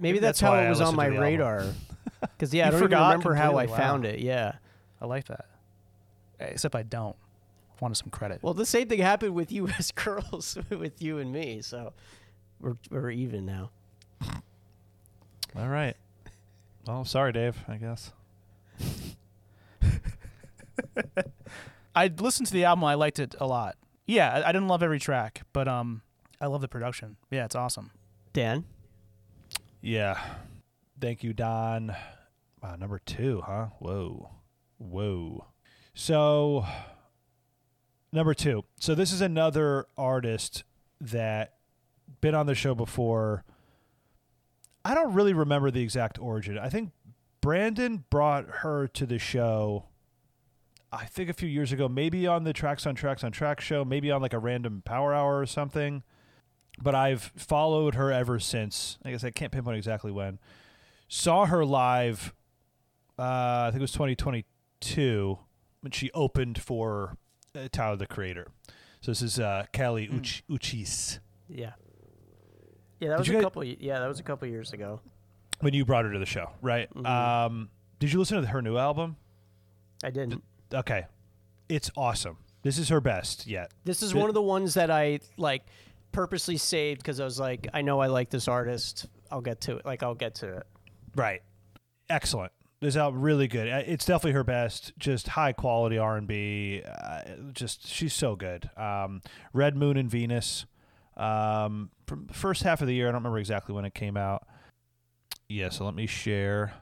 Maybe, 0.00 0.18
that's 0.20 0.38
that's, 0.38 0.40
how 0.40 0.50
why 0.52 0.62
it 0.62 0.66
I 0.66 0.68
was 0.70 0.80
on 0.80 0.94
listened 0.94 0.94
to 0.94 0.96
my 0.96 1.08
the 1.08 1.16
album. 1.16 1.24
radar. 1.64 1.64
Because 2.20 2.52
yeah, 2.54 2.64
I 2.64 2.66
You 2.66 2.70
don't 2.72 2.78
even 2.80 2.88
forgot 2.88 3.06
remember 3.08 3.34
how 3.34 3.56
I 3.58 3.64
completely, 3.66 3.76
found 3.84 4.04
it. 4.04 4.18
Yeah. 4.20 4.52
I 5.00 5.06
like 5.06 5.26
that. 5.28 5.46
Except 6.40 6.74
I 6.76 6.82
don't. 6.82 7.16
Wanted 7.80 7.94
some 7.96 8.10
credit. 8.10 8.40
Well, 8.42 8.54
the 8.54 8.66
same 8.66 8.88
thing 8.88 8.98
happened 9.00 9.34
with 9.34 9.50
you 9.52 9.68
as 9.78 9.92
girls, 9.92 10.58
with 10.70 11.00
you 11.00 11.18
and 11.18 11.32
me. 11.32 11.62
So 11.62 11.92
we're 12.60 12.76
we're 12.90 13.10
even 13.10 13.46
now. 13.46 13.70
All 15.56 15.68
right. 15.68 15.96
Well, 16.86 17.04
sorry, 17.04 17.32
Dave. 17.32 17.56
I 17.68 17.76
guess. 17.76 18.12
I 21.94 22.10
listened 22.18 22.46
to 22.48 22.52
the 22.52 22.64
album. 22.64 22.84
I 22.84 22.94
liked 22.94 23.18
it 23.18 23.34
a 23.40 23.46
lot. 23.46 23.76
Yeah, 24.06 24.30
I, 24.30 24.48
I 24.48 24.52
didn't 24.52 24.68
love 24.68 24.82
every 24.82 25.00
track, 25.00 25.42
but 25.52 25.68
um, 25.68 26.02
I 26.40 26.46
love 26.46 26.60
the 26.60 26.68
production. 26.68 27.16
Yeah, 27.30 27.44
it's 27.44 27.56
awesome. 27.56 27.90
Dan. 28.32 28.64
Yeah. 29.80 30.18
Thank 31.00 31.22
you, 31.22 31.32
Don. 31.32 31.94
Wow, 32.62 32.76
number 32.76 32.98
two, 32.98 33.42
huh? 33.44 33.66
Whoa. 33.78 34.30
Whoa. 34.78 35.46
So, 35.94 36.66
number 38.12 38.34
two. 38.34 38.64
So, 38.78 38.94
this 38.94 39.12
is 39.12 39.20
another 39.20 39.86
artist 39.96 40.64
that 41.00 41.54
been 42.20 42.34
on 42.34 42.46
the 42.46 42.54
show 42.54 42.74
before. 42.74 43.44
I 44.84 44.94
don't 44.94 45.12
really 45.14 45.32
remember 45.32 45.70
the 45.70 45.82
exact 45.82 46.18
origin. 46.18 46.58
I 46.58 46.68
think 46.68 46.92
Brandon 47.40 48.04
brought 48.10 48.46
her 48.60 48.86
to 48.88 49.06
the 49.06 49.18
show. 49.18 49.86
I 50.90 51.04
think 51.04 51.28
a 51.28 51.34
few 51.34 51.48
years 51.48 51.70
ago, 51.72 51.88
maybe 51.88 52.26
on 52.26 52.44
the 52.44 52.52
Tracks 52.52 52.86
on 52.86 52.94
Tracks 52.94 53.22
on 53.22 53.30
Track 53.32 53.60
show, 53.60 53.84
maybe 53.84 54.10
on 54.10 54.22
like 54.22 54.32
a 54.32 54.38
random 54.38 54.82
Power 54.84 55.12
Hour 55.12 55.38
or 55.38 55.46
something. 55.46 56.02
But 56.80 56.94
I've 56.94 57.32
followed 57.36 57.96
her 57.96 58.10
ever 58.12 58.38
since. 58.38 58.98
I 59.04 59.10
guess 59.10 59.24
I 59.24 59.30
can't 59.30 59.52
pinpoint 59.52 59.76
exactly 59.76 60.12
when. 60.12 60.38
Saw 61.08 61.46
her 61.46 61.64
live. 61.64 62.32
Uh, 63.18 63.66
I 63.66 63.68
think 63.70 63.80
it 63.80 63.82
was 63.82 63.92
2022 63.92 65.38
when 65.80 65.90
she 65.92 66.10
opened 66.12 66.62
for 66.62 67.16
uh, 67.56 67.68
Tyler 67.70 67.96
the 67.96 68.06
Creator. 68.06 68.46
So 69.00 69.10
this 69.10 69.22
is 69.22 69.38
uh, 69.40 69.66
Kali 69.72 70.08
Uch- 70.08 70.42
Uchis. 70.48 71.18
Yeah. 71.48 71.72
Yeah, 73.00 73.08
that 73.10 73.18
was 73.18 73.28
a 73.28 73.32
guys- 73.32 73.42
couple. 73.42 73.64
Yeah, 73.64 74.00
that 74.00 74.08
was 74.08 74.20
a 74.20 74.22
couple 74.22 74.48
years 74.48 74.72
ago. 74.72 75.00
when 75.60 75.74
you 75.74 75.84
brought 75.84 76.04
her 76.04 76.12
to 76.12 76.18
the 76.20 76.26
show, 76.26 76.50
right? 76.62 76.88
Mhm. 76.94 77.04
Um, 77.06 77.68
did 77.98 78.12
you 78.12 78.18
listen 78.20 78.40
to 78.40 78.46
her 78.46 78.62
new 78.62 78.76
album? 78.76 79.16
I 80.04 80.10
didn't. 80.10 80.44
Okay, 80.72 81.06
it's 81.68 81.90
awesome. 81.96 82.36
This 82.62 82.78
is 82.78 82.88
her 82.90 83.00
best 83.00 83.46
yet. 83.46 83.72
This 83.84 84.00
is 84.02 84.12
Th- 84.12 84.20
one 84.20 84.30
of 84.30 84.34
the 84.34 84.42
ones 84.42 84.74
that 84.74 84.88
I 84.90 85.18
like 85.36 85.64
purposely 86.12 86.56
saved 86.58 87.00
because 87.00 87.18
I 87.18 87.24
was 87.24 87.40
like, 87.40 87.66
I 87.74 87.82
know 87.82 87.98
I 88.00 88.06
like 88.06 88.30
this 88.30 88.46
artist. 88.46 89.06
I'll 89.32 89.40
get 89.40 89.60
to 89.62 89.78
it. 89.78 89.84
Like, 89.86 90.02
I'll 90.04 90.14
get 90.14 90.36
to 90.36 90.58
it. 90.58 90.66
Right, 91.16 91.42
excellent. 92.08 92.52
This 92.80 92.94
album 92.96 93.20
really 93.20 93.48
good. 93.48 93.68
Uh, 93.68 93.82
It's 93.84 94.04
definitely 94.04 94.32
her 94.32 94.44
best. 94.44 94.92
Just 94.96 95.26
high 95.28 95.52
quality 95.52 95.98
R 95.98 96.16
and 96.16 96.28
B. 96.28 96.82
Uh, 96.86 97.22
just 97.52 97.84
she's 97.88 98.14
so 98.14 98.36
good. 98.36 98.70
Um, 98.76 99.22
Red 99.52 99.76
Moon 99.76 99.96
and 99.96 100.08
Venus. 100.08 100.66
Um, 101.16 101.90
from 101.90 101.90
the 101.90 101.97
first 102.32 102.62
half 102.62 102.80
of 102.80 102.86
the 102.86 102.94
year, 102.94 103.08
I 103.08 103.12
don't 103.12 103.20
remember 103.20 103.38
exactly 103.38 103.74
when 103.74 103.84
it 103.84 103.94
came 103.94 104.16
out. 104.16 104.46
Yeah, 105.48 105.70
so 105.70 105.84
let 105.84 105.94
me 105.94 106.06
share. 106.06 106.74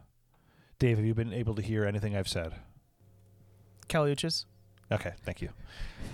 Dave, 0.78 0.96
have 0.96 1.06
you 1.06 1.14
been 1.14 1.32
able 1.32 1.54
to 1.54 1.62
hear 1.62 1.84
anything 1.84 2.16
I've 2.16 2.28
said? 2.28 2.54
Kali 3.88 4.14
Uchis. 4.14 4.44
Okay, 4.90 5.12
thank 5.24 5.40
you. 5.40 5.48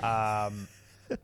Um, 0.07 0.69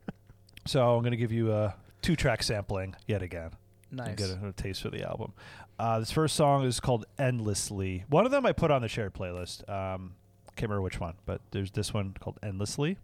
so 0.67 0.95
I'm 0.95 1.03
going 1.03 1.13
to 1.13 1.17
give 1.17 1.33
you 1.33 1.53
a 1.53 1.75
two 2.03 2.17
track 2.17 2.43
sampling 2.43 2.95
yet 3.07 3.23
again. 3.23 3.51
Nice. 3.91 4.09
and 4.09 4.17
get 4.19 4.31
a, 4.31 4.49
a 4.49 4.53
taste 4.53 4.83
for 4.83 4.91
the 4.91 5.03
album. 5.03 5.33
Uh, 5.79 5.99
this 6.01 6.11
first 6.11 6.37
song 6.37 6.65
is 6.65 6.81
called 6.81 7.07
"Endlessly." 7.19 8.05
One 8.09 8.27
of 8.27 8.33
them 8.33 8.45
I 8.45 8.53
put 8.53 8.71
on 8.71 8.83
the 8.83 8.89
shared 8.89 9.15
playlist. 9.15 9.69
Um, 9.69 10.15
can't 10.59 10.69
remember 10.69 10.83
which 10.83 10.99
one, 10.99 11.15
but 11.25 11.41
there's 11.53 11.71
this 11.71 11.95
one 11.95 12.15
called 12.19 12.39
"Endlessly." 12.43 12.99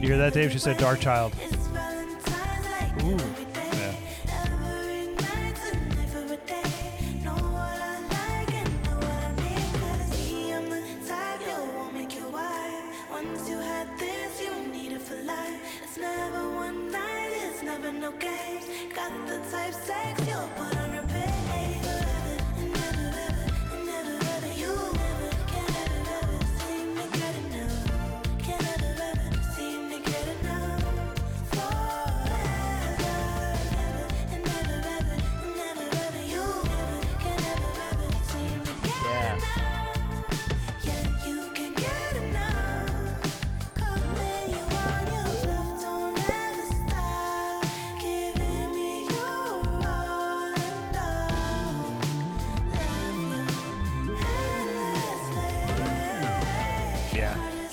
You 0.00 0.08
hear 0.08 0.18
that, 0.18 0.32
Dave? 0.32 0.52
She 0.52 0.58
said 0.58 0.78
"Dark 0.78 1.00
Child." 1.00 1.34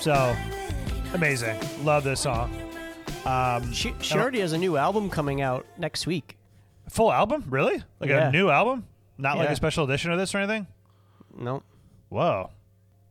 So 0.06 0.36
amazing. 1.14 1.58
Love 1.82 2.04
this 2.04 2.20
song. 2.20 2.56
Um, 3.24 3.72
She, 3.72 3.92
she 4.00 4.14
already 4.16 4.38
has 4.38 4.52
a 4.52 4.58
new 4.58 4.76
album 4.76 5.10
coming 5.10 5.40
out 5.40 5.66
next 5.78 6.06
week. 6.06 6.38
full 6.88 7.12
album, 7.12 7.42
really? 7.48 7.82
Like 7.98 8.10
Yeah. 8.10 8.28
a 8.28 8.30
new 8.30 8.48
album? 8.48 8.86
Not 9.18 9.36
like 9.36 9.48
Yeah. 9.48 9.54
a 9.54 9.56
special 9.56 9.82
edition 9.82 10.12
of 10.12 10.18
this 10.20 10.32
or 10.32 10.38
anything? 10.38 10.68
Nope. 11.36 11.64
Whoa. 12.08 12.50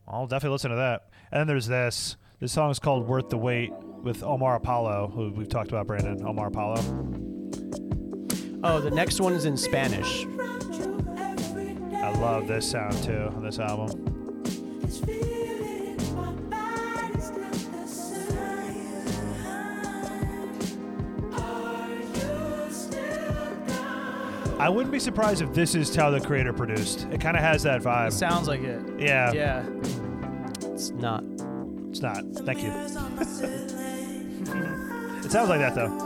I'll 0.08 0.26
definitely 0.26 0.54
listen 0.54 0.70
to 0.70 0.78
that. 0.78 1.10
And 1.34 1.42
then 1.42 1.48
there's 1.48 1.68
this. 1.68 2.16
This 2.40 2.54
song 2.54 2.72
is 2.72 2.80
called 2.80 3.06
Worth 3.10 3.28
the 3.28 3.38
Wait 3.38 3.74
with 4.02 4.24
Omar 4.24 4.56
Apollo, 4.56 5.12
who 5.14 5.34
we've 5.34 5.50
talked 5.50 5.68
about, 5.72 5.88
Brandon. 5.88 6.26
Omar 6.26 6.48
Apollo. 6.48 6.82
Oh, 8.64 8.80
the 8.80 8.92
next 8.92 9.20
one 9.20 9.34
is 9.34 9.44
in 9.44 9.58
Spanish. 9.58 10.26
I 12.02 12.14
love 12.22 12.48
this 12.48 12.72
sound 12.72 12.94
too 13.04 13.34
on 13.36 13.44
this 13.44 13.60
album. 13.60 14.16
I 24.66 24.70
wouldn't 24.70 24.92
be 24.92 24.98
surprised 25.00 25.44
if 25.44 25.54
this 25.54 25.76
is 25.76 25.96
how 25.96 26.10
the 26.10 26.20
creator 26.20 26.52
produced. 26.52 27.08
It 27.12 27.22
kind 27.22 27.38
of 27.38 27.44
has 27.44 27.62
that 27.64 27.82
It 27.82 27.84
vibe. 27.84 28.12
sounds 28.12 28.48
like 28.48 28.62
it. 28.62 28.82
yeah, 28.98 29.32
Yeah. 29.32 29.64
It's 30.74 30.90
not. 30.90 31.24
it's 31.92 32.02
not. 32.02 32.24
Thank 32.44 32.64
you. 32.64 32.72
It 35.24 35.32
sounds 35.32 35.50
like 35.50 35.60
that 35.60 35.76
though. 35.76 36.05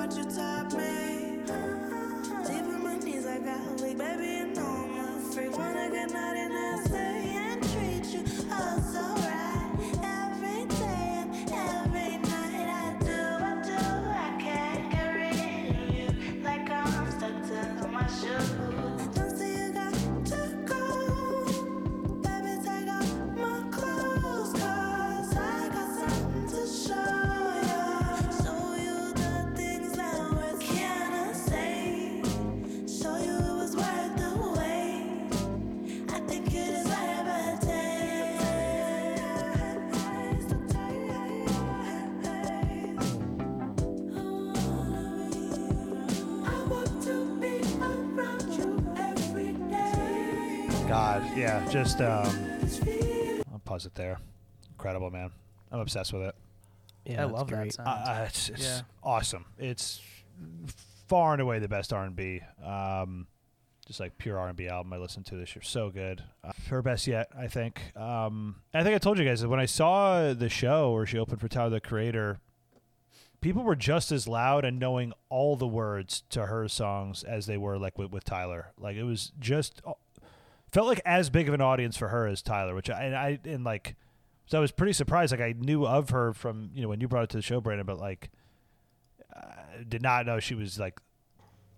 There. 53.99 54.17
Incredible, 54.71 55.11
man. 55.11 55.29
I'm 55.71 55.79
obsessed 55.81 56.11
with 56.13 56.23
it. 56.23 56.35
Yeah, 57.05 57.21
I 57.21 57.25
it's 57.25 57.33
love 57.33 57.49
that 57.49 57.55
great. 57.55 57.73
sound. 57.73 57.87
Uh, 57.87 58.23
it's 58.27 58.49
it's 58.49 58.63
Yeah. 58.63 58.81
awesome. 59.03 59.45
It's 59.59 60.01
far 61.07 61.33
and 61.33 61.41
away 61.41 61.59
the 61.59 61.67
best 61.67 61.91
R&B. 61.93 62.41
Um, 62.63 63.27
just 63.87 63.99
like 63.99 64.17
pure 64.19 64.37
R&B 64.39 64.67
album 64.67 64.93
I 64.93 64.97
listened 64.97 65.25
to 65.27 65.35
this 65.35 65.55
year. 65.55 65.63
So 65.63 65.89
good. 65.89 66.23
Uh, 66.43 66.51
her 66.69 66.81
best 66.81 67.07
yet, 67.07 67.27
I 67.37 67.47
think. 67.47 67.95
Um, 67.97 68.57
I 68.73 68.83
think 68.83 68.95
I 68.95 68.99
told 68.99 69.17
you 69.19 69.25
guys 69.25 69.41
that 69.41 69.49
when 69.49 69.59
I 69.59 69.65
saw 69.65 70.33
the 70.33 70.49
show 70.49 70.91
where 70.93 71.05
she 71.07 71.17
opened 71.17 71.41
for 71.41 71.47
Tyler 71.47 71.71
the 71.71 71.81
Creator, 71.81 72.39
people 73.41 73.63
were 73.63 73.75
just 73.75 74.11
as 74.11 74.27
loud 74.27 74.63
and 74.65 74.79
knowing 74.79 75.11
all 75.29 75.55
the 75.55 75.67
words 75.67 76.21
to 76.29 76.45
her 76.45 76.67
songs 76.67 77.23
as 77.23 77.47
they 77.47 77.57
were 77.57 77.79
like 77.79 77.97
with, 77.97 78.11
with 78.11 78.23
Tyler. 78.23 78.71
Like 78.77 78.95
it 78.95 79.03
was 79.03 79.31
just 79.39 79.81
felt 80.71 80.87
like 80.87 81.01
as 81.05 81.29
big 81.29 81.47
of 81.47 81.53
an 81.53 81.61
audience 81.61 81.97
for 81.97 82.07
her 82.09 82.27
as 82.27 82.41
Tyler, 82.41 82.75
which 82.75 82.89
I 82.89 83.03
and 83.03 83.15
I 83.15 83.39
and 83.45 83.63
like 83.63 83.95
so 84.45 84.57
I 84.57 84.61
was 84.61 84.71
pretty 84.71 84.93
surprised. 84.93 85.31
Like 85.31 85.41
I 85.41 85.53
knew 85.57 85.85
of 85.85 86.09
her 86.09 86.33
from 86.33 86.71
you 86.73 86.81
know 86.81 86.89
when 86.89 87.01
you 87.01 87.07
brought 87.07 87.23
it 87.25 87.29
to 87.31 87.37
the 87.37 87.43
show, 87.43 87.61
Brandon, 87.61 87.85
but 87.85 87.99
like 87.99 88.29
I 89.33 89.83
did 89.87 90.01
not 90.01 90.25
know 90.25 90.39
she 90.39 90.55
was 90.55 90.79
like 90.79 90.99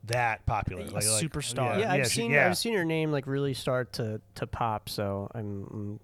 that 0.05 0.45
popular, 0.45 0.81
A 0.81 0.85
like, 0.85 0.93
like 0.93 1.03
superstar. 1.03 1.79
yeah, 1.79 1.91
I've 1.91 2.07
she- 2.07 2.21
seen 2.21 2.31
yeah. 2.31 2.47
I've 2.47 2.57
seen 2.57 2.73
her 2.75 2.85
name 2.85 3.11
like 3.11 3.27
really 3.27 3.53
start 3.53 3.93
to 3.93 4.21
to 4.35 4.47
pop, 4.47 4.89
so 4.89 5.29
I'm, 5.35 5.67
I'm 5.71 5.99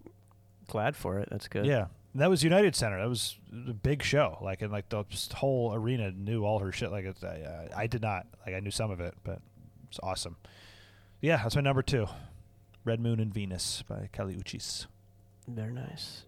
glad 0.67 0.95
for 0.95 1.19
it. 1.19 1.29
That's 1.31 1.47
good. 1.47 1.65
Yeah, 1.65 1.87
and 2.13 2.21
that 2.21 2.29
was 2.29 2.43
United 2.43 2.75
Center. 2.75 2.99
That 2.99 3.09
was 3.09 3.37
a 3.67 3.73
big 3.73 4.03
show. 4.03 4.37
Like 4.41 4.61
and 4.61 4.71
like 4.71 4.89
the 4.89 5.03
whole 5.33 5.73
arena 5.73 6.11
knew 6.11 6.45
all 6.45 6.59
her 6.59 6.71
shit. 6.71 6.91
Like 6.91 7.05
it's, 7.05 7.23
I, 7.23 7.41
uh, 7.41 7.67
I 7.75 7.87
did 7.87 8.01
not. 8.01 8.27
Like 8.45 8.55
I 8.55 8.59
knew 8.59 8.71
some 8.71 8.91
of 8.91 8.99
it, 8.99 9.15
but 9.23 9.39
it's 9.89 9.99
awesome. 10.03 10.35
Yeah, 11.21 11.37
that's 11.37 11.55
my 11.55 11.61
number 11.61 11.81
two. 11.81 12.05
Red 12.87 13.01
Moon 13.01 13.19
and 13.19 13.33
Venus 13.33 13.83
by 13.87 14.09
Kali 14.13 14.33
Uchis. 14.35 14.87
very 15.47 15.73
nice. 15.73 16.23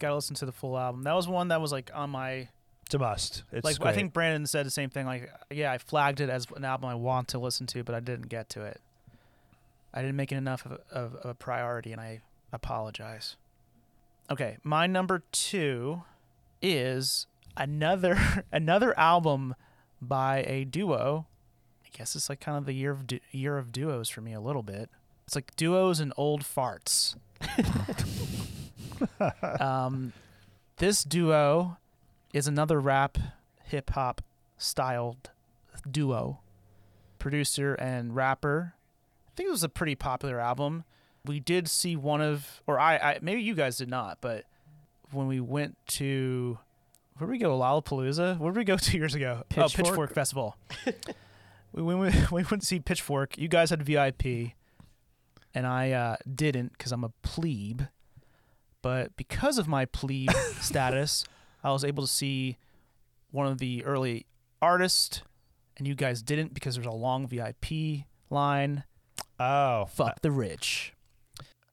Gotta 0.00 0.16
listen 0.16 0.34
to 0.36 0.44
the 0.46 0.52
full 0.52 0.76
album. 0.76 1.04
That 1.04 1.14
was 1.14 1.28
one 1.28 1.48
that 1.48 1.60
was 1.60 1.70
like 1.72 1.90
on 1.94 2.10
my 2.10 2.48
It's 2.84 2.94
a 2.94 2.98
must. 2.98 3.44
It's 3.52 3.64
like. 3.64 3.78
great. 3.78 3.90
I 3.90 3.94
think 3.94 4.12
Brandon 4.12 4.46
said 4.46 4.66
the 4.66 4.70
same 4.70 4.90
thing. 4.90 5.06
Like, 5.06 5.30
yeah, 5.50 5.70
I 5.72 5.78
flagged 5.78 6.20
it 6.20 6.28
as 6.28 6.46
an 6.56 6.64
album 6.64 6.88
I 6.90 6.96
want 6.96 7.28
to 7.28 7.38
listen 7.38 7.66
to, 7.68 7.84
but 7.84 7.94
I 7.94 8.00
didn't 8.00 8.28
get 8.28 8.48
to 8.50 8.62
it. 8.64 8.80
I 9.94 10.02
didn't 10.02 10.16
make 10.16 10.32
it 10.32 10.36
enough 10.36 10.66
of, 10.66 10.80
of, 10.90 11.14
of 11.14 11.30
a 11.30 11.34
priority, 11.34 11.92
and 11.92 12.00
I 12.00 12.20
apologize. 12.52 13.36
Okay, 14.30 14.58
my 14.64 14.86
number 14.86 15.22
two 15.32 16.02
is 16.60 17.26
another 17.56 18.44
another 18.52 18.98
album 18.98 19.54
by 20.02 20.44
a 20.46 20.64
duo. 20.64 21.26
I 21.84 21.96
guess 21.96 22.14
it's 22.16 22.28
like 22.28 22.40
kind 22.40 22.58
of 22.58 22.66
the 22.66 22.74
year 22.74 22.90
of 22.90 23.06
du- 23.06 23.20
year 23.30 23.56
of 23.56 23.72
duos 23.72 24.08
for 24.10 24.20
me 24.20 24.34
a 24.34 24.40
little 24.40 24.62
bit. 24.64 24.90
It's 25.26 25.34
like 25.34 25.54
duos 25.56 25.98
and 25.98 26.12
old 26.16 26.42
farts. 26.42 27.16
um, 29.60 30.12
this 30.76 31.02
duo 31.02 31.78
is 32.32 32.46
another 32.46 32.78
rap 32.78 33.18
hip 33.64 33.90
hop 33.90 34.22
styled 34.56 35.30
duo. 35.90 36.40
Producer 37.18 37.74
and 37.74 38.14
rapper. 38.14 38.74
I 39.26 39.30
think 39.36 39.48
it 39.48 39.52
was 39.52 39.64
a 39.64 39.68
pretty 39.68 39.96
popular 39.96 40.38
album. 40.38 40.84
We 41.24 41.40
did 41.40 41.68
see 41.68 41.96
one 41.96 42.20
of, 42.20 42.62
or 42.68 42.78
I, 42.78 42.96
I 42.96 43.18
maybe 43.20 43.42
you 43.42 43.54
guys 43.54 43.78
did 43.78 43.88
not, 43.88 44.18
but 44.20 44.44
when 45.10 45.26
we 45.26 45.40
went 45.40 45.76
to, 45.88 46.58
where 47.18 47.26
did 47.26 47.32
we 47.32 47.38
go? 47.38 47.58
Lollapalooza? 47.58 48.38
Where 48.38 48.52
did 48.52 48.58
we 48.58 48.64
go 48.64 48.76
two 48.80 48.96
years 48.96 49.16
ago? 49.16 49.38
Oh, 49.40 49.44
Pitchfork? 49.48 49.86
Pitchfork 49.86 50.14
Festival. 50.14 50.56
we, 51.72 51.82
we, 51.82 51.94
we 51.94 52.10
went 52.30 52.60
to 52.60 52.66
see 52.66 52.78
Pitchfork. 52.78 53.36
You 53.36 53.48
guys 53.48 53.70
had 53.70 53.82
VIP, 53.82 54.52
and 55.56 55.66
I 55.66 55.90
uh, 55.92 56.16
didn't 56.32 56.72
because 56.72 56.92
I'm 56.92 57.02
a 57.02 57.08
plebe. 57.22 57.80
But 58.82 59.16
because 59.16 59.56
of 59.56 59.66
my 59.66 59.86
plebe 59.86 60.30
status, 60.60 61.24
I 61.64 61.72
was 61.72 61.82
able 61.82 62.02
to 62.04 62.12
see 62.12 62.58
one 63.30 63.46
of 63.46 63.56
the 63.56 63.82
early 63.86 64.26
artists, 64.60 65.22
and 65.78 65.88
you 65.88 65.94
guys 65.94 66.20
didn't 66.20 66.52
because 66.52 66.74
there's 66.74 66.86
a 66.86 66.90
long 66.90 67.26
VIP 67.26 68.04
line. 68.28 68.84
Oh, 69.40 69.86
Fuck 69.86 70.20
the 70.20 70.30
rich. 70.30 70.92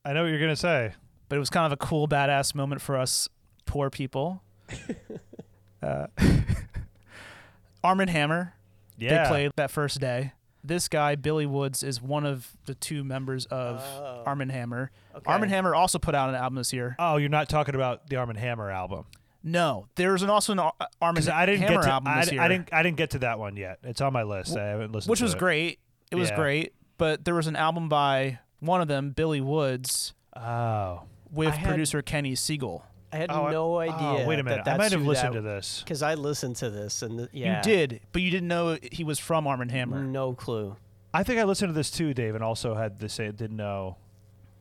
I 0.05 0.13
know 0.13 0.23
what 0.23 0.29
you're 0.29 0.39
gonna 0.39 0.55
say. 0.55 0.93
But 1.27 1.35
it 1.35 1.39
was 1.39 1.49
kind 1.49 1.65
of 1.65 1.73
a 1.73 1.77
cool, 1.77 2.07
badass 2.07 2.55
moment 2.55 2.81
for 2.81 2.97
us 2.97 3.27
poor 3.65 3.89
people. 3.89 4.43
uh, 5.83 6.07
Armand 7.83 8.11
Hammer, 8.11 8.53
Yeah. 8.97 9.23
they 9.23 9.29
played 9.29 9.51
that 9.57 9.71
first 9.71 9.99
day. 9.99 10.31
This 10.63 10.87
guy, 10.87 11.15
Billy 11.15 11.45
Woods, 11.45 11.83
is 11.83 12.01
one 12.01 12.25
of 12.25 12.55
the 12.65 12.75
two 12.75 13.03
members 13.03 13.45
of 13.47 13.81
Oh. 13.83 14.23
Armand 14.25 14.51
Hammer. 14.51 14.91
Okay. 15.13 15.31
Armand 15.31 15.51
Hammer 15.51 15.75
also 15.75 15.99
put 15.99 16.15
out 16.15 16.29
an 16.29 16.35
album 16.35 16.55
this 16.55 16.71
year. 16.71 16.95
Oh, 16.99 17.17
you're 17.17 17.29
not 17.29 17.49
talking 17.49 17.75
about 17.75 18.07
the 18.09 18.15
Armand 18.15 18.39
Hammer 18.39 18.69
album. 18.69 19.05
No, 19.43 19.87
there's 19.95 20.23
an 20.23 20.29
also 20.29 20.53
an 20.53 20.59
Ar- 20.59 20.73
uh, 20.79 20.85
Arm 21.01 21.17
and 21.17 21.27
I 21.29 21.45
didn't 21.45 21.63
Hammer 21.63 21.75
get 21.75 21.81
to, 21.83 21.89
album 21.91 22.07
I, 22.07 22.21
this 22.21 22.31
year, 22.31 22.41
I 22.41 22.47
didn't 22.47 22.69
I 22.73 22.81
didn't 22.81 22.95
get 22.95 23.09
to 23.09 23.19
that 23.19 23.39
one 23.39 23.57
yet. 23.57 23.79
It's 23.83 23.99
on 23.99 24.13
my 24.13 24.23
list. 24.23 24.55
I 24.55 24.67
haven't 24.67 24.93
listened 24.93 25.09
which 25.11 25.21
was 25.21 25.33
it. 25.33 25.37
great. 25.39 25.79
It 26.11 26.15
was 26.15 26.29
Yeah. 26.29 26.35
great, 26.37 26.73
but 26.97 27.25
there 27.25 27.35
was 27.35 27.47
an 27.47 27.57
album 27.57 27.89
by 27.89 28.39
one 28.61 28.79
of 28.79 28.87
them, 28.87 29.11
Billy 29.11 29.41
Woods, 29.41 30.13
Oh. 30.33 31.01
with 31.29 31.49
I 31.49 31.55
had- 31.57 31.67
producer 31.67 32.01
Kenny 32.01 32.33
Segal. 32.35 32.83
I 33.13 33.17
had 33.17 33.31
Oh, 33.31 33.45
I- 33.45 33.51
no 33.51 33.75
oh, 33.75 33.79
idea. 33.79 34.25
wait 34.27 34.39
a 34.39 34.43
minute. 34.43 34.65
That 34.65 34.75
I 34.75 34.77
might 34.77 34.91
have 34.91 35.03
listened 35.05 35.33
to 35.33 35.41
this 35.41 35.75
this. 35.77 35.83
because 35.83 36.01
I 36.01 36.15
listened 36.15 36.55
to 36.57 36.69
this 36.69 37.01
and 37.03 37.17
th- 37.19 37.29
yeah, 37.31 37.57
You 37.57 37.63
did, 37.63 38.01
but 38.11 38.21
you 38.21 38.31
didn't 38.31 38.47
know 38.47 38.77
he 38.91 39.03
was 39.03 39.19
from 39.19 39.45
Armand 39.47 39.71
Hammer. 39.71 40.01
No 40.03 40.33
clue. 40.33 40.75
I 41.13 41.23
think 41.23 41.39
I 41.39 41.43
listened 41.43 41.69
to 41.69 41.73
this 41.73 41.91
too, 41.91 42.13
Dave, 42.13 42.33
and 42.35 42.43
also 42.43 42.73
had 42.75 42.99
the 42.99 43.07
same. 43.09 43.33
Didn't 43.33 43.57
know 43.57 43.97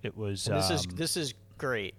it 0.02 0.16
was. 0.16 0.46
And 0.46 0.58
this 0.58 0.70
is 0.70 0.86
um, 0.86 0.92
this 0.96 1.16
is 1.16 1.34
great. 1.56 1.94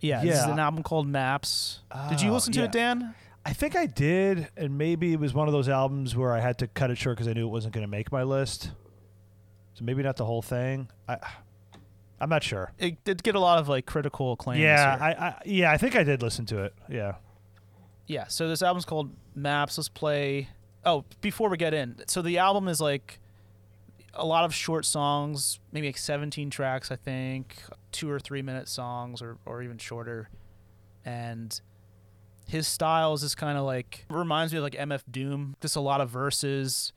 Yeah, 0.00 0.22
this 0.22 0.36
is 0.38 0.44
an 0.44 0.58
album 0.58 0.82
called 0.82 1.06
Maps. 1.08 1.80
Did 2.10 2.20
you 2.20 2.30
Oh, 2.30 2.34
listen 2.34 2.52
to 2.54 2.58
yeah. 2.60 2.64
it, 2.66 2.72
Dan? 2.72 3.14
I 3.46 3.52
think 3.52 3.76
I 3.76 3.86
did, 3.86 4.48
and 4.56 4.76
maybe 4.76 5.12
it 5.12 5.20
was 5.20 5.32
one 5.34 5.48
of 5.48 5.52
those 5.52 5.68
albums 5.68 6.16
where 6.16 6.32
I 6.32 6.40
had 6.40 6.58
to 6.58 6.66
cut 6.66 6.90
it 6.90 6.98
short 6.98 7.16
because 7.16 7.28
I 7.28 7.32
knew 7.34 7.46
it 7.46 7.50
wasn't 7.50 7.74
going 7.74 7.84
to 7.86 7.90
make 7.90 8.10
my 8.10 8.22
list. 8.22 8.70
So 9.74 9.84
maybe 9.84 10.02
not 10.02 10.16
the 10.16 10.24
whole 10.24 10.42
thing. 10.42 10.88
I, 11.08 11.18
I'm 12.20 12.28
not 12.28 12.42
sure. 12.42 12.72
It 12.78 13.02
did 13.04 13.22
get 13.22 13.34
a 13.34 13.40
lot 13.40 13.58
of 13.58 13.68
like 13.68 13.86
critical 13.86 14.32
acclaim. 14.32 14.60
Yeah. 14.60 14.96
I, 15.00 15.08
I 15.10 15.42
yeah, 15.44 15.72
I 15.72 15.76
think 15.76 15.96
I 15.96 16.04
did 16.04 16.22
listen 16.22 16.46
to 16.46 16.62
it. 16.62 16.74
Yeah. 16.88 17.16
yeah. 18.06 18.26
So 18.28 18.48
this 18.48 18.62
album's 18.62 18.84
called 18.84 19.14
Maps. 19.34 19.78
Let's 19.78 19.88
play. 19.88 20.48
Oh, 20.84 21.04
before 21.20 21.48
we 21.48 21.56
get 21.56 21.72
in, 21.72 21.96
so 22.06 22.20
the 22.20 22.38
album 22.38 22.68
is 22.68 22.80
like 22.80 23.18
a 24.12 24.24
lot 24.24 24.44
of 24.44 24.54
short 24.54 24.84
songs, 24.84 25.58
maybe 25.72 25.88
like 25.88 25.96
17 25.96 26.50
tracks, 26.50 26.90
I 26.90 26.96
think, 26.96 27.56
two 27.90 28.10
or 28.10 28.20
three 28.20 28.42
minute 28.42 28.68
songs, 28.68 29.22
or 29.22 29.38
or 29.46 29.62
even 29.62 29.78
shorter, 29.78 30.28
and 31.04 31.58
his 32.46 32.66
style 32.68 33.14
is 33.14 33.22
just 33.22 33.36
kind 33.36 33.56
of 33.56 33.64
like 33.64 34.04
reminds 34.10 34.52
me 34.52 34.58
of 34.58 34.62
like 34.62 34.74
MF 34.74 35.02
Doom. 35.10 35.56
Just 35.60 35.76
a 35.76 35.80
lot 35.80 36.00
of 36.00 36.10
verses. 36.10 36.92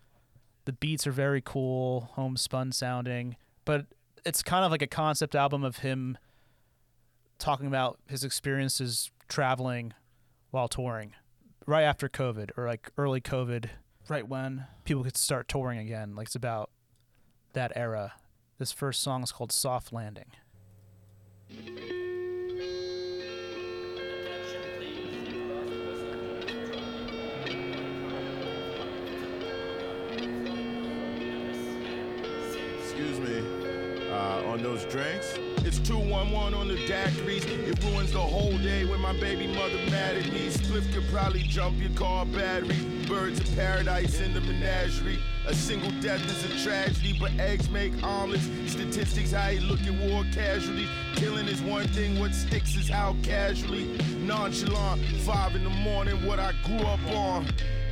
The 0.66 0.74
beats 0.74 1.08
are 1.08 1.12
very 1.12 1.42
cool, 1.44 2.10
homespun 2.14 2.74
sounding, 2.74 3.38
but 3.64 3.86
it's 4.28 4.44
kind 4.44 4.66
of 4.66 4.72
like 4.72 4.82
a 4.82 4.88
concept 4.88 5.36
album 5.36 5.64
of 5.64 5.78
him 5.78 6.18
talking 7.40 7.66
about 7.66 7.98
his 8.08 8.26
experiences 8.26 9.10
traveling 9.30 9.94
while 10.52 10.68
touring 10.68 11.14
right 11.66 11.84
after 11.84 12.10
COVID 12.10 12.52
or 12.58 12.68
like 12.68 12.92
early 12.98 13.22
COVID, 13.22 13.70
right 14.10 14.28
when 14.28 14.66
people 14.84 15.04
could 15.04 15.16
start 15.16 15.48
touring 15.48 15.80
again. 15.80 16.14
Like 16.14 16.28
it's 16.28 16.36
about 16.36 16.72
that 17.54 17.72
era. 17.74 18.14
This 18.58 18.74
first 18.74 19.02
song 19.02 19.24
is 19.24 19.32
called 19.32 19.54
Soft 19.54 19.94
Landing. 19.94 20.32
On 34.58 34.64
those 34.64 34.86
drinks. 34.86 35.38
It's 35.58 35.80
211 35.80 36.54
on 36.54 36.68
the 36.68 36.76
daiquiris. 36.88 37.46
It 37.46 37.84
ruins 37.84 38.12
the 38.12 38.20
whole 38.20 38.58
day 38.58 38.86
when 38.86 39.00
my 39.00 39.14
baby 39.14 39.48
mother 39.48 39.78
mad 39.92 40.18
at 40.18 40.32
me. 40.32 40.48
Spliff 40.48 40.92
could 40.94 41.08
probably 41.12 41.44
jump 41.44 41.80
your 41.80 41.92
car 41.92 42.26
battery. 42.26 42.78
Birds 43.08 43.40
of 43.40 43.56
paradise 43.56 44.20
in 44.20 44.34
the 44.34 44.42
menagerie. 44.42 45.20
A 45.46 45.54
single 45.54 45.92
death 46.02 46.24
is 46.26 46.44
a 46.46 46.64
tragedy, 46.64 47.16
but 47.20 47.32
eggs 47.40 47.70
make 47.70 47.92
omelets. 48.04 48.50
Statistics, 48.68 49.32
how 49.32 49.50
you 49.50 49.62
look 49.62 49.82
at 49.82 49.94
war 50.10 50.24
casualties. 50.34 50.90
Killing 51.16 51.48
is 51.48 51.62
one 51.62 51.88
thing, 51.90 52.20
what 52.20 52.34
sticks 52.34 52.76
is 52.76 52.90
how 52.90 53.16
casually. 53.24 53.86
Nonchalant, 54.20 55.02
five 55.22 55.56
in 55.56 55.64
the 55.64 55.70
morning, 55.70 56.26
what 56.26 56.40
I 56.40 56.54
grew 56.64 56.80
up 56.80 57.06
on. 57.12 57.48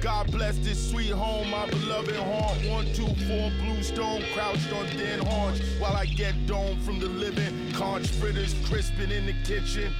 God 0.05 0.31
bless 0.31 0.55
this 0.59 0.91
sweet 0.91 1.09
home, 1.09 1.49
my 1.49 1.67
beloved 1.67 2.15
haunt. 2.15 2.69
One, 2.69 2.85
two, 2.93 3.07
four, 3.25 3.51
blue 3.59 3.81
stone, 3.81 4.21
crouched 4.35 4.71
on 4.71 4.85
thin 4.89 5.19
haunch. 5.21 5.59
While 5.79 5.95
I 5.95 6.05
get 6.05 6.45
dome 6.45 6.79
from 6.81 6.99
the 6.99 7.07
living, 7.07 7.71
conch 7.71 8.05
fritters 8.09 8.53
crisping 8.65 9.09
in 9.09 9.25
the 9.25 9.33
kitchen. 9.43 9.91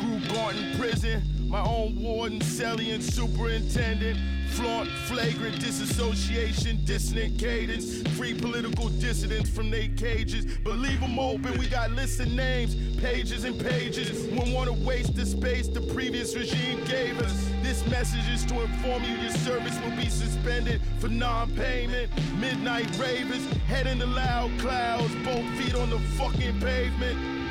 Grew 0.00 0.18
gaunt 0.34 0.56
in 0.56 0.78
prison, 0.78 1.22
my 1.54 1.64
own 1.68 1.94
warden, 2.02 2.42
and 2.42 3.00
superintendent. 3.00 4.18
Flaunt 4.54 4.90
flagrant 5.06 5.60
disassociation, 5.60 6.84
dissonant 6.84 7.38
cadence. 7.38 8.02
Free 8.16 8.34
political 8.34 8.88
dissidents 8.88 9.50
from 9.50 9.70
their 9.70 9.86
cages. 9.96 10.46
But 10.64 10.78
leave 10.78 11.00
them 11.00 11.16
open, 11.16 11.56
we 11.56 11.68
got 11.68 11.92
lists 11.92 12.18
of 12.18 12.32
names, 12.32 12.74
pages 13.00 13.44
and 13.44 13.60
pages. 13.60 14.26
Won't 14.32 14.52
want 14.52 14.66
to 14.66 14.84
waste 14.84 15.14
the 15.14 15.24
space 15.24 15.68
the 15.68 15.80
previous 15.80 16.34
regime 16.34 16.82
gave 16.86 17.20
us. 17.20 17.48
This 17.62 17.86
message 17.86 18.28
is 18.32 18.44
to 18.46 18.60
inform 18.62 19.04
you 19.04 19.14
your 19.18 19.30
service 19.30 19.78
will 19.80 19.96
be 19.96 20.08
suspended 20.08 20.80
for 20.98 21.08
non 21.08 21.54
payment. 21.54 22.10
Midnight 22.40 22.90
ravers, 22.98 23.46
head 23.68 23.86
in 23.86 24.00
the 24.00 24.06
loud 24.06 24.50
clouds, 24.58 25.14
both 25.24 25.48
feet 25.56 25.76
on 25.76 25.90
the 25.90 26.00
fucking 26.18 26.58
pavement. 26.58 27.43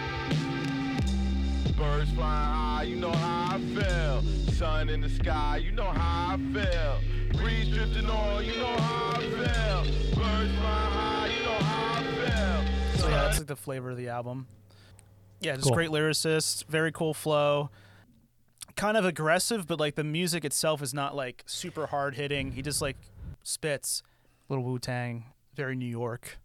Birds 1.84 2.12
flying 2.12 2.54
high, 2.54 2.84
you 2.84 2.96
know 2.96 3.12
how 3.12 3.58
I 3.58 3.60
feel. 3.60 4.54
Sun 4.54 4.88
in 4.88 5.02
the 5.02 5.10
sky, 5.10 5.58
you 5.58 5.74
know 5.74 5.84
how 5.84 6.36
I 6.36 6.38
feel. 6.38 7.42
Breeze 7.42 7.76
drifting 7.76 8.10
on, 8.10 8.46
you 8.46 8.56
know 8.56 8.78
how 8.78 9.12
I 9.16 9.20
feel. 9.20 9.84
Birds 10.16 10.54
flying 10.56 10.56
high, 10.62 11.32
you 11.38 11.44
know 11.44 11.52
how 11.52 12.00
I 12.00 12.04
feel. 12.06 13.00
So 13.02 13.10
yeah, 13.10 13.24
that's 13.24 13.38
like 13.40 13.48
the 13.48 13.58
flavor 13.58 13.90
of 13.90 13.98
the 13.98 14.08
album. 14.08 14.48
Yeah, 15.42 15.56
just 15.56 15.68
Cool. 15.68 15.76
great 15.76 15.90
lyricist, 15.90 16.64
very 16.68 16.94
cool 16.94 17.14
flow. 17.14 17.70
Kind 18.78 18.96
of 18.96 19.04
aggressive, 19.04 19.68
but 19.68 19.78
like 19.78 19.96
the 19.96 20.06
music 20.06 20.46
itself 20.46 20.82
is 20.82 20.94
not 20.94 21.18
like 21.18 21.44
super 21.46 21.88
hard 21.88 22.16
hitting. 22.16 22.54
He 22.54 22.62
just 22.62 22.82
like 22.82 22.96
spits. 23.44 24.04
Little 24.48 24.64
Wu 24.64 24.80
Tang, 24.80 25.26
very 25.54 25.76
New 25.76 25.86
York, 25.86 26.40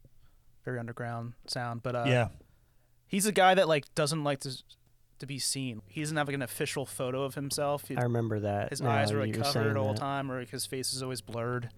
very 0.64 0.80
underground 0.80 1.34
sound. 1.46 1.84
But 1.84 1.94
uh, 1.94 2.04
yeah. 2.08 2.28
he's 3.06 3.26
a 3.26 3.32
guy 3.32 3.54
that 3.54 3.68
like 3.68 3.84
doesn't 3.94 4.24
like 4.24 4.40
to 4.40 4.50
to 5.18 5.26
be 5.26 5.38
seen. 5.38 5.82
He 5.86 6.00
doesn't 6.00 6.16
have 6.16 6.26
like 6.28 6.34
an 6.34 6.42
official 6.42 6.86
photo 6.86 7.22
of 7.22 7.34
himself. 7.34 7.88
He- 7.88 7.96
I 7.96 8.02
remember 8.02 8.40
that. 8.40 8.70
his 8.70 8.80
now 8.80 8.90
eyes 8.90 9.10
are 9.12 9.20
like 9.20 9.34
covered 9.34 9.76
all 9.76 9.92
the 9.92 9.98
time, 9.98 10.30
or 10.30 10.40
like 10.40 10.50
his 10.50 10.66
face 10.66 10.92
is 10.92 11.02
always 11.02 11.20
blurred. 11.20 11.70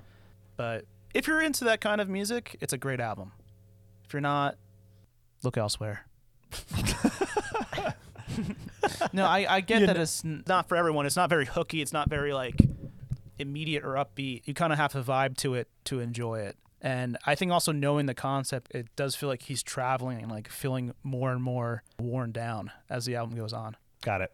But 0.56 0.84
if 1.14 1.26
you're 1.26 1.40
into 1.42 1.64
that 1.64 1.80
kind 1.80 2.00
of 2.00 2.08
music, 2.08 2.56
it's 2.60 2.72
a 2.72 2.78
great 2.78 3.00
album. 3.00 3.32
If 4.04 4.12
you're 4.12 4.20
not, 4.20 4.56
look 5.42 5.56
elsewhere. 5.56 6.06
no, 9.12 9.24
I, 9.24 9.46
I 9.48 9.60
get 9.60 9.80
You 9.80 9.86
that 9.86 9.94
kn- 9.94 10.02
it's 10.02 10.22
not 10.24 10.68
for 10.68 10.76
everyone. 10.76 11.06
It's 11.06 11.16
not 11.16 11.28
very 11.30 11.46
hooky. 11.46 11.82
It's 11.82 11.92
not 11.92 12.08
very 12.08 12.32
like 12.32 12.56
immediate 13.38 13.84
or 13.84 13.94
upbeat. 13.94 14.42
You 14.46 14.54
kind 14.54 14.72
of 14.72 14.78
have 14.78 14.92
to 14.92 15.02
vibe 15.02 15.36
to 15.38 15.54
it 15.54 15.68
to 15.84 16.00
enjoy 16.00 16.40
it. 16.40 16.56
And 16.82 17.18
I 17.26 17.34
think 17.34 17.52
also 17.52 17.72
knowing 17.72 18.06
the 18.06 18.14
concept, 18.14 18.74
it 18.74 18.88
does 18.96 19.14
feel 19.14 19.28
like 19.28 19.42
he's 19.42 19.62
traveling 19.62 20.22
and 20.22 20.30
like 20.30 20.48
feeling 20.48 20.94
more 21.02 21.30
and 21.30 21.42
more 21.42 21.82
worn 21.98 22.32
down 22.32 22.70
as 22.88 23.04
the 23.04 23.16
album 23.16 23.36
goes 23.36 23.52
on. 23.52 23.76
Got 24.02 24.22
it. 24.22 24.32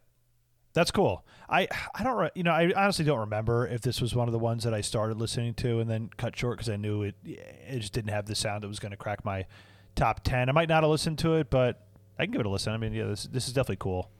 That's 0.75 0.91
cool. 0.91 1.25
I 1.49 1.69
I 1.95 2.05
don't 2.05 2.17
re- 2.17 2.31
you 2.35 2.43
know 2.43 2.53
I 2.53 2.71
honestly 2.77 3.05
don't 3.05 3.21
remember 3.21 3.67
if 3.67 3.81
this 3.81 4.01
was 4.01 4.15
one 4.15 4.29
of 4.29 4.33
the 4.33 4.39
ones 4.39 4.63
that 4.65 4.75
I 4.75 4.83
started 4.83 5.17
listening 5.17 5.55
to 5.55 5.81
and 5.81 5.91
then 5.91 6.11
cut 6.19 6.37
short 6.37 6.59
because 6.59 6.69
I 6.69 6.77
knew 6.77 7.03
it 7.03 7.15
it 7.25 7.79
just 7.81 7.95
didn't 7.95 8.11
have 8.11 8.27
the 8.27 8.35
sound 8.35 8.63
that 8.63 8.69
was 8.69 8.79
going 8.79 8.91
to 8.91 8.97
crack 8.97 9.25
my 9.25 9.47
top 9.95 10.23
ten. 10.23 10.49
I 10.51 10.53
might 10.53 10.69
not 10.69 10.83
have 10.83 10.91
listened 10.91 11.19
to 11.21 11.37
it, 11.37 11.49
but 11.49 11.87
I 12.19 12.25
can 12.25 12.33
give 12.33 12.41
it 12.41 12.47
a 12.47 12.51
listen. 12.51 12.75
I 12.75 12.77
mean, 12.77 12.93
yeah, 12.93 13.05
this 13.07 13.25
this 13.25 13.49
is 13.49 13.55
definitely 13.55 13.77
cool. 13.77 14.11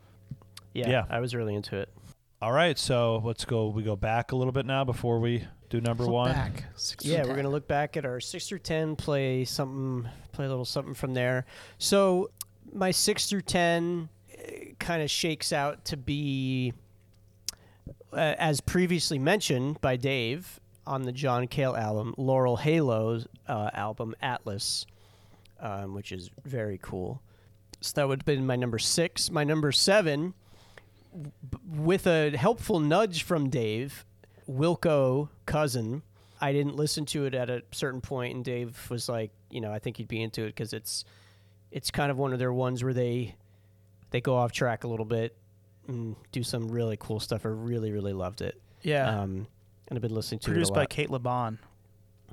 Yeah, 0.73 0.89
Yeah. 0.89 1.05
I 1.11 1.21
was 1.21 1.35
really 1.35 1.55
into 1.55 1.77
it. 1.77 1.91
All 2.41 2.53
right, 2.53 2.79
so 2.79 3.23
let's 3.25 3.45
go. 3.45 3.69
We 3.69 3.83
go 3.83 3.97
back 3.97 4.33
a 4.33 4.37
little 4.37 4.53
bit 4.53 4.67
now 4.67 4.83
before 4.85 5.21
we 5.21 5.47
do 5.69 5.81
number 5.81 6.05
Look 6.05 6.13
one. 6.13 6.33
back. 6.33 6.65
Six 6.77 7.05
Yeah, 7.05 7.21
we're 7.23 7.29
10. 7.29 7.37
gonna 7.37 7.49
look 7.51 7.67
back 7.69 7.97
at 7.97 8.05
our 8.05 8.21
six 8.21 8.49
through 8.49 8.61
ten, 8.61 8.97
play 8.97 9.45
something, 9.45 10.09
play 10.33 10.47
a 10.47 10.49
little 10.49 10.65
something 10.65 10.95
from 10.95 11.15
there. 11.15 11.45
So 11.79 12.31
my 12.73 12.91
six 12.91 13.29
through 13.29 13.43
ten 13.43 14.09
kind 14.79 15.03
of 15.03 15.11
shakes 15.11 15.53
out 15.53 15.85
to 15.87 15.97
be, 15.97 16.73
uh, 18.13 18.35
as 18.39 18.61
previously 18.61 19.19
mentioned 19.19 19.81
by 19.81 19.97
Dave 19.97 20.61
on 20.87 21.03
the 21.03 21.13
John 21.13 21.47
Cale 21.49 21.75
album, 21.75 22.15
Laurel 22.17 22.57
Halo's 22.59 23.27
uh, 23.49 23.71
album 23.73 24.15
Atlas, 24.23 24.87
um, 25.61 25.95
which 25.95 26.13
is 26.13 26.31
very 26.45 26.79
cool. 26.81 27.21
So 27.81 27.93
that 27.97 28.09
would 28.09 28.21
have 28.23 28.27
been 28.27 28.47
my 28.47 28.57
number 28.57 28.79
six. 28.79 29.31
My 29.31 29.43
number 29.45 29.73
seven, 29.73 30.35
b- 31.15 31.59
with 31.67 32.07
a 32.07 32.37
helpful 32.37 32.79
nudge 32.81 33.23
from 33.23 33.49
Dave, 33.51 34.05
Wilco 34.49 35.29
cousin. 35.47 36.03
I 36.41 36.53
didn't 36.53 36.77
listen 36.77 37.07
to 37.07 37.25
it 37.25 37.35
at 37.35 37.49
a 37.49 37.63
certain 37.73 38.01
point, 38.01 38.35
and 38.35 38.45
Dave 38.45 38.91
was 38.91 39.09
like, 39.09 39.31
you 39.51 39.61
know, 39.61 39.73
I 39.73 39.79
think 39.79 39.99
you'd 39.99 40.09
be 40.09 40.23
into 40.23 40.43
it 40.43 40.49
because 40.49 40.73
it's 40.73 41.05
it's 41.71 41.91
kind 41.91 42.11
of 42.11 42.19
one 42.19 42.33
of 42.33 42.39
their 42.39 42.53
ones 42.53 42.85
where 42.85 42.95
they 42.95 43.35
they 44.11 44.21
go 44.21 44.37
off 44.37 44.53
track 44.53 44.85
a 44.85 44.89
little 44.89 45.07
bit 45.07 45.37
and 45.89 46.17
do 46.33 46.43
some 46.43 46.69
really 46.69 46.97
cool 46.99 47.21
stuff. 47.21 47.47
I 47.47 47.49
really 47.49 47.91
really 47.91 48.13
loved 48.13 48.41
it. 48.41 48.61
Yeah. 48.83 49.09
Um, 49.09 49.47
and 49.89 49.97
I've 49.97 50.03
been 50.03 50.15
listening 50.15 50.41
to 50.41 50.51
Produced 50.51 50.73
it 50.73 50.75
by. 50.75 50.87
Cate 50.87 51.11
Le 51.11 51.19
Bon. 51.19 51.59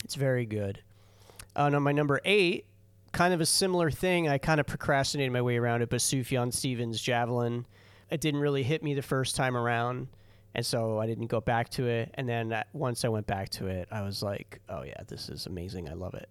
It's 0.03 0.15
very 0.15 0.45
good. 0.45 0.81
Uh, 1.55 1.69
now, 1.69 1.79
my 1.79 1.91
number 1.91 2.19
eight, 2.25 2.65
kind 3.11 3.33
of 3.33 3.41
a 3.41 3.45
similar 3.45 3.91
thing. 3.91 4.27
I 4.27 4.37
kind 4.37 4.59
of 4.59 4.65
procrastinated 4.65 5.31
my 5.31 5.41
way 5.41 5.57
around 5.57 5.81
it, 5.81 5.89
but 5.89 5.99
Sufjan 5.99 6.51
Stevens' 6.51 7.01
Javelin. 7.01 7.65
It 8.09 8.21
didn't 8.21 8.41
really 8.41 8.63
hit 8.63 8.83
me 8.83 8.93
the 8.93 9.01
first 9.01 9.35
time 9.35 9.55
around, 9.55 10.07
and 10.55 10.65
so 10.65 10.99
I 10.99 11.07
didn't 11.07 11.27
go 11.27 11.41
back 11.41 11.69
to 11.69 11.87
it. 11.87 12.11
And 12.13 12.29
then 12.29 12.63
once 12.73 13.03
I 13.03 13.07
went 13.09 13.25
back 13.25 13.49
to 13.51 13.67
it, 13.67 13.87
I 13.91 14.01
was 14.01 14.21
like, 14.21 14.59
oh, 14.69 14.83
yeah, 14.83 15.01
this 15.07 15.29
is 15.29 15.45
amazing. 15.47 15.89
I 15.89 15.93
love 15.93 16.13
it. 16.13 16.29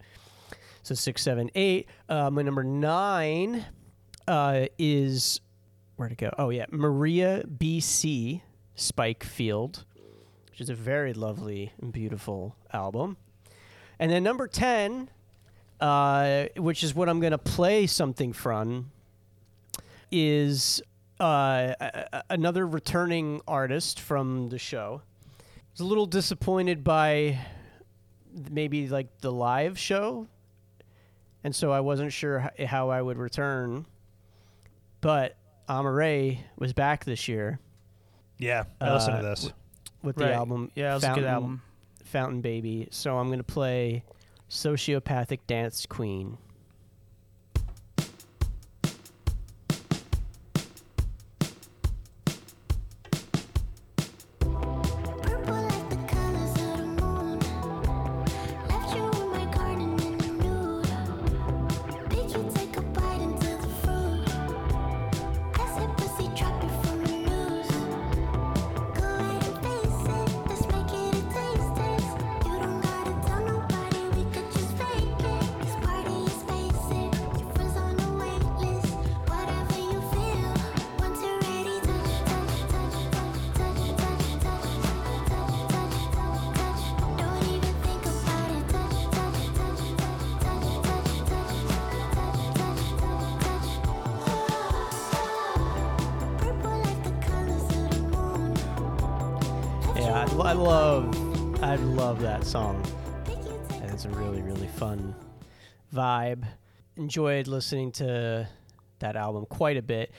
So 0.82 0.94
six, 0.94 1.22
seven, 1.22 1.50
eight. 1.54 1.88
Uh, 2.08 2.30
my 2.30 2.42
number 2.42 2.62
nine 2.62 3.64
uh, 4.28 4.66
is, 4.78 5.40
where'd 5.96 6.12
it 6.12 6.18
go? 6.18 6.32
Oh, 6.38 6.50
yeah, 6.50 6.66
Maria 6.70 7.44
B.C. 7.46 8.42
Spike 8.74 9.24
Field, 9.24 9.84
which 10.50 10.60
is 10.60 10.70
a 10.70 10.74
very 10.74 11.12
lovely 11.12 11.72
and 11.80 11.92
beautiful 11.92 12.56
album. 12.72 13.16
And 13.98 14.10
then 14.10 14.22
number 14.22 14.46
10, 14.46 15.08
uh, 15.80 16.46
which 16.56 16.84
is 16.84 16.94
what 16.94 17.08
I'm 17.08 17.20
going 17.20 17.32
to 17.32 17.38
play 17.38 17.86
something 17.86 18.32
from, 18.32 18.90
is 20.10 20.82
uh, 21.22 21.74
a- 21.80 22.06
a- 22.12 22.22
another 22.30 22.66
returning 22.66 23.40
artist 23.46 24.00
from 24.00 24.48
the 24.48 24.58
show. 24.58 25.02
I 25.40 25.42
was 25.72 25.80
a 25.80 25.84
little 25.84 26.06
disappointed 26.06 26.82
by 26.84 27.38
maybe 28.50 28.88
like 28.88 29.20
the 29.20 29.30
live 29.32 29.78
show. 29.78 30.26
And 31.44 31.54
so 31.54 31.72
I 31.72 31.80
wasn't 31.80 32.12
sure 32.12 32.50
how 32.66 32.90
I 32.90 33.00
would 33.02 33.18
return. 33.18 33.86
But 35.00 35.36
Amaarae 35.68 36.38
was 36.58 36.72
back 36.72 37.04
this 37.04 37.26
year 37.28 37.58
Yeah, 38.38 38.64
I 38.80 38.92
listened 38.94 39.14
to 39.20 39.26
Uh, 39.26 39.30
this. 39.30 39.52
with 40.02 40.16
the 40.16 40.24
Right. 40.24 40.32
album. 40.34 40.70
Yeah, 40.74 40.92
it 40.92 40.94
was 40.94 41.04
a 41.04 41.14
good 41.14 41.24
album. 41.24 41.62
Fountain 42.04 42.40
Baby. 42.40 42.88
So 42.90 43.16
I'm 43.18 43.28
going 43.28 43.38
to 43.38 43.44
play 43.44 44.04
Sociopathic 44.50 45.40
Dance 45.46 45.86
Queen. 45.86 46.36
Enjoyed 107.12 107.46
listening 107.46 107.92
to 107.92 108.48
that 109.00 109.16
album 109.16 109.44
quite 109.44 109.76
a 109.76 109.82
bit. 109.82 110.10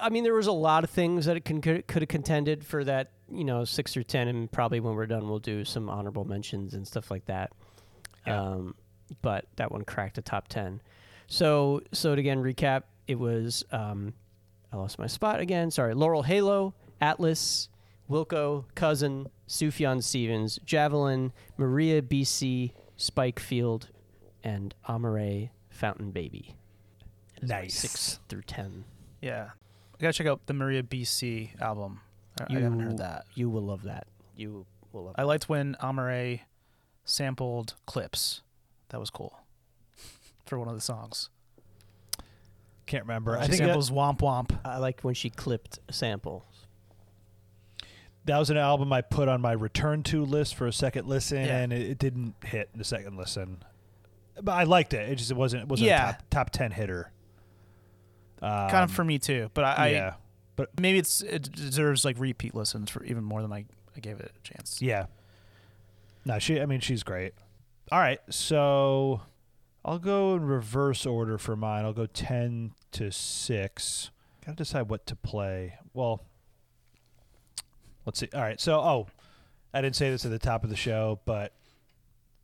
I 0.00 0.08
mean, 0.08 0.22
there 0.22 0.34
was 0.34 0.46
a 0.46 0.52
lot 0.52 0.84
of 0.84 0.90
things 0.90 1.26
that 1.26 1.36
it 1.36 1.44
can, 1.44 1.60
could 1.60 1.84
have 1.88 2.06
contended 2.06 2.64
for 2.64 2.84
that, 2.84 3.10
you 3.28 3.42
know, 3.42 3.64
six 3.64 3.96
or 3.96 4.04
ten, 4.04 4.28
and 4.28 4.48
probably 4.52 4.78
when 4.78 4.94
we're 4.94 5.08
done, 5.08 5.28
we'll 5.28 5.40
do 5.40 5.64
some 5.64 5.88
honorable 5.88 6.24
mentions 6.24 6.74
and 6.74 6.86
stuff 6.86 7.10
like 7.10 7.24
that. 7.24 7.50
Yeah. 8.24 8.40
Um, 8.40 8.76
but 9.20 9.46
that 9.56 9.72
one 9.72 9.82
cracked 9.84 10.14
the 10.14 10.22
top 10.22 10.46
ten. 10.46 10.80
So, 11.26 11.80
so 11.90 12.14
to 12.14 12.20
again 12.20 12.40
recap, 12.40 12.84
it 13.08 13.18
was 13.18 13.64
um, 13.72 14.14
I 14.72 14.76
lost 14.76 15.00
my 15.00 15.08
spot 15.08 15.40
again. 15.40 15.72
Sorry, 15.72 15.92
Laurel 15.92 16.22
Halo, 16.22 16.72
Atlas, 17.00 17.68
Wilco, 18.08 18.66
Cousin, 18.76 19.26
Sufjan 19.48 20.00
Stevens, 20.00 20.60
Javelin, 20.64 21.32
Maria 21.56 22.00
BC, 22.00 22.70
Spike 22.96 23.40
Field, 23.40 23.88
and 24.44 24.72
Amaarae 24.88 25.50
Fountain 25.72 26.10
Baby. 26.10 26.54
That 27.40 27.44
is 27.44 27.50
my 27.50 27.60
Nice. 27.62 27.74
Six 27.74 28.20
through 28.28 28.42
ten. 28.42 28.84
Yeah. 29.20 29.50
I 29.98 30.00
gotta 30.02 30.12
check 30.12 30.26
out 30.26 30.46
the 30.46 30.54
Maria 30.54 30.82
BC 30.82 31.60
album. 31.60 32.00
I, 32.40 32.46
I 32.56 32.60
haven't 32.60 32.80
heard 32.80 32.98
that. 32.98 33.24
You 33.34 33.50
will 33.50 33.62
love 33.62 33.82
that. 33.82 34.06
You 34.36 34.66
will 34.92 35.04
love. 35.04 35.14
I 35.18 35.22
liked 35.24 35.48
when 35.48 35.76
Amaarae 35.82 36.40
sampled 37.04 37.74
clips. 37.86 38.42
That 38.90 39.00
was 39.00 39.10
cool. 39.10 39.38
For 40.46 40.58
one 40.58 40.68
of 40.68 40.74
the 40.74 40.80
songs. 40.80 41.30
Can't 42.86 43.04
remember. 43.04 43.36
I 43.38 43.42
She 43.42 43.48
think 43.52 43.58
that, 43.60 43.66
samples 43.68 43.90
Womp 43.90 44.18
Womp. 44.20 44.58
I 44.64 44.78
liked 44.78 45.04
when 45.04 45.14
she 45.14 45.30
clipped 45.30 45.78
samples. 45.90 46.42
that 48.24 48.38
was 48.38 48.50
an 48.50 48.56
album 48.56 48.92
I 48.92 49.00
put 49.02 49.28
on 49.28 49.40
my 49.40 49.52
return 49.52 50.02
to 50.04 50.24
list 50.24 50.54
for 50.56 50.66
a 50.66 50.72
second 50.72 51.06
listen, 51.08 51.38
Yeah. 51.44 51.58
and 51.58 51.72
it, 51.72 51.82
it 51.90 51.98
didn't 51.98 52.34
hit 52.44 52.70
the 52.74 52.84
second 52.84 53.16
listen. 53.16 53.62
But 54.40 54.52
I 54.52 54.64
liked 54.64 54.94
it. 54.94 55.08
It 55.10 55.16
just 55.16 55.30
it 55.30 55.36
wasn't 55.36 55.62
it 55.64 55.68
wasn't 55.68 55.88
Yeah. 55.88 56.10
a 56.10 56.12
top, 56.12 56.22
top 56.30 56.50
ten 56.50 56.70
hitter. 56.70 57.10
Um, 58.40 58.70
kind 58.70 58.84
of 58.84 58.90
for 58.90 59.04
me 59.04 59.18
too. 59.18 59.50
But 59.54 59.64
I, 59.64 59.88
yeah, 59.88 60.14
I 60.58 60.64
maybe 60.80 60.98
it's 60.98 61.20
it 61.22 61.52
deserves 61.52 62.04
like 62.04 62.18
repeat 62.18 62.54
listens 62.54 62.90
for 62.90 63.04
even 63.04 63.22
more 63.24 63.42
than 63.42 63.52
I, 63.52 63.66
I 63.96 64.00
gave 64.00 64.18
it 64.20 64.32
a 64.36 64.40
chance. 64.42 64.80
yeah. 64.82 65.06
No, 66.24 66.38
she. 66.38 66.60
I 66.60 66.66
mean, 66.66 66.80
she's 66.80 67.02
great. 67.02 67.34
All 67.90 67.98
right, 67.98 68.20
so 68.30 69.20
I'll 69.84 69.98
go 69.98 70.34
in 70.36 70.44
reverse 70.44 71.04
order 71.04 71.36
for 71.36 71.56
mine. 71.56 71.84
I'll 71.84 71.92
go 71.92 72.06
ten 72.06 72.72
to 72.92 73.10
six. 73.10 74.10
Got 74.46 74.52
to 74.52 74.56
decide 74.64 74.88
what 74.88 75.04
to 75.06 75.16
play. 75.16 75.74
Well, 75.94 76.24
let's 78.06 78.18
see. 78.20 78.28
All 78.34 78.40
right, 78.40 78.60
so 78.60 78.74
oh, 78.80 79.06
I 79.74 79.80
didn't 79.80 79.96
say 79.96 80.10
this 80.10 80.24
at 80.24 80.30
the 80.30 80.38
top 80.38 80.64
of 80.64 80.70
the 80.70 80.76
show, 80.76 81.20
but 81.24 81.52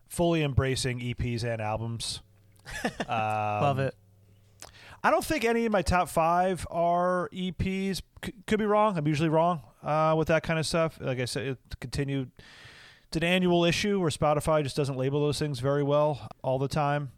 fully 0.09 0.43
embracing 0.43 1.01
EPs 1.01 1.45
and 1.45 1.61
albums. 1.63 2.21
Love 3.09 3.79
Um, 3.79 3.87
it. 3.87 3.95
I 5.03 5.11
don't 5.11 5.25
think 5.25 5.45
any 5.45 5.65
of 5.65 5.73
my 5.73 5.83
top 5.83 6.09
five 6.09 6.67
are 6.71 7.29
EPs. 7.33 8.03
C- 8.25 8.33
could 8.47 8.59
be 8.59 8.65
wrong. 8.65 8.99
I'm 8.99 9.07
usually 9.07 9.29
wrong 9.29 9.61
uh, 9.83 10.15
with 10.19 10.29
that 10.29 10.43
kind 10.43 10.59
of 10.59 10.67
stuff. 10.67 10.99
Like 11.01 11.21
I 11.21 11.25
said, 11.25 11.47
it 11.47 11.59
continued. 11.81 12.31
It's 13.07 13.17
an 13.17 13.23
annual 13.25 13.65
issue 13.65 14.01
where 14.01 14.11
Spotify 14.11 14.63
just 14.63 14.77
doesn't 14.77 14.97
label 14.97 15.21
those 15.21 15.39
things 15.39 15.61
very 15.61 15.83
well 15.85 16.29
all 16.43 16.59
the 16.59 16.69
time. 16.69 17.13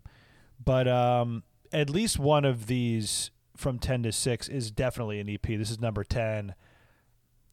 But 0.63 0.87
um, 0.87 1.43
at 1.73 1.89
least 1.89 2.19
one 2.19 2.45
of 2.45 2.67
these 2.67 3.31
from 3.57 3.79
10 3.79 4.03
to 4.05 4.13
6 4.13 4.49
is 4.49 4.71
definitely 4.71 5.19
an 5.19 5.29
EP. 5.31 5.43
This 5.43 5.71
is 5.71 5.81
number 5.81 6.05
10. 6.05 6.55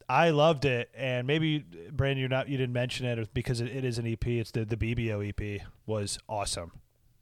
I 0.10 0.30
loved 0.30 0.64
it, 0.66 0.90
and 0.96 1.28
maybe 1.28 1.66
Brandon, 1.92 2.20
you're 2.20 2.30
not 2.30 2.48
you 2.48 2.58
didn't 2.58 2.74
mention 2.74 3.06
it 3.06 3.34
because 3.34 3.60
it, 3.60 3.68
it 3.68 3.84
is 3.84 3.98
an 3.98 4.08
EP. 4.08 4.26
It's 4.26 4.52
the 4.52 4.64
the 4.64 4.78
BBO 4.78 5.28
EP 5.28 5.62
was 5.86 6.18
awesome. 6.30 6.72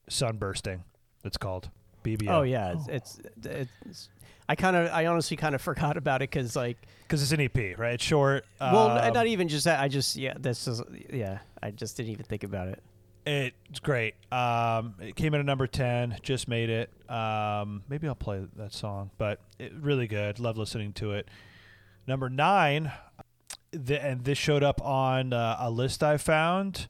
Sunbursting, 0.08 0.84
it's 1.24 1.38
called 1.38 1.70
BBO. 2.04 2.30
Oh 2.30 2.42
yeah, 2.44 2.74
it's, 2.74 2.88
it's, 2.88 3.20
it's 3.44 4.10
I 4.48 4.56
kind 4.56 4.76
of 4.76 4.92
I 4.92 5.08
honestly 5.08 5.36
kind 5.36 5.56
of 5.56 5.62
forgot 5.64 5.98
about 5.98 6.22
it 6.22 6.30
because 6.30 6.56
like 6.56 6.78
because 7.04 7.24
it's 7.24 7.32
an 7.32 7.42
EP, 7.42 7.78
right? 7.78 7.96
It's 7.96 8.04
short. 8.04 8.46
well 8.60 8.92
um, 8.92 9.14
not 9.14 9.28
even 9.28 9.48
just 9.48 9.66
that 9.66 9.80
I 9.80 9.88
just 9.88 10.16
yeah 10.16 10.36
this 10.40 10.68
is 10.68 10.82
yeah 11.12 11.40
I 11.62 11.72
just 11.72 11.98
didn't 11.98 12.12
even 12.12 12.26
think 12.26 12.44
about 12.44 12.68
it. 12.68 12.84
It's 13.26 13.80
great. 13.80 14.14
Um, 14.32 14.94
it 15.00 15.16
came 15.16 15.34
in 15.34 15.40
at 15.40 15.46
number 15.48 15.66
ten. 15.66 16.16
Just 16.22 16.48
made 16.48 16.70
it. 16.70 16.92
Um, 17.10 17.82
maybe 17.90 18.08
I'll 18.08 18.14
play 18.14 18.46
that 18.58 18.72
song, 18.72 19.10
but 19.18 19.40
it, 19.58 19.74
really 19.74 20.06
good. 20.06 20.40
Love 20.40 20.60
listening 20.60 20.94
to 20.94 21.14
it. 21.14 21.28
Number 22.08 22.30
nine, 22.30 22.92
the, 23.72 24.04
and 24.04 24.24
this 24.24 24.38
showed 24.38 24.64
up 24.64 24.82
on 24.82 25.34
uh, 25.34 25.58
a 25.60 25.70
list 25.72 26.04
I 26.04 26.18
found. 26.18 26.88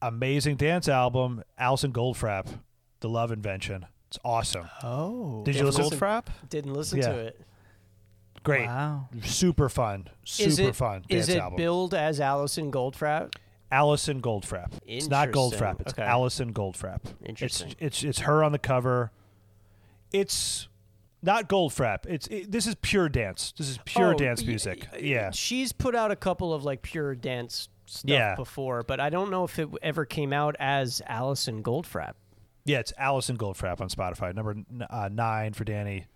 Amazing 0.00 0.56
dance 0.56 0.88
album, 0.88 1.42
Alison 1.58 1.92
Goldfrapp, 1.92 2.60
"The 3.00 3.08
Love 3.08 3.32
Invention." 3.32 3.86
It's 4.08 4.18
awesome. 4.24 4.68
Oh, 4.82 5.42
Did 5.44 5.56
you 5.56 5.64
listen- 5.64 5.84
Goldfrapp? 5.84 6.26
Didn't 6.48 6.72
listen 6.72 6.98
Yeah. 6.98 7.08
to 7.08 7.18
it. 7.18 7.40
Great, 8.44 8.66
Wow. 8.66 9.08
super 9.24 9.68
fun, 9.68 10.08
super 10.24 10.48
is 10.48 10.58
it, 10.60 10.76
fun 10.76 11.04
Is 11.08 11.28
it 11.28 11.38
album. 11.38 11.56
billed 11.56 11.92
as 11.92 12.20
Alison 12.20 12.70
Goldfrapp? 12.70 13.34
Alison 13.70 14.22
Goldfrapp. 14.22 14.72
It's 14.86 15.08
not 15.08 15.28
Interesting. 15.28 15.58
Goldfrapp. 15.60 15.80
It's 15.80 15.92
Okay. 15.92 16.02
Alison 16.04 16.54
Goldfrapp. 16.54 17.00
Interesting. 17.26 17.68
It's 17.72 17.80
it's 17.80 18.04
it's 18.04 18.18
her 18.20 18.42
on 18.44 18.52
the 18.52 18.58
cover. 18.58 19.10
It's 20.12 20.67
not 21.22 21.48
Goldfrapp. 21.48 22.06
It's 22.06 22.26
it, 22.28 22.50
this 22.50 22.66
is 22.66 22.74
pure 22.82 23.08
dance. 23.08 23.52
This 23.56 23.68
is 23.68 23.78
pure 23.84 24.14
Oh, 24.14 24.16
dance 24.16 24.44
music. 24.44 24.86
y- 24.92 24.98
yeah. 25.02 25.30
She's 25.30 25.72
put 25.72 25.94
out 25.94 26.10
a 26.10 26.16
couple 26.16 26.52
of 26.54 26.64
like 26.64 26.82
pure 26.82 27.14
dance 27.14 27.68
stuff 27.86 28.08
Yeah. 28.10 28.34
before, 28.36 28.82
but 28.82 29.00
I 29.00 29.10
don't 29.10 29.30
know 29.30 29.44
if 29.44 29.58
it 29.58 29.68
ever 29.82 30.04
came 30.04 30.32
out 30.32 30.54
as 30.60 31.00
Alison 31.06 31.62
Goldfrapp. 31.62 32.12
Yeah, 32.64 32.80
it's 32.80 32.92
Alison 32.98 33.36
Goldfrapp 33.38 33.80
on 33.80 33.88
Spotify. 33.88 34.34
Number 34.34 34.56
uh, 34.90 35.08
nine 35.10 35.54
for 35.54 35.64
Danny. 35.64 36.06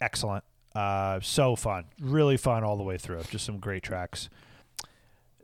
Excellent. 0.00 0.42
Uh, 0.74 1.20
so 1.22 1.54
fun. 1.54 1.84
Really 2.00 2.36
fun 2.36 2.64
all 2.64 2.76
the 2.76 2.82
way 2.82 2.98
through. 2.98 3.22
Just 3.30 3.44
some 3.44 3.58
great 3.58 3.82
tracks. 3.82 4.28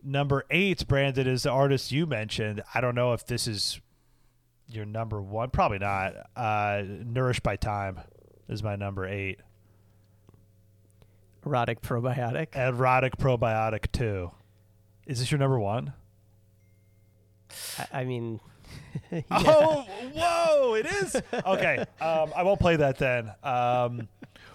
Number 0.02 0.44
eight, 0.50 0.86
Brandon, 0.88 1.26
is 1.26 1.42
the 1.42 1.50
artist 1.50 1.92
you 1.92 2.06
mentioned. 2.06 2.62
I 2.74 2.80
don't 2.80 2.94
know 2.94 3.12
if 3.12 3.26
this 3.26 3.46
is 3.46 3.80
your 4.68 4.84
number 4.84 5.20
one. 5.20 5.50
Probably 5.50 5.78
not. 5.78 6.14
Uh, 6.36 6.82
Nourished 7.04 7.42
by 7.42 7.56
Time 7.56 8.00
is 8.48 8.62
my 8.62 8.76
number 8.76 9.06
eight. 9.06 9.40
Erotic 11.44 11.80
probiotic. 11.80 12.48
Erotic 12.54 13.16
Probiotic 13.16 13.90
2. 13.92 14.30
Is 15.06 15.20
this 15.20 15.30
your 15.30 15.38
number 15.38 15.58
one? 15.58 15.94
I, 17.78 18.00
I 18.00 18.04
mean, 18.04 18.40
yeah. 19.10 19.22
Oh, 19.30 19.86
whoa, 20.14 20.74
it 20.74 20.86
is. 20.86 21.16
Okay, 21.46 21.78
um, 22.00 22.32
I 22.36 22.42
won't 22.42 22.60
play 22.60 22.76
that 22.76 22.98
then. 22.98 23.32
Um, 23.42 24.08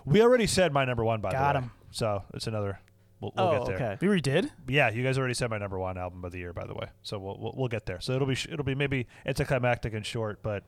we 0.06 0.22
already 0.22 0.46
said 0.46 0.72
my 0.74 0.86
number 0.86 1.04
one, 1.04 1.22
by 1.22 1.32
Got 1.32 1.38
the 1.38 1.38
way. 1.38 1.54
Got 1.54 1.56
him. 1.56 1.72
So 1.92 2.24
it's 2.34 2.48
another. 2.48 2.80
We'll, 3.20 3.32
we'll 3.36 3.48
oh, 3.48 3.58
get 3.60 3.66
there. 3.66 3.76
okay. 3.76 3.98
We 4.02 4.08
already 4.08 4.22
did. 4.22 4.52
Yeah, 4.68 4.92
you 4.92 5.04
guys 5.04 5.18
already 5.18 5.34
said 5.34 5.50
my 5.50 5.58
number 5.58 5.80
one 5.80 5.98
album 5.98 6.24
of 6.26 6.32
the 6.32 6.40
year, 6.40 6.54
by 6.54 6.68
the 6.68 6.74
way. 6.74 6.88
So 7.02 7.18
we'll 7.18 7.38
we'll, 7.40 7.54
we'll 7.56 7.68
get 7.70 7.86
there. 7.86 8.02
So 8.02 8.14
it'll 8.14 8.28
be 8.28 8.36
sh- 8.36 8.50
it'll 8.52 8.66
be 8.66 8.76
maybe 8.76 9.08
it's 9.26 9.40
a 9.40 9.46
climactic 9.46 9.94
and 9.94 10.06
short, 10.06 10.44
but 10.44 10.64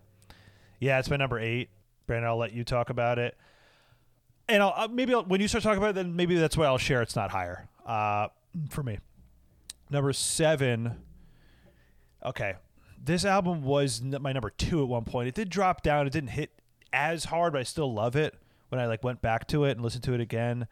yeah, 0.79 0.97
it's 0.99 1.09
my 1.09 1.17
number 1.17 1.39
eight. 1.39 1.69
Brandon, 2.07 2.29
I'll 2.29 2.37
let 2.37 2.53
you 2.53 2.63
talk 2.63 2.89
about 2.89 3.19
it, 3.19 3.37
and 4.47 4.61
I'll 4.61 4.73
uh, 4.75 4.87
maybe 4.87 5.13
I'll, 5.13 5.23
when 5.23 5.41
you 5.41 5.47
start 5.47 5.63
talking 5.63 5.77
about 5.77 5.91
it, 5.91 5.95
then 5.95 6.15
maybe 6.15 6.35
that's 6.35 6.57
why 6.57 6.65
I'll 6.65 6.77
share. 6.77 7.01
It's 7.01 7.15
not 7.15 7.31
higher 7.31 7.67
uh, 7.85 8.27
for 8.69 8.83
me. 8.83 8.99
Number 9.89 10.13
seven. 10.13 10.97
Okay, 12.23 12.55
this 13.03 13.23
album 13.23 13.63
was 13.63 14.01
my 14.01 14.33
number 14.33 14.49
two 14.49 14.81
at 14.81 14.87
one 14.87 15.03
point. 15.03 15.27
It 15.27 15.35
did 15.35 15.49
drop 15.49 15.83
down. 15.83 16.07
It 16.07 16.13
didn't 16.13 16.31
hit 16.31 16.51
as 16.91 17.25
hard, 17.25 17.53
but 17.53 17.59
I 17.59 17.63
still 17.63 17.93
love 17.93 18.15
it. 18.15 18.35
When 18.69 18.81
I 18.81 18.87
like 18.87 19.03
went 19.03 19.21
back 19.21 19.47
to 19.49 19.63
it 19.65 19.71
and 19.71 19.81
listened 19.81 20.03
to 20.05 20.13
it 20.13 20.19
again, 20.19 20.67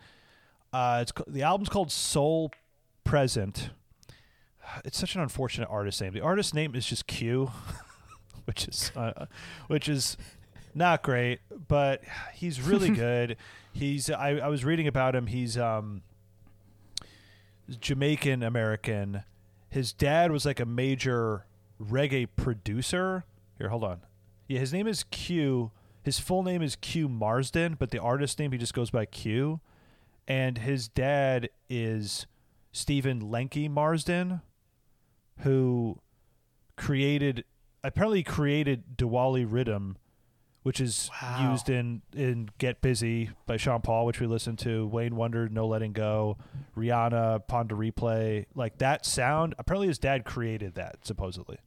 uh, 0.74 1.00
it's 1.04 1.14
the 1.28 1.44
album's 1.44 1.70
called 1.70 1.92
Soul 1.92 2.52
Present. 3.04 3.70
It's 4.84 4.98
such 4.98 5.16
an 5.16 5.22
unfortunate 5.22 5.70
artist 5.70 6.02
name. 6.02 6.14
The 6.14 6.22
artist 6.22 6.56
name 6.56 6.74
is 6.74 6.88
just 6.88 7.06
Q, 7.06 7.52
which 8.46 8.68
is 8.68 8.92
uh, 8.96 9.28
which 9.68 9.88
is 9.88 10.18
not 10.76 11.04
great, 11.04 11.40
but 11.68 12.02
he's 12.34 12.62
really 12.62 12.90
good. 12.96 13.38
He's 13.72 14.10
I, 14.10 14.38
I 14.38 14.48
was 14.48 14.64
reading 14.64 14.88
about 14.88 15.16
him. 15.16 15.28
He's 15.28 15.58
um 15.58 16.02
Jamaican 17.70 18.44
American. 18.44 19.24
His 19.70 19.94
dad 19.94 20.32
was 20.32 20.46
like 20.46 20.60
a 20.60 20.66
major 20.66 21.46
reggae 21.82 22.28
producer. 22.36 23.26
Here, 23.58 23.70
hold 23.70 23.84
on. 23.84 24.02
Yeah, 24.48 24.60
his 24.60 24.74
name 24.74 24.88
is 24.88 25.04
Q. 25.04 25.72
His 26.04 26.20
full 26.20 26.44
name 26.44 26.62
is 26.62 26.76
Q 26.76 27.08
Marsden, 27.08 27.76
but 27.80 27.92
the 27.92 28.00
artist 28.00 28.38
name 28.38 28.52
he 28.52 28.58
just 28.58 28.74
goes 28.74 28.92
by 28.92 29.06
Q. 29.06 29.62
And 30.28 30.58
his 30.60 30.88
dad 30.88 31.50
is 31.70 32.28
Stephen 32.72 33.22
Lenky 33.22 33.70
Marsden, 33.70 34.42
who 35.40 36.00
created 36.76 37.46
apparently 37.84 38.24
created 38.24 38.98
Diwali 38.98 39.46
Rhythm, 39.50 39.98
which 40.64 40.82
is 40.82 41.10
Wow. 41.22 41.52
used 41.52 41.70
in 41.70 42.02
in 42.16 42.50
Get 42.58 42.82
Busy 42.82 43.30
by 43.46 43.58
Sean 43.58 43.82
Paul, 43.82 44.06
which 44.06 44.20
we 44.20 44.28
listened 44.28 44.60
to, 44.60 44.88
Wayne 44.88 45.16
Wonder, 45.16 45.48
No 45.48 45.68
Letting 45.68 45.94
Go, 45.94 46.38
Rihanna, 46.76 47.48
Pon 47.48 47.68
de 47.68 47.76
Replay, 47.76 48.46
like 48.56 48.78
that 48.80 49.06
sound. 49.06 49.54
Apparently, 49.60 49.88
his 49.88 50.00
dad 50.00 50.26
created 50.26 50.76
that 50.76 51.06
supposedly. 51.06 51.60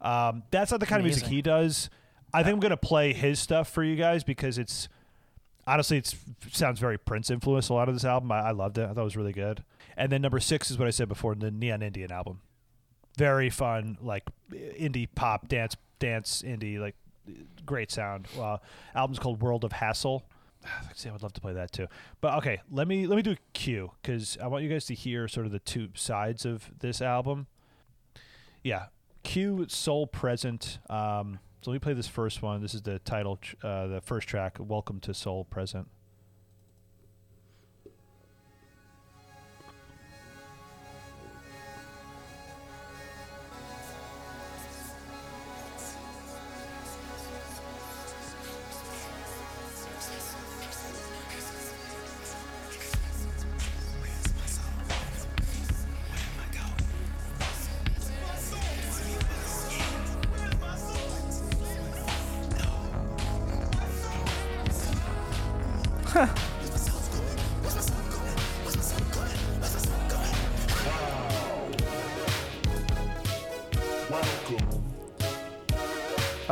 Um, 0.00 0.42
that's 0.50 0.70
not 0.70 0.80
the 0.80 0.86
kind 0.86 1.00
of 1.00 1.04
music 1.04 1.24
he 1.26 1.42
does. 1.42 1.88
I 2.34 2.42
think 2.42 2.54
I'm 2.54 2.60
gonna 2.60 2.76
play 2.76 3.12
his 3.12 3.38
stuff 3.38 3.68
for 3.70 3.82
you 3.82 3.96
guys 3.96 4.24
because 4.24 4.58
it's 4.58 4.88
honestly 5.66 5.96
it 5.98 6.14
sounds 6.52 6.78
very 6.80 6.98
Prince 6.98 7.30
influenced. 7.30 7.70
A 7.70 7.74
lot 7.74 7.88
of 7.88 7.94
this 7.94 8.04
album, 8.04 8.30
I, 8.32 8.40
I 8.40 8.50
loved 8.50 8.78
it. 8.78 8.84
I 8.84 8.88
thought 8.92 9.00
it 9.00 9.04
was 9.04 9.16
really 9.16 9.32
good. 9.32 9.64
And 9.96 10.12
then 10.12 10.20
number 10.22 10.40
six 10.40 10.70
is 10.70 10.78
what 10.78 10.86
I 10.86 10.90
said 10.90 11.08
before, 11.08 11.34
the 11.34 11.50
Neon 11.50 11.82
Indian 11.82 12.12
album. 12.12 12.40
Very 13.16 13.48
fun, 13.48 13.96
like 14.02 14.24
indie 14.52 15.08
pop 15.14 15.48
dance, 15.48 15.74
dance 15.98 16.42
indie, 16.42 16.78
like 16.78 16.94
great 17.64 17.90
sound. 17.90 18.26
Uh, 18.38 18.58
album's 18.94 19.18
called 19.18 19.42
World 19.42 19.64
of 19.64 19.72
Hassle. 19.72 20.24
See, 20.94 21.08
I 21.08 21.12
would 21.12 21.22
love 21.22 21.32
to 21.34 21.40
play 21.40 21.52
that 21.52 21.72
too. 21.72 21.86
But 22.20 22.34
okay, 22.38 22.60
let 22.70 22.88
me 22.88 23.06
let 23.06 23.16
me 23.16 23.22
do 23.22 23.32
a 23.32 23.36
cue 23.52 23.92
because 24.02 24.36
I 24.42 24.46
want 24.48 24.64
you 24.64 24.70
guys 24.70 24.86
to 24.86 24.94
hear 24.94 25.28
sort 25.28 25.46
of 25.46 25.52
the 25.52 25.58
two 25.60 25.88
sides 25.94 26.44
of 26.44 26.70
this 26.80 27.00
album. 27.00 27.46
Yeah, 28.62 28.86
Q 29.22 29.66
soul 29.68 30.06
present. 30.06 30.78
Um, 30.88 31.38
so 31.62 31.70
let 31.70 31.76
me 31.76 31.78
play 31.80 31.94
this 31.94 32.08
first 32.08 32.42
one. 32.42 32.62
This 32.62 32.74
is 32.74 32.82
the 32.82 32.98
title, 33.00 33.38
uh, 33.62 33.86
the 33.88 34.00
first 34.00 34.28
track. 34.28 34.56
Welcome 34.60 35.00
to 35.00 35.14
Soul 35.14 35.44
Present. 35.44 35.88
I 66.16 66.20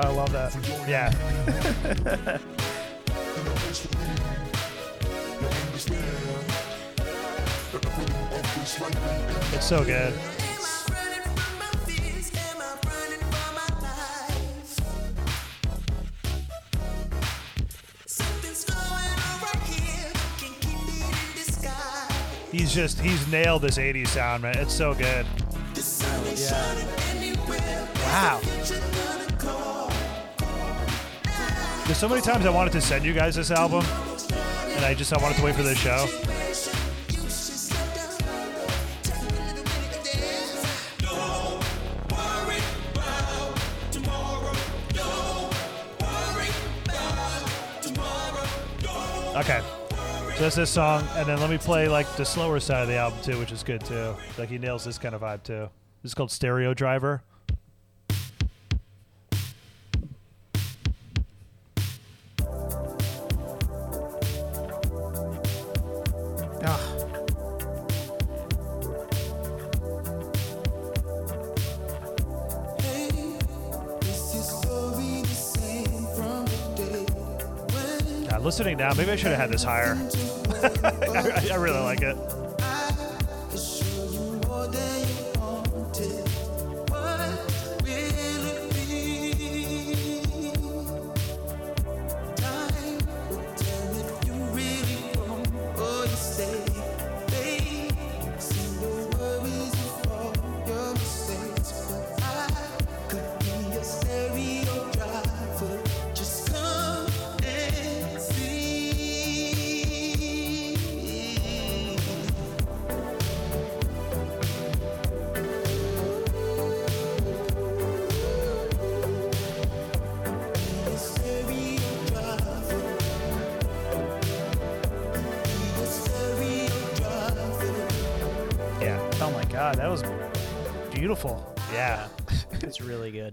love 0.08 0.32
that. 0.32 0.54
Yeah. 0.86 1.10
it's 9.54 9.66
so 9.66 9.82
good. 9.82 10.12
He's 22.74 22.82
just 22.82 23.00
he's 23.00 23.28
nailed 23.28 23.62
this 23.62 23.78
80s 23.78 24.08
sound, 24.08 24.42
man. 24.42 24.58
It's 24.58 24.74
so 24.74 24.94
good. 24.94 25.24
Yeah. 26.34 26.74
Wow. 28.02 28.40
There's 31.84 31.98
so 31.98 32.08
many 32.08 32.20
times 32.20 32.44
I 32.46 32.50
wanted 32.50 32.72
to 32.72 32.80
send 32.80 33.04
you 33.04 33.12
guys 33.12 33.36
this 33.36 33.52
album, 33.52 33.84
and 34.74 34.84
I 34.84 34.92
just 34.92 35.12
I 35.12 35.22
wanted 35.22 35.36
to 35.36 35.44
wait 35.44 35.54
for 35.54 35.62
this 35.62 35.78
show. 35.78 36.04
That's 50.44 50.56
this 50.56 50.68
song, 50.68 51.08
and 51.16 51.26
then 51.26 51.40
let 51.40 51.48
me 51.48 51.56
play 51.56 51.88
like 51.88 52.06
the 52.16 52.24
slower 52.26 52.60
side 52.60 52.82
of 52.82 52.88
the 52.88 52.96
album 52.96 53.18
too, 53.22 53.38
which 53.38 53.50
is 53.50 53.62
good 53.62 53.82
too. 53.82 54.14
Like 54.36 54.50
he 54.50 54.58
nails 54.58 54.84
this 54.84 54.98
kind 54.98 55.14
of 55.14 55.22
vibe 55.22 55.42
too. 55.42 55.70
This 56.02 56.10
is 56.10 56.14
called 56.14 56.30
Stereo 56.30 56.74
Driver. 56.74 57.22
Ah, 66.62 66.78
God, 78.28 78.42
listening 78.42 78.76
now, 78.76 78.92
maybe 78.92 79.10
I 79.10 79.16
should 79.16 79.30
have 79.30 79.40
had 79.40 79.50
this 79.50 79.64
higher. 79.64 79.96
I, 80.64 81.48
I 81.52 81.56
really 81.56 81.80
like 81.80 82.02
it. 82.02 82.16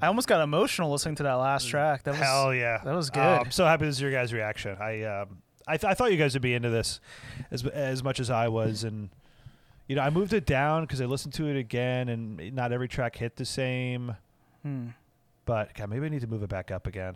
I 0.02 0.08
almost 0.08 0.28
got 0.28 0.42
emotional 0.42 0.92
listening 0.92 1.16
to 1.16 1.24
that 1.24 1.34
last 1.34 1.68
track. 1.68 2.04
That 2.04 2.12
was 2.12 2.20
Hell 2.20 2.54
yeah. 2.54 2.80
that 2.84 2.96
was 2.96 3.10
Oh, 3.10 3.14
good. 3.14 3.22
I'm 3.22 3.52
so 3.52 3.66
happy 3.66 3.86
this 3.86 3.96
is 3.96 4.02
your 4.02 4.12
guys' 4.12 4.34
reaction. 4.34 4.78
I 4.80 5.04
um 5.04 5.38
I, 5.68 5.78
th- 5.78 5.90
I 5.90 5.94
thought 5.94 6.12
you 6.12 6.18
guys 6.18 6.34
would 6.34 6.42
be 6.42 6.54
into 6.56 6.70
this 6.70 7.00
as 7.52 7.66
as 7.68 8.04
much 8.04 8.20
as 8.20 8.30
I 8.32 8.48
was 8.48 8.84
and 8.84 9.10
you 9.88 9.96
know, 9.96 10.02
I 10.02 10.10
moved 10.10 10.34
it 10.34 10.46
down 10.46 10.88
cuz 10.88 11.02
I 11.02 11.06
listened 11.06 11.34
to 11.36 11.48
it 11.48 11.58
again 11.58 12.10
and 12.10 12.54
not 12.56 12.72
every 12.72 12.88
track 12.88 13.16
hit 13.18 13.36
the 13.36 13.46
same. 13.46 14.16
Hmm. 14.64 14.88
But 15.46 15.74
God, 15.74 15.90
maybe 15.90 16.06
I 16.06 16.10
need 16.10 16.22
to 16.22 16.28
move 16.28 16.44
it 16.44 16.50
back 16.50 16.72
up 16.72 16.88
again. 16.88 17.16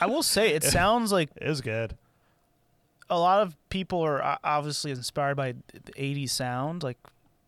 I 0.00 0.06
will 0.06 0.22
say 0.22 0.52
it 0.54 0.62
sounds 0.78 1.10
like 1.12 1.30
It 1.36 1.48
was 1.48 1.60
good. 1.60 1.96
a 3.08 3.18
lot 3.18 3.40
of 3.42 3.56
people 3.70 4.00
are 4.02 4.38
obviously 4.44 4.90
inspired 4.92 5.34
by 5.36 5.52
the 5.72 5.92
80s 5.92 6.30
sound, 6.30 6.82
like 6.82 6.98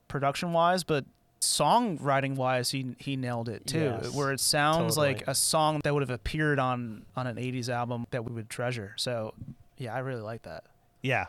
production 0.09 0.53
wise, 0.53 0.83
but 0.83 1.05
songwriting 1.43 2.37
wise, 2.37 2.71
he 2.71 2.95
he 2.99 3.17
nailed 3.17 3.49
it 3.49 3.67
too. 3.67 3.97
Yes, 4.03 4.15
where 4.15 4.33
it 4.33 4.41
sounds 4.41 4.97
like 4.97 5.27
a 5.27 5.35
song 5.35 5.81
that 5.85 5.93
would 5.93 6.03
have 6.03 6.11
appeared 6.11 6.59
on 6.59 7.05
on 7.17 7.27
an 7.27 7.37
80s 7.37 7.69
album 7.69 8.07
that 8.11 8.25
we 8.25 8.33
would 8.33 8.49
treasure. 8.49 8.95
So, 8.97 9.35
yeah, 9.77 9.95
I 9.95 9.99
really 10.01 10.23
like 10.23 10.43
that. 10.43 10.65
Yeah. 11.03 11.27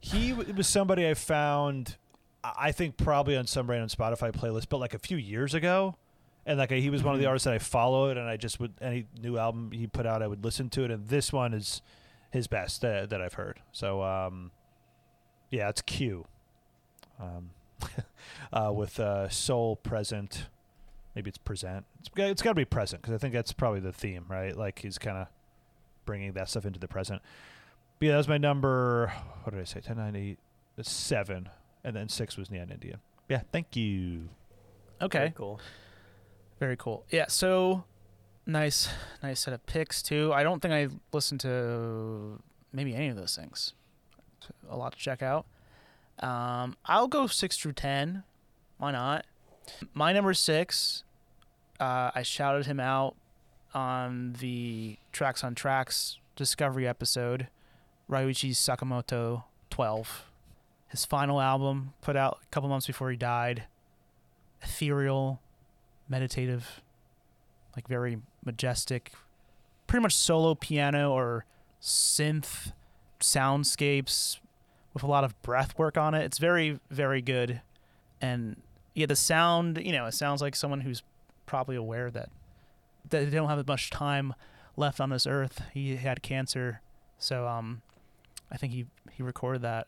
He 0.00 0.32
was 0.32 0.66
somebody 0.66 1.08
I 1.08 1.14
found 1.14 1.96
I 2.44 2.72
think 2.72 2.96
probably 2.96 3.36
on 3.36 3.46
some 3.46 3.68
random 3.70 3.88
Spotify 3.88 4.32
playlist, 4.32 4.68
but 4.68 4.78
like 4.78 4.94
a 4.94 4.98
few 4.98 5.16
years 5.16 5.54
ago. 5.54 5.96
And 6.44 6.58
like 6.58 6.72
he 6.72 6.90
was 6.90 7.04
one 7.04 7.14
of 7.14 7.20
the 7.20 7.26
artists 7.26 7.44
that 7.44 7.54
I 7.54 7.58
followed, 7.58 8.16
and 8.16 8.28
I 8.28 8.36
just 8.36 8.58
would 8.58 8.72
any 8.80 9.06
new 9.20 9.38
album 9.38 9.70
he 9.70 9.86
put 9.86 10.06
out, 10.06 10.22
I 10.22 10.26
would 10.26 10.44
listen 10.44 10.68
to 10.70 10.84
it. 10.84 10.90
And 10.90 11.06
this 11.06 11.32
one 11.32 11.54
is 11.54 11.82
his 12.32 12.48
best 12.48 12.80
that, 12.80 13.10
that 13.10 13.22
I've 13.22 13.34
heard. 13.34 13.60
So 13.70 14.02
um, 14.02 14.50
yeah, 15.50 15.68
it's 15.68 15.82
Q. 15.82 16.26
Um, 17.20 17.50
uh, 18.52 18.72
with 18.72 18.98
uh, 19.00 19.28
Soul 19.28 19.76
Present, 19.76 20.46
maybe 21.14 21.28
it's 21.28 21.38
Present. 21.38 21.84
It's, 22.00 22.10
it's 22.16 22.42
got 22.42 22.50
to 22.50 22.54
be 22.54 22.64
Present 22.64 23.02
because 23.02 23.14
I 23.14 23.18
think 23.18 23.34
that's 23.34 23.52
probably 23.52 23.80
the 23.80 23.92
theme, 23.92 24.24
right? 24.28 24.56
Like 24.56 24.80
he's 24.80 24.98
kind 24.98 25.18
of 25.18 25.28
bringing 26.04 26.32
that 26.32 26.48
stuff 26.48 26.66
into 26.66 26.78
the 26.78 26.88
present. 26.88 27.22
But 27.98 28.06
yeah, 28.06 28.12
that 28.12 28.18
was 28.18 28.28
my 28.28 28.38
number. 28.38 29.12
What 29.42 29.52
did 29.52 29.60
I 29.60 29.64
say? 29.64 29.80
10, 29.80 29.96
9, 29.96 30.16
8, 30.16 30.38
seven, 30.82 31.48
and 31.84 31.94
then 31.94 32.08
six 32.08 32.36
was 32.36 32.50
Neon 32.50 32.70
Indian. 32.70 32.98
Yeah, 33.28 33.42
thank 33.52 33.76
you. 33.76 34.28
Okay. 35.00 35.18
Very 35.18 35.30
cool. 35.32 35.60
Very 36.58 36.76
cool. 36.76 37.04
Yeah, 37.10 37.26
so 37.28 37.84
nice 38.46 38.88
nice 39.22 39.40
set 39.40 39.54
of 39.54 39.64
picks 39.66 40.02
too. 40.02 40.32
I 40.32 40.42
don't 40.42 40.60
think 40.60 40.74
I 40.74 40.88
listened 41.12 41.40
to 41.40 42.40
maybe 42.72 42.94
any 42.94 43.08
of 43.08 43.16
those 43.16 43.36
things. 43.36 43.74
A 44.68 44.76
lot 44.76 44.92
to 44.92 44.98
check 44.98 45.22
out. 45.22 45.46
Um, 46.20 46.76
I'll 46.86 47.08
go 47.08 47.26
six 47.26 47.56
through 47.56 47.72
ten. 47.72 48.22
Why 48.78 48.92
not? 48.92 49.26
My 49.94 50.12
number 50.12 50.34
six, 50.34 51.04
uh, 51.80 52.10
I 52.14 52.22
shouted 52.22 52.66
him 52.66 52.80
out 52.80 53.16
on 53.74 54.34
the 54.40 54.98
Tracks 55.12 55.42
on 55.42 55.54
Tracks 55.54 56.18
Discovery 56.36 56.86
episode. 56.86 57.48
Ryuichi 58.10 58.50
Sakamoto, 58.50 59.44
twelve. 59.70 60.24
His 60.88 61.06
final 61.06 61.40
album, 61.40 61.94
put 62.02 62.16
out 62.16 62.40
a 62.42 62.46
couple 62.48 62.68
months 62.68 62.86
before 62.86 63.10
he 63.10 63.16
died. 63.16 63.64
Ethereal, 64.60 65.40
meditative, 66.08 66.82
like 67.74 67.88
very 67.88 68.18
majestic, 68.44 69.12
pretty 69.86 70.02
much 70.02 70.14
solo 70.14 70.54
piano 70.54 71.10
or 71.10 71.46
synth 71.80 72.72
soundscapes 73.20 74.38
with 74.94 75.02
a 75.02 75.06
lot 75.06 75.24
of 75.24 75.40
breath 75.42 75.78
work 75.78 75.96
on 75.96 76.14
it. 76.14 76.24
It's 76.24 76.38
very, 76.38 76.78
very 76.90 77.22
good. 77.22 77.60
And 78.20 78.56
yeah, 78.94 79.06
the 79.06 79.16
sound, 79.16 79.80
you 79.84 79.92
know, 79.92 80.06
it 80.06 80.12
sounds 80.12 80.42
like 80.42 80.54
someone 80.54 80.80
who's 80.80 81.02
probably 81.46 81.76
aware 81.76 82.10
that, 82.10 82.28
that 83.10 83.30
they 83.30 83.36
don't 83.36 83.48
have 83.48 83.66
much 83.66 83.90
time 83.90 84.34
left 84.76 85.00
on 85.00 85.10
this 85.10 85.26
earth. 85.26 85.62
He 85.72 85.96
had 85.96 86.22
cancer. 86.22 86.80
So 87.18 87.46
um, 87.46 87.82
I 88.50 88.56
think 88.56 88.72
he, 88.72 88.86
he 89.12 89.22
recorded 89.22 89.62
that 89.62 89.86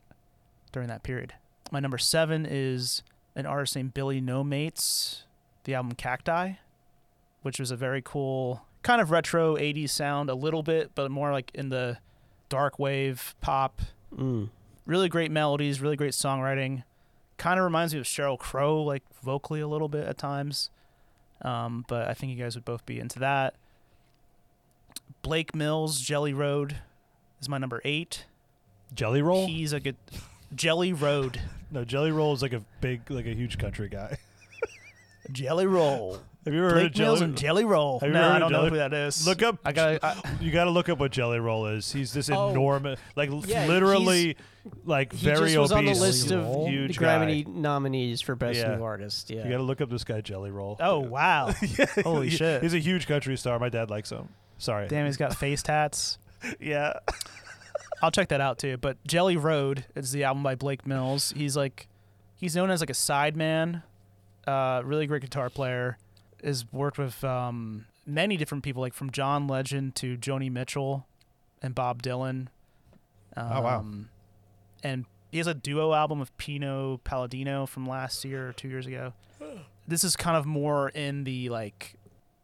during 0.72 0.88
that 0.88 1.02
period. 1.02 1.34
My 1.70 1.80
number 1.80 1.98
seven 1.98 2.46
is 2.48 3.02
an 3.34 3.46
artist 3.46 3.76
named 3.76 3.94
Billy 3.94 4.20
Nomates, 4.20 5.24
the 5.64 5.74
album 5.74 5.92
Cacti, 5.92 6.58
which 7.42 7.58
was 7.58 7.70
a 7.70 7.76
very 7.76 8.02
cool 8.02 8.64
kind 8.82 9.00
of 9.00 9.10
retro 9.10 9.56
80s 9.56 9.90
sound 9.90 10.30
a 10.30 10.34
little 10.34 10.62
bit, 10.62 10.92
but 10.94 11.10
more 11.10 11.32
like 11.32 11.50
in 11.54 11.70
the 11.70 11.98
dark 12.48 12.78
wave 12.78 13.34
pop. 13.40 13.80
Mm. 14.16 14.50
Really 14.86 15.08
great 15.08 15.30
melodies, 15.30 15.80
really 15.80 15.96
great 15.96 16.12
songwriting. 16.12 16.82
Kind 17.38 17.58
of 17.58 17.64
reminds 17.64 17.94
me 17.94 18.00
of 18.00 18.06
Sheryl 18.06 18.38
Crow, 18.38 18.82
like 18.82 19.02
vocally 19.22 19.60
a 19.60 19.68
little 19.68 19.88
bit 19.88 20.06
at 20.06 20.18
times. 20.18 20.70
Um, 21.42 21.84
but 21.88 22.08
I 22.08 22.14
think 22.14 22.32
you 22.36 22.42
guys 22.42 22.54
would 22.54 22.64
both 22.64 22.84
be 22.86 23.00
into 23.00 23.18
that. 23.18 23.54
Blake 25.22 25.54
Mills, 25.54 26.00
Jelly 26.00 26.32
Road 26.32 26.76
is 27.40 27.48
my 27.48 27.58
number 27.58 27.80
eight. 27.84 28.26
Jelly 28.94 29.22
Roll? 29.22 29.46
He's 29.46 29.72
a 29.72 29.80
good 29.80 29.96
Jelly 30.54 30.92
Road. 30.92 31.40
no, 31.70 31.84
Jelly 31.84 32.10
Roll 32.10 32.32
is 32.32 32.42
like 32.42 32.52
a 32.52 32.62
big, 32.80 33.10
like 33.10 33.26
a 33.26 33.34
huge 33.34 33.58
country 33.58 33.88
guy. 33.88 34.18
Jelly 35.32 35.66
Roll. 35.66 36.20
Have 36.44 36.52
you 36.54 36.60
ever 36.64 36.74
heard 36.74 36.86
of 36.86 36.92
Blake 36.92 36.98
Mills 36.98 37.18
Jelly? 37.20 37.28
and 37.30 37.36
Jelly 37.38 37.64
Roll. 37.64 38.00
Have 38.00 38.08
you 38.08 38.12
no, 38.12 38.20
heard 38.22 38.30
I 38.30 38.34
of 38.34 38.40
don't 38.40 38.52
know 38.52 38.58
Jelly- 38.58 38.70
who 38.70 38.76
that 38.76 38.92
is. 38.92 39.26
Look 39.26 39.42
up. 39.42 39.58
I 39.64 39.72
got. 39.72 40.04
I, 40.04 40.16
you 40.40 40.50
got 40.52 40.64
to 40.64 40.70
look 40.70 40.88
up 40.88 40.98
what 40.98 41.10
Jelly 41.10 41.38
Roll 41.38 41.66
is. 41.68 41.90
He's 41.92 42.12
this 42.12 42.28
Oh. 42.30 42.50
enormous, 42.50 43.00
like 43.16 43.30
l- 43.30 43.42
Yeah, 43.46 43.66
literally, 43.66 44.36
like 44.84 45.12
He 45.12 45.24
very 45.26 45.46
just 45.52 45.58
was 45.58 45.72
on 45.72 45.84
the 45.86 45.94
list 45.94 46.30
of 46.30 46.68
huge 46.68 46.98
Grammy 46.98 47.46
nominees 47.46 48.20
for 48.20 48.34
Best 48.34 48.58
Yeah. 48.58 48.76
New 48.76 48.82
Artist. 48.82 49.30
Yeah. 49.30 49.44
You 49.44 49.50
got 49.50 49.56
to 49.58 49.62
look 49.62 49.80
up 49.80 49.88
this 49.90 50.04
guy 50.04 50.20
Jelly 50.20 50.50
Roll. 50.50 50.76
oh 50.80 50.98
wow! 51.00 51.52
Holy 52.04 52.28
He- 52.28 52.36
shit! 52.36 52.62
He's 52.62 52.74
a 52.74 52.78
huge 52.78 53.06
country 53.06 53.36
star. 53.36 53.58
My 53.58 53.68
dad 53.70 53.88
likes 53.90 54.10
him. 54.10 54.28
Sorry. 54.58 54.86
Damn, 54.88 55.06
he's 55.06 55.16
got 55.16 55.34
face 55.38 55.62
tats. 55.62 56.18
Yeah. 56.60 56.92
I'll 58.02 58.10
check 58.10 58.28
that 58.28 58.40
out 58.42 58.58
too. 58.58 58.76
But 58.76 59.02
Jelly 59.06 59.36
Road 59.38 59.86
is 59.94 60.12
the 60.12 60.24
album 60.24 60.42
by 60.42 60.56
Blake 60.56 60.86
Mills. 60.86 61.32
He's 61.34 61.56
like, 61.56 61.88
he's 62.36 62.54
known 62.54 62.70
as 62.70 62.80
like 62.80 62.90
a 62.90 62.94
sideman. 62.94 63.82
Uh, 64.46 64.82
really 64.84 65.06
great 65.06 65.22
guitar 65.22 65.48
player. 65.48 65.96
Has 66.44 66.70
worked 66.72 66.98
with 66.98 67.24
um, 67.24 67.86
many 68.06 68.36
different 68.36 68.62
people, 68.64 68.82
like 68.82 68.92
from 68.94 69.10
John 69.10 69.46
Legend 69.48 69.94
to 69.96 70.16
Joni 70.18 70.50
Mitchell 70.52 71.06
and 71.62 71.74
Bob 71.74 72.02
Dylan. 72.02 72.48
Um, 73.36 73.48
Oh, 73.52 73.60
wow. 73.62 73.84
And 74.82 75.06
he 75.32 75.38
has 75.38 75.46
a 75.46 75.54
duo 75.54 75.94
album 75.94 76.20
with 76.20 76.36
Pino 76.36 76.98
Palladino 77.04 77.64
from 77.66 77.86
last 77.86 78.24
year 78.24 78.48
or 78.48 78.52
two 78.52 78.68
years 78.68 78.86
ago. 78.86 79.12
This 79.86 80.02
is 80.02 80.16
kind 80.16 80.34
of 80.36 80.46
more 80.46 80.88
in 80.88 81.24
the 81.24 81.50
like 81.50 81.96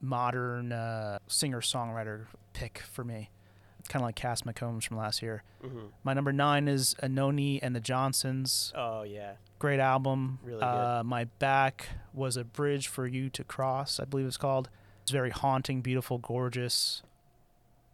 modern 0.02 0.72
uh, 0.72 1.18
singer 1.26 1.62
songwriter 1.62 2.26
pick 2.52 2.82
for 2.92 3.02
me. 3.02 3.30
It's 3.78 3.88
kind 3.88 4.02
of 4.02 4.08
like 4.08 4.14
Cass 4.16 4.42
McCombs 4.42 4.84
from 4.84 4.98
last 4.98 5.22
year. 5.22 5.42
Mhm. 5.64 5.88
My 6.04 6.12
number 6.12 6.32
nine 6.34 6.68
is 6.68 6.94
Anohni 7.02 7.58
and 7.62 7.74
the 7.74 7.80
Johnsons. 7.80 8.72
Oh 8.76 9.04
yeah. 9.04 9.32
Great 9.60 9.78
album. 9.78 10.38
Really. 10.42 10.62
Uh, 10.62 11.04
my 11.04 11.24
back 11.38 11.88
was 12.14 12.36
a 12.38 12.44
bridge 12.44 12.88
for 12.88 13.06
you 13.06 13.28
to 13.28 13.44
cross. 13.44 14.00
I 14.00 14.06
believe 14.06 14.26
it's 14.26 14.38
called. 14.38 14.70
It's 15.02 15.12
very 15.12 15.30
haunting, 15.30 15.82
beautiful, 15.82 16.16
gorgeous, 16.16 17.02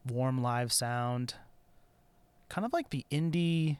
warm 0.08 0.40
live 0.40 0.72
sound. 0.72 1.34
Kind 2.48 2.64
of 2.64 2.72
like 2.72 2.90
the 2.90 3.04
indie 3.10 3.78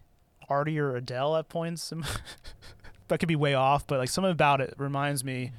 artier 0.48 0.96
Adele 0.96 1.36
at 1.36 1.48
points. 1.48 1.92
that 3.08 3.18
could 3.18 3.28
be 3.28 3.36
way 3.36 3.54
off, 3.54 3.86
but 3.86 4.00
like 4.00 4.08
something 4.08 4.32
about 4.32 4.60
it 4.60 4.74
reminds 4.78 5.22
me 5.22 5.52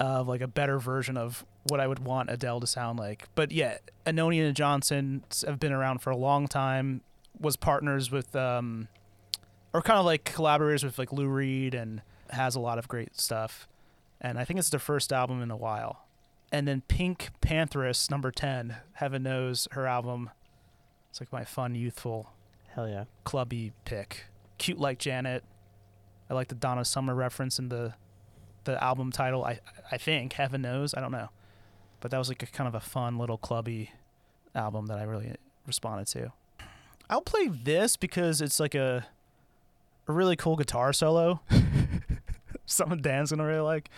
of 0.00 0.26
like 0.26 0.40
a 0.40 0.48
better 0.48 0.80
version 0.80 1.16
of 1.16 1.44
what 1.68 1.78
I 1.78 1.86
would 1.86 2.00
want 2.00 2.28
Adele 2.28 2.58
to 2.58 2.66
sound 2.66 2.98
like. 2.98 3.28
But 3.36 3.52
yeah, 3.52 3.78
Anohni 4.04 4.44
and 4.44 4.56
Johnson 4.56 5.22
have 5.46 5.60
been 5.60 5.72
around 5.72 5.98
for 5.98 6.10
a 6.10 6.16
long 6.16 6.48
time. 6.48 7.02
Was 7.38 7.56
partners 7.56 8.10
with, 8.10 8.34
um, 8.34 8.88
or 9.76 9.82
kind 9.82 9.98
of 9.98 10.06
like 10.06 10.24
collaborators 10.24 10.82
with 10.82 10.98
like 10.98 11.12
Lou 11.12 11.28
Reed, 11.28 11.74
and 11.74 12.00
has 12.30 12.54
a 12.54 12.60
lot 12.60 12.78
of 12.78 12.88
great 12.88 13.20
stuff. 13.20 13.68
And 14.22 14.38
I 14.38 14.44
think 14.44 14.58
it's 14.58 14.70
their 14.70 14.80
first 14.80 15.12
album 15.12 15.42
in 15.42 15.50
a 15.50 15.56
while. 15.56 16.06
And 16.50 16.66
then 16.66 16.80
Pink 16.88 17.28
Pantheress, 17.42 18.10
number 18.10 18.30
ten, 18.30 18.76
heaven 18.94 19.22
knows 19.22 19.68
her 19.72 19.86
album. 19.86 20.30
It's 21.10 21.20
like 21.20 21.30
my 21.30 21.44
fun, 21.44 21.74
youthful, 21.74 22.30
Hell 22.68 22.88
yeah. 22.88 23.04
clubby 23.24 23.72
pick. 23.84 24.24
Cute 24.56 24.78
like 24.78 24.98
Janet. 24.98 25.44
I 26.30 26.34
like 26.34 26.48
the 26.48 26.54
Donna 26.54 26.84
Summer 26.84 27.14
reference 27.14 27.58
in 27.58 27.68
the 27.68 27.94
the 28.64 28.82
album 28.82 29.12
title. 29.12 29.44
I 29.44 29.60
I 29.92 29.98
think 29.98 30.32
heaven 30.32 30.62
knows. 30.62 30.94
I 30.94 31.00
don't 31.00 31.12
know, 31.12 31.28
but 32.00 32.10
that 32.12 32.18
was 32.18 32.28
like 32.28 32.42
a 32.42 32.46
kind 32.46 32.66
of 32.66 32.74
a 32.74 32.80
fun 32.80 33.18
little 33.18 33.36
clubby 33.36 33.90
album 34.54 34.86
that 34.86 34.98
I 34.98 35.02
really 35.02 35.34
responded 35.66 36.06
to. 36.08 36.32
I'll 37.10 37.20
play 37.20 37.48
this 37.48 37.96
because 37.98 38.40
it's 38.40 38.58
like 38.58 38.74
a 38.74 39.06
a 40.08 40.12
really 40.12 40.36
cool 40.36 40.56
guitar 40.56 40.92
solo. 40.92 41.40
Something 42.66 43.00
Dan's 43.00 43.30
gonna 43.30 43.46
really 43.46 43.60
like. 43.60 43.90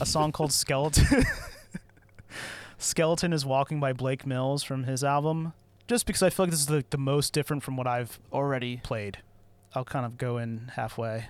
A 0.00 0.06
song 0.06 0.32
called 0.32 0.52
Skeleton. 0.52 1.24
Skeleton 2.78 3.32
is 3.32 3.44
Walking 3.44 3.80
by 3.80 3.92
Blake 3.92 4.24
Mills 4.24 4.62
from 4.62 4.84
his 4.84 5.02
album. 5.02 5.52
Just 5.88 6.06
because 6.06 6.22
I 6.22 6.30
feel 6.30 6.44
like 6.44 6.50
this 6.50 6.60
is 6.60 6.66
the, 6.66 6.84
the 6.90 6.98
most 6.98 7.32
different 7.32 7.62
from 7.62 7.76
what 7.76 7.86
I've 7.86 8.20
already 8.32 8.76
played. 8.78 9.18
I'll 9.74 9.84
kind 9.84 10.06
of 10.06 10.16
go 10.18 10.38
in 10.38 10.70
halfway. 10.74 11.28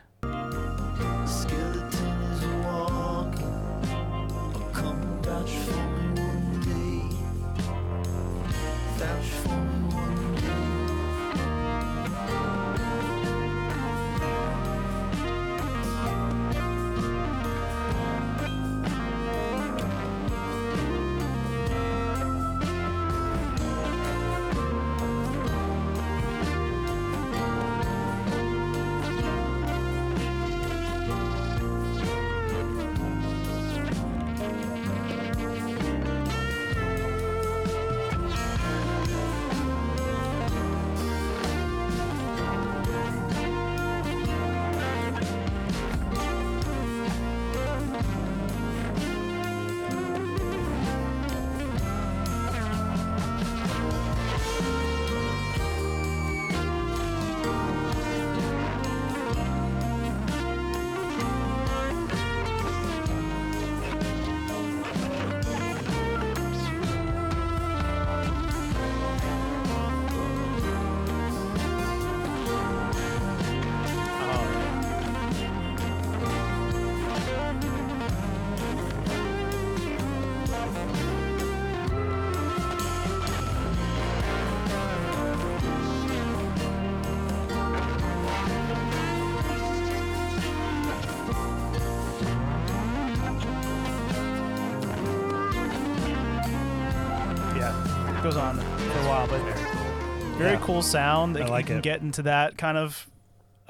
Cool 100.69 100.82
sound. 100.82 101.36
I 101.36 101.40
Like, 101.40 101.51
like 101.51 101.65
you 101.65 101.69
can 101.69 101.78
it. 101.78 101.82
get 101.82 102.03
into 102.03 102.23
that 102.23 102.59
kind 102.59 102.77
of 102.77 103.09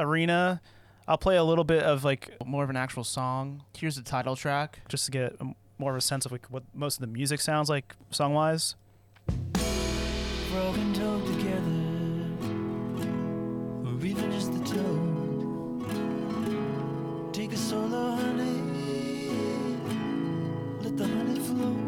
arena. 0.00 0.60
I'll 1.06 1.16
play 1.16 1.36
a 1.36 1.44
little 1.44 1.62
bit 1.64 1.82
of 1.84 2.02
like 2.04 2.36
More 2.44 2.64
of 2.64 2.70
an 2.70 2.76
actual 2.76 3.04
song. 3.04 3.62
Here's 3.76 3.94
the 3.96 4.02
title 4.02 4.34
track. 4.34 4.80
just 4.88 5.04
to 5.06 5.10
get 5.12 5.36
more 5.78 5.92
of 5.92 5.96
a 5.96 6.00
sense 6.00 6.26
of 6.26 6.32
like 6.32 6.46
what 6.46 6.64
most 6.74 6.96
of 6.96 7.00
the 7.02 7.06
music 7.06 7.40
sounds 7.40 7.68
like 7.70 7.94
song 8.10 8.34
wise. 8.34 8.74
frog 10.50 10.76
and 10.76 10.94
together, 10.94 11.62
or 13.86 14.04
even 14.04 14.32
just 14.32 14.52
the 14.52 14.60
toad. 14.64 15.84
Take 17.32 17.52
a 17.52 17.56
solo 17.56 18.16
honey, 18.16 18.60
let 20.82 20.96
the 20.96 21.06
honey 21.06 21.38
flow. 21.38 21.87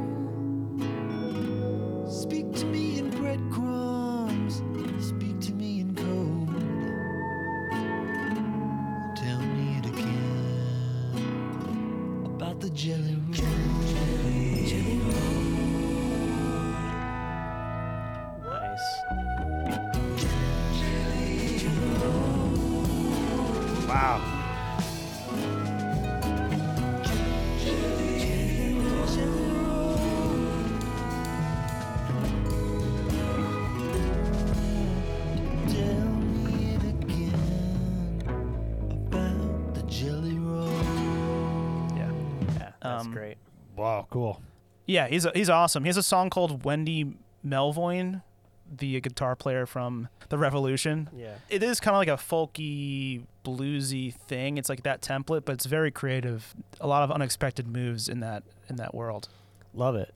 Yeah, 44.91 45.07
he's 45.07 45.25
he's 45.37 45.49
awesome. 45.49 45.85
He 45.85 45.89
has 45.89 45.97
a 45.97 46.03
song 46.03 46.31
called 46.31 46.65
Wendy 46.65 47.15
Melvoin, 47.47 48.23
the 48.69 49.01
guitar 49.01 49.37
player 49.37 49.65
from 49.65 50.09
The 50.31 50.37
Revolution. 50.37 51.09
Yeah. 51.17 51.35
It 51.49 51.63
is 51.63 51.79
kind 51.79 51.95
of 51.95 51.99
like 52.01 52.09
a 52.09 52.21
folky, 52.21 53.23
bluesy 53.45 54.13
thing. 54.13 54.59
It's 54.59 54.69
like 54.69 54.83
that 54.83 55.01
template, 55.01 55.45
but 55.45 55.53
it's 55.53 55.67
very 55.67 55.93
creative. 55.93 56.57
A 56.81 56.89
lot 56.89 57.05
of 57.05 57.13
unexpected 57.13 57.69
moves 57.69 58.09
in 58.09 58.19
that 58.19 58.43
in 58.69 58.77
that 58.77 58.93
world. 58.93 59.29
Love 59.75 59.95
it. 59.95 60.13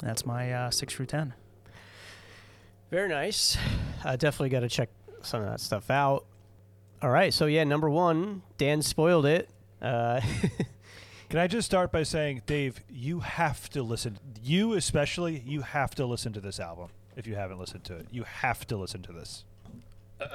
That's 0.00 0.24
my 0.24 0.52
uh, 0.52 0.70
six 0.70 0.94
through 0.94 1.06
ten. 1.06 1.34
Very 2.92 3.08
nice. 3.08 3.58
Uh, 4.04 4.14
definitely 4.14 4.50
got 4.50 4.60
to 4.60 4.68
check 4.68 4.90
some 5.22 5.42
of 5.42 5.48
that 5.48 5.58
stuff 5.58 5.90
out. 5.90 6.24
All 7.02 7.10
right. 7.10 7.34
So, 7.34 7.46
yeah, 7.46 7.64
number 7.64 7.90
one, 7.90 8.42
Dan 8.58 8.80
spoiled 8.80 9.26
it. 9.26 9.50
Uh, 9.82 10.20
Can 11.28 11.38
I 11.38 11.46
just 11.46 11.66
start 11.66 11.92
by 11.92 12.02
saying, 12.04 12.42
Dave, 12.46 12.80
you 12.88 13.20
have 13.20 13.68
to 13.70 13.82
listen. 13.82 14.18
You 14.42 14.72
especially, 14.72 15.42
you 15.46 15.60
have 15.60 15.94
to 15.96 16.06
listen 16.06 16.32
to 16.32 16.40
this 16.40 16.58
album. 16.58 16.88
If 17.16 17.26
you 17.26 17.34
haven't 17.34 17.58
listened 17.58 17.84
to 17.84 17.96
it, 17.96 18.06
you 18.10 18.22
have 18.24 18.66
to 18.68 18.76
listen 18.76 19.02
to 19.02 19.12
this. 19.12 19.44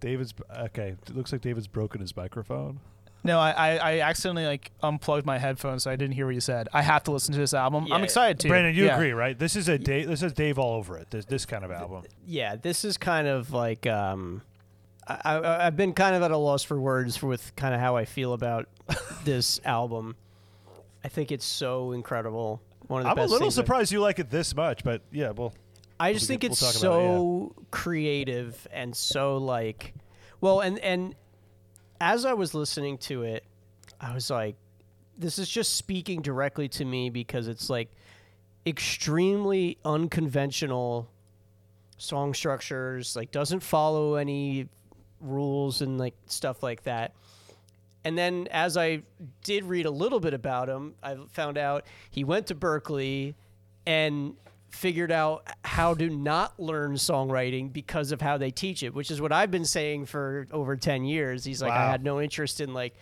David's 0.00 0.32
okay. 0.56 0.94
It 1.08 1.16
looks 1.16 1.32
like 1.32 1.40
David's 1.40 1.66
broken 1.66 2.00
his 2.00 2.16
microphone. 2.16 2.78
No, 3.24 3.40
I, 3.40 3.50
I, 3.50 3.76
I 3.76 4.00
accidentally 4.00 4.46
like 4.46 4.70
unplugged 4.80 5.26
my 5.26 5.38
headphones, 5.38 5.82
so 5.82 5.90
I 5.90 5.96
didn't 5.96 6.14
hear 6.14 6.26
what 6.26 6.36
you 6.36 6.40
said. 6.40 6.68
I 6.72 6.82
have 6.82 7.02
to 7.04 7.10
listen 7.10 7.34
to 7.34 7.40
this 7.40 7.52
album. 7.52 7.84
I'm 7.92 7.98
Yeah. 8.00 8.04
excited 8.04 8.38
to. 8.40 8.48
Brandon, 8.48 8.74
you 8.74 8.84
Yeah. 8.86 8.94
agree, 8.94 9.12
right? 9.12 9.36
This 9.36 9.56
is 9.56 9.68
a 9.68 9.76
Dave. 9.76 10.06
This 10.06 10.22
is 10.22 10.32
Dave 10.32 10.56
all 10.58 10.74
over 10.76 10.96
it. 10.98 11.10
This, 11.10 11.24
this 11.24 11.44
kind 11.44 11.64
of 11.64 11.72
album. 11.72 12.04
yeah, 12.24 12.54
this 12.54 12.84
is 12.84 12.96
kind 12.96 13.26
of 13.26 13.52
like 13.52 13.86
um, 13.88 14.42
I, 15.08 15.20
I, 15.24 15.66
I've 15.66 15.76
been 15.76 15.92
kind 15.94 16.14
of 16.14 16.22
at 16.22 16.30
a 16.30 16.36
loss 16.36 16.62
for 16.62 16.78
words 16.80 17.22
with 17.22 17.54
kind 17.56 17.74
of 17.74 17.80
how 17.80 17.96
I 17.96 18.04
feel 18.04 18.32
about 18.34 18.68
this 19.24 19.60
album. 19.64 20.16
I 21.04 21.08
think 21.08 21.32
it's 21.32 21.44
so 21.46 21.92
incredible. 21.92 22.60
One 22.88 23.00
of 23.00 23.04
the 23.04 23.10
I'm 23.10 23.18
a 23.18 23.22
little 23.30 23.46
I've- 23.48 23.54
surprised 23.54 23.92
you 23.92 24.00
like 24.00 24.18
it 24.18 24.30
this 24.30 24.54
much, 24.54 24.84
but 24.84 25.02
yeah, 25.12 25.30
well, 25.30 25.54
I 26.00 26.08
We'll 26.10 26.14
just 26.14 26.28
get- 26.28 26.40
think 26.40 26.42
we'll 26.42 26.52
it's 26.52 26.62
it, 26.62 26.74
yeah. 26.74 26.80
so 26.80 27.54
creative 27.70 28.66
and 28.72 28.94
so 28.96 29.36
like, 29.38 29.94
well, 30.40 30.60
and 30.60 30.78
and 30.80 31.14
as 32.00 32.24
I 32.24 32.34
was 32.34 32.54
listening 32.54 32.98
to 32.98 33.22
it, 33.24 33.44
I 34.00 34.14
was 34.14 34.30
like, 34.30 34.56
this 35.16 35.38
is 35.38 35.48
just 35.48 35.74
speaking 35.76 36.22
directly 36.22 36.68
to 36.70 36.84
me 36.84 37.10
because 37.10 37.48
it's 37.48 37.68
like 37.68 37.88
extremely 38.66 39.78
unconventional 39.84 41.08
song 41.96 42.34
structures, 42.34 43.16
like 43.16 43.30
doesn't 43.32 43.60
follow 43.60 44.14
any 44.14 44.68
rules 45.20 45.82
and 45.82 45.98
like 45.98 46.14
stuff 46.26 46.62
like 46.62 46.84
that. 46.84 47.14
And 48.04 48.16
then 48.16 48.48
as 48.50 48.76
I 48.76 49.02
did 49.44 49.64
read 49.64 49.86
a 49.86 49.90
little 49.90 50.20
bit 50.20 50.32
about 50.32 50.68
him, 50.68 50.94
I 51.02 51.16
found 51.30 51.58
out 51.58 51.84
he 52.10 52.24
went 52.24 52.46
to 52.46 52.54
Berklee 52.54 53.34
and 53.86 54.34
figured 54.70 55.10
out 55.10 55.46
how 55.64 55.94
to 55.94 56.08
not 56.08 56.58
learn 56.60 56.92
songwriting 56.94 57.72
because 57.72 58.12
of 58.12 58.20
how 58.20 58.38
they 58.38 58.50
teach 58.50 58.82
it, 58.82 58.94
which 58.94 59.10
is 59.10 59.20
what 59.20 59.32
I've 59.32 59.50
been 59.50 59.64
saying 59.64 60.06
for 60.06 60.46
over 60.52 60.76
10 60.76 61.04
years. 61.04 61.44
He's 61.44 61.60
like, 61.60 61.72
I 61.72 61.90
had 61.90 62.04
no 62.04 62.20
interest 62.20 62.60
in 62.60 62.72
like, 62.72 62.94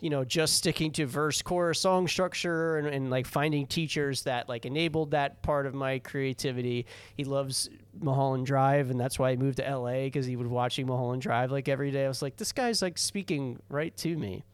you 0.00 0.10
know, 0.10 0.24
just 0.24 0.54
sticking 0.54 0.90
to 0.92 1.06
verse 1.06 1.42
chorus 1.42 1.80
song 1.80 2.08
structure 2.08 2.78
and, 2.78 2.88
and 2.88 3.10
like 3.10 3.26
finding 3.26 3.66
teachers 3.66 4.22
that 4.22 4.48
like 4.48 4.64
enabled 4.64 5.10
that 5.12 5.42
part 5.42 5.66
of 5.66 5.74
my 5.74 5.98
creativity. 5.98 6.86
He 7.16 7.24
loves 7.24 7.68
Mulholland 7.98 8.46
Drive, 8.46 8.90
and 8.90 8.98
that's 8.98 9.18
why 9.18 9.30
he 9.32 9.36
moved 9.36 9.58
to 9.58 9.76
LA 9.76 10.04
because 10.04 10.26
he 10.26 10.36
would 10.36 10.46
watching 10.46 10.86
Mulholland 10.86 11.22
Drive 11.22 11.50
like 11.50 11.68
every 11.68 11.90
day. 11.90 12.04
I 12.04 12.08
was 12.08 12.22
like, 12.22 12.36
this 12.36 12.52
guy's 12.52 12.82
like 12.82 12.98
speaking 12.98 13.58
right 13.68 13.94
to 13.98 14.16
me. 14.16 14.44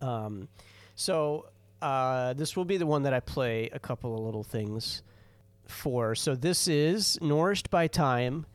Um, 0.00 0.48
so 0.94 1.46
uh, 1.82 2.32
this 2.32 2.56
will 2.56 2.64
be 2.64 2.76
the 2.76 2.86
one 2.86 3.02
that 3.02 3.12
I 3.12 3.20
play 3.20 3.68
a 3.72 3.78
couple 3.78 4.14
of 4.14 4.20
little 4.20 4.44
things 4.44 5.02
for. 5.66 6.14
So 6.14 6.34
this 6.34 6.68
is 6.68 7.18
Nourished 7.20 7.70
by 7.70 7.86
Time. 7.86 8.46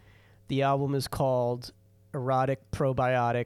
The 0.47 0.63
album 0.63 0.95
is 0.95 1.07
called 1.07 1.71
Erotic 2.13 2.71
Probiotic 2.71 3.45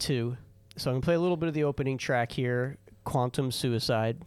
2. 0.00 0.36
So 0.76 0.90
I'm 0.90 0.94
going 0.94 1.02
to 1.02 1.04
play 1.04 1.14
a 1.14 1.20
little 1.20 1.36
bit 1.36 1.48
of 1.48 1.54
the 1.54 1.64
opening 1.64 1.98
track 1.98 2.32
here 2.32 2.78
Quantum 3.04 3.50
Suicide. 3.50 4.18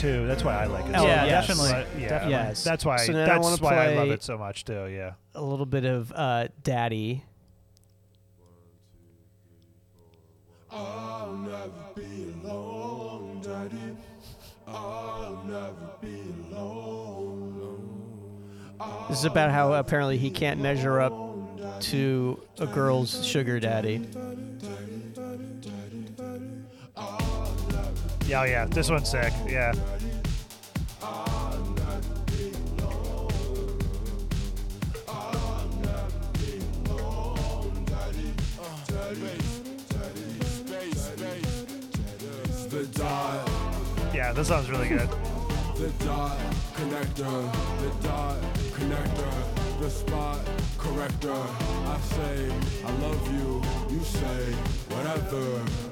Too. 0.00 0.26
That's 0.26 0.42
why 0.42 0.54
I 0.62 0.64
like 0.64 0.86
it. 0.86 0.94
Oh, 0.96 1.02
so 1.02 1.06
yeah, 1.06 1.16
much. 1.16 1.30
yes. 1.30 1.46
definitely. 1.46 1.72
But, 1.72 2.00
yeah, 2.00 2.08
Definitely. 2.08 2.32
Yes. 2.32 2.64
That's 2.64 2.84
why. 2.84 2.96
So 2.98 3.12
then 3.12 3.28
I 3.28 3.34
that's 3.34 3.44
wanna 3.44 3.56
why 3.62 3.86
I 3.86 3.94
love 3.94 4.10
it 4.10 4.22
so 4.22 4.38
much 4.38 4.64
too. 4.64 4.86
Yeah. 4.86 5.12
a 5.34 5.42
little 5.42 5.66
bit 5.66 5.84
of 5.84 6.12
uh, 6.12 6.48
Daddy. 6.62 7.24
I'll 10.70 11.34
never 11.34 11.70
be 11.96 12.32
alone, 12.44 13.40
Daddy. 13.42 13.96
I'll 14.68 15.42
never 15.44 15.90
be 16.00 16.22
alone. 16.52 17.90
This 19.08 19.18
is 19.18 19.24
about 19.24 19.50
how 19.50 19.72
apparently 19.74 20.16
he 20.16 20.30
can't 20.30 20.60
measure 20.60 21.00
up 21.00 21.12
to 21.80 22.40
a 22.58 22.66
girl's 22.66 23.26
sugar 23.26 23.58
daddy. 23.58 24.06
Yeah, 28.30 28.42
oh, 28.42 28.44
yeah. 28.44 28.64
This 28.64 28.88
one's 28.88 29.08
sick. 29.08 29.32
Yeah. 29.48 29.72
Yeah, 44.14 44.32
this 44.32 44.46
sounds 44.46 44.70
really 44.70 44.86
good. 44.86 45.08
the 45.74 45.90
dot 46.04 46.38
connector, 46.76 47.52
the 47.80 48.06
dot 48.06 48.36
connector, 48.70 49.80
the 49.80 49.90
spot 49.90 50.38
corrector. 50.78 51.32
I 51.32 51.98
say 52.00 52.52
I 52.84 52.92
love 52.92 53.32
you, 53.32 53.60
you 53.92 54.04
say 54.04 54.52
whatever. 54.94 55.89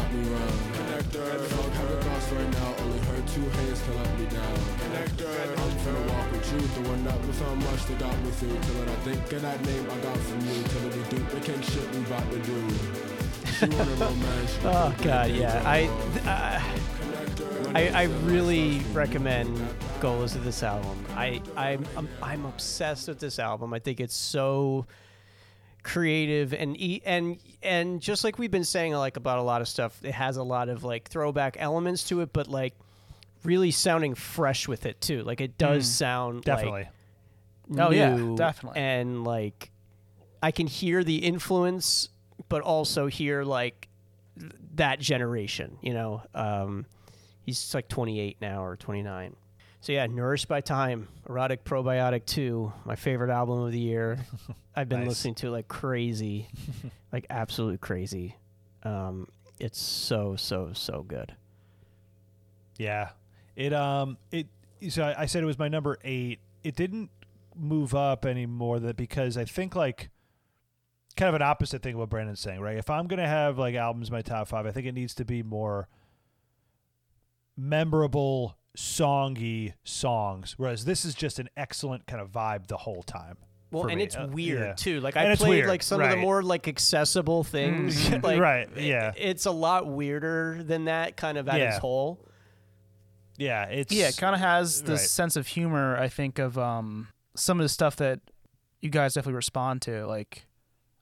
Got 0.00 0.12
me 0.12 0.28
round. 0.30 0.50
Connector. 0.78 1.40
Fuck 1.40 1.72
having 1.72 2.00
thoughts 2.00 2.32
right 2.32 2.50
now. 2.52 2.74
Only 2.78 2.98
heard 3.00 3.26
two 3.28 3.48
hands 3.48 3.82
can 3.82 3.96
let 3.96 4.18
me 4.18 4.26
down. 4.26 4.56
Connector. 4.80 5.58
I'm 5.58 5.76
finna 5.84 6.08
walk 6.12 6.32
with 6.32 6.52
you. 6.52 6.82
The 6.82 6.88
one 6.88 7.04
that 7.04 7.26
was 7.26 7.36
so 7.36 7.56
much 7.56 7.84
that 7.86 7.98
got 7.98 8.22
me 8.22 8.30
through. 8.30 8.58
Till 8.60 8.82
I 8.82 8.94
think 9.06 9.32
of 9.32 9.42
that 9.42 9.64
name 9.64 9.90
I 9.90 9.96
got 9.98 10.16
from 10.16 10.40
you. 10.40 10.62
Till 10.62 10.86
it 10.88 11.10
do 11.10 11.18
the 11.18 11.40
king 11.40 11.60
shit 11.62 11.94
we 11.94 12.00
about 12.00 12.30
to 12.30 12.38
do. 12.38 12.68
She 13.58 13.66
wanna 13.66 13.94
romance. 13.94 14.58
Oh 14.64 14.94
god, 15.02 15.30
yeah. 15.30 15.62
I, 15.66 15.86
uh, 16.26 16.62
I 17.74 17.88
I 17.88 18.02
really 18.24 18.80
recommend 18.92 19.56
Golas 20.00 20.34
of 20.34 20.44
this 20.44 20.62
album. 20.62 21.04
I 21.14 21.42
I'm, 21.56 21.84
I'm 21.96 22.08
I'm 22.22 22.44
obsessed 22.46 23.08
with 23.08 23.18
this 23.18 23.38
album. 23.38 23.74
I 23.74 23.78
think 23.78 24.00
it's 24.00 24.16
so 24.16 24.86
creative 25.92 26.52
and 26.54 26.76
and 27.04 27.38
and 27.62 28.00
just 28.00 28.22
like 28.24 28.38
we've 28.38 28.50
been 28.50 28.64
saying 28.64 28.92
like 28.94 29.16
about 29.16 29.38
a 29.38 29.42
lot 29.42 29.60
of 29.60 29.68
stuff, 29.68 29.98
it 30.04 30.12
has 30.12 30.36
a 30.36 30.42
lot 30.42 30.68
of 30.68 30.84
like 30.84 31.08
throwback 31.08 31.56
elements 31.58 32.04
to 32.04 32.20
it, 32.20 32.32
but 32.32 32.46
like 32.48 32.74
really 33.42 33.70
sounding 33.70 34.14
fresh 34.14 34.68
with 34.68 34.86
it 34.86 35.00
too. 35.00 35.22
Like 35.22 35.40
it 35.40 35.58
does 35.58 35.84
Mm. 35.86 35.92
sound 35.92 36.44
Definitely. 36.44 36.82
Like, 36.82 37.78
Oh, 37.78 37.90
yeah, 37.90 38.34
definitely. 38.36 38.80
And 38.80 39.22
like 39.24 39.70
I 40.42 40.50
can 40.50 40.66
hear 40.66 41.04
the 41.04 41.16
influence, 41.18 42.08
but 42.48 42.62
also 42.62 43.06
hear 43.06 43.44
like 43.44 43.88
that 44.74 44.98
generation. 44.98 45.76
You 45.80 45.94
know, 45.94 46.22
um, 46.34 46.86
he's 47.44 47.74
like 47.74 47.88
28 47.88 48.38
now 48.40 48.64
or 48.64 48.76
29. 48.76 49.36
So 49.80 49.92
yeah, 49.92 50.06
Nourished 50.06 50.46
by 50.48 50.60
Time, 50.60 51.08
Erotic 51.28 51.64
Probiotic 51.64 52.26
2, 52.26 52.72
my 52.84 52.96
favorite 52.96 53.30
album 53.30 53.60
of 53.62 53.72
the 53.72 53.78
year. 53.78 54.18
I've 54.76 54.88
been 54.88 55.00
Nice. 55.00 55.08
listening 55.08 55.34
to 55.36 55.46
it 55.48 55.50
like 55.50 55.68
crazy, 55.68 56.48
like 57.12 57.26
absolutely 57.30 57.78
crazy. 57.78 58.36
Um, 58.82 59.26
it's 59.58 59.80
so 59.80 60.36
so 60.36 60.72
so 60.74 61.02
good. 61.02 61.34
Yeah. 62.78 63.10
It 63.56 63.72
um 63.72 64.16
it 64.30 64.46
so 64.90 65.02
I, 65.02 65.22
I 65.22 65.26
said 65.26 65.42
it 65.42 65.46
was 65.46 65.58
my 65.58 65.68
number 65.68 65.98
eight. 66.04 66.40
It 66.62 66.76
didn't 66.76 67.10
move 67.56 67.94
up 67.94 68.24
anymore 68.26 68.78
that 68.80 68.96
because 68.96 69.36
I 69.36 69.44
think 69.44 69.74
like 69.74 70.10
kind 71.16 71.28
of 71.30 71.34
an 71.34 71.42
opposite 71.42 71.82
thing 71.82 71.94
of 71.94 72.00
what 72.00 72.10
Brandon's 72.10 72.40
saying, 72.40 72.60
right? 72.60 72.76
If 72.76 72.88
I'm 72.90 73.06
gonna 73.06 73.26
have 73.28 73.58
like 73.58 73.74
albums 73.74 74.08
in 74.08 74.12
my 74.14 74.22
top 74.22 74.48
five, 74.48 74.66
I 74.66 74.72
think 74.72 74.86
it 74.86 74.92
needs 74.92 75.14
to 75.16 75.24
be 75.24 75.42
more 75.42 75.88
memorable, 77.56 78.56
songy 78.80 79.74
songs. 79.84 80.54
Whereas 80.56 80.84
this 80.84 81.04
is 81.04 81.14
just 81.14 81.38
an 81.38 81.48
excellent 81.56 82.06
kind 82.06 82.20
of 82.22 82.30
vibe 82.30 82.66
the 82.68 82.78
whole 82.78 83.02
time. 83.02 83.36
Well, 83.70 83.86
and 83.86 83.98
me. 83.98 84.02
it's 84.04 84.16
Uh, 84.16 84.26
weird 84.32 84.60
yeah. 84.60 84.72
too. 84.72 85.00
Like 85.00 85.16
And 85.16 85.28
I 85.28 85.32
it's 85.32 85.40
played 85.42 85.50
weird, 85.50 85.68
like 85.68 85.82
some 85.82 86.00
of 86.00 86.10
the 86.10 86.16
more 86.16 86.42
like 86.42 86.66
accessible 86.66 87.44
things. 87.44 88.08
Mhm. 88.08 88.22
like, 88.24 88.40
Right, 88.40 88.68
i- 88.76 88.80
yeah. 88.80 89.12
It's 89.16 89.46
a 89.46 89.50
lot 89.52 89.86
weirder 89.86 90.62
than 90.64 90.86
that, 90.86 91.16
kind 91.16 91.38
of 91.38 91.48
at 91.48 91.60
its 91.60 91.78
whole. 91.78 92.18
Yeah, 93.36 93.64
it's 93.66 93.92
yeah, 93.92 94.08
it 94.08 94.16
kind 94.16 94.34
of 94.34 94.40
has 94.40 94.82
the 94.82 94.92
right. 94.92 95.00
sense 95.00 95.36
of 95.36 95.46
humor. 95.46 95.96
I 95.96 96.08
think 96.08 96.38
of 96.38 96.58
um, 96.58 97.08
some 97.36 97.58
of 97.60 97.64
the 97.64 97.68
stuff 97.70 97.96
that 97.96 98.20
you 98.80 98.90
guys 98.90 99.14
definitely 99.14 99.34
respond 99.36 99.82
to. 99.82 100.04
Like, 100.06 100.46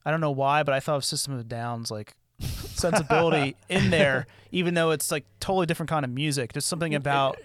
I 0.05 0.11
don't 0.11 0.21
know 0.21 0.31
why, 0.31 0.63
but 0.63 0.73
I 0.73 0.79
thought 0.79 0.95
of 0.97 1.03
System 1.05 1.33
of 1.33 1.47
Down's 1.49 1.91
like 1.91 2.13
sensibility 2.39 3.55
in 3.69 3.89
there, 3.89 4.27
even 4.51 4.73
though 4.73 4.91
it's 4.91 5.11
like 5.11 5.25
totally 5.39 5.65
different 5.65 5.89
kind 5.89 6.05
of 6.05 6.11
music. 6.11 6.53
Just 6.53 6.67
something 6.67 6.93
about 7.03 7.37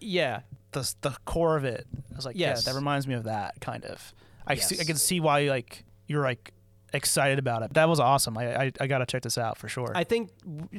Yeah, 0.00 0.40
the 0.72 0.92
the 1.02 1.16
core 1.24 1.56
of 1.56 1.64
it. 1.64 1.86
I 2.12 2.16
was 2.16 2.24
like, 2.26 2.36
Yes. 2.36 2.64
yeah, 2.66 2.72
that 2.72 2.76
reminds 2.76 3.06
me 3.06 3.14
of 3.14 3.24
that 3.24 3.60
kind 3.60 3.84
of. 3.84 4.12
I 4.46 4.56
see, 4.56 4.80
I 4.80 4.84
can 4.84 4.96
see 4.96 5.20
why 5.20 5.42
like 5.42 5.84
you're 6.06 6.22
like 6.22 6.52
excited 6.92 7.38
about 7.38 7.62
it. 7.62 7.74
That 7.74 7.88
was 7.88 8.00
awesome. 8.00 8.36
I 8.36 8.64
I, 8.64 8.72
I 8.80 8.86
got 8.86 8.98
to 8.98 9.06
check 9.06 9.22
this 9.22 9.38
out 9.38 9.56
for 9.58 9.68
sure. 9.68 9.92
I 9.94 10.04
think 10.04 10.30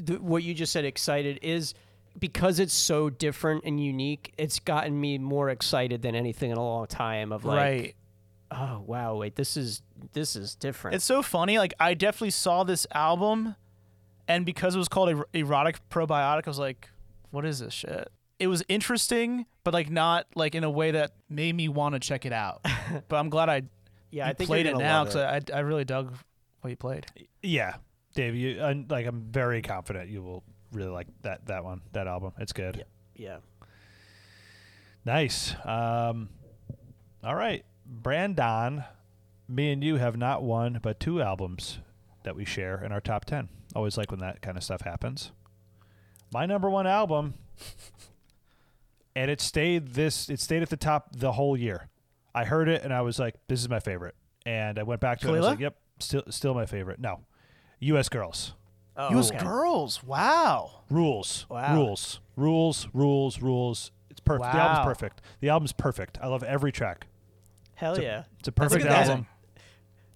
th- 0.05 0.19
what 0.19 0.43
you 0.43 0.53
just 0.53 0.71
said, 0.73 0.85
excited, 0.85 1.39
is 1.41 1.73
because 2.19 2.59
it's 2.59 2.73
so 2.73 3.09
different 3.09 3.63
and 3.65 3.83
unique. 3.83 4.33
It's 4.37 4.59
gotten 4.59 4.99
me 4.99 5.17
more 5.17 5.49
excited 5.49 6.01
than 6.01 6.15
anything 6.15 6.51
in 6.51 6.57
a 6.57 6.63
long 6.63 6.87
time. 6.87 7.31
Of 7.31 7.45
like, 7.45 7.57
right. 7.57 7.95
oh 8.51 8.83
wow, 8.85 9.15
wait, 9.15 9.35
this 9.35 9.55
is 9.57 9.81
this 10.13 10.35
is 10.35 10.55
different. 10.55 10.95
It's 10.95 11.05
so 11.05 11.21
funny. 11.21 11.57
Like 11.57 11.73
I 11.79 11.93
definitely 11.93 12.31
saw 12.31 12.63
this 12.63 12.85
album, 12.93 13.55
and 14.27 14.45
because 14.45 14.75
it 14.75 14.77
was 14.77 14.89
called 14.89 15.09
er- 15.09 15.27
erotic 15.33 15.79
probiotic, 15.89 16.43
I 16.45 16.49
was 16.49 16.59
like, 16.59 16.89
"What 17.31 17.45
is 17.45 17.59
this 17.59 17.73
shit?" 17.73 18.11
It 18.39 18.47
was 18.47 18.63
interesting, 18.67 19.45
but 19.63 19.73
like 19.73 19.89
not 19.89 20.27
like 20.35 20.55
in 20.55 20.63
a 20.63 20.69
way 20.69 20.91
that 20.91 21.13
made 21.29 21.55
me 21.55 21.69
want 21.69 21.93
to 21.93 21.99
check 21.99 22.25
it 22.25 22.33
out. 22.33 22.65
but 23.07 23.17
I'm 23.17 23.29
glad 23.29 23.49
I 23.49 23.63
yeah, 24.11 24.27
I 24.27 24.33
think 24.33 24.47
played 24.47 24.65
it 24.65 24.77
now 24.77 25.05
because 25.05 25.15
I 25.17 25.41
I 25.53 25.59
really 25.59 25.85
dug 25.85 26.13
what 26.61 26.69
you 26.69 26.75
played. 26.75 27.05
Yeah, 27.41 27.75
Dave, 28.13 28.35
you 28.35 28.61
i 28.61 28.85
like 28.89 29.05
I'm 29.05 29.21
very 29.31 29.61
confident 29.61 30.09
you 30.09 30.21
will 30.21 30.43
really 30.71 30.91
like 30.91 31.07
that 31.21 31.45
that 31.47 31.63
one, 31.63 31.81
that 31.93 32.07
album. 32.07 32.33
It's 32.37 32.53
good. 32.53 32.85
yeah. 33.15 33.37
Nice. 35.05 35.53
Um, 35.65 36.29
all 37.23 37.35
right, 37.35 37.65
Brandon, 37.85 38.85
me 39.49 39.71
and 39.71 39.83
you 39.83 39.97
have 39.97 40.15
not 40.15 40.43
one 40.43 40.79
but 40.81 40.99
two 40.99 41.21
albums 41.21 41.79
that 42.23 42.35
we 42.35 42.45
share 42.45 42.81
in 42.83 42.91
our 42.91 43.01
top 43.01 43.25
ten. 43.25 43.49
Always 43.75 43.97
like 43.97 44.11
when 44.11 44.19
that 44.21 44.41
kind 44.41 44.57
of 44.57 44.63
stuff 44.63 44.81
happens. 44.81 45.31
My 46.31 46.45
number 46.45 46.69
one 46.69 46.87
album, 46.87 47.33
and 49.15 49.29
it 49.31 49.41
stayed 49.41 49.89
this. 49.89 50.29
It 50.29 50.39
stayed 50.39 50.61
at 50.61 50.69
the 50.69 50.77
top 50.77 51.15
the 51.15 51.33
whole 51.33 51.55
year. 51.57 51.89
I 52.35 52.45
heard 52.45 52.67
it 52.69 52.83
and 52.83 52.93
I 52.93 53.01
was 53.01 53.19
like, 53.19 53.35
"This 53.47 53.59
is 53.59 53.69
my 53.69 53.79
favorite." 53.79 54.15
And 54.45 54.77
I 54.79 54.83
went 54.83 55.01
back 55.01 55.19
to 55.19 55.27
it. 55.27 55.29
and 55.29 55.37
I 55.37 55.39
was 55.39 55.45
Kelela? 55.47 55.51
like, 55.51 55.59
"Yep, 55.59 55.75
still 55.99 56.23
still 56.29 56.53
my 56.53 56.65
favorite." 56.65 56.99
No, 56.99 57.21
U.S. 57.79 58.09
Girls. 58.09 58.53
Oh, 58.95 59.09
U.S. 59.11 59.31
okay. 59.31 59.43
Girls, 59.43 60.03
wow. 60.03 60.81
Rules. 60.89 61.45
Wow. 61.49 61.75
Rules. 61.75 62.19
Rules. 62.35 62.87
Rules. 62.93 63.41
Rules. 63.41 63.91
It's 64.11 64.19
perfect. 64.19 64.51
The 64.51 64.57
Wow. 64.59 64.67
album's 64.67 64.85
perfect. 64.85 65.21
The 65.39 65.49
album's 65.49 65.71
perfect. 65.73 66.19
I 66.21 66.27
love 66.27 66.43
every 66.43 66.71
track. 66.71 67.07
Hell 67.75 67.93
It's 67.93 67.99
a- 67.99 68.03
yeah. 68.03 68.23
It's 68.39 68.47
a 68.47 68.51
perfect 68.51 68.83
Look 68.83 68.91
at 68.91 68.95
that. 69.05 69.09
album. 69.09 69.27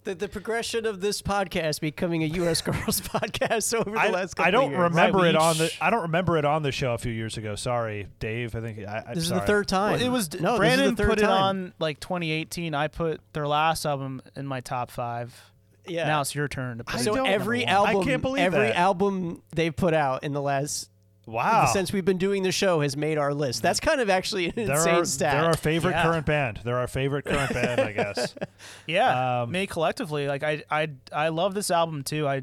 The, 0.08 0.14
the 0.14 0.28
progression 0.28 0.86
of 0.86 1.02
this 1.02 1.20
podcast 1.20 1.82
becoming 1.82 2.22
a 2.22 2.26
U.S. 2.26 2.62
Girls 2.62 3.00
podcast 3.02 3.74
over 3.74 3.90
the 3.90 4.00
I, 4.00 4.08
last 4.08 4.36
couple 4.36 4.48
I 4.48 4.50
don't 4.50 4.64
of 4.64 4.70
years. 4.70 4.82
remember 4.84 5.18
Right, 5.18 5.28
it 5.28 5.36
on 5.36 5.58
the. 5.58 5.70
I 5.82 5.90
don't 5.90 6.00
remember 6.00 6.38
it 6.38 6.46
on 6.46 6.62
the 6.62 6.72
show 6.72 6.94
a 6.94 6.98
few 6.98 7.12
years 7.12 7.36
ago. 7.36 7.56
Sorry, 7.56 8.06
Dave. 8.18 8.56
I 8.56 8.62
think 8.62 8.78
I, 8.88 9.04
I'm 9.06 9.14
This 9.14 9.24
is 9.24 9.28
the 9.28 9.40
third 9.42 9.68
time. 9.68 9.92
Well, 9.92 10.02
it 10.02 10.08
was 10.08 10.32
no. 10.40 10.56
Brandon 10.56 10.78
this 10.78 10.92
is 10.92 10.96
the 10.96 11.02
third 11.02 11.10
put 11.10 11.18
it 11.18 11.26
time. 11.26 11.42
on 11.42 11.74
like 11.78 12.00
2018. 12.00 12.74
I 12.74 12.88
put 12.88 13.20
their 13.34 13.46
last 13.46 13.84
album 13.84 14.22
in 14.34 14.46
my 14.46 14.60
top 14.60 14.90
five. 14.90 15.38
Yeah. 15.86 16.06
Now 16.06 16.22
it's 16.22 16.34
your 16.34 16.48
turn 16.48 16.78
to 16.78 16.84
put. 16.84 16.94
I 16.94 17.00
it. 17.00 17.04
so 17.04 17.26
every 17.26 17.60
remember 17.60 17.92
one. 17.92 18.02
I 18.02 18.04
can't 18.08 18.22
believe 18.22 18.44
every 18.44 18.68
that. 18.68 18.76
album 18.76 19.42
they've 19.54 19.76
put 19.76 19.92
out 19.92 20.24
in 20.24 20.32
the 20.32 20.40
last 20.40 20.88
Wow. 21.28 21.66
since 21.72 21.92
we've 21.92 22.04
been 22.04 22.18
doing 22.18 22.42
the 22.42 22.52
show 22.52 22.80
has 22.80 22.96
made 22.96 23.18
our 23.18 23.34
list. 23.34 23.62
That's 23.62 23.80
kind 23.80 24.00
of 24.00 24.08
actually 24.10 24.46
an 24.46 24.52
they're 24.56 24.76
insane 24.76 24.94
our, 24.94 25.04
stat. 25.04 25.32
they're 25.34 25.44
our 25.50 25.56
favorite 25.56 25.92
Yeah. 25.92 26.02
current 26.02 26.26
band. 26.26 26.60
They're 26.64 26.78
our 26.78 26.86
favorite 26.88 27.24
current 27.24 27.52
band, 27.52 27.80
I 27.80 27.92
guess. 27.92 28.34
Yeah, 28.86 29.42
Um, 29.42 29.50
me 29.52 29.66
collectively. 29.66 30.26
Like 30.26 30.42
I, 30.42 30.62
I, 30.70 30.88
I 31.12 31.28
love 31.28 31.54
this 31.54 31.70
album 31.70 32.02
too. 32.02 32.26
I, 32.26 32.42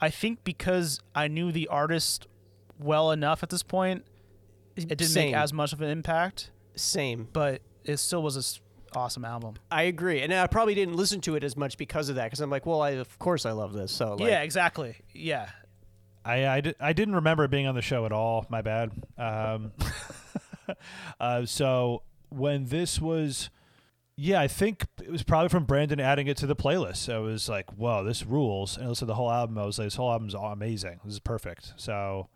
I 0.00 0.10
think 0.10 0.42
because 0.44 1.00
I 1.14 1.28
knew 1.28 1.52
the 1.52 1.68
artist 1.68 2.26
well 2.78 3.10
enough 3.10 3.42
at 3.42 3.50
this 3.50 3.62
point, 3.62 4.04
it 4.76 4.88
didn't 4.88 5.04
Same. 5.04 5.32
make 5.32 5.36
as 5.36 5.52
much 5.52 5.72
of 5.72 5.80
an 5.82 5.88
impact, 5.88 6.50
Same. 6.74 7.28
but 7.32 7.62
it 7.84 7.98
still 7.98 8.22
was 8.22 8.36
an 8.36 8.98
awesome 9.00 9.24
album. 9.24 9.54
I 9.70 9.82
agree, 9.82 10.20
and 10.22 10.34
I 10.34 10.46
probably 10.48 10.74
didn't 10.74 10.96
listen 10.96 11.20
to 11.22 11.36
it 11.36 11.44
as 11.44 11.56
much 11.56 11.78
because 11.78 12.08
of 12.08 12.16
that. 12.16 12.24
Because 12.24 12.40
I'm 12.40 12.50
like, 12.50 12.66
well, 12.66 12.80
I 12.82 12.90
of 12.90 13.18
course 13.20 13.46
I 13.46 13.52
love 13.52 13.72
this. 13.72 13.92
So 13.92 14.14
like, 14.16 14.28
yeah, 14.28 14.42
exactly. 14.42 14.96
Yeah, 15.12 15.48
I 16.24 16.46
I, 16.48 16.60
di- 16.60 16.74
I 16.80 16.92
didn't 16.92 17.14
remember 17.16 17.46
being 17.48 17.66
on 17.66 17.74
the 17.74 17.82
show 17.82 18.06
at 18.06 18.12
all. 18.12 18.46
My 18.48 18.62
bad. 18.62 18.90
Um, 19.18 19.72
uh, 21.20 21.44
so 21.46 22.02
when 22.30 22.66
this 22.66 23.00
was, 23.00 23.50
yeah, 24.16 24.40
I 24.40 24.48
think 24.48 24.84
it 25.02 25.10
was 25.10 25.22
probably 25.22 25.48
from 25.50 25.64
Brandon 25.64 26.00
adding 26.00 26.26
it 26.26 26.36
to 26.38 26.46
the 26.46 26.56
playlist. 26.56 27.12
I 27.12 27.18
was 27.18 27.48
like, 27.48 27.70
whoa, 27.72 28.02
this 28.04 28.24
rules. 28.24 28.76
And 28.76 28.86
I 28.86 28.88
listened 28.88 29.06
to 29.06 29.10
the 29.10 29.14
whole 29.16 29.30
album. 29.30 29.58
I 29.58 29.64
was 29.66 29.78
like, 29.78 29.86
this 29.86 29.96
whole 29.96 30.10
album's 30.10 30.34
amazing. 30.34 31.00
This 31.04 31.14
is 31.14 31.20
perfect. 31.20 31.74
So 31.76 32.28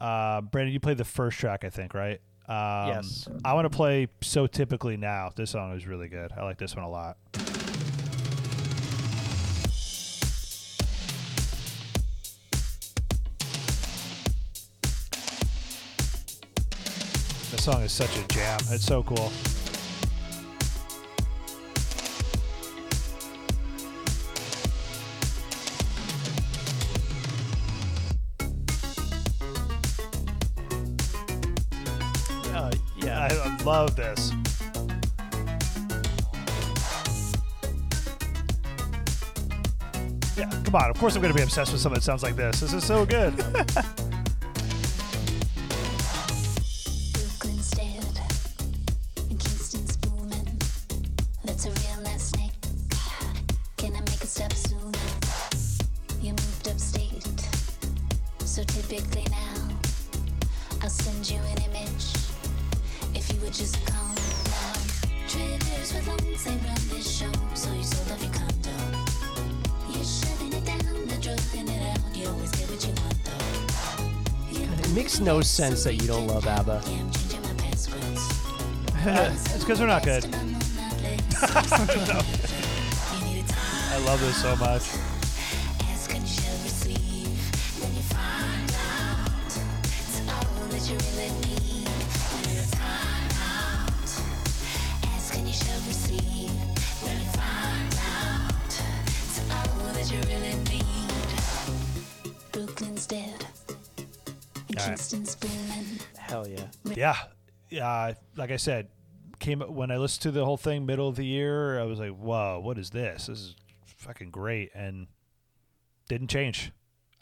Uh, 0.00 0.40
Brandon, 0.42 0.72
you 0.72 0.80
played 0.80 0.98
the 0.98 1.04
first 1.04 1.38
track, 1.38 1.64
I 1.64 1.70
think, 1.70 1.94
right? 1.94 2.20
Um, 2.48 2.88
Yes. 2.88 3.28
I 3.44 3.54
want 3.54 3.64
to 3.64 3.76
play 3.76 4.06
"So 4.20 4.46
Typically 4.46 4.96
Now." 4.96 5.30
This 5.34 5.50
song 5.50 5.72
is 5.76 5.86
really 5.86 6.08
good. 6.08 6.32
I 6.36 6.44
like 6.44 6.58
this 6.58 6.76
one 6.76 6.84
a 6.84 6.88
lot. 6.90 7.16
Song 17.72 17.82
is 17.82 17.90
such 17.90 18.16
a 18.16 18.22
jam. 18.28 18.60
It's 18.70 18.84
so 18.84 19.02
cool. 19.02 19.32
Uh, 32.54 32.70
yeah. 32.98 33.18
I, 33.18 33.34
I 33.34 33.64
love 33.64 33.96
this. 33.96 34.30
Yeah, 40.38 40.48
come 40.62 40.76
on. 40.76 40.90
Of 40.90 40.98
course, 41.00 41.16
I'm 41.16 41.20
going 41.20 41.32
to 41.32 41.36
be 41.36 41.42
obsessed 41.42 41.72
with 41.72 41.80
something 41.80 41.98
that 41.98 42.04
sounds 42.04 42.22
like 42.22 42.36
this. 42.36 42.60
This 42.60 42.72
is 42.72 42.84
so 42.84 43.04
good. 43.04 43.34
sense 75.56 75.84
that 75.84 75.94
you 75.94 76.06
don't 76.06 76.26
love 76.26 76.46
ABBA. 76.46 76.82
it's 79.06 79.58
because 79.60 79.78
they're 79.78 79.88
not 79.88 80.04
good. 80.04 80.22
I 83.90 83.98
love 84.04 84.20
this 84.20 84.36
so 84.42 84.54
much. 84.56 84.82
And 104.76 104.82
All 104.82 104.88
right. 104.88 104.98
Kingston's 104.98 105.34
booming. 105.36 106.00
Hell 106.18 106.46
yeah. 106.46 106.66
Yeah, 106.84 107.16
yeah. 107.70 108.14
Like 108.36 108.50
I 108.50 108.56
said, 108.56 108.88
came 109.38 109.60
when 109.60 109.90
I 109.90 109.96
listened 109.96 110.22
to 110.22 110.30
the 110.30 110.44
whole 110.44 110.56
thing 110.58 110.84
middle 110.86 111.08
of 111.08 111.16
the 111.16 111.24
year. 111.24 111.80
I 111.80 111.84
was 111.84 111.98
like, 111.98 112.10
"Whoa, 112.12 112.60
what 112.62 112.76
is 112.78 112.90
this? 112.90 113.26
This 113.26 113.38
is 113.38 113.56
fucking 113.86 114.30
great!" 114.30 114.70
And 114.74 115.06
didn't 116.08 116.28
change. 116.28 116.72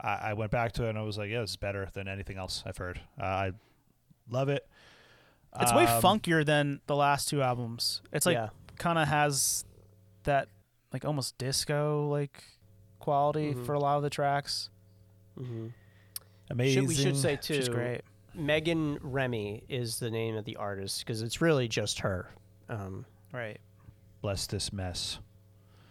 I, 0.00 0.14
I 0.30 0.32
went 0.34 0.50
back 0.50 0.72
to 0.72 0.84
it 0.86 0.90
and 0.90 0.98
I 0.98 1.02
was 1.02 1.16
like, 1.16 1.30
"Yeah, 1.30 1.42
this 1.42 1.50
is 1.50 1.56
better 1.56 1.88
than 1.94 2.08
anything 2.08 2.38
else 2.38 2.62
I've 2.66 2.76
heard." 2.76 3.00
Uh, 3.20 3.24
I 3.24 3.52
love 4.28 4.48
it. 4.48 4.66
It's 5.60 5.72
way 5.72 5.86
Um, 5.86 6.02
funkier 6.02 6.44
than 6.44 6.80
the 6.88 6.96
last 6.96 7.28
two 7.28 7.40
albums. 7.40 8.02
It's 8.12 8.26
like 8.26 8.34
Yeah. 8.34 8.48
kind 8.76 8.98
of 8.98 9.06
has 9.06 9.64
that 10.24 10.48
like 10.92 11.04
almost 11.04 11.38
disco 11.38 12.08
like 12.08 12.42
quality 12.98 13.54
Mhm. 13.54 13.64
for 13.64 13.74
a 13.74 13.78
lot 13.78 13.96
of 13.96 14.02
the 14.02 14.10
tracks. 14.10 14.70
Mm-hmm. 15.38 15.68
Amazing. 16.50 16.82
Should, 16.82 16.88
we 16.88 16.94
should 16.94 17.16
say 17.16 17.36
too. 17.36 17.54
She's 17.54 17.68
great. 17.68 18.02
Meghan 18.38 18.98
Remy 19.00 19.64
is 19.68 19.98
the 19.98 20.10
name 20.10 20.36
of 20.36 20.44
the 20.44 20.56
artist 20.56 21.00
because 21.00 21.22
it's 21.22 21.40
really 21.40 21.68
just 21.68 22.00
her. 22.00 22.30
Um, 22.68 23.06
Right. 23.32 23.58
Bless 24.22 24.46
this 24.46 24.72
mess. 24.72 25.18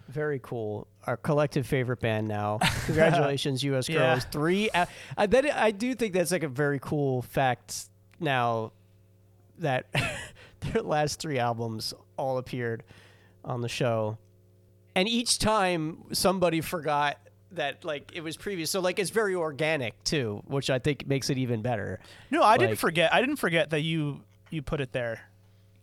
very 0.09 0.39
cool. 0.41 0.87
Our 1.07 1.17
collective 1.17 1.65
favorite 1.67 1.99
band 1.99 2.27
now. 2.27 2.59
Congratulations, 2.85 3.63
U.S. 3.63 3.87
Yeah. 3.89 4.13
Girls. 4.13 4.25
Three. 4.31 4.69
Uh, 4.69 4.85
I 5.17 5.27
bet 5.27 5.45
I 5.53 5.71
do 5.71 5.93
think 5.95 6.13
that's 6.13 6.31
like 6.31 6.43
a 6.43 6.47
very 6.47 6.79
cool 6.79 7.21
fact 7.23 7.89
now 8.19 8.71
that 9.59 9.87
their 10.61 10.81
last 10.81 11.19
three 11.19 11.37
albums 11.39 11.93
all 12.17 12.37
appeared 12.37 12.83
on 13.43 13.61
the 13.61 13.69
show, 13.69 14.17
and 14.95 15.07
each 15.07 15.37
time 15.39 16.03
somebody 16.13 16.61
forgot 16.61 17.17
that 17.55 17.83
like 17.85 18.11
it 18.13 18.21
was 18.21 18.37
previous. 18.37 18.71
So 18.71 18.79
like 18.79 18.99
it's 18.99 19.09
very 19.09 19.35
organic 19.35 20.01
too, 20.03 20.41
which 20.45 20.69
I 20.69 20.79
think 20.79 21.07
makes 21.07 21.29
it 21.29 21.37
even 21.37 21.61
better. 21.61 21.99
No, 22.31 22.43
I 22.43 22.57
didn't 22.57 22.77
forget. 22.77 23.13
I 23.13 23.19
didn't 23.21 23.37
forget 23.37 23.69
that 23.71 23.81
you 23.81 24.21
you 24.49 24.61
put 24.61 24.81
it 24.81 24.91
there. 24.91 25.21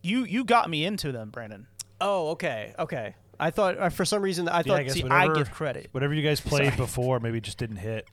You 0.03 0.25
you 0.25 0.45
got 0.45 0.71
me 0.71 0.85
into 0.85 1.13
them, 1.13 1.31
Brandon. 1.31 1.67
Oh, 2.01 2.31
okay, 2.31 2.75
okay. 2.79 3.15
I 3.39 3.51
thought 3.51 3.79
uh, 3.79 3.89
for 3.89 4.05
some 4.05 4.23
reason 4.23 4.49
I 4.49 4.59
Yeah, 4.59 4.63
thought 4.63 4.79
I 4.81 4.83
guess 4.85 4.93
See, 4.95 5.03
whatever, 5.03 5.33
I 5.35 5.39
give 5.39 5.51
credit. 5.51 5.89
Whatever 5.93 6.15
you 6.15 6.23
guys 6.23 6.41
played 6.41 6.67
Sorry. 6.67 6.77
before, 6.87 7.21
maybe 7.21 7.41
just 7.41 7.59
didn't 7.59 7.77
hit, 7.77 8.07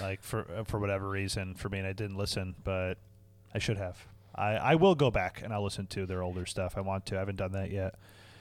like 0.00 0.22
for 0.22 0.46
uh, 0.54 0.64
for 0.64 0.78
whatever 0.78 1.08
reason. 1.08 1.54
For 1.54 1.68
me, 1.68 1.78
and 1.78 1.86
I 1.86 1.92
didn't 1.92 2.16
listen, 2.16 2.54
but 2.64 2.94
I 3.54 3.58
should 3.58 3.78
have. 3.78 3.98
I, 4.34 4.56
I 4.56 4.74
will 4.74 4.94
go 4.94 5.10
back 5.10 5.40
and 5.42 5.50
I'll 5.52 5.64
listen 5.64 5.86
to 5.88 6.04
their 6.04 6.22
older 6.22 6.44
stuff. 6.44 6.74
I 6.76 6.82
want 6.82 7.06
to. 7.06 7.16
I 7.16 7.20
haven't 7.20 7.36
done 7.36 7.52
that 7.52 7.70
yet. 7.70 7.94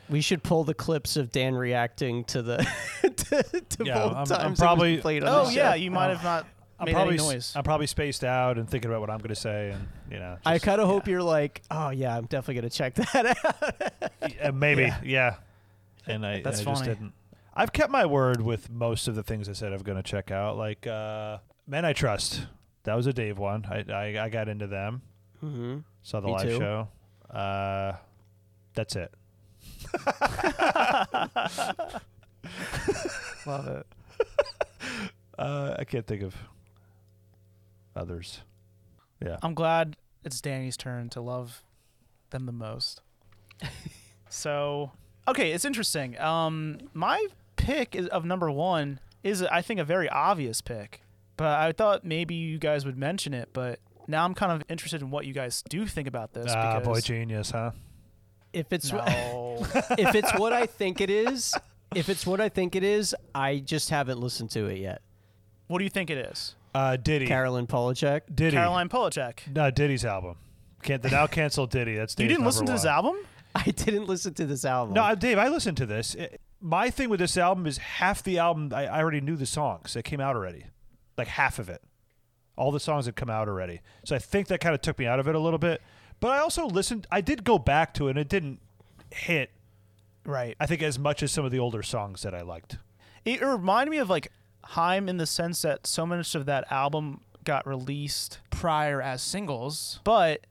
We 0.10 0.22
should 0.22 0.44
pull 0.44 0.64
the 0.64 0.74
clips 0.74 1.18
of 1.18 1.32
Dan 1.32 1.56
reacting 1.56 2.24
to 2.26 2.42
the 2.42 2.58
to, 3.02 3.44
to 3.62 3.86
Yeah, 3.86 3.94
both 4.00 4.14
I'm- 4.14 4.18
I'm 4.18 4.26
times 4.26 4.30
it 4.46 4.50
was 4.52 4.60
probably- 4.60 4.98
played 4.98 5.24
on 5.24 5.30
Oh 5.30 5.46
the 5.48 5.54
yeah, 5.54 5.72
show. 5.72 5.76
you 5.76 5.92
might 5.92 6.10
have 6.10 6.24
not 6.24 6.46
I'm 6.80 6.86
made 6.88 6.94
probably 6.94 7.14
any 7.16 7.24
noise. 7.24 7.54
I'm 7.56 7.64
probably 7.64 7.88
spaced 7.88 8.24
out 8.26 8.58
and 8.58 8.70
thinking 8.70 8.92
about 8.92 9.00
what 9.02 9.10
I'm 9.10 9.20
going 9.20 9.30
to 9.30 9.36
say, 9.36 9.72
and 9.72 9.88
you 10.12 10.20
know, 10.20 10.38
I 10.46 10.60
kind 10.60 10.82
of 10.82 10.88
hope 10.88 11.08
you're 11.08 11.24
like, 11.24 11.62
oh 11.72 11.90
yeah, 11.90 12.16
I'm 12.18 12.26
definitely 12.26 12.56
gonna 12.56 12.70
check 12.70 12.96
that 13.14 13.38
out. 13.46 14.32
uh, 14.44 14.52
maybe, 14.52 14.92
yeah. 15.04 15.36
And 16.08 16.26
I, 16.26 16.42
That's 16.42 16.60
and 16.60 16.70
I 16.70 16.72
just 16.74 16.84
didn't. 16.84 17.14
I've 17.54 17.72
kept 17.72 17.90
my 17.92 18.06
word 18.06 18.42
with 18.42 18.70
most 18.70 19.08
of 19.08 19.16
the 19.16 19.24
things 19.24 19.48
I 19.48 19.54
said 19.54 19.72
I'm 19.72 19.82
going 19.82 19.96
to 19.96 20.04
check 20.04 20.30
out. 20.30 20.58
Like 20.58 20.86
uh, 20.86 21.38
Men 21.66 21.86
I 21.86 21.94
Trust. 21.94 22.46
That 22.84 22.96
was 22.96 23.08
a 23.08 23.14
Dave 23.14 23.40
one. 23.40 23.66
I 23.66 23.86
I, 23.92 24.26
I 24.26 24.30
got 24.30 24.50
into 24.50 24.68
them. 24.68 25.02
mm-hmm. 25.42 25.78
Saw 26.04 26.20
the 26.20 26.28
Me 26.28 26.34
live 26.34 26.42
too. 26.44 26.58
show. 26.60 26.88
Uh, 27.34 27.94
that's 28.76 28.96
it. 28.98 29.12
Love 33.46 33.68
it. 33.68 33.86
Uh, 35.38 35.76
I 35.78 35.84
can't 35.84 36.08
think 36.08 36.22
of 36.22 36.36
others. 37.96 38.42
Yeah. 39.24 39.38
I'm 39.42 39.54
glad 39.54 39.98
it's 40.24 40.42
Danny's 40.42 40.78
turn 40.78 41.10
to 41.10 41.22
love 41.22 41.64
them 42.32 42.46
the 42.46 42.52
most. 42.52 43.02
so, 44.30 44.92
okay, 45.28 45.52
it's 45.52 45.66
interesting. 45.66 46.20
Um, 46.20 46.80
my 46.94 47.28
pick 47.56 47.96
is, 47.96 48.08
of 48.08 48.26
number 48.26 48.52
one 48.52 49.00
is, 49.24 49.44
I 49.44 49.62
think, 49.62 49.80
a 49.80 49.86
very 49.86 50.10
obvious 50.10 50.62
pick, 50.62 51.02
but 51.38 51.60
I 51.60 51.72
thought 51.72 52.04
maybe 52.04 52.36
you 52.36 52.58
guys 52.58 52.86
would 52.86 52.98
mention 52.98 53.34
it. 53.34 53.50
But 53.54 53.80
now 54.08 54.26
I'm 54.26 54.34
kind 54.34 54.52
of 54.52 54.64
interested 54.70 55.02
in 55.02 55.12
what 55.12 55.26
you 55.26 55.34
guys 55.34 55.64
do 55.70 55.86
think 55.86 56.08
about 56.08 56.34
this. 56.34 56.52
Ah, 56.56 56.80
because 56.80 56.88
boy 56.88 57.02
genius, 57.02 57.52
huh? 57.52 57.72
If 58.56 58.72
it's 58.72 58.92
no, 58.92 59.66
if 59.98 60.16
it's 60.16 60.34
what 60.40 60.54
I 60.54 60.66
think 60.66 61.02
it 61.02 61.10
is, 61.10 61.54
if 61.94 62.10
it's 62.10 62.26
what 62.26 62.40
I 62.40 62.50
think 62.50 62.76
it 62.76 62.84
is, 62.84 63.14
I 63.34 63.60
just 63.60 63.90
haven't 63.90 64.20
listened 64.20 64.50
to 64.52 64.66
it 64.68 64.80
yet. 64.80 65.02
what 65.68 65.80
do 65.80 65.84
you 65.84 65.90
think 65.90 66.10
it 66.10 66.18
is? 66.18 66.56
Uh, 66.74 66.98
Diddy. 66.98 67.26
Caroline 67.28 67.68
Polachek. 67.68 68.22
Diddy. 68.34 68.56
Caroline 68.56 68.90
Polachek. 68.90 69.54
No, 69.54 69.72
Diddy's 69.72 70.04
album. 70.06 70.36
Can't 70.84 71.02
the 71.02 71.10
now 71.10 71.28
cancel 71.28 71.68
Diddy. 71.68 71.96
That's 71.96 72.16
You 72.18 72.28
didn't 72.28 72.46
listen 72.46 72.66
number 72.66 72.78
to 72.78 72.84
this 72.84 72.86
album? 72.86 73.16
I 73.56 73.72
didn't 73.72 74.08
listen 74.08 74.34
to 74.36 74.46
this 74.46 74.66
album. 74.66 74.94
No, 74.94 75.16
Dave, 75.16 75.38
I 75.38 75.48
listened 75.48 75.78
to 75.78 75.86
this. 75.86 76.16
It- 76.16 76.42
my 76.62 76.90
thing 76.90 77.10
with 77.10 77.20
this 77.20 77.38
album 77.38 77.68
is 77.68 77.78
half 77.78 78.24
the 78.24 78.40
album. 78.40 78.72
I, 78.74 78.88
I 78.88 79.00
already 79.02 79.22
knew 79.22 79.36
the 79.36 79.46
songs. 79.46 79.94
They 79.94 80.02
came 80.02 80.20
out 80.20 80.36
already, 80.36 80.66
like 81.18 81.28
half 81.28 81.60
of 81.60 81.70
it. 81.70 81.82
All 82.58 82.72
the 82.72 82.80
songs 82.80 83.06
had 83.06 83.16
come 83.16 83.30
out 83.30 83.48
already. 83.48 83.82
So 84.04 84.16
I 84.16 84.20
think 84.20 84.48
that 84.48 84.62
kind 84.62 84.74
of 84.74 84.82
took 84.82 84.98
me 84.98 85.06
out 85.06 85.20
of 85.20 85.28
it 85.28 85.36
a 85.36 85.40
little 85.40 85.60
bit. 85.60 85.82
But 86.20 86.30
I 86.30 86.40
also 86.40 86.66
listened. 86.66 87.08
I 87.12 87.22
did 87.22 87.44
go 87.44 87.58
back 87.58 87.94
to 87.96 88.08
it. 88.08 88.12
and 88.12 88.20
It 88.20 88.30
didn't 88.30 88.60
hit. 89.12 89.52
Right. 90.26 90.56
I 90.60 90.66
think 90.66 90.82
as 90.82 90.98
much 90.98 91.22
as 91.22 91.32
some 91.32 91.46
of 91.46 91.52
the 91.52 91.60
older 91.60 91.84
songs 91.84 92.24
that 92.24 92.34
I 92.34 92.42
liked. 92.42 92.78
It 93.24 93.42
reminded 93.42 93.92
me 93.92 93.98
of 93.98 94.10
like 94.10 94.32
Haim 94.64 95.08
in 95.10 95.18
the 95.18 95.26
sense 95.26 95.62
that 95.62 95.86
so 95.88 96.06
much 96.06 96.36
of 96.36 96.46
that 96.46 96.72
album 96.72 97.22
got 97.44 97.66
released 97.68 98.40
prior 98.50 99.02
as 99.02 99.22
singles. 99.22 100.00
But 100.04 100.46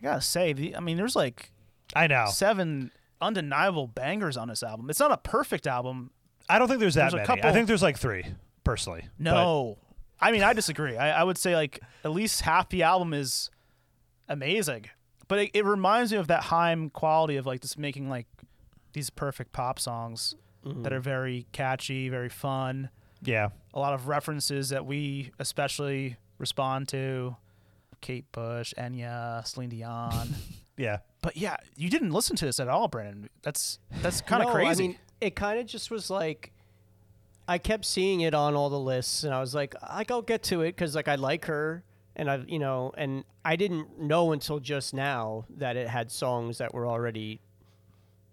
I 0.00 0.02
gotta 0.02 0.20
say, 0.20 0.52
the, 0.52 0.76
I 0.76 0.80
mean, 0.80 0.96
there's 0.96 1.16
like 1.16 1.52
I 1.94 2.06
know. 2.06 2.26
seven 2.30 2.90
undeniable 3.20 3.86
bangers 3.86 4.36
on 4.36 4.48
this 4.48 4.62
album. 4.62 4.90
It's 4.90 5.00
not 5.00 5.12
a 5.12 5.16
perfect 5.18 5.66
album. 5.66 6.10
I 6.48 6.58
don't 6.58 6.68
think 6.68 6.80
there's 6.80 6.94
that 6.94 7.12
There's 7.12 7.28
many. 7.28 7.42
I 7.42 7.52
think 7.52 7.68
there's 7.68 7.82
like 7.82 7.98
three, 7.98 8.24
personally. 8.64 9.08
But 9.18 9.24
No, 9.24 9.78
I 10.20 10.32
mean, 10.32 10.42
I 10.42 10.52
disagree. 10.54 10.96
I, 10.96 11.20
I 11.20 11.24
would 11.24 11.38
say 11.38 11.54
like 11.54 11.80
at 12.04 12.12
least 12.12 12.42
half 12.42 12.68
the 12.70 12.82
album 12.82 13.12
is 13.12 13.50
amazing, 14.28 14.86
but 15.28 15.38
it, 15.38 15.50
it 15.54 15.64
reminds 15.64 16.12
me 16.12 16.18
of 16.18 16.26
that 16.28 16.44
Haim 16.44 16.90
quality 16.90 17.36
of 17.36 17.46
like 17.46 17.60
just 17.60 17.78
making 17.78 18.08
like 18.08 18.26
these 18.92 19.10
perfect 19.10 19.52
pop 19.52 19.78
songs 19.78 20.34
that 20.64 20.92
are 20.92 20.96
mm-hmm. 20.96 21.04
very 21.04 21.46
catchy, 21.52 22.08
very 22.08 22.28
fun. 22.28 22.90
Yeah. 23.22 23.48
A 23.74 23.78
lot 23.78 23.94
of 23.94 24.08
references 24.08 24.70
that 24.70 24.86
we 24.86 25.32
especially 25.38 26.16
respond 26.38 26.88
to. 26.88 27.36
Kate 28.00 28.30
Bush, 28.32 28.74
Enya, 28.78 29.46
Celine 29.46 29.70
Dion. 29.70 30.28
Yeah. 30.78 30.98
but 31.22 31.36
yeah, 31.36 31.56
you 31.76 31.90
didn't 31.90 32.12
listen 32.12 32.36
to 32.36 32.44
this 32.44 32.60
at 32.60 32.68
all, 32.68 32.86
Brandon. 32.86 33.28
That's 33.42 33.80
that's 34.00 34.20
kind 34.20 34.44
of 34.44 34.50
No, 34.50 34.54
crazy. 34.54 34.84
I 34.84 34.86
mean, 34.86 34.98
it 35.20 35.34
kind 35.34 35.58
of 35.58 35.66
just 35.66 35.90
was 35.90 36.08
like, 36.08 36.52
I 37.48 37.58
kept 37.58 37.84
seeing 37.84 38.20
it 38.20 38.32
on 38.32 38.54
all 38.54 38.70
the 38.70 38.78
lists, 38.78 39.24
and 39.24 39.34
I 39.34 39.40
was 39.40 39.56
like, 39.56 39.74
like 39.82 40.12
I'll 40.12 40.22
get 40.22 40.44
to 40.44 40.60
it 40.62 40.76
because 40.76 40.94
like 40.94 41.08
I 41.08 41.16
like 41.16 41.46
her, 41.46 41.82
and 42.18 42.30
I've 42.30 42.48
you 42.48 42.58
know, 42.58 42.92
and 42.96 43.24
I 43.44 43.56
didn't 43.56 43.98
know 44.00 44.32
until 44.32 44.58
just 44.60 44.92
now 44.92 45.46
that 45.56 45.76
it 45.76 45.88
had 45.88 46.10
songs 46.10 46.58
that 46.58 46.74
were 46.74 46.86
already 46.86 47.40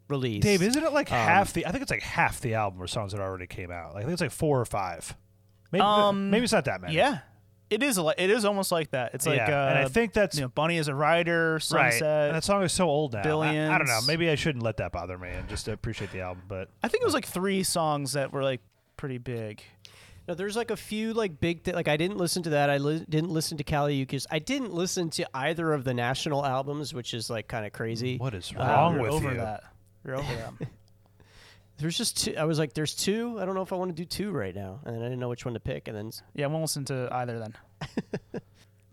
released. 0.10 0.44
Dave, 0.44 0.62
isn't 0.62 0.84
it 0.84 0.94
like 0.94 1.12
Um, 1.12 1.18
half 1.18 1.53
the? 1.53 1.66
I 1.66 1.72
think 1.72 1.82
it's 1.82 1.91
like 1.91 2.02
half 2.03 2.41
the 2.41 2.53
album 2.56 2.82
or 2.82 2.88
songs 2.88 3.12
that 3.14 3.22
already 3.22 3.48
came 3.48 3.72
out. 3.72 3.94
Like, 3.94 4.03
I 4.03 4.07
think 4.07 4.14
it's 4.14 4.22
like 4.22 4.32
four 4.32 4.60
or 4.60 4.66
five. 4.66 5.16
Maybe, 5.72 5.82
Um, 5.84 6.30
maybe 6.30 6.44
it's 6.44 6.53
not 6.53 6.66
that 6.66 6.80
many. 6.82 6.94
yeah, 6.95 7.20
it 7.70 7.82
is. 7.82 7.98
A, 7.98 8.14
it 8.18 8.30
is 8.30 8.45
almost 8.45 8.72
like 8.72 8.91
that. 8.91 9.14
It's 9.16 9.26
like, 9.26 9.38
Yeah, 9.38 9.66
uh, 9.66 9.70
and 9.70 9.80
I 9.80 9.88
think 9.88 10.14
that's 10.14 10.36
you 10.36 10.44
know, 10.44 10.48
Bunny 10.49 10.78
is 10.78 10.88
a 10.88 10.95
rider, 10.95 11.53
right. 11.53 11.62
Sunset. 11.64 12.28
And 12.28 12.36
that 12.36 12.44
song 12.44 12.62
is 12.64 12.72
so 12.72 12.88
old 12.88 13.14
now. 13.14 13.41
I- 13.41 13.74
I, 13.74 13.78
don't 13.78 13.88
know. 13.88 13.99
Maybe 14.07 14.30
I 14.30 14.36
shouldn't 14.36 14.64
let 14.64 14.78
that 14.78 14.91
bother 14.91 15.18
me 15.18 15.30
and 15.30 15.49
just 15.49 15.68
appreciate 15.68 16.12
the 16.12 16.22
album. 16.22 16.44
But 16.48 16.70
I 16.84 16.88
think 16.88 17.02
it 17.02 17.06
was 17.06 17.16
like 17.16 17.26
three 17.26 17.64
songs 17.64 18.14
that 18.14 18.32
were 18.32 18.44
like 18.44 18.62
pretty 18.98 19.18
big. 19.18 19.64
No, 20.27 20.34
there's 20.34 20.56
like 20.56 20.72
a 20.72 20.77
few 20.77 21.14
like 21.14 21.39
big 21.39 21.64
th- 21.64 21.76
like 21.76 21.88
I 21.88 21.97
didn't 21.97 22.18
listen 22.18 22.41
to 22.43 22.49
that. 22.52 22.69
I 22.69 22.77
li- 22.77 23.06
didn't 23.07 23.30
listen 23.30 23.57
to 23.60 23.64
Kali 23.64 24.03
Uchis. 24.06 24.26
I 24.31 24.39
didn't 24.39 24.73
listen 24.73 25.10
to 25.11 25.27
either 25.35 25.72
of 25.73 25.84
the 25.84 25.93
national 25.93 26.43
albums, 26.45 26.93
which 26.93 27.14
is 27.14 27.30
like 27.30 27.47
kind 27.47 27.65
of 27.65 27.73
crazy. 27.73 28.18
what 28.18 28.34
is 28.34 28.52
Uh, 28.57 28.60
wrong 28.64 28.93
you're 28.95 29.03
with 29.03 29.11
over 29.11 29.31
you? 29.31 29.38
that. 29.38 29.64
You're 30.03 30.15
over 30.18 30.34
that. 30.35 30.68
There's 31.77 31.97
just 31.97 32.23
two. 32.23 32.35
I 32.38 32.45
was 32.45 32.57
like, 32.57 32.73
there's 32.73 32.95
two. 32.95 33.38
I 33.38 33.43
don't 33.45 33.53
know 33.53 33.61
if 33.61 33.73
I 33.73 33.76
want 33.76 33.89
to 33.91 33.95
do 34.02 34.06
two 34.06 34.31
right 34.31 34.56
now, 34.56 34.80
and 34.85 34.95
then 34.95 35.02
I 35.02 35.06
didn't 35.07 35.19
know 35.19 35.27
which 35.27 35.43
one 35.43 35.56
to 35.56 35.60
pick. 35.60 35.89
And 35.89 35.97
then 35.97 36.10
Yeah, 36.34 36.45
I 36.45 36.47
won't 36.47 36.61
listen 36.61 36.85
to 36.85 37.10
either 37.11 37.38
then. 37.38 37.53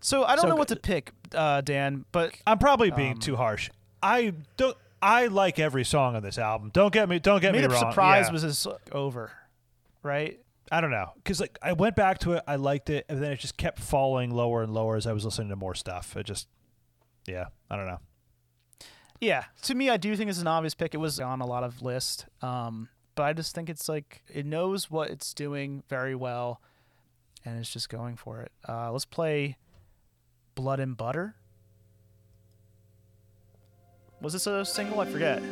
so 0.01 0.25
I 0.25 0.35
don't 0.35 0.41
So 0.43 0.47
know 0.49 0.55
go- 0.55 0.59
what 0.59 0.67
to 0.67 0.75
pick, 0.75 1.13
uh, 1.33 1.61
Dan. 1.61 2.03
But 2.11 2.33
I'm 2.45 2.57
probably 2.59 2.91
being 2.91 3.13
Um, 3.13 3.19
too 3.19 3.35
harsh. 3.37 3.69
I 4.01 4.33
don't. 4.57 4.75
I 5.01 5.27
like 5.27 5.59
every 5.59 5.85
song 5.85 6.15
on 6.17 6.23
this 6.23 6.37
album. 6.37 6.71
Don't 6.73 6.93
get 6.93 7.07
me. 7.07 7.19
Don't 7.19 7.39
get 7.41 7.53
maybe 7.53 7.63
me 7.63 7.67
the 7.73 7.73
wrong. 7.81 7.91
surprise 7.91 8.25
Yeah. 8.27 8.33
was 8.33 8.41
this 8.43 8.67
over, 8.91 9.31
right? 10.01 10.39
I 10.71 10.81
don't 10.81 10.91
know, 10.91 11.11
because 11.15 11.39
like 11.39 11.59
I 11.61 11.73
went 11.73 11.95
back 11.95 12.19
to 12.19 12.33
it, 12.33 12.43
I 12.47 12.55
liked 12.55 12.89
it, 12.89 13.05
and 13.09 13.21
then 13.21 13.31
it 13.31 13.39
just 13.39 13.57
kept 13.57 13.79
falling 13.79 14.31
lower 14.31 14.63
and 14.63 14.73
lower 14.73 14.95
as 14.95 15.05
I 15.05 15.13
was 15.13 15.25
listening 15.25 15.49
to 15.49 15.55
more 15.55 15.75
stuff. 15.75 16.15
It 16.15 16.25
just, 16.25 16.47
yeah, 17.27 17.47
I 17.69 17.75
don't 17.75 17.85
know. 17.85 17.99
Yeah, 19.19 19.43
to 19.63 19.75
me, 19.75 19.89
I 19.89 19.97
do 19.97 20.15
think 20.15 20.29
it's 20.29 20.41
an 20.41 20.47
obvious 20.47 20.73
pick. 20.73 20.93
It 20.93 20.97
was 20.97 21.19
on 21.19 21.41
a 21.41 21.45
lot 21.45 21.63
of 21.63 21.81
lists, 21.81 22.25
um, 22.41 22.89
but 23.15 23.23
I 23.23 23.33
just 23.33 23.53
think 23.53 23.69
it's 23.69 23.87
like 23.87 24.23
it 24.33 24.45
knows 24.45 24.89
what 24.89 25.09
it's 25.09 25.33
doing 25.33 25.83
very 25.89 26.15
well, 26.15 26.61
and 27.45 27.59
it's 27.59 27.71
just 27.71 27.89
going 27.89 28.15
for 28.15 28.41
it. 28.41 28.51
Uh, 28.67 28.91
let's 28.91 29.05
play 29.05 29.57
"Blood 30.55 30.79
and 30.79 30.97
Butter." 30.97 31.35
Was 34.21 34.33
this 34.33 34.47
a 34.47 34.63
single? 34.65 35.01
I 35.01 35.05
forget. 35.05 35.43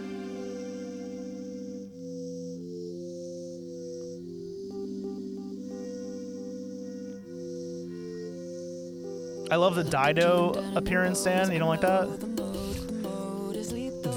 I 9.52 9.57
love 9.57 9.76
the 9.76 9.84
Dido 9.84 10.53
appearance, 10.78 11.22
Dan. 11.26 11.52
You 11.52 11.60
don't 11.60 11.68
like 11.68 11.82
that? 11.82 12.07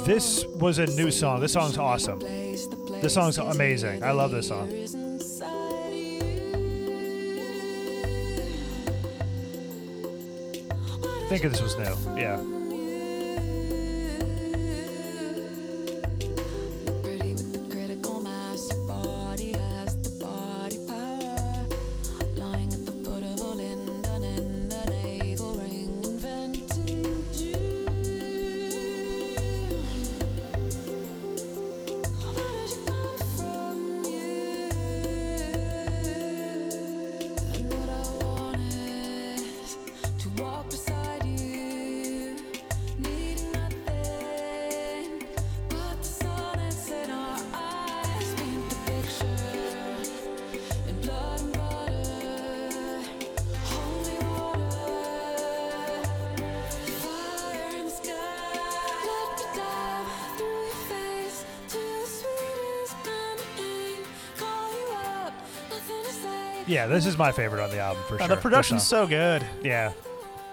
This 0.07 0.45
was 0.47 0.79
a 0.79 0.87
new 0.87 1.11
song. 1.11 1.41
This 1.41 1.53
song's 1.53 1.77
awesome. 1.77 2.21
This 2.21 3.15
song's 3.15 3.39
amazing. 3.39 4.05
I 4.05 4.13
love 4.13 4.31
this 4.31 4.47
song. 4.47 4.71
I 11.03 11.27
think 11.29 11.43
this 11.43 11.61
was 11.61 11.77
new. 11.79 11.97
Yeah. 12.17 12.41
Yeah, 66.85 66.91
this 66.91 67.07
is 67.07 67.17
my 67.17 67.33
favorite 67.33 67.63
on 67.65 67.71
the 67.71 67.79
album 67.79 68.03
for 68.07 68.17
Uh, 68.17 68.27
sure. 68.27 68.29
the 68.29 68.37
production's 68.43 68.83
so 68.87 69.07
good. 69.07 69.43
Yeah. 69.63 69.93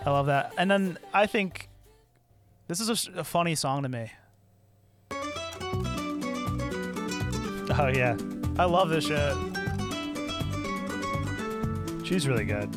I 0.06 0.10
love 0.12 0.28
that. 0.28 0.54
And 0.58 0.72
then 0.72 0.98
I 1.14 1.26
think 1.28 1.68
this 2.70 2.80
is 2.80 2.88
a, 2.88 2.94
s- 2.94 3.10
a 3.18 3.24
funny 3.26 3.54
song 3.54 3.84
to 3.84 3.90
me. 3.90 4.12
Oh 7.74 7.88
yeah. 7.94 8.16
I 8.58 8.64
love 8.66 8.88
this 8.90 9.08
shit. 9.08 9.36
She's 12.06 12.28
really 12.30 12.46
good. 12.46 12.70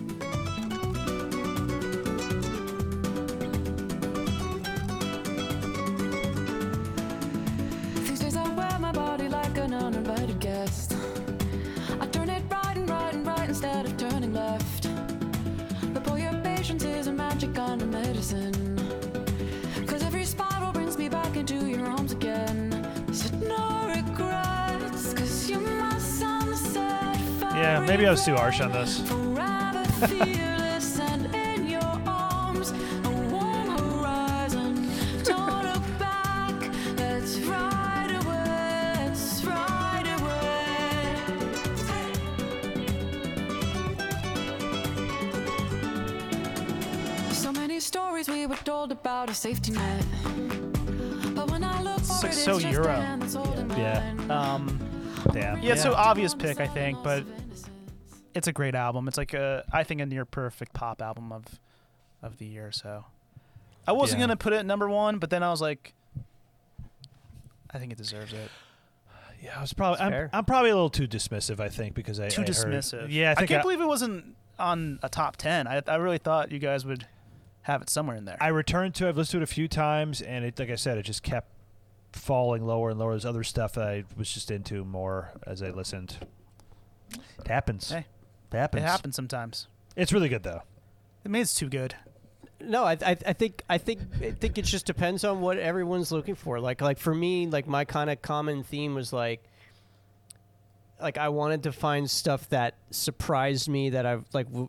Ride 39.45 40.07
away. 40.07 40.93
So 47.33 47.53
many 47.53 47.81
stories 47.81 48.29
we 48.29 48.47
were 48.47 48.57
told 48.65 48.93
about 48.93 49.29
a 49.31 49.35
safety 49.35 49.73
net. 49.73 50.05
But 51.35 51.51
when 51.51 51.65
I 51.65 51.83
look 51.83 51.99
It's 51.99 52.21
for 52.21 52.27
like 52.29 52.35
so 52.37 52.57
it's 52.57 52.65
Euro. 52.65 52.89
a 52.89 52.97
hand 52.97 53.25
Yeah. 53.77 54.03
Um, 54.31 54.79
Damn. 55.33 55.61
yeah, 55.63 55.73
it's 55.73 55.83
so 55.83 55.95
obvious 55.95 56.35
pick, 56.35 56.61
I 56.61 56.67
think, 56.67 56.99
but 57.03 57.25
it's 58.35 58.49
a 58.49 58.53
great 58.53 58.75
album. 58.75 59.09
It's 59.09 59.17
like 59.19 59.35
a, 59.35 59.65
I 59.73 59.85
think, 59.85 60.01
a 60.01 60.07
near 60.07 60.25
perfect 60.25 60.73
pop 60.73 61.01
album 61.03 61.33
of, 61.33 61.45
of 62.23 62.39
the 62.39 62.47
year. 62.47 62.73
So, 62.73 63.05
I 63.87 63.93
wasn't 63.93 64.21
Yeah. 64.21 64.27
gonna 64.27 64.37
put 64.37 64.53
it 64.53 64.57
at 64.57 64.67
number 64.67 64.89
one, 64.89 65.19
but 65.19 65.31
then 65.31 65.43
I 65.43 65.51
was 65.51 65.61
like, 65.61 65.93
I 67.71 67.79
think 67.79 67.93
it 67.93 67.99
deserves 67.99 68.33
it. 68.33 68.51
Yeah, 69.43 69.59
I 69.59 69.61
was 69.61 69.73
probably. 69.73 70.01
I'm, 70.01 70.11
fair. 70.11 70.31
I'm 70.33 70.45
probably 70.45 70.71
a 70.71 70.75
little 70.75 70.89
too 70.91 71.07
dismissive. 71.07 71.61
I 71.61 71.69
think 71.69 71.95
because 71.95 72.19
I 72.19 72.29
Too 72.29 72.43
I 72.43 72.45
heard- 72.47 72.55
dismissive. 72.55 73.07
yeah, 73.11 73.33
I 73.33 73.35
think 73.35 73.49
can't 73.49 73.61
I, 73.61 73.63
believe 73.63 73.81
it 73.81 73.87
wasn't 73.87 74.37
on 74.59 74.99
a 75.03 75.09
top 75.09 75.37
ten. 75.37 75.67
I, 75.67 75.83
I 75.87 75.97
really 75.97 76.19
thought 76.19 76.51
you 76.51 76.59
guys 76.59 76.87
would 76.87 77.07
have 77.63 77.83
it 77.83 77.91
somewhere 77.91 78.17
in 78.17 78.25
there. 78.25 78.39
I 78.41 78.49
returned 78.49 78.95
to. 78.97 79.07
it. 79.07 79.11
I've 79.11 79.17
listened 79.19 79.41
to 79.41 79.43
it 79.43 79.51
a 79.51 79.53
few 79.53 79.69
times, 79.69 80.23
and 80.23 80.45
it, 80.47 80.59
like 80.59 80.71
I 80.71 80.77
said, 80.77 80.97
it 80.97 81.03
just 81.03 81.23
kept 81.23 81.49
falling 82.13 82.65
lower 82.65 82.91
and 82.91 82.99
lower. 82.99 83.11
There's 83.11 83.27
other 83.27 83.45
stuff 83.45 83.73
that 83.75 83.87
I 83.87 84.05
was 84.17 84.33
just 84.33 84.51
into 84.51 84.83
more 84.85 85.33
as 85.47 85.63
I 85.63 85.69
listened. 85.71 86.17
It 87.39 87.49
happens. 87.49 87.91
Hey, 87.91 88.07
it 88.55 88.59
happens. 88.59 88.83
it 88.83 88.87
happens 88.87 89.17
sometimes. 89.17 89.69
It's 89.97 90.13
really 90.13 90.29
good 90.29 90.43
though. 90.43 90.63
It 91.25 91.31
means 91.31 91.51
it's 91.51 91.59
too 91.59 91.69
good. 91.69 91.95
No, 92.61 92.85
I, 92.85 92.93
I, 93.05 93.17
I 93.27 93.33
think 93.33 93.63
I 93.69 93.79
think 93.79 94.01
I 94.21 94.31
think 94.31 94.59
it 94.59 94.65
just 94.65 94.87
depends 94.87 95.25
on 95.25 95.41
what 95.41 95.59
everyone's 95.59 96.13
looking 96.13 96.35
for. 96.35 96.61
Like 96.61 96.81
like 96.81 96.99
for 96.99 97.15
me, 97.15 97.47
like 97.47 97.67
my 97.67 97.85
kind 97.85 98.11
of 98.11 98.23
common 98.23 98.63
theme 98.63 98.95
was 98.95 99.13
like 99.13 99.43
like 101.01 101.19
I 101.19 101.29
wanted 101.29 101.65
to 101.65 101.73
find 101.73 102.11
stuff 102.11 102.49
that 102.51 102.77
surprised 102.91 103.69
me 103.69 103.91
that 103.91 104.07
I've 104.07 104.25
like 104.33 104.47
w- 104.47 104.69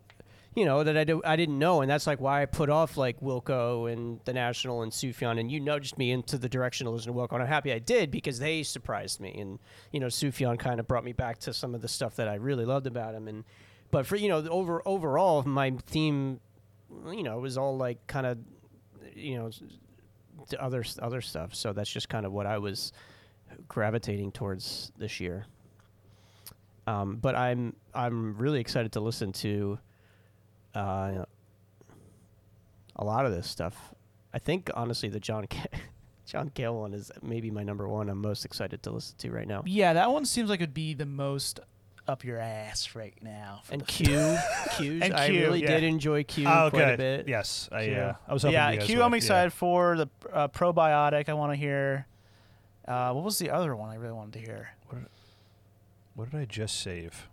you 0.55 0.63
know 0.63 0.83
that 0.83 0.95
I 0.97 1.03
do, 1.03 1.21
I 1.25 1.35
didn't 1.35 1.59
know, 1.59 1.81
and 1.81 1.91
that's 1.91 2.07
like 2.07 2.21
why 2.21 2.41
I 2.41 2.45
put 2.45 2.69
off 2.69 2.95
like 2.95 3.19
Wilco 3.19 3.91
and 3.91 4.19
the 4.23 4.33
National 4.33 4.81
and 4.83 4.91
Sufjan, 4.91 5.39
and 5.39 5.51
you 5.51 5.59
nudged 5.59 5.97
me 5.97 6.11
into 6.11 6.37
the 6.37 6.47
direction 6.47 6.85
to 6.85 6.91
listen 6.91 7.13
to 7.13 7.17
Wilco, 7.17 7.33
and 7.33 7.43
I'm 7.43 7.47
happy 7.47 7.73
I 7.73 7.79
did 7.79 8.09
because 8.09 8.39
they 8.39 8.63
surprised 8.63 9.19
me, 9.19 9.35
and 9.37 9.59
you 9.91 9.99
know 9.99 10.07
Sufjan 10.07 10.57
kind 10.57 10.79
of 10.79 10.87
brought 10.87 11.03
me 11.03 11.11
back 11.11 11.39
to 11.39 11.53
some 11.53 11.75
of 11.75 11.81
the 11.81 11.87
stuff 11.89 12.15
that 12.15 12.27
I 12.27 12.35
really 12.35 12.65
loved 12.65 12.87
about 12.87 13.15
him, 13.15 13.27
and 13.27 13.43
but 13.91 14.05
for 14.05 14.15
you 14.15 14.29
know 14.29 14.45
over 14.47 14.81
overall 14.85 15.43
my 15.43 15.71
theme 15.85 16.39
you 17.11 17.23
know, 17.23 17.39
was 17.39 17.57
all 17.57 17.77
like 17.77 18.05
kind 18.07 18.25
of, 18.25 18.37
you 19.15 19.35
know, 19.37 19.49
other 20.59 20.83
other 21.01 21.21
stuff. 21.21 21.55
So 21.55 21.73
that's 21.73 21.89
just 21.89 22.09
kind 22.09 22.25
of 22.25 22.31
what 22.31 22.45
I 22.45 22.57
was 22.57 22.91
gravitating 23.67 24.31
towards 24.31 24.91
this 24.97 25.19
year. 25.19 25.45
Um, 26.87 27.17
but 27.17 27.35
I'm 27.35 27.75
I'm 27.93 28.37
really 28.37 28.59
excited 28.59 28.91
to 28.93 28.99
listen 28.99 29.31
to 29.33 29.79
uh, 30.73 31.25
a 32.95 33.05
lot 33.05 33.25
of 33.25 33.31
this 33.31 33.49
stuff. 33.49 33.93
I 34.33 34.39
think 34.39 34.69
honestly 34.73 35.09
the 35.09 35.19
John 35.19 35.47
Ca- 35.47 35.79
John 36.25 36.49
Cale 36.49 36.75
one 36.75 36.93
is 36.93 37.11
maybe 37.21 37.49
my 37.51 37.63
number 37.63 37.87
one. 37.87 38.09
I'm 38.09 38.21
most 38.21 38.45
excited 38.45 38.83
to 38.83 38.91
listen 38.91 39.17
to 39.19 39.31
right 39.31 39.47
now. 39.47 39.63
Yeah, 39.65 39.93
that 39.93 40.11
one 40.11 40.25
seems 40.25 40.49
like 40.49 40.59
it'd 40.59 40.73
be 40.73 40.93
the 40.93 41.05
most 41.05 41.59
up 42.07 42.23
your 42.23 42.39
ass 42.39 42.95
right 42.95 43.13
now. 43.21 43.61
And 43.71 43.81
the- 43.81 43.85
Q, 43.85 44.05
Q's, 44.77 45.01
And 45.03 45.13
I 45.13 45.29
Q, 45.29 45.41
really 45.41 45.61
yeah. 45.61 45.67
did 45.67 45.83
enjoy 45.83 46.23
Q 46.23 46.45
oh, 46.47 46.69
quite 46.69 46.93
a 46.93 46.97
bit. 46.97 47.27
Yes, 47.27 47.67
I 47.71 47.85
Q. 47.85 47.95
uh, 47.95 48.13
I 48.27 48.33
was 48.33 48.43
hoping 48.43 48.53
yeah, 48.53 48.71
you 48.71 48.77
guys 48.79 48.87
Q. 48.87 48.97
would. 48.97 49.03
I'm 49.05 49.11
Yeah. 49.11 49.17
excited 49.17 49.53
for 49.53 49.97
the 49.97 50.07
uh, 50.31 50.47
probiotic. 50.49 51.29
I 51.29 51.33
want 51.33 51.51
to 51.51 51.55
hear. 51.55 52.05
Uh, 52.87 53.11
what 53.13 53.23
was 53.23 53.39
the 53.39 53.49
other 53.49 53.75
one 53.75 53.89
I 53.89 53.95
really 53.95 54.13
wanted 54.13 54.33
to 54.33 54.39
hear? 54.39 54.69
What 56.13 56.31
did 56.31 56.39
I 56.39 56.45
just 56.45 56.79
save? 56.81 57.27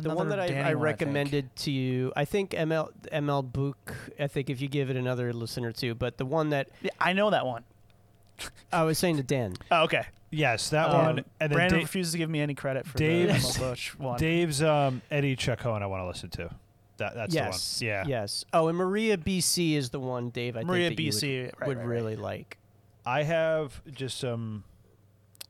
The 0.00 0.14
one 0.14 0.30
that 0.30 0.40
I, 0.40 0.46
Danny 0.48 0.60
I 0.60 0.62
one, 0.62 0.72
think. 0.72 0.82
recommended 0.84 1.56
to 1.56 1.70
you, 1.70 2.12
I 2.16 2.24
think 2.24 2.50
ML 2.52 2.90
ML 3.12 3.52
Book. 3.52 3.94
I 4.18 4.26
think 4.26 4.48
if 4.48 4.60
you 4.60 4.68
give 4.68 4.88
it 4.88 4.96
another 4.96 5.32
listen 5.32 5.64
or 5.64 5.72
two, 5.72 5.94
but 5.94 6.16
the 6.16 6.24
one 6.24 6.48
that 6.50 6.70
Yeah, 6.80 6.90
I 6.98 7.12
know 7.12 7.30
that 7.30 7.44
one. 7.46 7.64
I 8.72 8.82
was 8.82 8.98
saying 8.98 9.18
to 9.18 9.22
Dan, 9.22 9.54
Oh, 9.70 9.82
okay. 9.84 10.06
Yes, 10.34 10.70
that 10.70 10.88
Um, 10.90 10.96
one. 10.96 11.18
And 11.40 11.50
then 11.50 11.50
Brandon 11.50 11.78
Da- 11.78 11.84
refuses 11.84 12.12
to 12.12 12.18
give 12.18 12.30
me 12.30 12.40
any 12.40 12.54
credit 12.54 12.86
for 12.86 12.98
Dave's- 12.98 13.54
the 13.54 13.60
Emma 13.60 13.70
Bush 13.70 13.94
one. 13.96 14.18
Dave's 14.18 14.62
um, 14.62 15.02
Eddie 15.10 15.36
Chacon. 15.36 15.82
I 15.82 15.86
want 15.86 16.02
to 16.02 16.06
listen 16.06 16.30
to. 16.30 16.50
That 16.98 17.14
that's 17.14 17.34
yes, 17.34 17.78
the 17.80 17.86
one. 17.86 17.94
Yeah. 18.08 18.20
yes. 18.22 18.44
Oh, 18.52 18.68
and 18.68 18.78
Maria 18.78 19.16
BC 19.16 19.74
is 19.74 19.90
the 19.90 19.98
one, 19.98 20.30
Dave. 20.30 20.56
I 20.56 20.62
Maria 20.62 20.88
think 20.88 20.98
that 20.98 21.02
you 21.02 21.10
BC, 21.10 21.42
would, 21.46 21.52
right, 21.60 21.68
would 21.68 21.76
right, 21.78 21.82
right. 21.86 21.92
really 21.92 22.16
like. 22.16 22.58
I 23.04 23.24
have 23.24 23.82
just 23.92 24.18
some, 24.18 24.62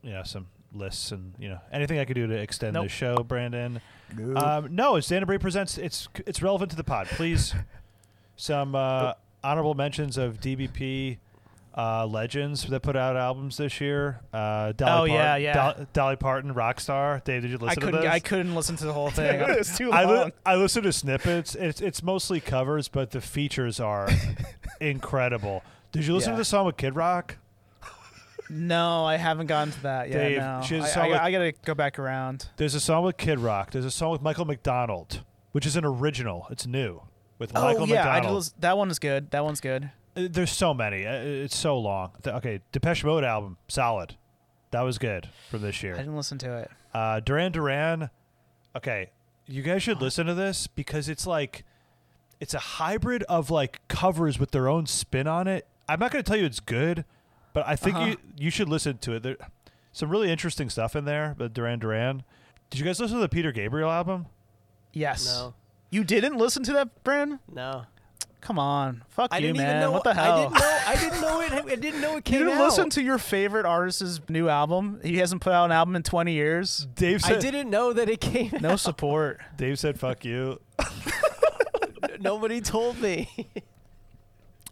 you 0.03 0.11
know, 0.13 0.23
some 0.23 0.47
lists 0.73 1.13
and 1.13 1.35
you 1.39 1.49
know 1.49 1.61
anything 1.71 1.99
I 1.99 2.05
could 2.05 2.15
do 2.15 2.27
to 2.27 2.35
extend 2.35 2.75
the 2.77 2.89
show, 2.89 3.17
Brandon. 3.17 3.81
Um, 4.37 4.75
no, 4.75 4.97
it's 4.97 5.07
Dana 5.09 5.27
Bray 5.27 5.39
presents. 5.39 5.77
It's 5.79 6.09
it's 6.27 6.41
relevant 6.41 6.71
to 6.71 6.77
the 6.77 6.85
pod. 6.85 7.09
Please, 7.09 7.55
some 8.37 8.75
uh, 8.75 9.13
honorable 9.43 9.75
mentions 9.75 10.17
of 10.17 10.41
DBP 10.41 11.19
uh, 11.77 12.07
legends 12.07 12.65
that 12.69 12.81
put 12.81 12.95
out 12.97 13.17
albums 13.17 13.57
this 13.57 13.81
year. 13.81 14.21
Uh, 14.33 14.73
Dolly 14.73 15.11
Oh, 15.11 15.15
yeah, 15.15 15.25
Parton, 15.27 15.43
yeah. 15.43 15.53
Dol- 15.75 15.87
Dolly 15.93 16.17
Parton, 16.17 16.55
Rockstar. 16.55 17.23
Dave, 17.25 17.43
did 17.43 17.51
you 17.51 17.59
listen 17.59 17.83
I 17.83 17.91
to 17.91 17.97
this? 17.99 18.07
I 18.07 18.19
couldn't 18.21 18.55
listen 18.55 18.77
to 18.77 18.85
the 18.87 18.93
whole 18.93 19.11
thing. 19.11 19.41
it's 19.49 19.77
too 19.77 19.91
I, 19.91 20.05
long. 20.05 20.25
li- 20.27 20.33
I 20.47 20.55
listen 20.57 20.83
to 20.85 20.93
snippets. 20.93 21.55
It's 21.57 21.81
it's 21.81 22.03
mostly 22.03 22.41
covers, 22.41 22.87
but 22.89 23.11
the 23.11 23.21
features 23.21 23.81
are 23.81 24.09
incredible. 24.81 25.63
Did 25.93 26.07
you 26.07 26.15
listen 26.15 26.31
Yeah. 26.31 26.37
to 26.37 26.41
the 26.41 26.45
song 26.45 26.67
with 26.67 26.77
Kid 26.77 26.95
Rock? 26.97 27.39
no, 28.51 29.05
I 29.05 29.17
haven't 29.17 29.47
gotten 29.47 29.73
to 29.73 29.83
that 29.85 30.11
yet. 30.11 30.19
Dave, 30.19 30.39
no. 30.39 30.61
she 30.67 30.75
has 30.77 30.85
a 30.85 30.89
I, 30.89 30.91
song 30.91 31.03
I, 31.05 31.09
with- 31.09 31.19
I 31.21 31.31
gotta 31.33 31.53
go 31.65 31.75
back 31.75 31.99
around. 31.99 32.49
There's 32.57 32.75
a 32.75 32.81
song 32.81 33.05
with 33.05 33.17
Kid 33.17 33.39
Rock. 33.41 33.71
There's 33.71 33.85
a 33.85 33.91
song 33.91 34.13
with 34.13 34.23
Michael 34.23 34.45
McDonald, 34.45 35.23
which 35.53 35.67
is 35.67 35.77
an 35.77 35.85
original. 35.85 36.47
It's 36.51 36.67
new 36.67 37.03
with 37.39 37.53
Oh 37.55 37.63
Michael 37.63 37.89
yeah, 37.89 38.09
I 38.09 38.15
McDonald. 38.17 38.43
just, 38.45 38.61
that 38.61 38.77
one 38.77 38.91
is 38.91 38.99
good. 38.99 39.31
That 39.31 39.45
one's 39.45 39.61
good. 39.61 39.91
There's 40.15 40.53
so 40.53 40.73
many. 40.75 41.07
Uh, 41.07 41.13
It's 41.45 41.57
so 41.57 41.79
long. 41.79 42.13
Okay, 42.27 42.61
Depeche 42.73 43.05
Mode 43.05 43.25
album, 43.25 43.57
solid. 43.69 44.17
That 44.71 44.83
was 44.83 44.99
good 44.99 45.29
from 45.51 45.63
this 45.63 45.83
year. 45.83 45.95
I 45.95 45.99
didn't 45.99 46.17
listen 46.17 46.39
to 46.39 46.57
it. 46.59 46.71
Uh, 46.93 47.21
Duran 47.21 47.53
Duran. 47.53 48.11
Okay, 48.77 49.11
you 49.47 49.63
guys 49.63 49.83
should 49.83 50.01
listen 50.01 50.27
to 50.27 50.35
this 50.35 50.67
because 50.67 51.09
it's 51.09 51.27
like, 51.27 51.65
it's 52.41 52.55
a 52.55 52.59
hybrid 52.59 53.23
of 53.25 53.51
like 53.51 53.81
covers 53.89 54.39
with 54.39 54.51
their 54.51 54.69
own 54.69 54.87
spin 54.87 55.27
on 55.29 55.47
it. 55.47 55.67
I'm 55.89 56.01
not 56.01 56.11
going 56.13 56.25
to 56.25 56.29
tell 56.29 56.39
you 56.39 56.45
it's 56.47 56.61
good, 56.61 57.05
but 57.53 57.67
I 57.67 57.77
think 57.77 57.97
Uh-huh. 57.97 58.07
you 58.07 58.17
you 58.37 58.51
should 58.51 58.69
listen 58.69 58.99
to 58.99 59.13
it. 59.15 59.23
There, 59.23 59.37
some 59.93 60.09
really 60.11 60.31
interesting 60.31 60.71
stuff 60.71 60.97
in 60.97 61.05
there. 61.05 61.35
But 61.39 61.53
Duran 61.55 61.79
Duran. 61.79 62.25
Did 62.71 62.81
you 62.81 62.85
guys 62.87 62.99
listen 62.99 63.17
to 63.17 63.21
the 63.21 63.29
Peter 63.29 63.53
Gabriel 63.53 63.91
album? 63.91 64.27
Yes. 64.93 65.27
No, 65.27 65.55
You 65.91 66.03
didn't 66.03 66.37
listen 66.37 66.63
to 66.65 66.73
that, 66.73 67.05
Brandon? 67.05 67.39
no. 67.53 67.85
Come 68.45 68.59
on. 68.59 69.03
Fuck 69.09 69.31
I 69.33 69.39
you, 69.39 69.47
didn't 69.49 69.57
man. 69.57 69.71
even 69.71 69.81
know. 69.81 69.91
what 69.91 70.05
the 70.05 70.13
hell? 70.15 70.33
I 70.35 70.43
didn't 70.43 70.53
know. 70.55 70.81
I 70.87 70.97
didn't 70.97 71.21
know 71.23 71.41
it. 71.41 71.53
I 71.73 71.77
didn't 71.77 72.01
know 72.03 72.11
it 72.13 72.17
You 72.17 72.21
came 72.23 72.39
didn't 72.41 72.59
out. 72.59 72.65
listen 72.67 72.91
to 72.91 73.03
your 73.03 73.17
favorite 73.17 73.65
artist's 73.65 74.21
new 74.29 74.51
album? 74.51 75.01
He 75.03 75.17
hasn't 75.17 75.41
put 75.41 75.53
out 75.55 75.65
an 75.65 75.73
album 75.73 75.97
in 75.97 76.03
20 76.03 76.33
years. 76.33 76.87
Dave 76.95 77.25
I 77.25 77.37
didn't 77.39 77.71
know 77.71 77.95
that 77.95 78.09
it 78.11 78.21
came. 78.21 78.53
No 78.61 78.77
support. 78.77 79.41
Dave 79.57 79.79
said, 79.79 79.99
"Fuck 79.99 80.25
you." 80.27 80.61
Nobody 82.21 82.61
told 82.61 83.01
me. 83.01 83.29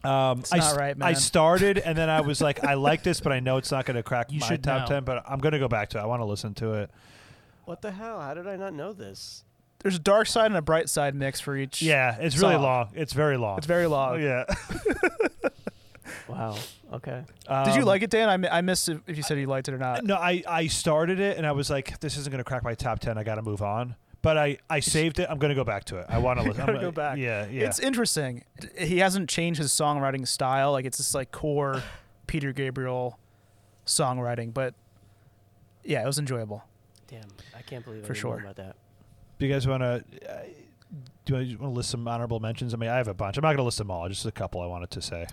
Um, 0.05 0.41
It's 0.41 0.53
I, 0.53 0.59
not 0.59 0.73
s- 0.73 0.77
right, 0.77 0.97
I 1.01 1.13
started 1.15 1.79
and 1.79 1.97
then 1.97 2.11
I 2.11 2.23
was 2.23 2.41
like, 2.41 2.65
I 2.65 2.75
like 2.75 3.03
this, 3.05 3.21
but 3.21 3.31
I 3.33 3.39
know 3.41 3.57
it's 3.57 3.71
not 3.71 3.85
going 3.87 3.97
to 3.97 4.03
crack 4.03 4.33
You 4.33 4.41
my 4.41 4.47
should 4.49 4.65
top 4.65 4.83
know. 4.83 4.97
ten. 4.97 5.05
But 5.05 5.23
I'm 5.29 5.39
going 5.39 5.53
to 5.53 5.59
go 5.61 5.69
back 5.69 5.91
to 5.91 5.99
it. 5.99 6.01
I 6.03 6.07
want 6.07 6.21
to 6.21 6.25
listen 6.27 6.55
to 6.55 6.73
it. 6.75 6.91
what 7.67 7.83
the 7.83 7.93
hell? 7.93 8.21
How 8.21 8.35
did 8.35 8.47
I 8.49 8.57
not 8.57 8.75
know 8.75 8.93
this? 8.93 9.45
There's 9.83 9.97
a 9.97 10.01
dark 10.01 10.27
side 10.29 10.47
and 10.47 10.57
a 10.57 10.63
bright 10.63 10.89
side 10.89 11.15
mix 11.15 11.41
for 11.41 11.57
each. 11.57 11.83
Yeah, 11.83 12.17
it's 12.21 12.39
really 12.39 12.55
Song. 12.55 12.63
long. 12.63 12.89
It's 12.95 13.13
very 13.13 13.37
long. 13.37 13.59
It's 13.59 13.67
very 13.67 13.87
long. 13.87 14.21
yeah. 14.23 14.45
Wow. 16.29 16.57
Okay. 16.93 17.25
Did 17.65 17.75
you 17.75 17.83
Um, 17.83 17.87
like 17.87 18.03
it, 18.03 18.11
Dan? 18.11 18.29
I, 18.29 18.37
mi- 18.37 18.49
I 18.49 18.61
missed 18.61 18.89
if 18.89 19.01
if 19.07 19.17
you 19.17 19.23
said 19.23 19.39
you 19.39 19.47
liked 19.47 19.69
it 19.69 19.75
or 19.75 19.79
not. 19.79 20.05
No, 20.05 20.17
I 20.17 20.43
I 20.49 20.67
started 20.67 21.21
it 21.21 21.37
and 21.37 21.47
I 21.47 21.53
was 21.53 21.69
like, 21.71 22.01
this 22.01 22.17
isn't 22.17 22.31
going 22.31 22.39
to 22.39 22.45
crack 22.45 22.63
my 22.65 22.75
top 22.75 23.01
ten. 23.01 23.19
I 23.19 23.23
got 23.23 23.37
to 23.37 23.43
move 23.43 23.63
on. 23.63 23.97
But 24.21 24.37
I 24.39 24.59
I 24.71 24.81
saved 24.81 25.19
it. 25.19 25.27
I'm 25.31 25.39
going 25.39 25.51
to 25.51 25.55
go 25.55 25.65
back 25.65 25.85
to 25.87 25.99
it. 25.99 26.07
I 26.09 26.19
want 26.19 26.39
to 26.41 26.45
listen. 26.49 26.61
I'm 26.63 26.67
go 26.69 26.73
gonna- 26.75 26.87
go 26.87 26.91
back. 26.93 27.19
Yeah, 27.19 27.47
yeah. 27.49 27.67
It's 27.67 27.79
interesting. 27.81 28.45
He 28.79 28.99
hasn't 28.99 29.29
changed 29.29 29.59
his 29.61 29.73
songwriting 29.73 30.27
style. 30.27 30.73
Like 30.73 30.85
it's 30.85 30.97
just 30.99 31.15
like 31.15 31.33
core 31.33 31.83
Peter 32.27 32.53
Gabriel 32.53 33.19
songwriting. 33.87 34.53
But 34.55 34.75
yeah, 35.85 36.03
it 36.03 36.07
was 36.07 36.19
enjoyable. 36.19 36.63
Damn. 37.09 37.29
I 37.57 37.63
can't 37.63 37.85
believe 37.85 38.05
I 38.05 38.07
For 38.07 38.13
didn't 38.15 38.25
know 38.25 38.37
sure. 38.37 38.41
about 38.41 38.57
that. 38.57 38.77
Do 39.43 39.49
you 39.49 39.53
guys 39.53 39.67
want 39.67 39.83
to? 39.83 40.05
Uh, 40.33 40.43
do 41.25 41.41
you 41.41 41.59
want 41.59 41.73
to 41.73 41.77
list 41.77 41.91
some 41.91 42.07
honorable 42.07 42.39
mentions? 42.39 42.73
I 42.75 42.77
mean, 42.77 42.91
I 42.91 42.97
have 42.97 43.09
a 43.09 43.15
bunch. 43.15 43.37
I'm 43.37 43.43
not 43.43 43.49
going 43.49 43.57
to 43.57 43.63
list 43.65 43.79
them 43.79 43.91
all. 43.91 44.09
Just 44.09 44.25
a 44.25 44.31
couple 44.31 44.61
I 44.61 44.67
wanted 44.67 44.91
to 44.93 45.03
say. 45.03 45.27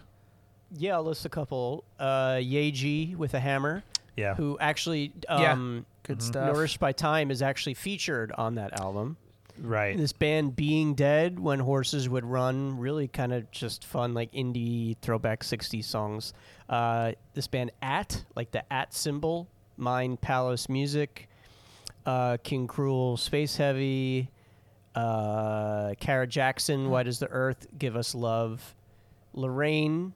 Yeah, 0.75 0.95
I'll 0.95 1.03
list 1.03 1.25
a 1.25 1.29
couple. 1.29 1.83
Uh, 1.99 2.37
Yeji 2.37 3.15
with 3.15 3.35
a 3.35 3.39
hammer, 3.39 3.83
Yeah. 4.15 4.33
who 4.33 4.57
actually 4.59 5.13
Yeah. 5.29 5.51
um, 5.53 5.85
Good 6.03 6.19
Mhm. 6.19 6.23
stuff. 6.23 6.53
Nourished 6.55 6.79
by 6.79 6.91
Time 6.91 7.29
is 7.29 7.43
actually 7.43 7.75
featured 7.75 8.31
on 8.31 8.55
that 8.55 8.79
album. 8.79 9.17
Right. 9.59 9.95
This 9.95 10.11
band 10.13 10.55
Being 10.55 10.95
Dead, 10.95 11.39
When 11.39 11.59
Horses 11.59 12.09
Would 12.09 12.25
Run, 12.25 12.79
really 12.79 13.07
kind 13.07 13.31
of 13.31 13.51
just 13.51 13.85
fun, 13.85 14.15
like 14.15 14.31
indie 14.31 14.97
throwback 15.03 15.43
60s 15.43 15.85
songs. 15.85 16.33
Uh, 16.67 17.11
this 17.35 17.45
band 17.45 17.69
At, 17.83 18.23
like 18.35 18.49
the 18.49 18.63
At 18.73 18.91
symbol, 18.95 19.47
Mind 19.77 20.19
Palace 20.21 20.67
Music, 20.67 21.28
uh, 22.09 22.37
King 22.43 22.67
Krule, 22.67 23.17
Space 23.19 23.55
Heavy, 23.57 24.29
uh, 24.95 25.93
Kara 25.99 26.25
Jackson, 26.27 26.89
Why 26.89 27.03
Does 27.03 27.19
the 27.19 27.27
Earth 27.29 27.67
Give 27.77 27.95
Us 27.95 28.15
Love, 28.15 28.75
L'Rain, 29.33 30.13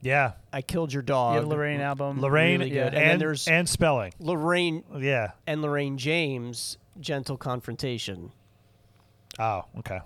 Yeah. 0.00 0.32
I 0.52 0.62
Killed 0.62 0.92
Your 0.92 1.02
Dog. 1.02 1.34
Yeah, 1.42 1.54
L'Rain 1.54 1.80
album. 1.80 2.20
L'Rain 2.20 2.58
really 2.60 2.70
good. 2.70 2.88
and 2.88 2.96
And 2.96 3.10
then 3.12 3.18
there's- 3.20 3.46
and 3.48 3.68
spelling. 3.68 4.12
L'Rain 4.18 4.82
Yeah. 4.96 5.32
and 5.46 5.62
Loraine 5.62 5.96
James, 5.96 6.78
Gentle 7.00 7.36
Confrontation. 7.36 8.32
Oh, 9.38 9.62
okay. 9.78 10.00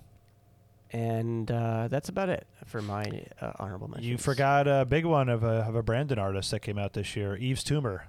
And 0.94 1.50
uh, 1.50 1.88
that's 1.88 2.10
about 2.10 2.28
it 2.28 2.46
for 2.66 2.82
my 2.82 3.04
uh, 3.40 3.52
honorable 3.58 3.88
mention. 3.88 4.04
You 4.10 4.18
forgot 4.18 4.68
a 4.68 4.84
big 4.84 5.06
one 5.06 5.30
of 5.30 5.42
a 5.42 5.64
of 5.66 5.74
a 5.74 5.82
Brandon 5.82 6.18
artist 6.18 6.50
that 6.50 6.60
came 6.60 6.76
out 6.78 6.92
this 6.92 7.16
year, 7.16 7.34
Yves 7.40 7.64
Tumor. 7.64 8.08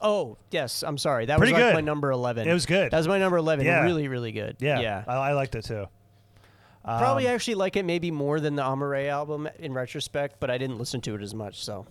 Oh, 0.00 0.36
yes. 0.50 0.82
I'm 0.82 0.98
sorry. 0.98 1.26
That 1.26 1.38
Pretty 1.38 1.52
was 1.52 1.60
like 1.62 1.70
good. 1.70 1.74
my 1.76 1.80
number 1.80 2.10
11. 2.10 2.48
It 2.48 2.52
was 2.52 2.66
good. 2.66 2.90
That 2.90 2.98
was 2.98 3.08
my 3.08 3.18
number 3.18 3.36
11. 3.38 3.64
Yeah. 3.64 3.82
Really, 3.84 4.08
really 4.08 4.32
good. 4.32 4.56
Yeah, 4.60 4.80
Yeah. 4.80 5.04
I, 5.06 5.14
I 5.14 5.32
liked 5.32 5.54
it 5.54 5.64
too. 5.64 5.86
Probably 6.84 7.26
Um, 7.26 7.34
actually 7.34 7.56
like 7.56 7.74
it 7.76 7.84
maybe 7.84 8.10
more 8.12 8.38
than 8.38 8.54
the 8.54 8.62
Amaarae 8.62 9.08
album 9.08 9.48
in 9.58 9.72
retrospect, 9.72 10.36
but 10.38 10.50
I 10.50 10.58
didn't 10.58 10.78
listen 10.78 11.00
to 11.02 11.14
it 11.16 11.22
as 11.22 11.34
much. 11.34 11.64
So 11.64 11.86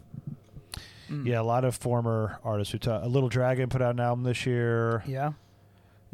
yeah, 1.23 1.41
a 1.41 1.44
lot 1.44 1.65
of 1.65 1.76
former 1.76 2.40
artists 2.44 2.72
who 2.72 2.77
talk. 2.80 3.03
A 3.03 3.07
Little 3.07 3.27
Dragon 3.30 3.69
put 3.69 3.82
out 3.82 3.94
an 3.95 3.99
album 3.99 4.23
this 4.23 4.45
year. 4.45 5.03
Yeah. 5.06 5.34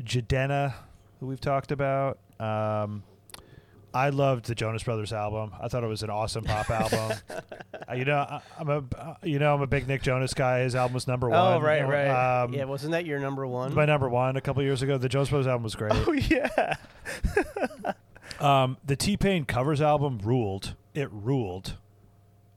Jadena, 0.02 0.74
who 1.20 1.28
we've 1.28 1.40
talked 1.40 1.72
about. 1.72 2.18
Um, 2.40 3.04
I 3.94 4.10
loved 4.10 4.46
the 4.46 4.56
Jonas 4.56 4.84
Brothers 4.84 5.12
album. 5.12 5.52
I 5.60 5.68
thought 5.68 5.84
it 5.84 5.88
was 5.88 6.04
an 6.04 6.10
awesome 6.10 6.44
pop 6.46 6.70
album. 6.70 7.18
Uh, 7.90 7.94
you 7.94 8.06
know, 8.06 8.18
I, 8.18 8.42
I'm 8.58 8.70
a 8.70 8.84
uh, 8.98 9.16
you 9.24 9.40
know 9.40 9.54
I'm 9.54 9.62
a 9.62 9.68
big 9.68 9.88
Nick 9.88 10.02
Jonas 10.02 10.34
guy. 10.34 10.60
His 10.62 10.76
album 10.76 10.94
was 10.94 11.08
number 11.08 11.30
one. 11.30 11.40
Oh, 11.40 11.60
right, 11.60 11.86
right. 11.88 12.44
Um, 12.44 12.54
yeah, 12.54 12.64
wasn't 12.66 12.92
that 12.94 13.06
your 13.06 13.20
number 13.20 13.46
one? 13.46 13.74
my 13.74 13.86
number 13.86 14.08
one 14.10 14.38
a 14.38 14.42
couple 14.42 14.64
years 14.64 14.82
ago. 14.82 14.98
The 14.98 15.10
Jonas 15.10 15.30
Brothers 15.30 15.48
album 15.48 15.64
was 15.64 15.76
great. 15.76 15.94
Oh 15.94 16.12
yeah. 16.14 16.76
Um, 18.40 18.78
the 18.84 18.96
T 18.96 19.18
Pain 19.18 19.46
covers 19.46 19.82
album 19.82 20.20
ruled. 20.24 20.74
It 20.96 21.10
ruled, 21.12 21.76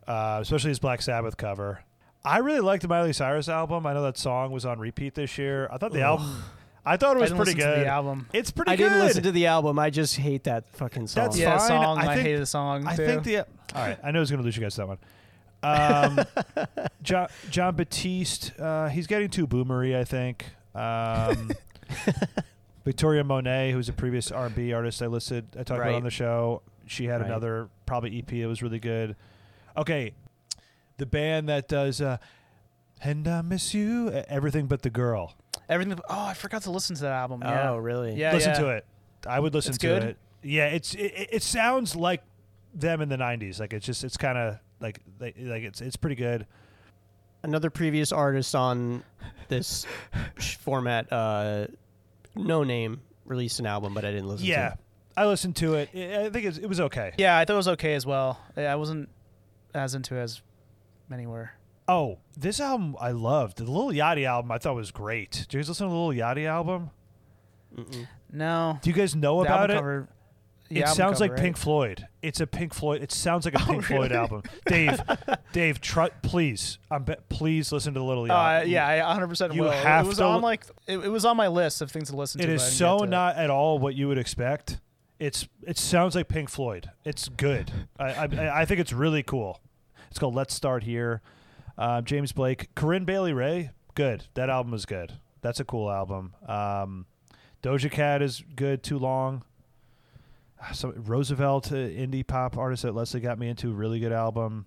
uh, 0.08 0.38
especially 0.40 0.70
his 0.70 0.78
Black 0.78 1.02
Sabbath 1.02 1.36
cover. 1.36 1.84
I 2.24 2.38
really 2.38 2.60
liked 2.60 2.80
the 2.80 2.88
Miley 2.88 3.12
Cyrus 3.12 3.50
album. 3.50 3.86
I 3.86 3.92
know 3.92 4.02
that 4.02 4.16
song 4.16 4.50
was 4.50 4.64
on 4.64 4.78
repeat 4.78 5.14
this 5.14 5.36
year. 5.36 5.68
I 5.70 5.76
thought 5.76 5.92
the 5.92 6.00
album, 6.00 6.42
I 6.86 6.96
thought 6.96 7.16
it 7.16 7.18
I 7.18 7.20
was 7.22 7.30
didn't 7.30 7.44
pretty 7.44 7.58
listen 7.58 7.70
to 7.70 7.76
good. 7.76 7.86
the 7.86 7.90
album. 7.90 8.26
It's 8.32 8.50
pretty 8.50 8.70
good. 8.70 8.72
I 8.72 8.76
good. 8.76 8.88
didn't 8.94 9.06
listen 9.06 9.22
to 9.24 9.32
the 9.32 9.46
album. 9.46 9.78
I 9.78 9.90
just 9.90 10.16
hate 10.16 10.44
that 10.44 10.68
fucking 10.76 11.06
song. 11.06 11.24
That's 11.24 11.38
yeah, 11.38 11.56
fine. 11.58 11.68
song. 11.68 11.98
I 11.98 12.02
I, 12.02 12.14
think- 12.14 12.26
hated 12.26 12.40
the 12.42 12.46
song 12.46 12.86
I 12.86 12.96
too. 12.96 13.06
think 13.06 13.24
the 13.24 13.38
all 13.38 13.46
right. 13.74 13.98
I 14.04 14.10
know 14.10 14.18
I 14.18 14.20
was 14.20 14.30
going 14.30 14.40
to 14.40 14.44
lose 14.44 14.56
you 14.56 14.62
guys 14.62 14.74
to 14.74 14.82
that 14.82 14.88
one. 14.88 14.98
Um, 15.62 16.20
John 17.02 17.28
Jon 17.50 17.74
Batiste, 17.74 18.52
uh, 18.60 18.88
he's 18.88 19.06
getting 19.06 19.30
too 19.30 19.46
boomery. 19.46 19.96
I 19.96 20.04
think. 20.04 20.44
Um, 20.74 21.52
Victoria 22.84 23.24
Monet, 23.24 23.72
who's 23.72 23.88
a 23.88 23.92
previous 23.94 24.30
R&B 24.30 24.72
artist 24.74 25.00
I 25.00 25.06
listed, 25.06 25.46
I 25.58 25.62
talked 25.62 25.80
about 25.80 25.94
on 25.94 26.02
the 26.02 26.10
show. 26.10 26.60
She 26.86 27.06
had 27.06 27.22
Right. 27.22 27.30
another 27.30 27.68
probably 27.86 28.18
EP 28.18 28.26
that 28.28 28.46
was 28.46 28.62
really 28.62 28.78
good. 28.78 29.16
Okay, 29.74 30.12
the 30.98 31.06
band 31.06 31.48
that 31.48 31.66
does 31.66 32.02
uh, 32.02 32.18
"And 33.02 33.26
I 33.26 33.40
Miss 33.40 33.72
You," 33.72 34.10
uh, 34.12 34.22
everything 34.28 34.66
but 34.66 34.82
the 34.82 34.90
girl. 34.90 35.34
Everything. 35.68 35.98
Oh, 36.08 36.24
I 36.26 36.34
forgot 36.34 36.62
to 36.62 36.70
listen 36.70 36.96
to 36.96 37.02
that 37.02 37.12
album. 37.12 37.42
Oh, 37.44 37.48
Yeah. 37.48 37.76
really? 37.78 38.14
Yeah. 38.14 38.32
listen 38.32 38.52
yeah. 38.52 38.60
to 38.60 38.68
it. 38.70 38.86
I 39.26 39.40
would 39.40 39.54
listen 39.54 39.70
It's 39.70 39.78
to 39.78 39.86
good? 39.86 40.02
it. 40.02 40.16
Yeah, 40.42 40.66
it's 40.66 40.94
it, 40.94 41.12
it- 41.16 41.28
it 41.32 41.42
sounds 41.42 41.96
like 41.96 42.22
them 42.74 43.00
in 43.00 43.08
the 43.08 43.16
'90s. 43.16 43.58
Like 43.60 43.72
it's 43.72 43.86
just 43.86 44.04
it's 44.04 44.16
kind 44.18 44.36
of 44.36 44.58
like 44.80 45.00
like 45.18 45.36
like 45.38 45.62
it's 45.62 45.80
it's 45.80 45.96
pretty 45.96 46.16
good. 46.16 46.46
Another 47.42 47.70
previous 47.70 48.12
artist 48.12 48.54
on 48.54 49.02
this 49.48 49.86
format, 50.38 51.10
uh, 51.12 51.66
Noname, 52.36 52.98
released 53.24 53.60
an 53.60 53.66
album, 53.66 53.94
but 53.94 54.04
I 54.04 54.10
didn't 54.10 54.28
listen 54.28 54.46
Yeah, 54.46 54.68
to 54.68 54.72
it. 54.74 54.78
I 55.16 55.26
listened 55.26 55.56
to 55.56 55.74
it. 55.74 55.88
I 55.94 56.26
I 56.26 56.30
think 56.30 56.46
it's, 56.46 56.58
it 56.58 56.66
was 56.66 56.80
okay. 56.80 57.12
Yeah, 57.18 57.38
I 57.38 57.44
thought 57.44 57.54
it 57.54 57.56
was 57.56 57.68
okay 57.68 57.94
as 57.94 58.04
well. 58.06 58.38
Yeah, 58.56 58.72
I 58.72 58.76
wasn't 58.76 59.08
as 59.74 59.94
into 59.94 60.16
it 60.16 60.20
as 60.22 60.42
many 61.08 61.26
were. 61.26 61.50
Oh, 61.86 62.18
this 62.36 62.60
album 62.60 62.96
I 63.00 63.10
loved. 63.10 63.58
The 63.58 63.64
Lil 63.70 63.88
Yachty 63.90 64.24
album 64.26 64.50
I 64.50 64.58
thought 64.58 64.74
was 64.74 64.90
great. 64.90 65.30
Did 65.32 65.54
you 65.54 65.60
guys 65.60 65.68
listen 65.68 65.86
to 65.86 65.92
the 65.92 65.98
Lil 65.98 66.10
Yachty 66.16 66.46
album? 66.46 66.90
Mm-mm. 67.76 68.06
No. 68.32 68.78
Do 68.82 68.90
you 68.90 68.96
guys 68.96 69.14
know 69.14 69.36
The 69.42 69.48
about 69.48 69.70
album 69.70 69.76
it? 69.76 69.78
cover- 69.80 70.08
the 70.70 70.78
it 70.78 70.82
album 70.84 70.96
sounds 70.96 71.12
cover, 71.18 71.24
like 71.24 71.30
right? 71.32 71.40
Pink 71.42 71.56
Floyd. 71.58 72.08
It's 72.22 72.40
a 72.40 72.46
Pink 72.46 72.72
Floyd. 72.72 73.02
It 73.02 73.12
sounds 73.12 73.44
like 73.44 73.54
a 73.54 73.58
Oh, 73.62 73.66
Pink 73.66 73.84
Floyd 73.84 74.12
album. 74.12 74.42
Dave, 74.66 74.98
Dave, 75.52 75.80
tr- 75.82 76.04
please, 76.22 76.78
I'm 76.90 77.04
be- 77.04 77.16
please 77.28 77.70
listen 77.70 77.92
to 77.92 78.00
the 78.00 78.04
Little 78.04 78.24
Uh, 78.24 78.28
Yachty. 78.62 78.68
yeah, 78.68 78.86
I 78.88 78.98
100 79.06 79.28
percent 79.28 79.52
You 79.54 79.62
will. 79.64 79.70
have 79.70 80.06
it 80.06 80.08
was 80.08 80.16
to 80.18 80.24
on 80.24 80.40
like 80.40 80.64
it, 80.86 80.98
it 80.98 81.08
was 81.10 81.26
on 81.26 81.36
my 81.36 81.48
list 81.48 81.82
of 81.82 81.90
things 81.92 82.08
to 82.08 82.16
listen 82.16 82.40
It 82.40 82.46
to. 82.46 82.52
is 82.54 82.62
but 82.62 82.64
I 82.64 82.68
didn't 82.70 82.78
so 82.78 83.04
it. 83.04 83.08
not 83.10 83.36
at 83.36 83.50
all 83.50 83.78
what 83.78 83.94
you 83.94 84.08
would 84.08 84.18
expect. 84.18 84.80
It's 85.18 85.46
it 85.66 85.76
sounds 85.78 86.14
like 86.16 86.28
Pink 86.28 86.48
Floyd. 86.48 86.90
It's 87.04 87.28
good. 87.28 87.70
I, 87.98 88.04
I 88.24 88.60
I 88.62 88.64
think 88.64 88.80
it's 88.80 88.92
really 88.92 89.22
cool. 89.22 89.60
It's 90.10 90.18
called 90.18 90.34
Let's 90.34 90.54
Start 90.54 90.82
Here. 90.84 91.20
Uh, 91.76 92.00
James 92.02 92.32
Blake, 92.32 92.68
Corinne 92.74 93.04
Bailey 93.04 93.32
Rae, 93.32 93.70
good. 93.94 94.24
That 94.34 94.48
album 94.50 94.74
is 94.74 94.86
good. 94.86 95.12
That's 95.42 95.60
a 95.60 95.64
cool 95.64 95.90
album. 95.90 96.34
Um, 96.46 97.06
Doja 97.62 97.90
Cat 97.90 98.22
is 98.22 98.42
good. 98.56 98.82
Too 98.82 98.98
long. 98.98 99.42
So 100.72 100.92
Roosevelt, 100.96 101.72
uh, 101.72 101.74
indie 101.76 102.26
pop 102.26 102.56
artist 102.56 102.84
that 102.84 102.94
Leslie 102.94 103.20
got 103.20 103.38
me 103.38 103.48
into, 103.48 103.72
really 103.72 104.00
good 104.00 104.12
album. 104.12 104.66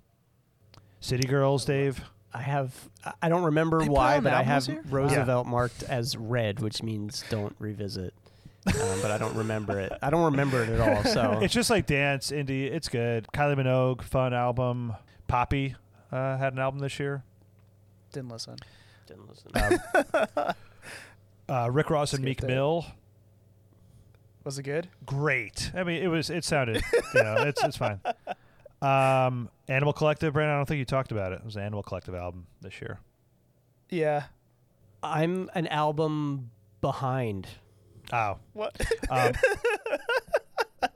City 0.99 1.27
Girls, 1.27 1.65
Dave. 1.65 2.03
I 2.33 2.41
have. 2.41 2.73
I- 3.05 3.13
I 3.23 3.29
don't 3.29 3.43
remember 3.45 3.79
They 3.79 3.89
why, 3.89 4.19
but 4.19 4.33
I 4.33 4.43
have 4.43 4.65
here? 4.65 4.83
Roosevelt 4.89 5.47
marked 5.47 5.83
as 5.83 6.15
red, 6.17 6.59
which 6.59 6.83
means 6.83 7.23
don't 7.29 7.55
revisit. 7.57 8.13
um, 8.67 8.73
but 9.01 9.09
I 9.11 9.17
don't 9.17 9.35
remember 9.35 9.79
it. 9.79 9.93
I 10.01 10.09
don't 10.09 10.25
remember 10.25 10.61
it 10.61 10.69
at 10.69 10.79
all. 10.79 11.03
So 11.05 11.39
It's 11.41 11.53
just 11.53 11.69
like 11.69 11.85
dance, 11.87 12.31
indie. 12.31 12.69
It's 12.71 12.89
good. 12.89 13.27
Kylie 13.33 13.55
Minogue, 13.57 14.01
fun 14.03 14.33
album. 14.33 14.93
Poppy 15.27 15.75
uh, 16.11 16.37
had 16.37 16.53
an 16.53 16.59
album 16.59 16.79
this 16.79 16.99
year. 16.99 17.23
Didn't 18.13 18.29
listen. 18.29 18.55
didn't 19.07 19.27
listen. 19.29 19.51
Um, 20.15 20.53
uh, 21.49 21.69
Rick 21.71 21.89
Ross 21.89 22.13
and 22.13 22.23
Meek 22.23 22.41
Mill, 22.43 22.85
Was 24.43 24.57
it 24.59 24.63
good? 24.63 24.87
great. 25.05 25.71
I 25.75 25.83
mean, 25.83 26.01
it 26.01 26.07
was. 26.07 26.29
It 26.29 26.43
sounded. 26.43 26.81
You 27.13 27.23
know, 27.23 27.35
it's 27.43 27.63
it's 27.63 27.77
fine. 27.77 27.99
Um, 28.81 29.49
Animal 29.67 29.93
Collective, 29.93 30.33
Brandon. 30.33 30.53
I 30.55 30.57
don't 30.59 30.65
think 30.67 30.79
you 30.79 30.85
talked 30.85 31.11
about 31.11 31.31
it. 31.33 31.39
It 31.39 31.45
was 31.45 31.55
an 31.55 31.63
Animal 31.63 31.83
Collective 31.83 32.15
album 32.15 32.47
this 32.61 32.79
year. 32.81 32.99
Yeah. 33.89 34.23
I'm 35.03 35.49
an 35.55 35.67
album 35.67 36.51
behind. 36.81 37.47
Oh, 38.13 38.37
What? 38.53 38.79
um, 39.09 39.33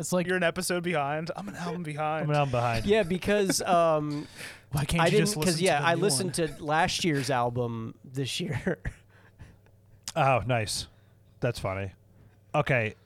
it's 0.00 0.12
like 0.12 0.26
you're 0.26 0.36
an 0.36 0.42
episode 0.42 0.82
behind. 0.82 1.30
I'm 1.36 1.46
an 1.48 1.54
album 1.56 1.84
behind. 1.84 2.24
I'm 2.24 2.30
an 2.30 2.36
album 2.36 2.50
behind. 2.50 2.86
Yeah, 2.86 3.04
because 3.04 3.62
um, 3.66 4.26
Why 4.72 4.84
can't 4.84 5.02
I 5.02 5.06
you 5.06 5.10
didn't. 5.12 5.26
just 5.26 5.36
listen? 5.36 5.62
yeah, 5.62 5.76
to 5.78 5.82
the 5.82 5.88
I 5.88 5.94
new 5.94 6.00
listened 6.00 6.36
one? 6.38 6.48
to 6.56 6.64
last 6.64 7.04
year's 7.04 7.30
album 7.30 7.94
this 8.04 8.40
year. 8.40 8.78
Oh, 10.16 10.42
nice. 10.46 10.88
That's 11.38 11.60
funny. 11.60 11.92
Okay. 12.52 12.96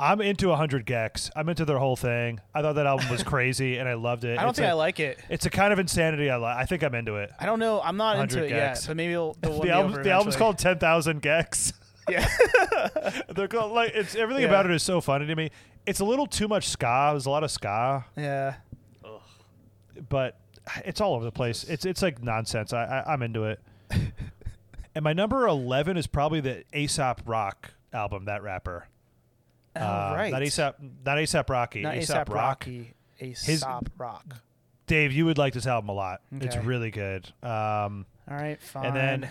I'm 0.00 0.20
into 0.20 0.48
100 0.48 0.86
gecs. 0.86 1.30
I'm 1.36 1.48
into 1.48 1.64
their 1.64 1.78
whole 1.78 1.94
thing. 1.94 2.40
I 2.54 2.62
thought 2.62 2.72
that 2.74 2.86
album 2.86 3.08
was 3.10 3.22
crazy 3.32 3.76
and 3.78 3.88
I 3.88 3.94
loved 3.94 4.24
it. 4.24 4.38
I 4.38 4.42
don't 4.42 4.50
It's 4.50 4.58
think 4.58 4.66
a- 4.66 4.70
I 4.70 4.74
like 4.74 4.98
it. 4.98 5.20
It's 5.28 5.46
a 5.46 5.50
kind 5.50 5.72
of 5.72 5.78
insanity 5.78 6.30
I 6.30 6.36
like. 6.36 6.56
I 6.56 6.64
think 6.64 6.82
I'm 6.82 6.94
into 6.94 7.16
it. 7.16 7.30
I 7.38 7.46
don't 7.46 7.60
know. 7.60 7.80
I'm 7.82 7.96
not 7.96 8.18
into 8.18 8.36
100 8.36 8.46
it 8.52 8.56
yet, 8.56 8.76
gecs. 8.78 8.86
but 8.88 8.96
maybe 8.96 9.12
it'll, 9.12 9.36
it'll 9.42 9.58
win 9.58 9.60
the 9.60 9.66
me 9.66 9.70
album, 9.72 9.92
over 9.92 10.02
the 10.02 10.10
album's 10.10 10.34
eventually. 10.34 10.44
called 10.46 10.58
10,000 10.58 11.22
gecs. 11.22 11.72
Yeah. 12.10 13.20
They're 13.34 13.48
called 13.48 13.72
like 13.72 13.92
it's 13.94 14.14
everything 14.14 14.42
Yeah. 14.42 14.48
about 14.50 14.66
it 14.66 14.72
is 14.72 14.82
so 14.82 15.00
funny 15.00 15.26
to 15.26 15.34
me. 15.36 15.50
It's 15.86 16.00
a 16.00 16.04
little 16.04 16.26
too 16.26 16.48
much 16.48 16.68
ska. 16.68 17.08
There's 17.12 17.26
a 17.26 17.30
lot 17.30 17.44
of 17.44 17.50
ska, 17.50 18.04
Yeah. 18.16 18.54
but 20.08 20.38
it's 20.84 21.00
all 21.00 21.14
over 21.14 21.24
the 21.24 21.32
place. 21.32 21.64
It's 21.64 21.84
it's 21.84 22.02
like 22.02 22.22
nonsense. 22.22 22.72
I, 22.72 22.84
I 22.84 23.12
I'm 23.12 23.22
into 23.22 23.44
it. 23.44 23.60
and 24.94 25.02
my 25.02 25.12
number 25.12 25.46
11 25.46 25.96
is 25.96 26.06
probably 26.06 26.40
the 26.40 26.64
Aesop 26.74 27.22
Rock 27.26 27.72
album. 27.92 28.26
That 28.26 28.42
rapper. 28.42 28.86
Oh, 29.76 29.80
Uh, 29.80 30.14
right. 30.16 30.32
Not 30.32 30.42
Aesop. 30.42 30.76
Not 31.04 31.18
Aesop 31.20 31.48
Rocky. 31.50 31.82
Not 31.82 31.96
Aesop 31.96 32.28
ASAP 32.28 32.34
Rock. 32.34 32.36
Rocky. 32.44 32.94
ASAP 33.20 33.86
Rock. 33.98 34.24
Dave, 34.86 35.12
you 35.12 35.24
would 35.26 35.38
like 35.38 35.52
this 35.54 35.66
album 35.66 35.88
a 35.88 35.92
lot. 35.92 36.20
It's 36.32 36.56
Okay. 36.56 36.66
really 36.66 36.90
good. 36.90 37.26
Um, 37.42 38.06
All 38.28 38.36
right. 38.36 38.60
Fine. 38.60 38.86
and 38.86 38.96
then 38.96 39.30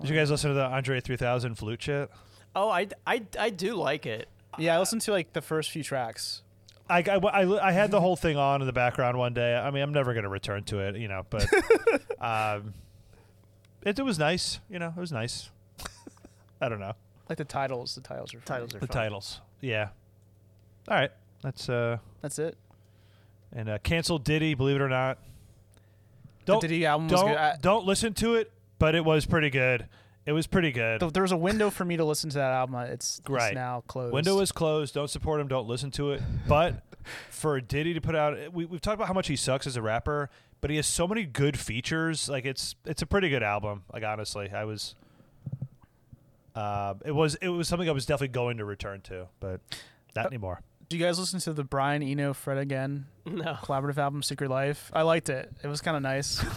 did 0.00 0.10
you 0.10 0.16
guys 0.16 0.30
listen 0.30 0.50
to 0.50 0.54
the 0.54 0.64
Andre 0.64 1.00
3000 1.00 1.54
flute 1.56 1.82
shit? 1.82 2.10
oh, 2.54 2.68
I, 2.68 2.88
I, 3.06 3.22
I 3.38 3.48
do 3.50 3.74
like 3.74 4.04
it. 4.06 4.28
yeah, 4.58 4.76
I 4.76 4.78
listened 4.78 5.00
to 5.02 5.10
like 5.12 5.32
the 5.32 5.40
first 5.40 5.70
few 5.70 5.82
tracks. 5.82 6.42
I, 6.90 6.98
I, 6.98 7.16
I, 7.16 7.68
I 7.68 7.72
had 7.72 7.90
the 7.90 8.00
whole 8.00 8.16
thing 8.16 8.36
on 8.36 8.60
in 8.60 8.66
the 8.66 8.72
background 8.74 9.16
one 9.16 9.32
day. 9.32 9.54
I 9.56 9.70
mean, 9.70 9.82
I'm 9.82 9.92
never 9.92 10.12
going 10.12 10.24
to 10.24 10.28
return 10.28 10.64
to 10.64 10.80
it, 10.80 10.96
you 10.96 11.08
know, 11.08 11.24
but 11.30 11.46
um, 12.20 12.74
it, 13.82 13.98
it 13.98 14.02
was 14.02 14.18
nice. 14.18 14.60
You 14.68 14.78
know, 14.78 14.88
it 14.94 15.00
was 15.00 15.12
nice. 15.12 15.48
I 16.60 16.68
don't 16.68 16.80
know. 16.80 16.92
Like 17.30 17.38
the 17.38 17.44
titles. 17.46 17.94
The 17.94 18.02
titles 18.02 18.34
are 18.34 18.40
funny. 18.40 18.46
Titles 18.46 18.74
are 18.74 18.78
The 18.80 18.86
fun. 18.88 18.94
titles. 18.96 19.40
Yeah. 19.62 19.88
All 20.88 20.96
right. 20.96 21.12
That's, 21.42 21.68
uh, 21.70 21.96
That's 22.20 22.38
it. 22.38 22.58
and 23.54 23.68
uh, 23.70 23.78
canceled 23.78 24.24
Diddy, 24.24 24.52
believe 24.54 24.76
it 24.76 24.82
or 24.82 24.88
not. 24.90 25.18
The 26.44 26.58
Diddy 26.58 26.84
album 26.84 27.08
was 27.08 27.20
don't, 27.20 27.28
good. 27.30 27.36
I- 27.38 27.56
don't 27.62 27.86
listen 27.86 28.12
to 28.14 28.34
it, 28.34 28.52
but 28.82 28.96
it 28.96 29.04
was 29.04 29.26
pretty 29.26 29.48
good. 29.48 29.86
It 30.26 30.32
was 30.32 30.48
pretty 30.48 30.72
good. 30.72 30.98
Th- 30.98 31.12
there 31.12 31.22
was 31.22 31.30
a 31.30 31.36
window 31.36 31.70
for 31.70 31.84
me 31.84 31.96
to 31.96 32.04
listen 32.04 32.30
to 32.30 32.38
that 32.38 32.50
album. 32.52 32.74
It's, 32.80 33.20
it's 33.20 33.30
Right. 33.30 33.54
now 33.54 33.84
closed. 33.86 34.12
Window 34.12 34.40
is 34.40 34.50
closed. 34.50 34.92
Don't 34.92 35.08
support 35.08 35.40
him. 35.40 35.46
Don't 35.46 35.68
listen 35.68 35.92
to 35.92 36.10
it. 36.12 36.22
But 36.48 36.82
for 37.30 37.60
Diddy 37.60 37.94
to 37.94 38.00
put 38.00 38.16
out, 38.16 38.52
we, 38.52 38.64
we've 38.64 38.80
talked 38.80 38.96
about 38.96 39.06
how 39.06 39.14
much 39.14 39.28
he 39.28 39.36
sucks 39.36 39.68
as 39.68 39.76
a 39.76 39.82
rapper, 39.82 40.30
but 40.60 40.70
he 40.70 40.76
has 40.76 40.86
so 40.88 41.06
many 41.06 41.22
good 41.24 41.56
features. 41.56 42.28
Like 42.28 42.44
it's 42.44 42.74
it's 42.84 43.02
a 43.02 43.06
pretty 43.06 43.28
good 43.28 43.44
album. 43.44 43.84
Like 43.92 44.02
honestly, 44.02 44.50
I 44.50 44.64
was. 44.64 44.96
Uh, 46.54 46.94
it 47.04 47.12
was 47.12 47.36
it 47.36 47.48
was 47.48 47.66
something 47.68 47.88
I 47.88 47.92
was 47.92 48.04
definitely 48.04 48.28
going 48.34 48.56
to 48.58 48.64
return 48.64 49.00
to, 49.02 49.28
but 49.40 49.60
not 50.16 50.26
Uh, 50.26 50.28
anymore. 50.28 50.60
Do 50.88 50.98
you 50.98 51.04
guys 51.04 51.18
listen 51.20 51.38
to 51.40 51.52
the 51.52 51.64
Brian 51.64 52.02
Eno 52.02 52.34
Fred 52.34 52.58
again 52.58 53.06
No. 53.24 53.54
collaborative 53.62 53.96
album 53.98 54.22
Secret 54.22 54.50
Life? 54.50 54.90
I 54.92 55.02
liked 55.02 55.30
it. 55.30 55.50
It 55.62 55.68
was 55.68 55.80
kind 55.80 55.96
of 55.96 56.02
nice. 56.02 56.44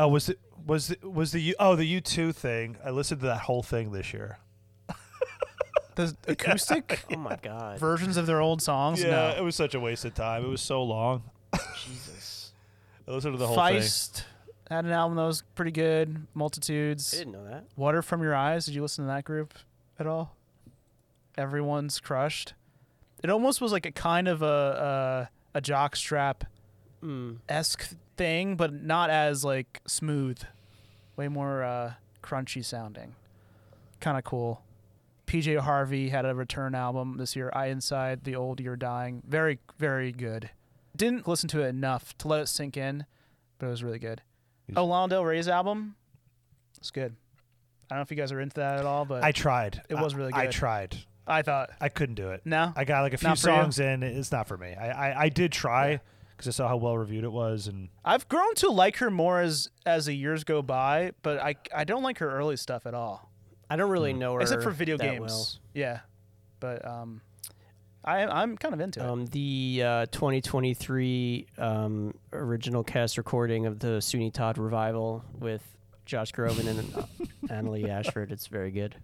Oh, 0.00 0.06
was 0.06 0.28
it 0.28 0.38
was 0.66 0.88
the 0.88 1.08
was 1.08 1.32
the 1.32 1.40
U- 1.40 1.54
oh 1.58 1.76
the 1.76 1.84
U 1.86 2.00
two 2.00 2.32
thing? 2.32 2.76
I 2.84 2.90
listened 2.90 3.20
to 3.20 3.26
that 3.26 3.40
whole 3.40 3.62
thing 3.62 3.92
this 3.92 4.12
year. 4.12 4.38
The 5.94 6.16
acoustic 6.28 7.04
Oh 7.12 7.16
my 7.16 7.36
god. 7.42 7.80
versions 7.80 8.16
of 8.16 8.26
their 8.26 8.40
old 8.40 8.62
songs. 8.62 9.02
Yeah, 9.02 9.10
no. 9.10 9.34
it 9.36 9.42
was 9.42 9.56
such 9.56 9.74
a 9.74 9.80
waste 9.80 10.04
of 10.04 10.14
time. 10.14 10.44
It 10.44 10.48
was 10.48 10.60
so 10.60 10.82
long. 10.84 11.24
Jesus. 11.84 12.52
I 13.06 13.10
listened 13.10 13.34
to 13.34 13.38
the 13.38 13.48
whole 13.48 13.56
thing. 13.56 13.76
Feist 13.78 14.22
had 14.70 14.84
an 14.84 14.92
album 14.92 15.16
that 15.16 15.24
was 15.24 15.42
pretty 15.56 15.72
good. 15.72 16.26
Multitudes. 16.34 17.12
I 17.14 17.18
didn't 17.18 17.32
know 17.32 17.44
that. 17.46 17.64
Water 17.76 18.00
from 18.02 18.22
Your 18.22 18.34
Eyes. 18.34 18.66
Did 18.66 18.76
you 18.76 18.82
listen 18.82 19.06
to 19.06 19.08
that 19.08 19.24
group 19.24 19.54
at 19.98 20.06
all? 20.06 20.36
Everyone's 21.36 21.98
crushed. 22.00 22.54
It 23.24 23.30
almost 23.30 23.60
was 23.60 23.72
like 23.72 23.86
a 23.86 23.90
kind 23.90 24.28
of 24.28 24.42
a 24.42 25.28
a, 25.54 25.58
a 25.58 25.60
jockstrap 25.60 26.42
Mm. 27.02 27.38
esque 27.48 27.94
thing, 28.18 28.56
but 28.56 28.72
not 28.72 29.08
as 29.08 29.44
like 29.44 29.80
smooth. 29.86 30.38
Way 31.16 31.28
more 31.28 31.62
uh, 31.62 31.94
crunchy 32.22 32.64
sounding. 32.64 33.14
Kind 34.00 34.18
of 34.18 34.24
cool. 34.24 34.62
PJ 35.26 35.58
Harvey 35.58 36.08
had 36.08 36.24
a 36.24 36.34
return 36.34 36.74
album 36.74 37.16
this 37.18 37.36
year. 37.36 37.50
I 37.54 37.66
Inside, 37.66 38.24
The 38.24 38.36
Old 38.36 38.60
Year 38.60 38.76
Dying. 38.76 39.22
Very, 39.26 39.58
very 39.78 40.12
good. 40.12 40.50
Didn't 40.96 41.28
listen 41.28 41.48
to 41.50 41.62
it 41.62 41.68
enough 41.68 42.16
to 42.18 42.28
let 42.28 42.40
it 42.40 42.46
sink 42.48 42.76
in, 42.76 43.04
but 43.58 43.66
it 43.66 43.70
was 43.70 43.84
really 43.84 43.98
good. 43.98 44.22
Oh, 44.76 44.84
Lana 44.84 45.08
Del 45.08 45.24
Rey's 45.24 45.48
album. 45.48 45.96
It's 46.78 46.90
good. 46.90 47.14
I 47.90 47.94
don't 47.94 47.98
know 47.98 48.02
if 48.02 48.10
you 48.10 48.16
guys 48.16 48.32
are 48.32 48.40
into 48.40 48.56
that 48.56 48.78
at 48.78 48.86
all, 48.86 49.04
but 49.04 49.24
I 49.24 49.32
tried. 49.32 49.82
It 49.88 49.94
was 49.94 50.14
really 50.14 50.32
I 50.34 50.46
tried. 50.46 50.96
I 51.26 51.42
thought 51.42 51.70
I 51.80 51.88
couldn't 51.88 52.14
do 52.14 52.30
it. 52.30 52.42
No? 52.44 52.72
I 52.74 52.84
got 52.84 53.02
like 53.02 53.14
a 53.14 53.18
few 53.18 53.28
for 53.28 53.32
you? 53.32 53.36
songs 53.36 53.78
in. 53.78 54.02
It's 54.02 54.32
not 54.32 54.46
for 54.46 54.56
me. 54.56 54.74
I 54.74 55.10
I, 55.10 55.22
I 55.24 55.28
did 55.28 55.52
try 55.52 56.00
because 56.38 56.54
I 56.54 56.56
saw 56.56 56.68
how 56.68 56.76
well 56.76 56.96
reviewed 56.96 57.24
it 57.24 57.32
was, 57.32 57.66
and 57.66 57.88
I've 58.04 58.28
grown 58.28 58.54
to 58.56 58.70
like 58.70 58.96
her 58.98 59.10
more 59.10 59.40
as 59.40 59.68
as 59.84 60.06
the 60.06 60.14
years 60.14 60.44
go 60.44 60.62
by, 60.62 61.12
but 61.22 61.38
I 61.38 61.56
I 61.74 61.84
don't 61.84 62.02
like 62.04 62.18
her 62.18 62.30
early 62.30 62.56
stuff 62.56 62.86
at 62.86 62.94
all. 62.94 63.30
I 63.68 63.76
don't 63.76 63.90
really 63.90 64.12
know 64.12 64.34
her 64.34 64.40
except 64.40 64.62
for 64.62 64.70
video 64.70 64.96
that 64.96 65.04
games. 65.04 65.20
well. 65.32 65.48
Yeah, 65.74 66.00
but 66.60 66.86
um, 66.86 67.20
I 68.04 68.24
I'm 68.24 68.56
kind 68.56 68.72
of 68.72 68.80
into 68.80 69.00
it. 69.00 69.06
Um, 69.06 69.26
the 69.26 69.82
uh, 69.84 70.06
2023 70.06 71.46
um, 71.58 72.14
original 72.32 72.84
cast 72.84 73.18
recording 73.18 73.66
of 73.66 73.80
the 73.80 74.00
Sweeney 74.00 74.30
Todd 74.30 74.56
revival 74.58 75.24
with 75.38 75.62
Josh 76.06 76.32
Groban 76.32 76.68
and 76.68 76.94
uh, 76.96 77.02
Annaleigh 77.48 77.88
Ashford. 77.88 78.30
It's 78.32 78.46
very 78.46 78.70
good. 78.70 78.94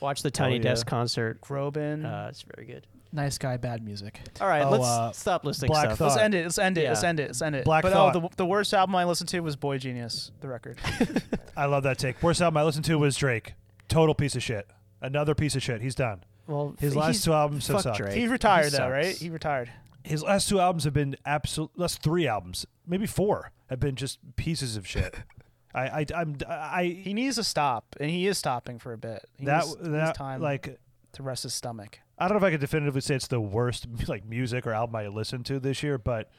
Watch 0.00 0.22
the 0.22 0.30
Tiny 0.30 0.56
yeah. 0.56 0.62
Desk 0.62 0.86
concert. 0.86 1.40
Groban, 1.40 2.04
Uh, 2.04 2.28
it's 2.28 2.44
very 2.54 2.66
good. 2.66 2.86
Nice 3.12 3.38
guy, 3.38 3.56
bad 3.56 3.82
music. 3.84 4.20
All 4.40 4.48
right, 4.48 4.62
Oh, 4.62 4.70
let's 4.70 4.84
uh, 4.84 5.12
stop 5.12 5.44
listing 5.44 5.68
Black 5.68 5.86
stuff. 5.86 5.98
Thought. 5.98 6.08
let's 6.08 6.20
end 6.20 6.34
it. 6.34 6.42
Let's 6.44 6.58
end 6.58 6.76
it. 6.78 6.88
Let's 6.88 7.02
Yeah. 7.02 7.08
end 7.08 7.20
it. 7.20 7.26
Let's 7.28 7.42
end 7.42 7.56
it. 7.56 7.64
Black 7.64 7.82
but 7.82 7.92
Thought. 7.92 8.16
oh, 8.16 8.20
the 8.20 8.28
the 8.36 8.46
worst 8.46 8.74
album 8.74 8.94
I 8.96 9.04
listened 9.04 9.28
to 9.30 9.40
was 9.40 9.56
Boy 9.56 9.78
Genius, 9.78 10.32
the 10.40 10.48
record. 10.48 10.78
I 11.56 11.66
love 11.66 11.84
that 11.84 11.98
take. 11.98 12.22
Worst 12.22 12.40
album 12.42 12.56
I 12.58 12.64
listened 12.64 12.84
to 12.86 12.96
was 12.98 13.16
Drake. 13.16 13.54
Total 13.88 14.14
piece 14.14 14.34
of 14.36 14.42
shit. 14.42 14.66
Another 15.00 15.34
piece 15.34 15.54
of 15.56 15.62
shit. 15.62 15.80
He's 15.80 15.94
done. 15.94 16.24
Well, 16.46 16.74
His 16.78 16.92
f- 16.92 16.96
last 16.98 17.06
he's- 17.12 17.24
two 17.24 17.32
albums 17.32 17.66
have 17.68 17.76
fuck 17.76 17.82
sucked. 17.84 17.98
Drake. 17.98 18.14
he 18.14 18.26
retired 18.28 18.72
though, 18.72 18.78
sucks. 18.78 18.92
right? 18.92 19.16
He 19.16 19.30
retired. 19.30 19.70
His 20.02 20.22
last 20.22 20.48
two 20.48 20.60
albums 20.60 20.84
have 20.84 20.92
been 20.94 21.16
absolute. 21.24 21.70
Last 21.76 22.02
three 22.02 22.26
albums, 22.28 22.66
maybe 22.86 23.06
four, 23.06 23.50
have 23.70 23.80
been 23.80 23.96
just 23.96 24.18
pieces 24.36 24.76
of 24.76 24.86
shit. 24.86 25.14
I 25.74 26.00
I 26.00 26.06
I'm 26.14 26.36
I 26.48 26.84
He 27.02 27.12
needs 27.14 27.36
to 27.36 27.44
stop, 27.44 27.96
and 28.00 28.10
he 28.10 28.26
is 28.26 28.38
stopping 28.38 28.78
for 28.78 28.92
a 28.92 28.98
bit. 28.98 29.24
He 29.38 29.46
that 29.46 29.64
needs, 29.64 29.76
needs 29.78 29.90
that 29.90 30.14
time 30.14 30.40
like 30.40 30.78
to 31.12 31.22
rest 31.22 31.42
his 31.42 31.54
stomach. 31.54 31.98
I 32.18 32.28
don't 32.28 32.38
know 32.38 32.46
if 32.46 32.48
I 32.48 32.50
could 32.50 32.60
definitively 32.60 33.00
say 33.00 33.14
it's 33.14 33.26
the 33.26 33.40
worst 33.40 33.86
like 34.08 34.24
music 34.24 34.66
or 34.66 34.72
album 34.72 34.96
I 34.96 35.08
listened 35.08 35.46
to 35.46 35.60
this 35.60 35.82
year, 35.82 35.98
but 35.98 36.30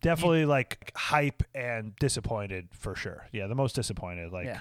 definitely 0.00 0.46
like 0.46 0.92
hype 0.96 1.42
and 1.54 1.94
disappointed 1.96 2.68
for 2.72 2.94
sure. 2.94 3.26
Yeah, 3.32 3.46
the 3.46 3.54
most 3.54 3.74
disappointed. 3.74 4.32
Like 4.32 4.46
yeah. 4.46 4.60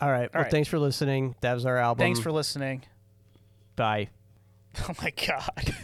All 0.00 0.10
right. 0.10 0.32
Well, 0.32 0.44
right. 0.44 0.50
thanks 0.50 0.68
for 0.68 0.78
listening. 0.78 1.34
That 1.42 1.54
was 1.54 1.66
our 1.66 1.76
album. 1.76 2.02
Thanks 2.02 2.20
for 2.20 2.32
listening. 2.32 2.82
Bye. 3.76 4.08
Oh 4.88 4.94
my 5.02 5.10
god. 5.10 5.74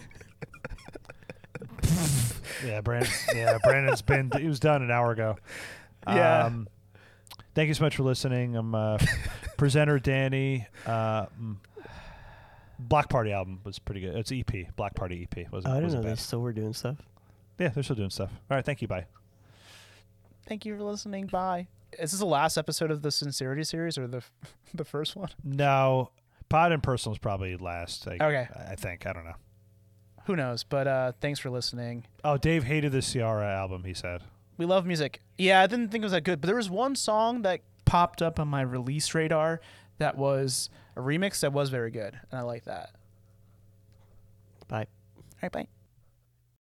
yeah, 2.65 2.81
Brandon. 2.83 3.11
yeah, 3.35 3.59
Brandon's 3.65 4.01
been. 4.01 4.31
He 4.39 4.47
was 4.47 4.61
done 4.61 4.81
an 4.81 4.93
hour 4.93 5.11
ago. 5.11 5.39
Yeah. 6.07 6.45
Um, 6.45 6.69
thank 7.57 7.67
you 7.67 7.75
so 7.75 7.83
much 7.83 7.97
for 7.97 8.05
listening. 8.05 8.55
I'm 8.55 8.77
uh, 8.77 8.99
presenter 9.57 9.99
Danny. 9.99 10.69
Uh, 10.87 11.27
Block 12.79 13.09
Party 13.09 13.33
album 13.33 13.61
was 13.65 13.79
pretty 13.79 14.01
good. 14.01 14.15
It's 14.17 14.31
EP. 14.33 14.75
Black 14.77 14.95
Party 14.95 15.27
EP 15.31 15.51
wasn't. 15.53 15.73
Oh, 15.73 15.77
I 15.77 15.81
didn't 15.81 15.85
wasn't 15.85 16.03
know 16.03 16.09
they 16.09 16.13
bad. 16.13 16.19
still 16.19 16.41
were 16.41 16.53
doing 16.53 16.73
stuff. 16.73 16.97
Yeah, 17.59 17.69
they're 17.69 17.83
still 17.83 17.97
doing 17.97 18.11
stuff. 18.11 18.31
All 18.51 18.57
right, 18.57 18.65
thank 18.65 18.83
you. 18.83 18.89
Bye. 18.89 19.07
Thank 20.47 20.65
you 20.65 20.77
for 20.77 20.83
listening. 20.85 21.27
Bye. 21.27 21.67
Is 21.99 22.11
this 22.13 22.21
the 22.21 22.27
last 22.27 22.57
episode 22.59 22.91
of 22.91 23.03
the 23.03 23.11
Sincerity 23.11 23.65
series 23.65 23.97
or 23.99 24.07
the 24.07 24.23
the 24.75 24.85
first 24.85 25.17
one? 25.17 25.31
No, 25.43 26.11
Pod 26.49 26.73
and 26.73 26.83
Personal 26.83 27.15
is 27.15 27.19
probably 27.19 27.57
last. 27.57 28.07
I, 28.07 28.15
Okay. 28.15 28.49
I 28.69 28.75
think. 28.75 29.07
I 29.07 29.13
don't 29.13 29.25
know. 29.25 29.35
Who 30.27 30.37
knows? 30.37 30.65
But 30.65 30.87
uh, 30.87 31.13
thanks 31.21 31.39
for 31.41 31.51
listening. 31.51 32.05
Oh, 32.25 32.37
Dave 32.37 32.65
hated 32.65 32.93
the 32.93 33.01
Ciara 33.03 33.47
album. 33.55 33.85
He 33.85 33.95
said. 33.95 34.23
We 34.59 34.67
love 34.67 34.87
music. 34.87 35.21
Yeah, 35.39 35.61
I 35.63 35.67
didn't 35.67 35.89
think 35.91 36.03
it 36.03 36.07
was 36.07 36.13
that 36.13 36.25
good, 36.25 36.41
but 36.41 36.47
there 36.47 36.57
was 36.57 36.71
one 36.71 36.97
song 36.97 37.43
that 37.43 37.61
popped 37.85 38.23
up 38.23 38.41
on 38.41 38.49
my 38.49 38.63
release 38.63 39.15
radar 39.15 39.61
that 39.99 40.17
was 40.17 40.71
a 40.97 41.01
remix 41.01 41.41
that 41.41 41.53
was 41.53 41.71
very 41.71 41.91
good, 41.91 42.19
and 42.31 42.39
I 42.41 42.43
like 42.43 42.65
that. 42.65 42.91
Bye. 44.69 44.87
All 45.17 45.25
right, 45.43 45.53
bye. 45.53 45.67